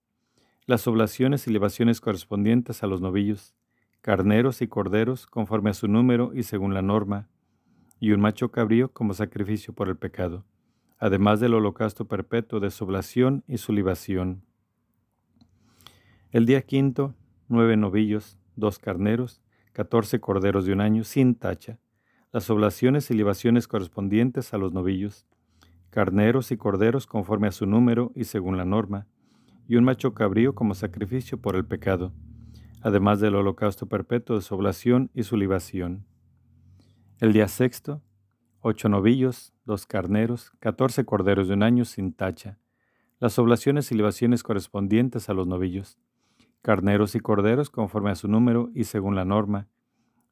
[0.66, 3.54] las oblaciones y libaciones correspondientes a los novillos,
[4.00, 7.28] carneros y corderos conforme a su número y según la norma,
[8.00, 10.44] y un macho cabrío como sacrificio por el pecado,
[10.98, 14.42] además del holocausto perpetuo de su oblación y su libación.
[16.32, 17.14] El día quinto,
[17.46, 19.40] nueve novillos, dos carneros,
[19.72, 21.78] catorce corderos de un año, sin tacha,
[22.32, 25.26] las oblaciones y libaciones correspondientes a los novillos,
[25.90, 29.08] carneros y corderos conforme a su número y según la norma,
[29.66, 32.12] y un macho cabrío como sacrificio por el pecado,
[32.82, 36.06] además del holocausto perpetuo de su oblación y su libación.
[37.18, 38.00] El día sexto,
[38.60, 42.58] ocho novillos, dos carneros, catorce corderos de un año sin tacha,
[43.18, 45.98] las oblaciones y libaciones correspondientes a los novillos,
[46.62, 49.68] carneros y corderos conforme a su número y según la norma,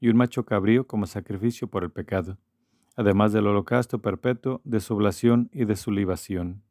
[0.00, 2.38] y un macho cabrío como sacrificio por el pecado,
[2.96, 6.62] además del holocausto perpetuo de su oblación y de su libación.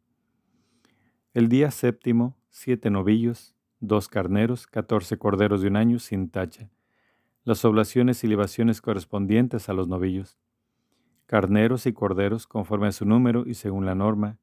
[1.33, 6.69] El día séptimo, siete novillos, dos carneros, catorce corderos de un año sin tacha,
[7.43, 10.38] las oblaciones y libaciones correspondientes a los novillos,
[11.27, 14.38] carneros y corderos conforme a su número y según la norma,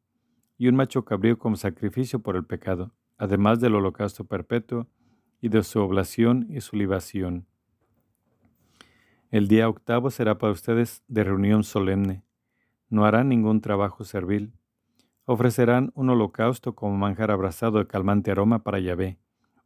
[0.57, 4.87] y un macho cabrío como sacrificio por el pecado, además del holocausto perpetuo
[5.41, 7.47] y de su oblación y su libación.
[9.35, 12.23] El día octavo será para ustedes de reunión solemne.
[12.89, 14.53] No harán ningún trabajo servil.
[15.25, 19.19] Ofrecerán un holocausto como manjar abrazado de calmante aroma para Yahvé,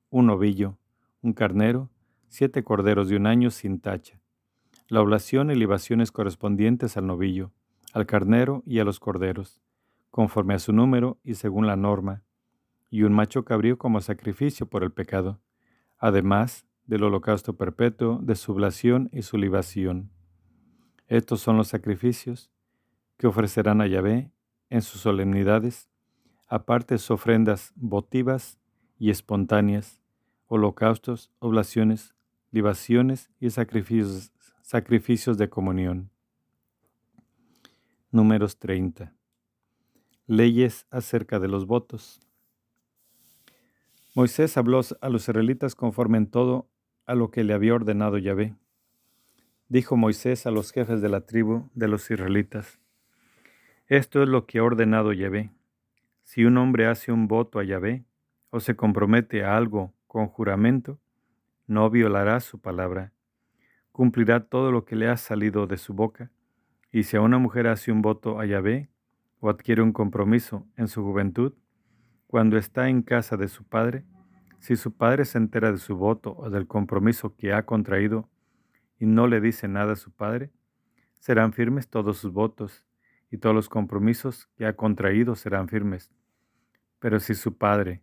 [0.09, 0.79] un ovillo,
[1.21, 1.91] un carnero,
[2.29, 4.23] siete corderos de un año sin tacha.
[4.89, 7.53] La oblación y libaciones correspondientes al novillo,
[7.93, 9.61] al carnero y a los corderos,
[10.11, 12.23] conforme a su número y según la norma,
[12.89, 15.41] y un macho cabrío como sacrificio por el pecado
[15.99, 20.11] además del holocausto perpetuo, de su oblación y su libación.
[21.07, 22.51] Estos son los sacrificios
[23.19, 24.33] que ofrecerán a Yahvé
[24.71, 25.89] en sus solemnidades,
[26.49, 28.59] aparte sus ofrendas votivas
[28.99, 30.03] y espontáneas,
[30.47, 32.15] holocaustos, oblaciones,
[32.51, 36.11] libaciones y sacrificios, Sacrificios de comunión.
[38.11, 39.15] Números 30.
[40.27, 42.21] Leyes acerca de los votos.
[44.15, 46.69] Moisés habló a los israelitas conforme en todo
[47.09, 48.55] a lo que le había ordenado Yahvé.
[49.69, 52.79] Dijo Moisés a los jefes de la tribu de los israelitas,
[53.87, 55.51] Esto es lo que ha ordenado Yahvé.
[56.23, 58.05] Si un hombre hace un voto a Yahvé
[58.51, 61.01] o se compromete a algo con juramento,
[61.67, 63.13] no violará su palabra.
[63.91, 66.31] Cumplirá todo lo que le ha salido de su boca.
[66.93, 68.91] Y si a una mujer hace un voto a Yahvé
[69.41, 71.55] o adquiere un compromiso en su juventud,
[72.27, 74.05] cuando está en casa de su padre,
[74.59, 78.29] si su padre se entera de su voto o del compromiso que ha contraído
[78.99, 80.51] y no le dice nada a su padre,
[81.21, 82.85] serán firmes todos sus votos
[83.31, 86.11] y todos los compromisos que ha contraído serán firmes.
[86.99, 88.03] Pero si su padre,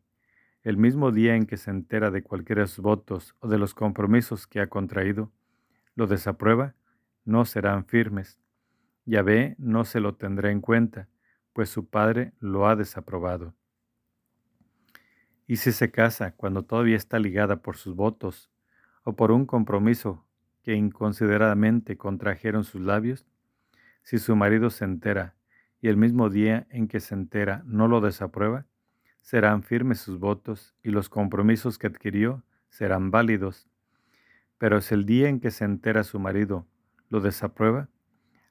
[0.64, 3.74] el mismo día en que se entera de cualquiera de sus votos o de los
[3.74, 5.32] compromisos que ha contraído,
[5.96, 6.76] lo desaprueba,
[7.24, 8.40] no serán firmes.
[9.06, 11.08] Yahvé no se lo tendrá en cuenta,
[11.54, 13.54] pues su padre lo ha desaprobado.
[15.48, 18.50] Y si se casa cuando todavía está ligada por sus votos
[19.04, 20.26] o por un compromiso
[20.64, 23.28] que inconsideradamente contrajeron sus labios,
[24.02, 25.36] si su marido se entera
[25.82, 28.66] y el mismo día en que se entera no lo desaprueba,
[29.22, 33.68] serán firmes sus votos y los compromisos que adquirió serán válidos.
[34.58, 36.68] Pero si el día en que se entera su marido
[37.10, 37.90] lo desaprueba,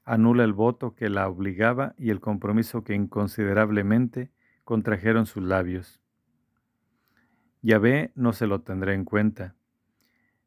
[0.05, 4.31] anula el voto que la obligaba y el compromiso que inconsiderablemente
[4.65, 6.04] contrajeron sus labios.
[7.65, 9.55] Yahvé no se lo tendrá en cuenta.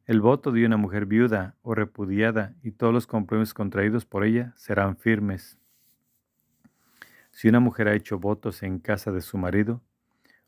[0.06, 4.54] El voto de una mujer viuda o repudiada y todos los compromisos contraídos por ella
[4.56, 5.58] serán firmes.
[7.32, 9.82] Si una mujer ha hecho votos en casa de su marido,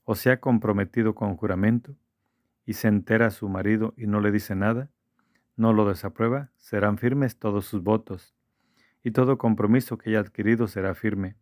[0.03, 1.95] o se ha comprometido con juramento,
[2.67, 4.91] y se entera a su marido y no le dice nada,
[5.55, 8.35] no lo desaprueba, serán firmes todos sus votos,
[9.03, 11.35] y todo compromiso que haya adquirido será firme.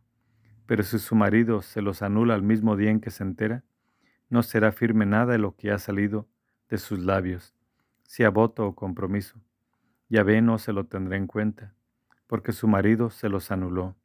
[0.67, 3.65] Pero si su marido se los anula al mismo día en que se entera,
[4.29, 6.27] no será firme nada de lo que ha salido
[6.69, 7.55] de sus labios,
[8.03, 9.39] sea voto o compromiso.
[10.09, 11.73] Yahvé no se lo tendrá en cuenta,
[12.27, 13.95] porque su marido se los anuló.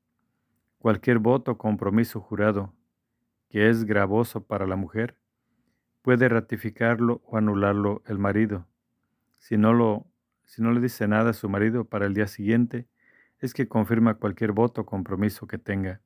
[0.78, 2.72] Cualquier voto o compromiso jurado,
[3.48, 5.16] que es gravoso para la mujer,
[6.02, 8.66] puede ratificarlo o anularlo el marido.
[9.38, 10.06] Si no, lo,
[10.44, 12.86] si no le dice nada a su marido para el día siguiente,
[13.38, 16.00] es que confirma cualquier voto o compromiso que tenga.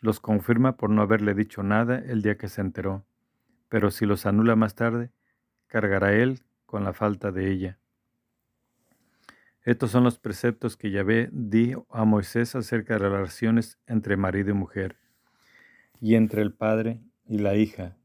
[0.00, 3.04] Los confirma por no haberle dicho nada el día que se enteró
[3.70, 5.10] pero si los anula más tarde,
[5.68, 7.78] cargará él con la falta de ella.
[9.62, 14.54] Estos son los preceptos que Yahvé dio a Moisés acerca de relaciones entre marido y
[14.54, 14.98] mujer,
[16.00, 17.96] y entre el padre y la hija,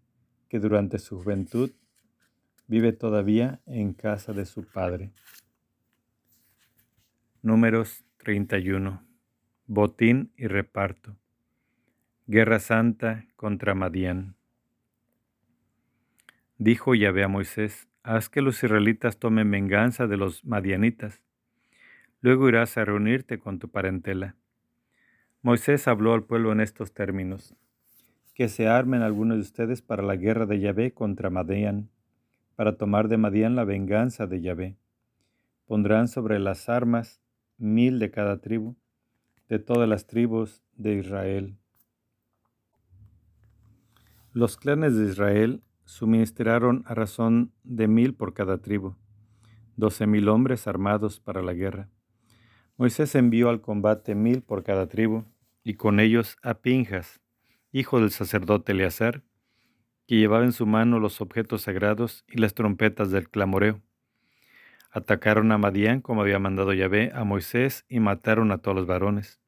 [0.48, 1.72] que durante su juventud
[2.68, 5.12] vive todavía en casa de su padre.
[7.42, 9.04] Números 31.
[9.66, 11.18] Botín y reparto.
[12.28, 14.35] Guerra Santa contra Madián.
[16.58, 21.22] Dijo Yahvé a Moisés, haz que los israelitas tomen venganza de los madianitas.
[22.22, 24.36] Luego irás a reunirte con tu parentela.
[25.42, 27.56] Moisés habló al pueblo en estos términos.
[28.34, 31.90] Que se armen algunos de ustedes para la guerra de Yahvé contra Madián,
[32.56, 34.78] para tomar de Madián la venganza de Yahvé.
[35.68, 37.22] Pondrán sobre las armas
[37.58, 38.78] mil de cada tribu,
[39.50, 41.58] de todas las tribus de Israel.
[44.32, 48.96] Los clanes de Israel suministraron a razón de mil por cada tribu,
[49.78, 51.90] doce mil hombres armados para la guerra.
[52.78, 55.24] Moisés envió al combate mil por cada tribu,
[55.64, 57.22] y con ellos a Pinjas,
[57.72, 59.24] hijo del sacerdote Eleazar,
[60.08, 63.82] que llevaba en su mano los objetos sagrados y las trompetas del clamoreo.
[64.92, 69.40] Atacaron a Madián como había mandado Yahvé a Moisés y mataron a todos los varones.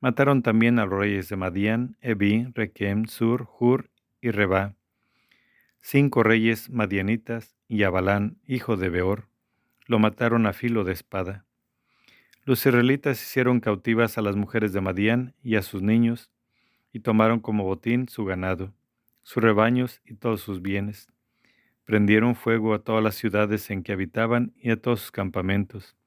[0.00, 4.74] Mataron también a los reyes de Madián, Ebi, Requem, Sur, Hur y Reba
[5.86, 9.28] Cinco reyes madianitas y Abalán, hijo de Beor,
[9.86, 11.44] lo mataron a filo de espada.
[12.44, 16.30] Los israelitas hicieron cautivas a las mujeres de Madián y a sus niños,
[16.90, 18.72] y tomaron como botín su ganado,
[19.24, 21.06] sus rebaños y todos sus bienes.
[21.84, 25.98] Prendieron fuego a todas las ciudades en que habitaban y a todos sus campamentos.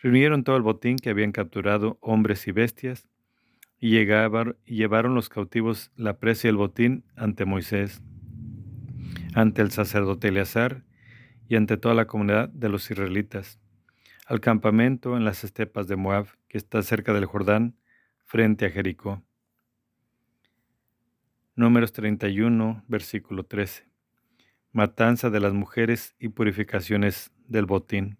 [0.00, 3.08] Reunieron todo el botín que habían capturado hombres y bestias,
[3.80, 4.06] y, y
[4.66, 8.00] llevaron los cautivos la presa y el botín ante Moisés
[9.34, 10.84] ante el sacerdote Eleazar
[11.48, 13.58] y ante toda la comunidad de los israelitas,
[14.26, 17.76] al campamento en las estepas de Moab, que está cerca del Jordán,
[18.24, 19.22] frente a Jericó.
[21.56, 23.86] Números 31, versículo 13.
[24.72, 28.18] Matanza de las mujeres y purificaciones del botín.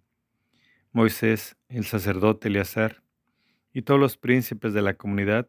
[0.93, 3.03] Moisés, el sacerdote Eleazar
[3.73, 5.49] y todos los príncipes de la comunidad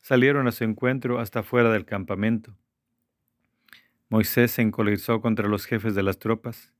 [0.00, 2.56] salieron a su encuentro hasta fuera del campamento.
[4.08, 6.72] Moisés se encolerizó contra los jefes de las tropas,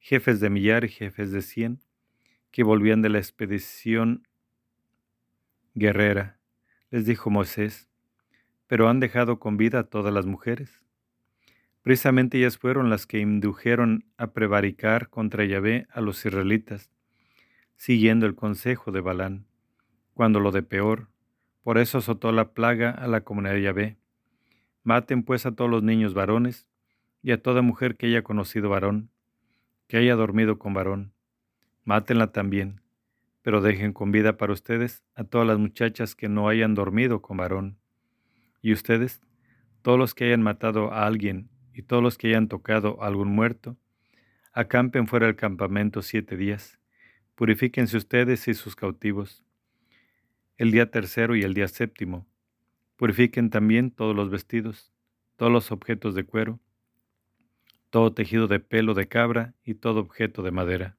[0.00, 1.80] jefes de millar y jefes de cien,
[2.50, 4.26] que volvían de la expedición
[5.74, 6.38] guerrera.
[6.90, 7.88] Les dijo Moisés,
[8.66, 10.82] pero han dejado con vida a todas las mujeres.
[11.82, 16.90] Precisamente ellas fueron las que indujeron a prevaricar contra Yahvé a los israelitas,
[17.76, 19.46] siguiendo el consejo de Balán,
[20.14, 21.08] cuando lo de peor,
[21.62, 23.98] por eso azotó la plaga a la comunidad de Yahvé.
[24.84, 26.68] Maten pues a todos los niños varones
[27.22, 29.10] y a toda mujer que haya conocido varón,
[29.88, 31.14] que haya dormido con varón.
[31.84, 32.82] Mátenla también,
[33.40, 37.38] pero dejen con vida para ustedes a todas las muchachas que no hayan dormido con
[37.38, 37.78] varón.
[38.60, 39.22] Y ustedes,
[39.80, 43.28] todos los que hayan matado a alguien y todos los que hayan tocado a algún
[43.28, 43.78] muerto,
[44.52, 46.78] acampen fuera del campamento siete días.
[47.34, 49.42] Purifíquense ustedes y sus cautivos.
[50.58, 52.26] El día tercero y el día séptimo,
[53.04, 54.90] purifiquen también todos los vestidos,
[55.36, 56.58] todos los objetos de cuero,
[57.90, 60.96] todo tejido de pelo de cabra y todo objeto de madera.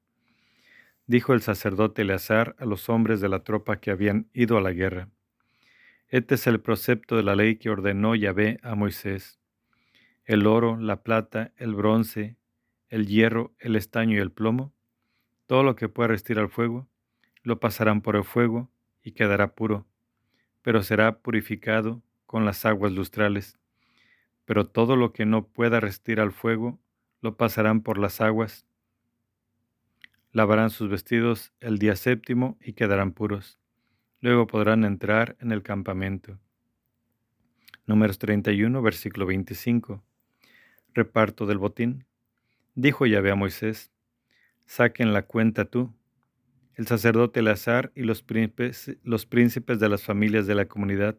[1.08, 4.72] Dijo el sacerdote Eleazar a los hombres de la tropa que habían ido a la
[4.72, 5.10] guerra.
[6.08, 9.40] Este es el precepto de la ley que ordenó Yahvé a Moisés.
[10.26, 12.38] El oro, la plata, el bronce,
[12.90, 14.76] el hierro, el estaño y el plomo,
[15.48, 16.88] todo lo que pueda resistir al fuego,
[17.42, 18.70] lo pasarán por el fuego
[19.02, 19.88] y quedará puro,
[20.66, 23.60] pero será purificado con las aguas lustrales.
[24.46, 26.80] Pero todo lo que no pueda resistir al fuego,
[27.22, 28.66] lo pasarán por las aguas.
[30.32, 33.60] Lavarán sus vestidos el día séptimo y quedarán puros.
[34.22, 36.40] Luego podrán entrar en el campamento.
[37.86, 40.04] Números 31, versículo 25.
[40.96, 42.06] Reparto del botín.
[42.74, 43.92] Dijo Yahvé a Moisés,
[44.66, 45.94] saquen la cuenta tú,
[46.76, 51.18] el sacerdote Eleazar y los príncipes, los príncipes de las familias de la comunidad,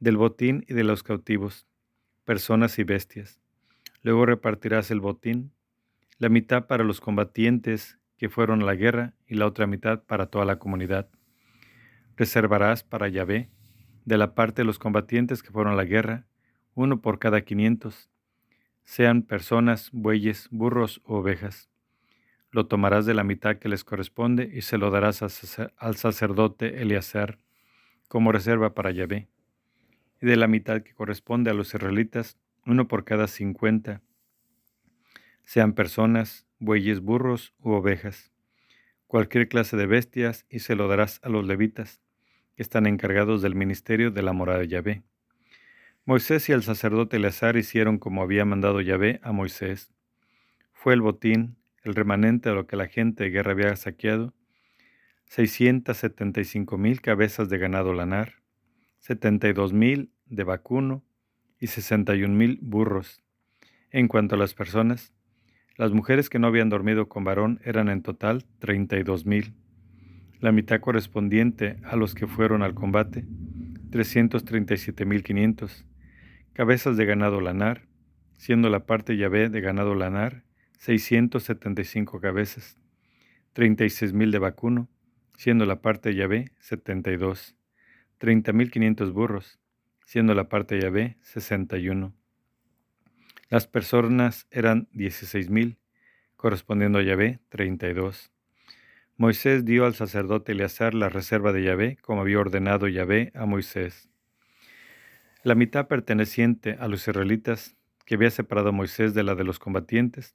[0.00, 1.66] del botín y de los cautivos,
[2.24, 3.40] personas y bestias.
[4.02, 5.52] Luego repartirás el botín,
[6.18, 10.26] la mitad para los combatientes que fueron a la guerra y la otra mitad para
[10.26, 11.08] toda la comunidad.
[12.16, 13.50] Reservarás para Yahvé,
[14.04, 16.26] de la parte de los combatientes que fueron a la guerra,
[16.74, 18.10] uno por cada quinientos,
[18.84, 21.70] sean personas, bueyes, burros o ovejas.
[22.54, 25.22] Lo tomarás de la mitad que les corresponde y se lo darás
[25.76, 27.40] al sacerdote Eleazar
[28.06, 29.26] como reserva para Yahvé.
[30.22, 34.02] Y de la mitad que corresponde a los israelitas, uno por cada cincuenta,
[35.42, 38.30] sean personas, bueyes, burros u ovejas,
[39.08, 42.00] cualquier clase de bestias, y se lo darás a los levitas,
[42.54, 45.02] que están encargados del ministerio de la morada de Yahvé.
[46.04, 49.92] Moisés y el sacerdote Eleazar hicieron como había mandado Yahvé a Moisés.
[50.72, 54.34] Fue el botín, el remanente de lo que la gente de guerra había saqueado,
[55.26, 58.36] 675 mil cabezas de ganado lanar,
[59.00, 61.04] 72 mil de vacuno
[61.60, 63.22] y 61 mil burros.
[63.90, 65.12] En cuanto a las personas,
[65.76, 69.54] las mujeres que no habían dormido con varón eran en total 32 mil,
[70.40, 73.26] la mitad correspondiente a los que fueron al combate,
[73.90, 75.84] 337 mil 500
[76.52, 77.86] cabezas de ganado lanar,
[78.36, 80.44] siendo la parte Yahvé de ganado lanar
[80.78, 82.76] 675 cabezas,
[83.54, 84.88] 36.000 de vacuno,
[85.36, 87.56] siendo la parte Yahvé 72,
[88.20, 89.58] 30.500 burros,
[90.04, 92.14] siendo la parte Yahvé 61.
[93.48, 95.76] Las personas eran 16.000,
[96.36, 98.30] correspondiendo a Yahvé 32.
[99.16, 104.10] Moisés dio al sacerdote Eleazar la reserva de Yahvé, como había ordenado Yahvé a Moisés.
[105.44, 110.34] La mitad perteneciente a los israelitas, que había separado Moisés de la de los combatientes,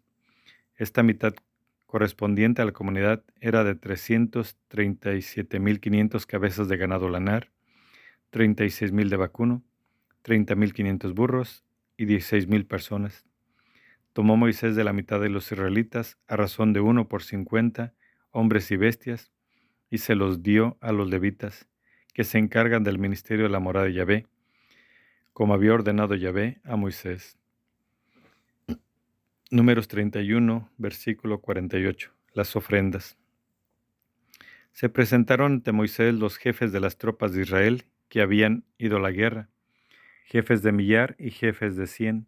[0.80, 1.36] esta mitad
[1.86, 7.52] correspondiente a la comunidad era de 337.500 cabezas de ganado lanar,
[8.32, 9.62] 36.000 de vacuno,
[10.24, 11.66] 30.500 burros
[11.98, 13.26] y 16.000 personas.
[14.14, 17.94] Tomó Moisés de la mitad de los israelitas a razón de uno por cincuenta
[18.32, 19.34] hombres y bestias,
[19.90, 21.68] y se los dio a los levitas,
[22.14, 24.28] que se encargan del ministerio de la morada de Yahvé,
[25.34, 27.39] como había ordenado Yahvé a Moisés.
[29.52, 32.12] Números 31, versículo 48.
[32.36, 33.18] Las ofrendas.
[34.74, 39.00] Se presentaron ante Moisés los jefes de las tropas de Israel que habían ido a
[39.00, 39.50] la guerra,
[40.26, 42.28] jefes de millar y jefes de cien,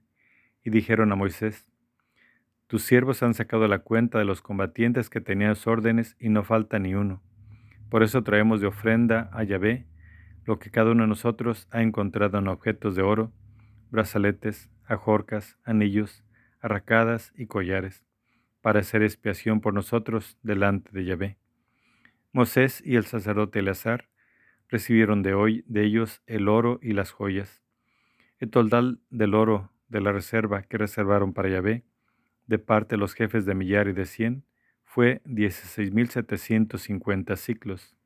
[0.64, 1.68] y dijeron a Moisés,
[2.66, 6.80] Tus siervos han sacado la cuenta de los combatientes que tenían órdenes y no falta
[6.80, 7.22] ni uno.
[7.90, 9.86] Por eso traemos de ofrenda a Yahvé
[10.46, 13.32] lo que cada uno de nosotros ha encontrado en objetos de oro,
[13.92, 16.24] brazaletes, ajorcas, anillos,
[16.62, 18.06] arracadas y collares,
[18.62, 21.38] para hacer expiación por nosotros delante de Yahvé.
[22.32, 24.08] Moisés y el sacerdote Eleazar
[24.70, 27.62] recibieron de hoy de ellos el oro y las joyas.
[28.40, 31.84] El total del oro de la reserva que reservaron para Yahvé,
[32.48, 34.46] de parte de los jefes de millar y de cien,
[34.84, 37.98] fue 16.750 ciclos.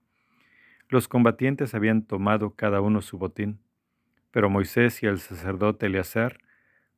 [0.90, 3.60] Los combatientes habían tomado cada uno su botín,
[4.32, 6.40] pero Moisés y el sacerdote Eleazar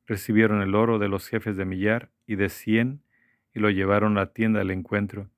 [0.08, 3.02] recibieron el oro de los jefes de millar y de cien
[3.54, 5.28] y lo llevaron a la tienda del encuentro,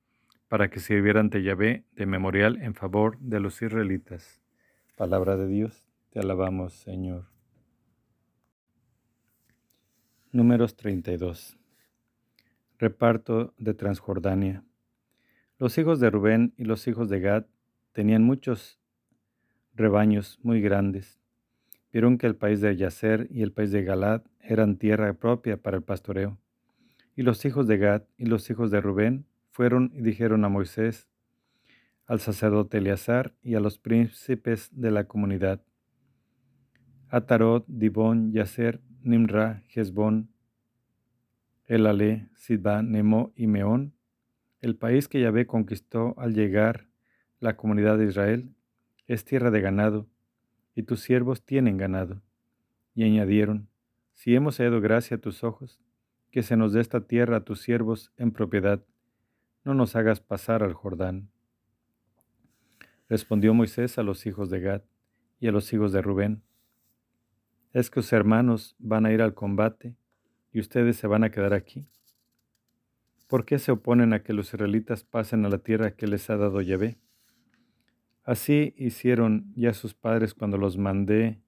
[0.47, 4.41] para que sirviera ante Yahvé de memorial en favor de los israelitas.
[4.95, 7.25] Palabra de Dios, te alabamos, Señor.
[10.31, 11.57] Números 32.
[12.79, 14.63] Reparto de Transjordania.
[15.59, 17.45] Los hijos de Rubén y los hijos de Gad
[17.91, 18.79] tenían muchos
[19.73, 21.20] rebaños muy grandes.
[21.91, 25.77] Vieron que el país de Yacer y el país de Galad eran tierra propia para
[25.77, 26.37] el pastoreo.
[27.15, 31.07] Y los hijos de Gad y los hijos de Rubén fueron y dijeron a Moisés,
[32.05, 35.61] al sacerdote Eleazar y a los príncipes de la comunidad,
[37.09, 40.29] Atarot, Dibón, Yacer, Nimra, Hezbón,
[41.65, 43.93] Elale, Sidba, Nemo y Meón,
[44.61, 46.87] el país que Yahvé conquistó al llegar
[47.39, 48.53] la comunidad de Israel,
[49.07, 50.07] es tierra de ganado,
[50.75, 52.21] y tus siervos tienen ganado.
[52.93, 53.69] Y añadieron,
[54.13, 55.79] si hemos hallado gracia a tus ojos,
[56.31, 58.83] que se nos dé esta tierra a tus siervos en propiedad,
[59.63, 61.29] no nos hagas pasar al Jordán.
[63.09, 64.81] Respondió Moisés a los hijos de Gad
[65.39, 66.43] y a los hijos de Rubén,
[67.73, 69.95] ¿es que sus hermanos van a ir al combate
[70.53, 71.85] y ustedes se van a quedar aquí?
[73.27, 76.37] ¿Por qué se oponen a que los israelitas pasen a la tierra que les ha
[76.37, 76.97] dado Yahvé?
[78.23, 81.41] Así hicieron ya sus padres cuando los mandé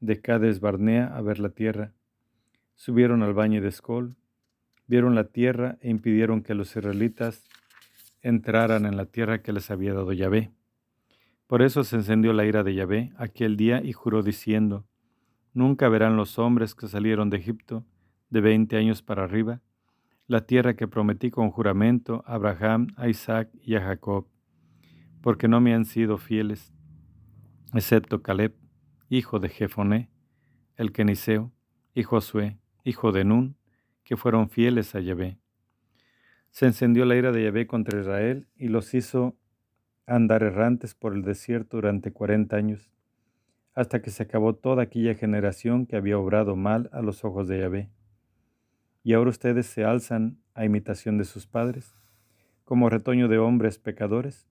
[0.00, 1.92] de Cades Barnea a ver la tierra.
[2.74, 4.16] Subieron al valle de Escol,
[4.86, 7.44] vieron la tierra e impidieron que los israelitas
[8.20, 10.50] entraran en la tierra que les había dado Yahvé.
[11.46, 14.86] Por eso se encendió la ira de Yahvé aquel día y juró diciendo,
[15.54, 17.84] Nunca verán los hombres que salieron de Egipto
[18.30, 19.60] de veinte años para arriba,
[20.26, 24.26] la tierra que prometí con juramento a Abraham, a Isaac y a Jacob,
[25.22, 26.74] porque no me han sido fieles,
[27.72, 28.54] excepto Caleb,
[29.08, 30.10] hijo de Jefoné,
[30.76, 31.52] el Keniseo,
[31.94, 33.56] y Josué, hijo de Nun,
[34.02, 35.38] que fueron fieles a Yahvé.
[36.50, 39.36] Se encendió la ira de Yahvé contra Israel y los hizo
[40.06, 42.90] andar errantes por el desierto durante cuarenta años,
[43.74, 47.60] hasta que se acabó toda aquella generación que había obrado mal a los ojos de
[47.60, 47.90] Yahvé.
[49.04, 51.94] Y ahora ustedes se alzan a imitación de sus padres,
[52.64, 54.48] como retoño de hombres pecadores,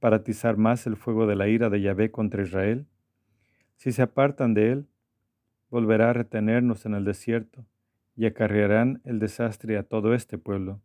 [0.00, 2.86] para atizar más el fuego de la ira de Yahvé contra Israel.
[3.76, 4.86] Si se apartan de él,
[5.70, 7.64] volverá a retenernos en el desierto
[8.16, 10.80] y acarrearán el desastre a todo este pueblo.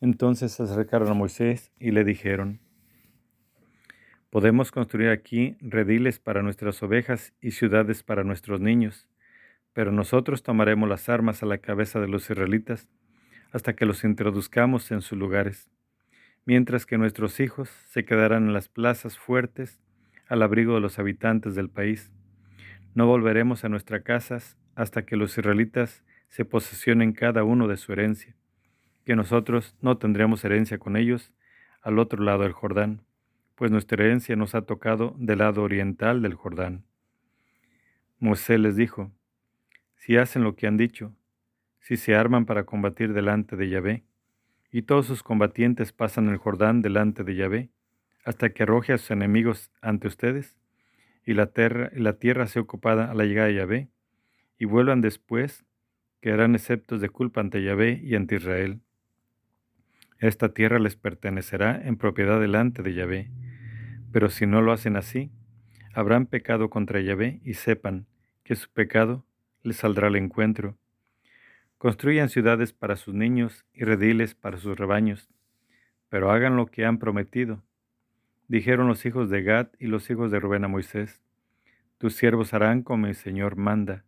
[0.00, 2.60] Entonces se acercaron a Moisés y le dijeron,
[4.30, 9.06] Podemos construir aquí rediles para nuestras ovejas y ciudades para nuestros niños
[9.74, 12.88] pero nosotros tomaremos las armas a la cabeza de los israelitas
[13.52, 15.68] hasta que los introduzcamos en sus lugares,
[16.46, 19.80] mientras que nuestros hijos se quedarán en las plazas fuertes
[20.28, 22.10] al abrigo de los habitantes del país.
[22.94, 27.92] No volveremos a nuestras casas hasta que los israelitas se posesionen cada uno de su
[27.92, 28.34] herencia,
[29.04, 31.32] que nosotros no tendremos herencia con ellos
[31.82, 33.02] al otro lado del Jordán,
[33.54, 36.84] pues nuestra herencia nos ha tocado del lado oriental del Jordán.
[38.18, 39.12] Moisés les dijo,
[39.96, 41.14] si hacen lo que han dicho,
[41.80, 44.02] si se arman para combatir delante de Yahvé,
[44.74, 47.70] y todos sus combatientes pasan el Jordán delante de Yahvé,
[48.24, 50.56] hasta que arroje a sus enemigos ante ustedes,
[51.24, 53.88] y la tierra, la tierra sea ocupada a la llegada de Yahvé,
[54.58, 55.64] y vuelvan después,
[56.20, 58.80] quedarán exceptos de culpa ante Yahvé y ante Israel.
[60.18, 63.30] Esta tierra les pertenecerá en propiedad delante de Yahvé,
[64.10, 65.30] pero si no lo hacen así,
[65.94, 68.06] habrán pecado contra Yahvé y sepan
[68.42, 69.24] que su pecado
[69.62, 70.76] les saldrá al encuentro.
[71.78, 75.28] Construyan ciudades para sus niños y rediles para sus rebaños,
[76.08, 77.62] pero hagan lo que han prometido.
[78.48, 81.20] Dijeron los hijos de Gad y los hijos de Rubén a Moisés,
[81.98, 84.04] tus siervos harán como el Señor manda.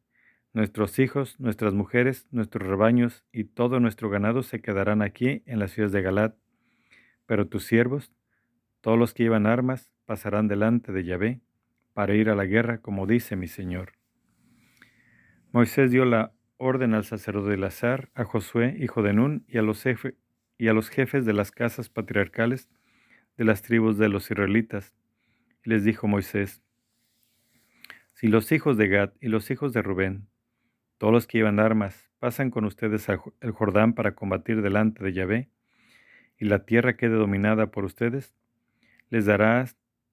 [0.52, 5.72] Nuestros hijos, nuestras mujeres, nuestros rebaños y todo nuestro ganado se quedarán aquí en las
[5.72, 6.34] ciudades de Galad.
[7.26, 8.12] Pero tus siervos,
[8.80, 11.40] todos los que llevan armas, pasarán delante de Yahvé
[11.92, 13.92] para ir a la guerra, como dice mi Señor.
[15.52, 19.62] Moisés dio la orden al sacerdote de Lazar, a Josué, hijo de Nun, y a,
[19.62, 19.82] los
[20.90, 22.68] jefes de las casas patriarcales
[23.36, 24.94] de las tribus de los israelitas.
[25.64, 26.62] Y les dijo Moisés,
[28.14, 30.26] si los hijos de Gad y los hijos de Rubén
[30.96, 35.50] Todos los que llevan armas pasan con ustedes el Jordán para combatir delante de Yahvé,
[36.38, 38.34] y la tierra quede dominada por ustedes,
[39.10, 39.66] les dará,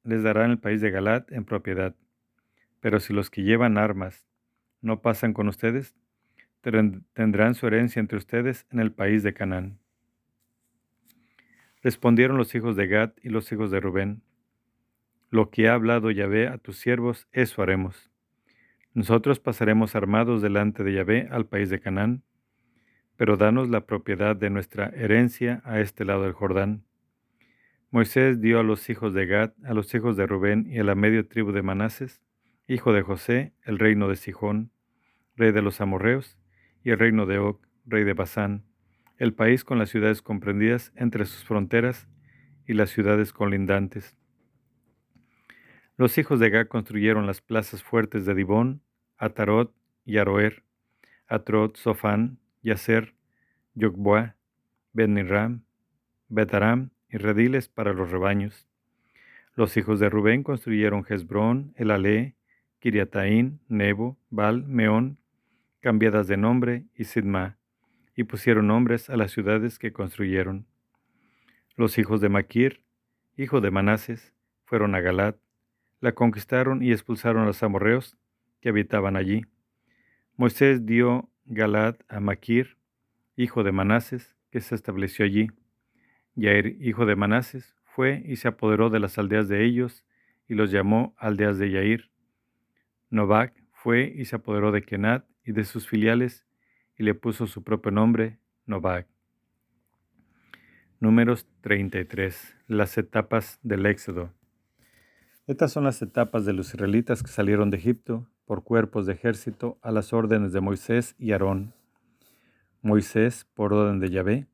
[0.03, 1.95] les darán el país de Galat en propiedad.
[2.79, 4.25] Pero si los que llevan armas
[4.81, 5.95] no pasan con ustedes,
[7.13, 9.79] tendrán su herencia entre ustedes en el país de Canaán.
[11.81, 14.23] Respondieron los hijos de Gad y los hijos de Rubén,
[15.29, 18.11] Lo que ha hablado Yahvé a tus siervos, eso haremos.
[18.93, 22.23] Nosotros pasaremos armados delante de Yahvé al país de Canaán,
[23.17, 26.85] pero danos la propiedad de nuestra herencia a este lado del Jordán.
[27.89, 30.95] Moisés dio a los hijos de Gad, a los hijos de Rubén y a la
[30.95, 32.21] media tribu de Manases,
[32.67, 34.71] hijo de José, el reino de Sijón,
[35.35, 36.37] rey de los amorreos,
[36.83, 38.63] y el reino de Og, rey de Basán,
[39.17, 42.07] el país con las ciudades comprendidas entre sus fronteras
[42.67, 44.17] y las ciudades colindantes.
[45.95, 48.81] Los hijos de Gad construyeron las plazas fuertes de Dibón,
[49.17, 49.73] Atarot
[50.05, 50.63] y Aroer,
[51.27, 53.13] Atrot, Sofán, Yaser,
[53.75, 54.35] Yogboa,
[54.91, 55.63] Benirram,
[56.29, 58.67] Betaram y rediles para los rebaños.
[59.55, 62.35] Los hijos de Rubén construyeron Hezbrón, Elalé,
[62.79, 65.19] Kiriataín, Nebo, Bal, Meón,
[65.83, 67.57] cambiadas de nombre, y Sidma,
[68.15, 70.65] y pusieron nombres a las ciudades que construyeron.
[71.75, 72.81] Los hijos de Maquir,
[73.35, 75.35] hijo de Manases, fueron a Galat,
[75.99, 78.17] la conquistaron y expulsaron a los amorreos
[78.61, 79.45] que habitaban allí.
[80.37, 82.77] Moisés dio Galat a Maquir,
[83.35, 85.49] hijo de Manases, que se estableció allí.
[86.35, 90.05] Yair, hijo de Manases, fue y se apoderó de las aldeas de ellos
[90.47, 92.09] y los llamó aldeas de Yair.
[93.09, 96.45] Novak fue y se apoderó de Kenat y de sus filiales
[96.97, 99.07] y le puso su propio nombre, Novak.
[100.99, 102.55] Números 33.
[102.67, 104.31] Las etapas del Éxodo.
[105.47, 109.77] Estas son las etapas de los israelitas que salieron de Egipto por cuerpos de ejército
[109.81, 111.73] a las órdenes de Moisés y Aarón.
[112.81, 114.47] Moisés, por orden de Yahvé,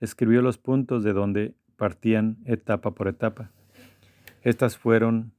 [0.00, 3.50] escribió los puntos de donde partían etapa por etapa.
[4.42, 5.32] Estas fueron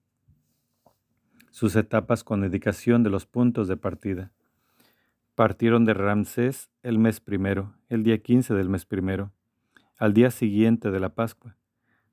[1.49, 4.31] sus etapas con indicación de los puntos de partida.
[5.41, 9.31] Partieron de Ramsés el mes primero, el día quince del mes primero,
[9.97, 11.57] al día siguiente de la Pascua.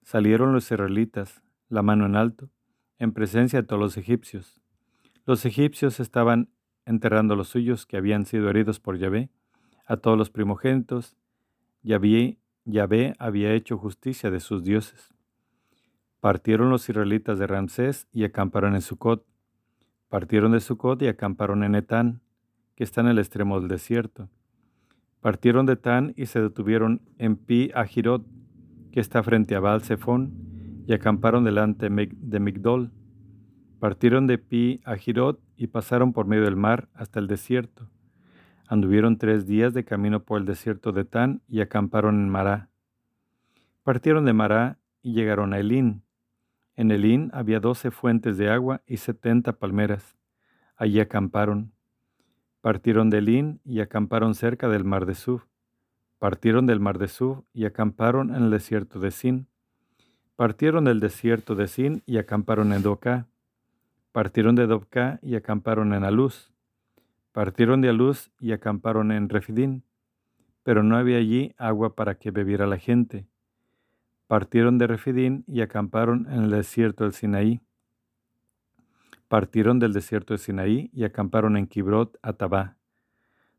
[0.02, 2.48] Salieron los israelitas, la mano en alto,
[2.98, 4.62] en presencia de todos los egipcios.
[5.26, 6.48] Los egipcios estaban
[6.86, 9.28] enterrando los suyos que habían sido heridos por Yahvé,
[9.84, 11.14] a todos los primogénitos.
[11.82, 15.12] Yahvé, Yahvé había hecho justicia de sus dioses.
[16.20, 19.26] Partieron los israelitas de Ramsés y acamparon en Sucot.
[20.08, 22.22] Partieron de Sucot y acamparon en Etán
[22.78, 24.28] que está en el extremo del desierto.
[25.20, 28.24] Partieron de Tan y se detuvieron en Pi Ajirot,
[28.92, 32.92] que está frente a Baal Zephon, y acamparon delante de Migdol.
[33.80, 37.90] Partieron de Pi Ajirot y pasaron por medio del mar hasta el desierto.
[38.68, 42.70] Anduvieron tres días de camino por el desierto de Tan y acamparon en Mará.
[43.82, 46.04] Partieron de Mará y llegaron a Elín.
[46.76, 50.16] En Elín había doce fuentes de agua y setenta palmeras.
[50.76, 51.72] Allí acamparon.
[52.60, 55.44] Partieron de Lin y acamparon cerca del mar de Suf.
[56.18, 59.46] Partieron del mar de Suf y acamparon en el desierto de Sin.
[60.34, 63.28] Partieron del desierto de Sin y acamparon en Doca.
[64.10, 66.52] Partieron de Doca y acamparon en Aluz.
[67.30, 69.84] Partieron de Aluz y acamparon en Refidín.
[70.64, 73.28] Pero no había allí agua para que bebiera la gente.
[74.26, 77.60] Partieron de Refidín y acamparon en el desierto del Sinaí
[79.28, 82.76] partieron del desierto de Sinaí y acamparon en Kibrot Atabá.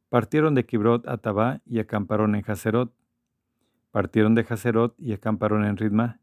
[0.09, 2.91] Partieron de Kibrot Atabá y acamparon en Haserot.
[3.91, 6.19] Partieron de Haserot y acamparon en Ritma.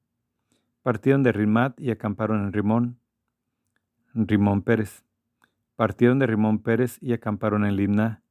[0.82, 2.98] Partieron de Rimat y acamparon en Rimón.
[4.14, 5.04] Rimón Pérez.
[5.76, 8.22] Partieron de Rimón Pérez y acamparon en Limna.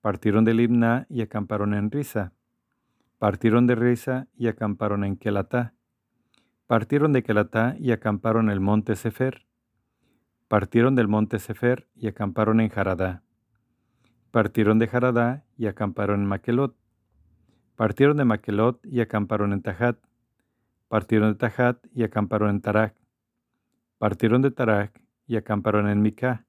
[0.00, 2.32] Partieron de Limna y acamparon en Risa.
[3.18, 5.74] Partieron de Risa y acamparon en Kelatá.
[6.66, 9.49] Partieron de Kelatá y acamparon en el monte Sefer
[10.50, 13.22] Partieron del monte Sefer y acamparon en Jaradá.
[14.32, 16.76] Partieron de Jaradá y acamparon en Maquelot.
[17.76, 19.98] Partieron de Maquelot y acamparon en Tajat.
[20.88, 22.96] Partieron de Tajat y acamparon en Tarak.
[23.98, 26.46] Partieron de Tarak y acamparon en Micá.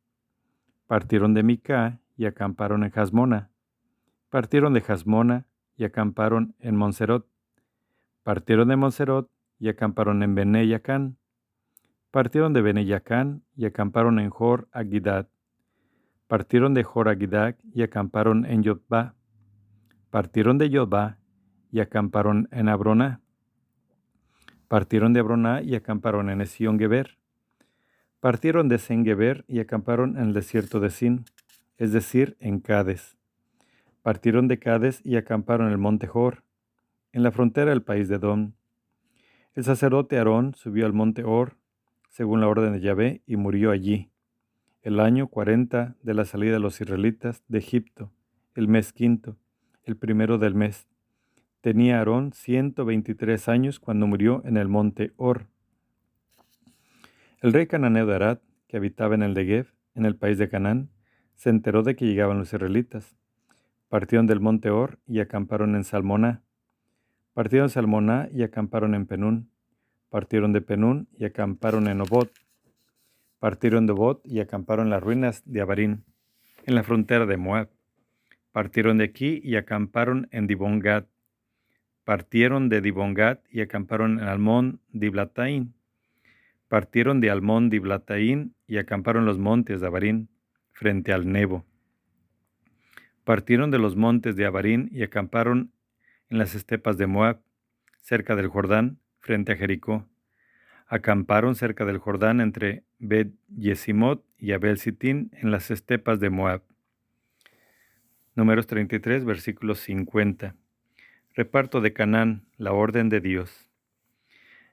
[0.88, 3.52] Partieron de Micá y acamparon en Jasmona.
[4.32, 5.46] Partieron de Jasmona
[5.78, 7.28] y acamparon en Monserot.
[8.24, 11.18] Partieron de Monserot y acamparon en Beneyacán.
[12.12, 15.30] Partieron de Beneyacán y acamparon en Jor Agidad.
[16.28, 19.16] Partieron de Jor Agidad y acamparon en Yotba.
[20.10, 21.20] Partieron de Yotba
[21.72, 23.22] y acamparon en Abroná.
[24.68, 27.18] Partieron de Abroná y acamparon en Esión Geber.
[28.20, 31.24] Partieron de Sen Geber y acamparon en el desierto de Sin,
[31.78, 33.18] es decir, en Cades.
[34.02, 36.44] Partieron de Cades y acamparon en el monte Hor,
[37.14, 38.52] en la frontera del país de Edom.
[39.54, 41.61] El sacerdote Aarón subió al monte Hor,
[42.12, 44.12] según la orden de Yahvé, y murió allí,
[44.82, 48.12] el año cuarenta de la salida de los israelitas de Egipto,
[48.54, 49.38] el mes quinto,
[49.84, 50.88] el primero del mes.
[51.62, 55.48] Tenía Aarón ciento veintitrés años cuando murió en el monte Hor.
[57.40, 60.90] El rey cananeo de Arad, que habitaba en el Negev, en el país de Canaán,
[61.36, 63.16] se enteró de que llegaban los israelitas.
[63.88, 66.44] Partieron del monte Or y acamparon en Salmoná.
[67.34, 69.51] Partieron de Salmoná y acamparon en Penún.
[70.12, 72.30] Partieron de Penún y acamparon en Obot.
[73.40, 76.04] Partieron de Obot y acamparon en las ruinas de Abarín,
[76.66, 77.70] en la frontera de Moab.
[78.52, 81.08] Partieron de aquí y acamparon en Dibongat.
[82.04, 85.76] Partieron de Dibongat y acamparon en Almón Diblataín.
[86.68, 90.28] Partieron de Almón Diblataín y acamparon en los montes de Abarín
[90.74, 91.66] frente al Nebo.
[93.24, 95.72] Partieron de los montes de Abarín y acamparon
[96.28, 97.42] en las estepas de Moab,
[98.02, 100.06] cerca del Jordán, frente a Jericó.
[100.88, 106.64] Acamparon cerca del Jordán entre Bet Yesimot y Abel Sitín en las estepas de Moab.
[108.36, 110.56] Números 33, versículos 50.
[111.34, 113.70] Reparto de Canaán, la orden de Dios.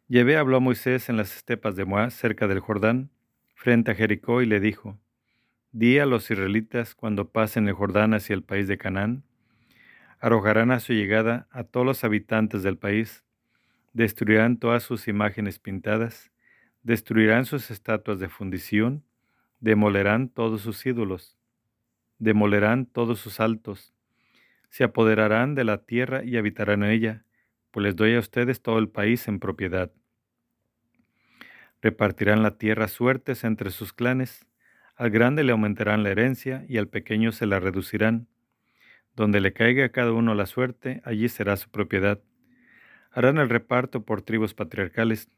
[0.09, 3.11] Llevé habló a Moisés en las estepas de Moab, cerca del Jordán,
[3.55, 4.99] frente a Jericó, y le dijo,
[5.71, 9.23] Di a los israelitas cuando pasen el Jordán hacia el país de Canaán,
[10.19, 13.23] arrojarán a su llegada a todos los habitantes del país,
[13.93, 16.31] destruirán todas sus imágenes pintadas,
[16.83, 19.05] destruirán sus estatuas de fundición,
[19.61, 21.37] demolerán todos sus ídolos,
[22.19, 23.95] demolerán todos sus altos,
[24.71, 27.25] se apoderarán de la tierra y habitarán en ella,
[27.71, 29.91] pues les doy a ustedes todo el país en propiedad.
[31.81, 34.47] Repartirán la tierra suertes entre sus clanes,
[34.97, 38.27] al grande le aumentarán la herencia y al pequeño se la reducirán.
[39.15, 42.21] Donde le caiga a cada uno la suerte, allí será su propiedad.
[43.11, 45.31] Harán el reparto por tribus patriarcales,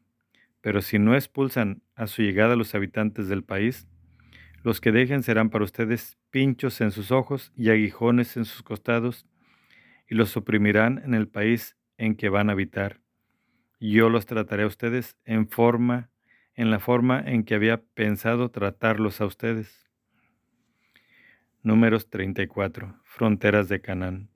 [0.60, 3.86] pero si no expulsan a su llegada los habitantes del país,
[4.62, 9.26] los que dejen serán para ustedes pinchos en sus ojos y aguijones en sus costados,
[10.08, 13.00] y los oprimirán en el país en que van a habitar.
[13.78, 16.10] Yo los trataré a ustedes en forma
[16.60, 19.88] en la forma en que había pensado tratarlos a ustedes.
[21.62, 23.00] Números 34.
[23.04, 24.28] Fronteras de Canaán.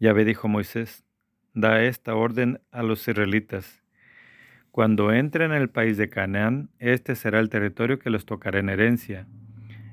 [0.00, 1.04] Yahvé dijo Moisés,
[1.54, 3.82] da esta orden a los israelitas.
[4.70, 8.68] Cuando entren en el país de Canaán, este será el territorio que les tocará en
[8.68, 9.26] herencia,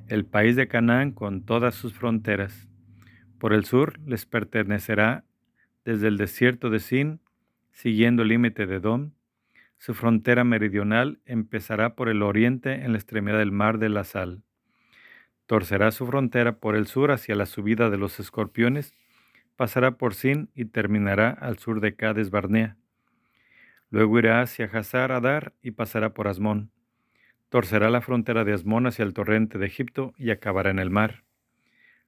[0.08, 2.68] el país de Canaán con todas sus fronteras.
[3.40, 5.26] Por el sur les pertenecerá
[5.84, 7.22] desde el desierto de Sin,
[7.72, 9.12] siguiendo el límite de Dom,
[9.78, 14.44] su frontera meridional empezará por el oriente en la extremidad del mar de la sal.
[15.46, 18.94] Torcerá su frontera por el sur hacia la subida de los escorpiones,
[19.58, 22.78] pasará por Sin y terminará al sur de Cades Barnea.
[23.90, 26.72] Luego irá hacia Hazar Adar y pasará por Asmón.
[27.50, 31.24] Torcerá la frontera de Asmón hacia el torrente de Egipto y acabará en el mar.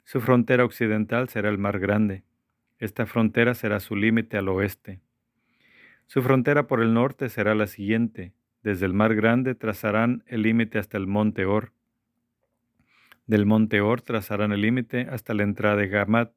[0.03, 2.23] Su frontera occidental será el mar grande.
[2.77, 5.01] Esta frontera será su límite al oeste.
[6.07, 8.33] Su frontera por el norte será la siguiente.
[8.63, 11.71] Desde el mar grande trazarán el límite hasta el monte Or.
[13.27, 16.31] Del monte Or trazarán el límite hasta la entrada de Gamat,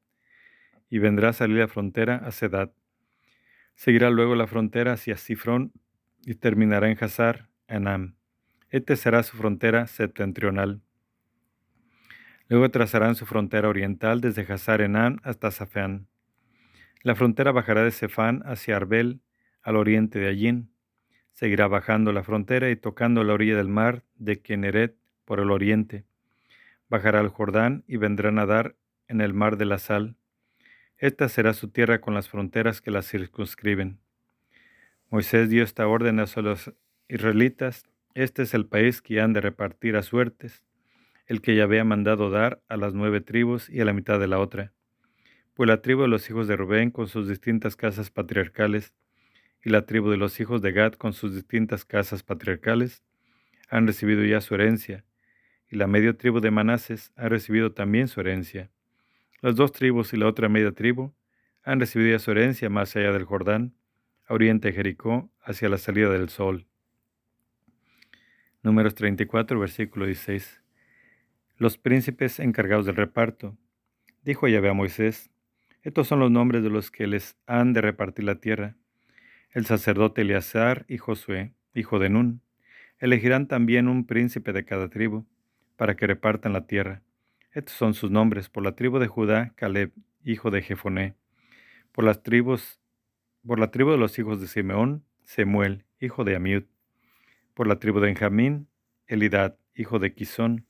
[0.93, 2.71] y vendrá a salir la frontera a Sedad.
[3.73, 5.71] Seguirá luego la frontera hacia Sifrón
[6.23, 8.13] y terminará en Hazar, Anam.
[8.69, 10.83] Este será su frontera septentrional.
[12.47, 16.05] Luego trazarán su frontera oriental desde Hazar Enam hasta Safán.
[17.01, 19.19] La frontera bajará de Sefán hacia Arbel
[19.63, 20.75] al oriente de Allín.
[21.31, 26.05] Seguirá bajando la frontera y tocando la orilla del mar de Keneret por el oriente.
[26.87, 28.75] Bajará al Jordán y vendrá a nadar
[29.07, 30.17] en el mar de la sal.
[30.97, 33.99] Esta será su tierra con las fronteras que la circunscriben.
[35.09, 36.73] Moisés dio esta orden a los
[37.07, 37.85] israelitas.
[38.13, 40.63] Este es el país que han de repartir a suertes,
[41.27, 44.27] el que ya había mandado dar a las nueve tribus y a la mitad de
[44.27, 44.73] la otra.
[45.53, 48.93] Pues la tribu de los hijos de Rubén, con sus distintas casas patriarcales,
[49.63, 53.03] y la tribu de los hijos de Gad con sus distintas casas patriarcales
[53.69, 55.05] han recibido ya su herencia,
[55.69, 58.71] y la media tribu de Manases ha recibido también su herencia.
[59.43, 61.13] Las dos tribus y la otra media tribu
[61.63, 63.75] han recibido ya su herencia más allá del Jordán,
[64.25, 66.65] a oriente Jericó, hacia la salida del sol.
[68.63, 70.61] Números 34, versículo 16.
[71.57, 73.55] Los príncipes encargados del reparto.
[74.23, 75.29] Dijo Yahvé a Moisés,
[75.83, 78.77] estos son los nombres de los que les han de repartir la tierra
[79.53, 82.41] el sacerdote Eleazar y Josué, hijo de Nun,
[82.97, 85.27] elegirán también un príncipe de cada tribu,
[85.75, 87.03] para que repartan la tierra.
[87.53, 88.49] Estos son sus nombres.
[88.49, 89.91] Por la tribu de Judá, Caleb,
[90.23, 91.15] hijo de Jefoné.
[91.91, 92.81] Por las tribus,
[93.45, 96.63] por la tribu de los hijos de Simeón, Semuel, hijo de Amiud.
[97.53, 98.67] Por la tribu de Benjamín,
[99.05, 100.65] Elidad, hijo de Quisón.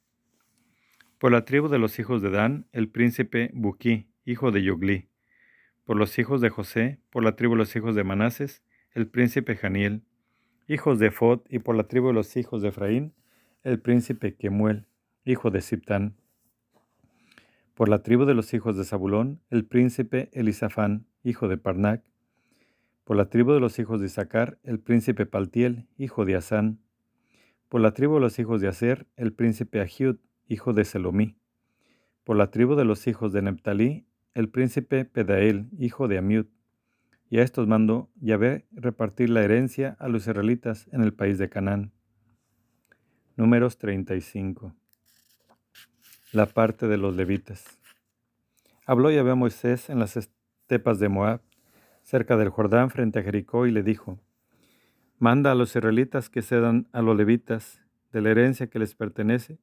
[1.19, 5.07] Por la tribu de los hijos de Dan, el príncipe Buquí, hijo de Yogli.
[5.85, 9.55] Por los hijos de José, por la tribu de los hijos de Manases, el príncipe
[9.55, 10.03] Janiel,
[10.67, 13.13] hijos de Fod, y por la tribu de los hijos de Efraín,
[13.63, 14.85] el príncipe Kemuel,
[15.23, 16.17] hijo de Siptán.
[17.73, 22.03] Por la tribu de los hijos de Zabulón, el príncipe Elisafán, hijo de Parnac.
[23.03, 26.79] Por la tribu de los hijos de Isaacar, el príncipe Paltiel, hijo de Asán.
[27.69, 31.35] Por la tribu de los hijos de Aser, el príncipe Ahiud, hijo de Selomí.
[32.23, 36.45] Por la tribu de los hijos de Neptalí, el príncipe Pedael, hijo de Amiud.
[37.31, 41.49] Y a estos mandó Yahvé repartir la herencia a los israelitas en el país de
[41.49, 41.91] Canaán.
[43.35, 44.75] Números 35.
[46.33, 47.77] La parte de los levitas.
[48.87, 51.41] Habló Yahvé a Moisés en las estepas de Moab,
[52.01, 54.17] cerca del Jordán, frente a Jericó, y le dijo,
[55.19, 59.59] Manda a los israelitas que cedan a los levitas de la herencia que les pertenece,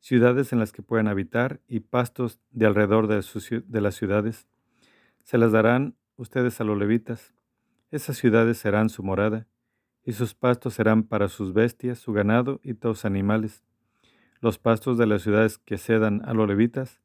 [0.00, 3.22] ciudades en las que puedan habitar y pastos de alrededor de,
[3.66, 4.48] de las ciudades.
[5.24, 7.34] Se las darán ustedes a los levitas.
[7.90, 9.46] Esas ciudades serán su morada,
[10.02, 13.62] y sus pastos serán para sus bestias, su ganado y todos animales.
[14.44, 17.00] Los pastos de las ciudades que cedan a los levitas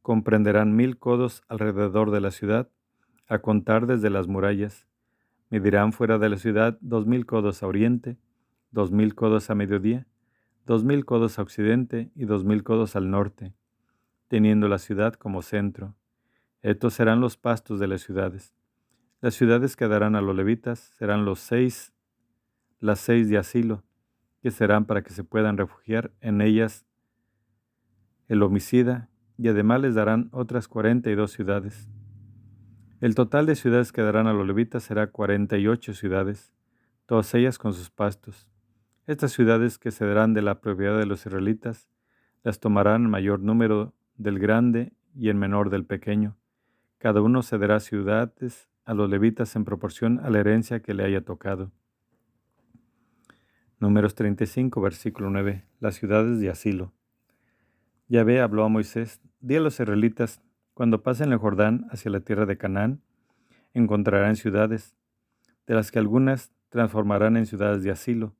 [0.00, 2.70] comprenderán mil codos alrededor de la ciudad,
[3.26, 4.88] a contar desde las murallas.
[5.50, 8.16] Medirán fuera de la ciudad dos mil codos a oriente,
[8.70, 10.06] dos mil codos a mediodía,
[10.64, 13.52] dos mil codos a occidente y dos mil codos al norte,
[14.28, 15.94] teniendo la ciudad como centro.
[16.62, 18.54] Estos serán los pastos de las ciudades.
[19.20, 21.92] Las ciudades que darán a los levitas serán los seis,
[22.80, 23.84] las seis de asilo,
[24.54, 26.86] serán para que se puedan refugiar en ellas
[28.28, 31.88] el homicida, y además les darán otras cuarenta y dos ciudades.
[33.00, 36.52] El total de ciudades que darán a los levitas será cuarenta y ocho ciudades,
[37.06, 38.48] todas ellas con sus pastos.
[39.06, 41.88] Estas ciudades que se darán de la propiedad de los israelitas,
[42.42, 46.36] las tomarán en mayor número del grande y en menor del pequeño.
[46.98, 51.24] Cada uno cederá ciudades a los levitas en proporción a la herencia que le haya
[51.24, 51.70] tocado.
[53.80, 55.64] Números 35, versículo 9.
[55.80, 56.92] Las ciudades de asilo.
[58.08, 60.42] Yahvé habló a Moisés, di a los israelitas,
[60.74, 63.02] cuando pasen el Jordán hacia la tierra de Canaán,
[63.74, 64.96] encontrarán ciudades,
[65.66, 68.34] de las que algunas transformarán en ciudades de asilo,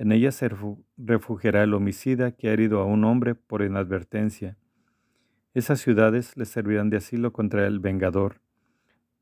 [0.00, 0.50] en ellas se
[0.96, 4.56] refugiará el homicida que ha herido a un hombre por inadvertencia.
[5.52, 8.40] Esas ciudades le servirán de asilo contra el vengador.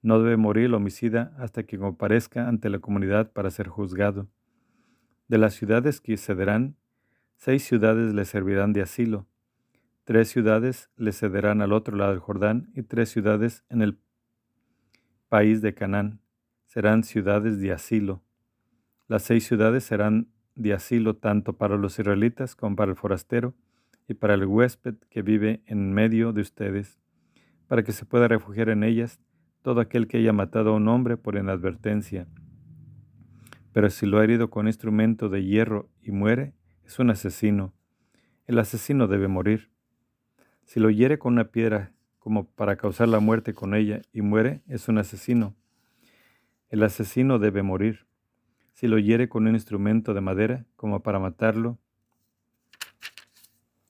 [0.03, 4.29] No debe morir el homicida hasta que comparezca ante la comunidad para ser juzgado.
[5.29, 6.77] De las ciudades que cederán,
[7.37, 9.27] seis ciudades le servirán de asilo.
[10.05, 13.99] Tres ciudades le cederán al otro lado del Jordán y tres ciudades en el
[15.29, 16.21] país de Canaán.
[16.65, 18.23] Serán ciudades de asilo.
[19.07, 23.55] Las seis ciudades serán de asilo tanto para los israelitas como para el forastero
[24.09, 26.99] y para el huésped que vive en medio de ustedes,
[27.67, 29.21] para que se pueda refugiar en ellas
[29.61, 32.27] todo aquel que haya matado a un hombre por inadvertencia.
[33.73, 37.73] Pero si lo ha herido con instrumento de hierro y muere, es un asesino.
[38.47, 39.71] El asesino debe morir.
[40.65, 44.63] Si lo hiere con una piedra como para causar la muerte con ella y muere,
[44.67, 45.55] es un asesino.
[46.71, 48.09] El asesino debe morir
[48.79, 51.81] si lo hiere con un instrumento de madera como para matarlo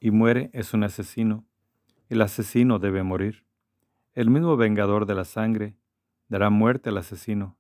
[0.01, 1.45] y muere, es un asesino.
[2.09, 3.45] El asesino debe morir.
[4.15, 5.77] El mismo vengador de la sangre
[6.31, 7.58] dará muerte al asesino.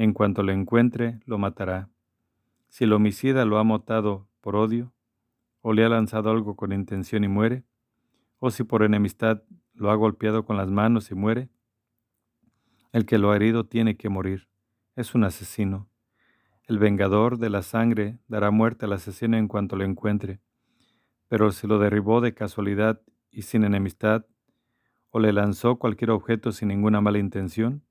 [0.00, 1.90] En cuanto lo encuentre, lo matará.
[2.68, 4.94] Si el homicida lo ha matado por odio,
[5.60, 7.64] o le ha lanzado algo con intención y muere,
[8.38, 9.42] o si por enemistad
[9.74, 11.50] lo ha golpeado con las manos y muere,
[12.92, 14.48] el que lo ha herido tiene que morir.
[14.96, 15.90] Es un asesino.
[16.64, 20.40] El vengador de la sangre dará muerte al asesino en cuanto lo encuentre,
[21.28, 24.24] pero si lo derribó de casualidad y sin enemistad,
[25.10, 27.84] o le lanzó cualquier objeto sin ninguna mala intención,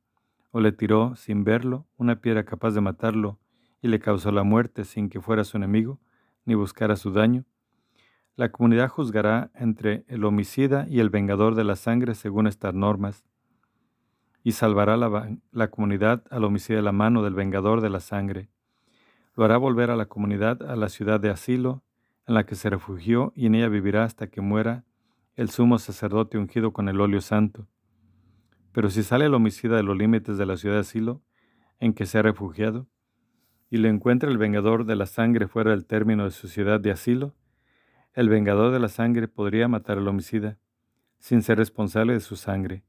[0.51, 3.39] o le tiró sin verlo una piedra capaz de matarlo
[3.81, 5.99] y le causó la muerte sin que fuera su enemigo
[6.45, 7.45] ni buscara su daño,
[8.35, 13.25] la comunidad juzgará entre el homicida y el vengador de la sangre según estas normas,
[14.43, 18.49] y salvará la, la comunidad al homicida de la mano del vengador de la sangre
[19.39, 21.81] lo hará volver a la comunidad, a la ciudad de asilo,
[22.27, 24.83] en la que se refugió, y en ella vivirá hasta que muera
[25.37, 27.65] el sumo sacerdote ungido con el óleo santo.
[28.71, 31.21] Pero si sale el homicida de los límites de la ciudad de asilo,
[31.79, 32.87] en que se ha refugiado,
[33.69, 36.91] y lo encuentra el vengador de la sangre fuera del término de su ciudad de
[36.91, 37.35] asilo,
[38.13, 40.57] el vengador de la sangre podría matar al homicida,
[41.19, 42.83] sin ser responsable de su sangre,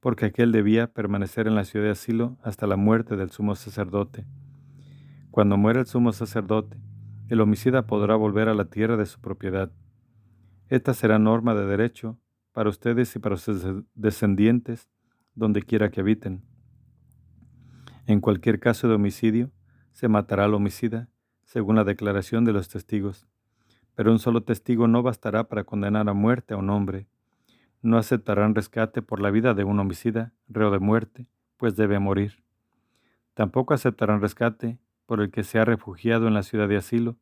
[0.00, 4.26] porque aquel debía permanecer en la ciudad de asilo hasta la muerte del sumo sacerdote.
[5.30, 6.78] Cuando muera el sumo sacerdote,
[7.28, 9.72] el homicida podrá volver a la tierra de su propiedad.
[10.68, 12.18] Esta será norma de derecho
[12.52, 14.88] para ustedes y para sus descendientes,
[15.34, 16.42] donde quiera que habiten.
[18.06, 19.50] En cualquier caso de homicidio,
[19.92, 21.08] se matará al homicida,
[21.44, 23.26] según la declaración de los testigos.
[23.94, 27.06] Pero un solo testigo no bastará para condenar a muerte a un hombre.
[27.80, 32.42] No aceptarán rescate por la vida de un homicida, reo de muerte, pues debe morir.
[33.34, 37.16] Tampoco aceptarán rescate por el que se ha refugiado en la ciudad de asilo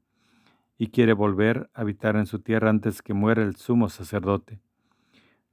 [0.79, 4.61] y quiere volver a habitar en su tierra antes que muera el sumo sacerdote.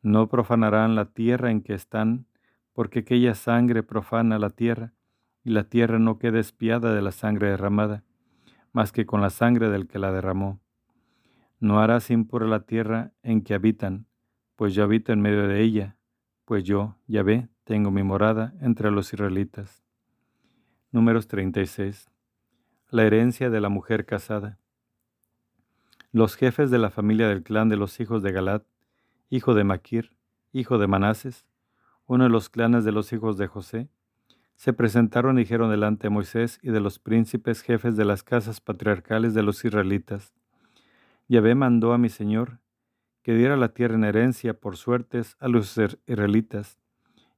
[0.01, 2.25] No profanarán la tierra en que están,
[2.79, 4.93] porque aquella sangre profana la tierra,
[5.43, 8.05] y la tierra no queda espiada de la sangre derramada,
[8.71, 10.61] más que con la sangre del que la derramó.
[11.59, 14.07] No harás impura la tierra en que habitan,
[14.55, 15.97] pues yo habito en medio de ella,
[16.45, 19.83] pues yo, Yahvé, tengo mi morada entre los israelitas.
[20.93, 22.09] Números 36.
[22.91, 24.57] La herencia de la mujer casada.
[26.13, 28.63] Los jefes de la familia del clan de los hijos de Galat,
[29.29, 30.15] hijo de Maquir,
[30.53, 31.48] hijo de Manases,
[32.09, 33.87] uno de los clanes de los hijos de José,
[34.55, 38.59] se presentaron y dijeron delante de Moisés y de los príncipes jefes de las casas
[38.61, 40.33] patriarcales de los israelitas.
[41.27, 42.61] Yahvé mandó a mi señor
[43.21, 46.79] que diera la tierra en herencia por suertes a los israelitas,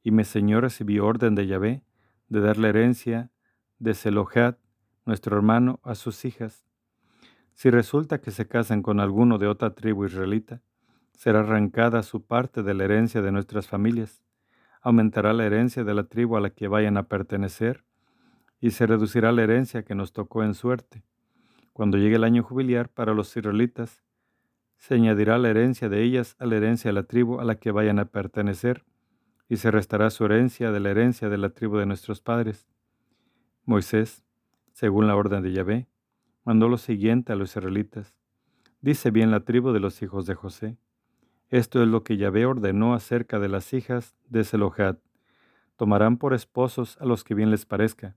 [0.03, 1.83] y mi señor recibió orden de Yahvé
[2.29, 3.29] de dar la herencia
[3.77, 4.57] de Selojat,
[5.05, 6.65] nuestro hermano, a sus hijas.
[7.55, 10.61] Si resulta que se casan con alguno de otra tribu israelita,
[11.11, 14.23] será arrancada su parte de la herencia de nuestras familias,
[14.81, 17.83] aumentará la herencia de la tribu a la que vayan a pertenecer,
[18.59, 21.03] y se reducirá la herencia que nos tocó en suerte.
[21.73, 24.03] Cuando llegue el año jubiliar para los israelitas,
[24.77, 27.71] se añadirá la herencia de ellas a la herencia de la tribu a la que
[27.71, 28.83] vayan a pertenecer,
[29.47, 32.67] y se restará su herencia de la herencia de la tribu de nuestros padres.
[33.65, 34.23] Moisés,
[34.71, 35.87] según la orden de Yahvé,
[36.43, 38.15] mandó lo siguiente a los israelitas.
[38.81, 40.77] Dice bien la tribu de los hijos de José.
[41.51, 44.99] Esto es lo que Yahvé ordenó acerca de las hijas de Selojad.
[45.75, 48.15] Tomarán por esposos a los que bien les parezca,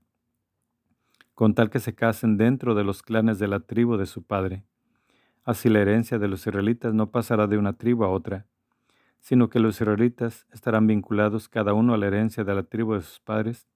[1.33, 4.63] con tal que se casen dentro de los clanes de la tribu de su padre.
[5.43, 8.45] Así la herencia de los israelitas no pasará de una tribu a otra,
[9.19, 13.01] sino que los israelitas estarán vinculados cada uno a la herencia de la tribu de
[13.01, 13.67] sus padres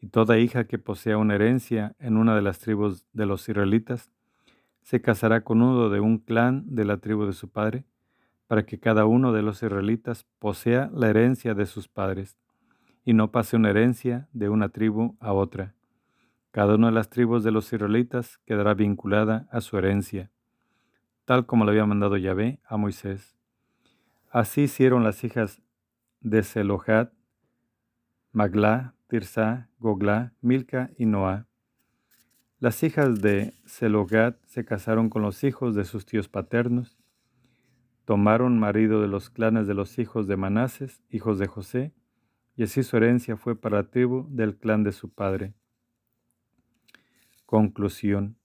[0.00, 4.10] y toda hija que posea una herencia en una de las tribus de los israelitas
[4.82, 7.84] se casará con uno de un clan de la tribu de su padre,
[8.52, 12.36] para que cada uno de los israelitas posea la herencia de sus padres,
[13.02, 15.74] y no pase una herencia de una tribu a otra.
[16.50, 20.30] Cada una de las tribus de los israelitas quedará vinculada a su herencia,
[21.24, 23.38] tal como le había mandado Yahvé a Moisés.
[24.30, 25.62] Así hicieron las hijas
[26.20, 27.10] de Selojat,
[28.32, 31.46] Maglá, Tirsa, Gogla, Milca y Noah.
[32.58, 37.01] Las hijas de Selogad se casaron con los hijos de sus tíos paternos,
[38.04, 41.92] tomaron marido de los clanes de los hijos de Manases, hijos de José,
[42.56, 45.54] y así su herencia fue para la tribu del clan de su padre.
[47.46, 48.36] Conclusión.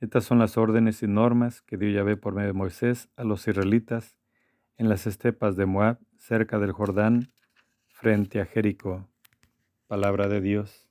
[0.00, 3.46] Estas son las órdenes y normas que dio Yahvé por medio de Moisés a los
[3.46, 4.16] israelitas
[4.76, 7.32] en las estepas de Moab, cerca del Jordán,
[7.86, 9.08] frente a Jericó.
[9.86, 10.88] Palabra de Dios.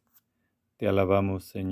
[0.77, 1.71] Te alabamos, Señor.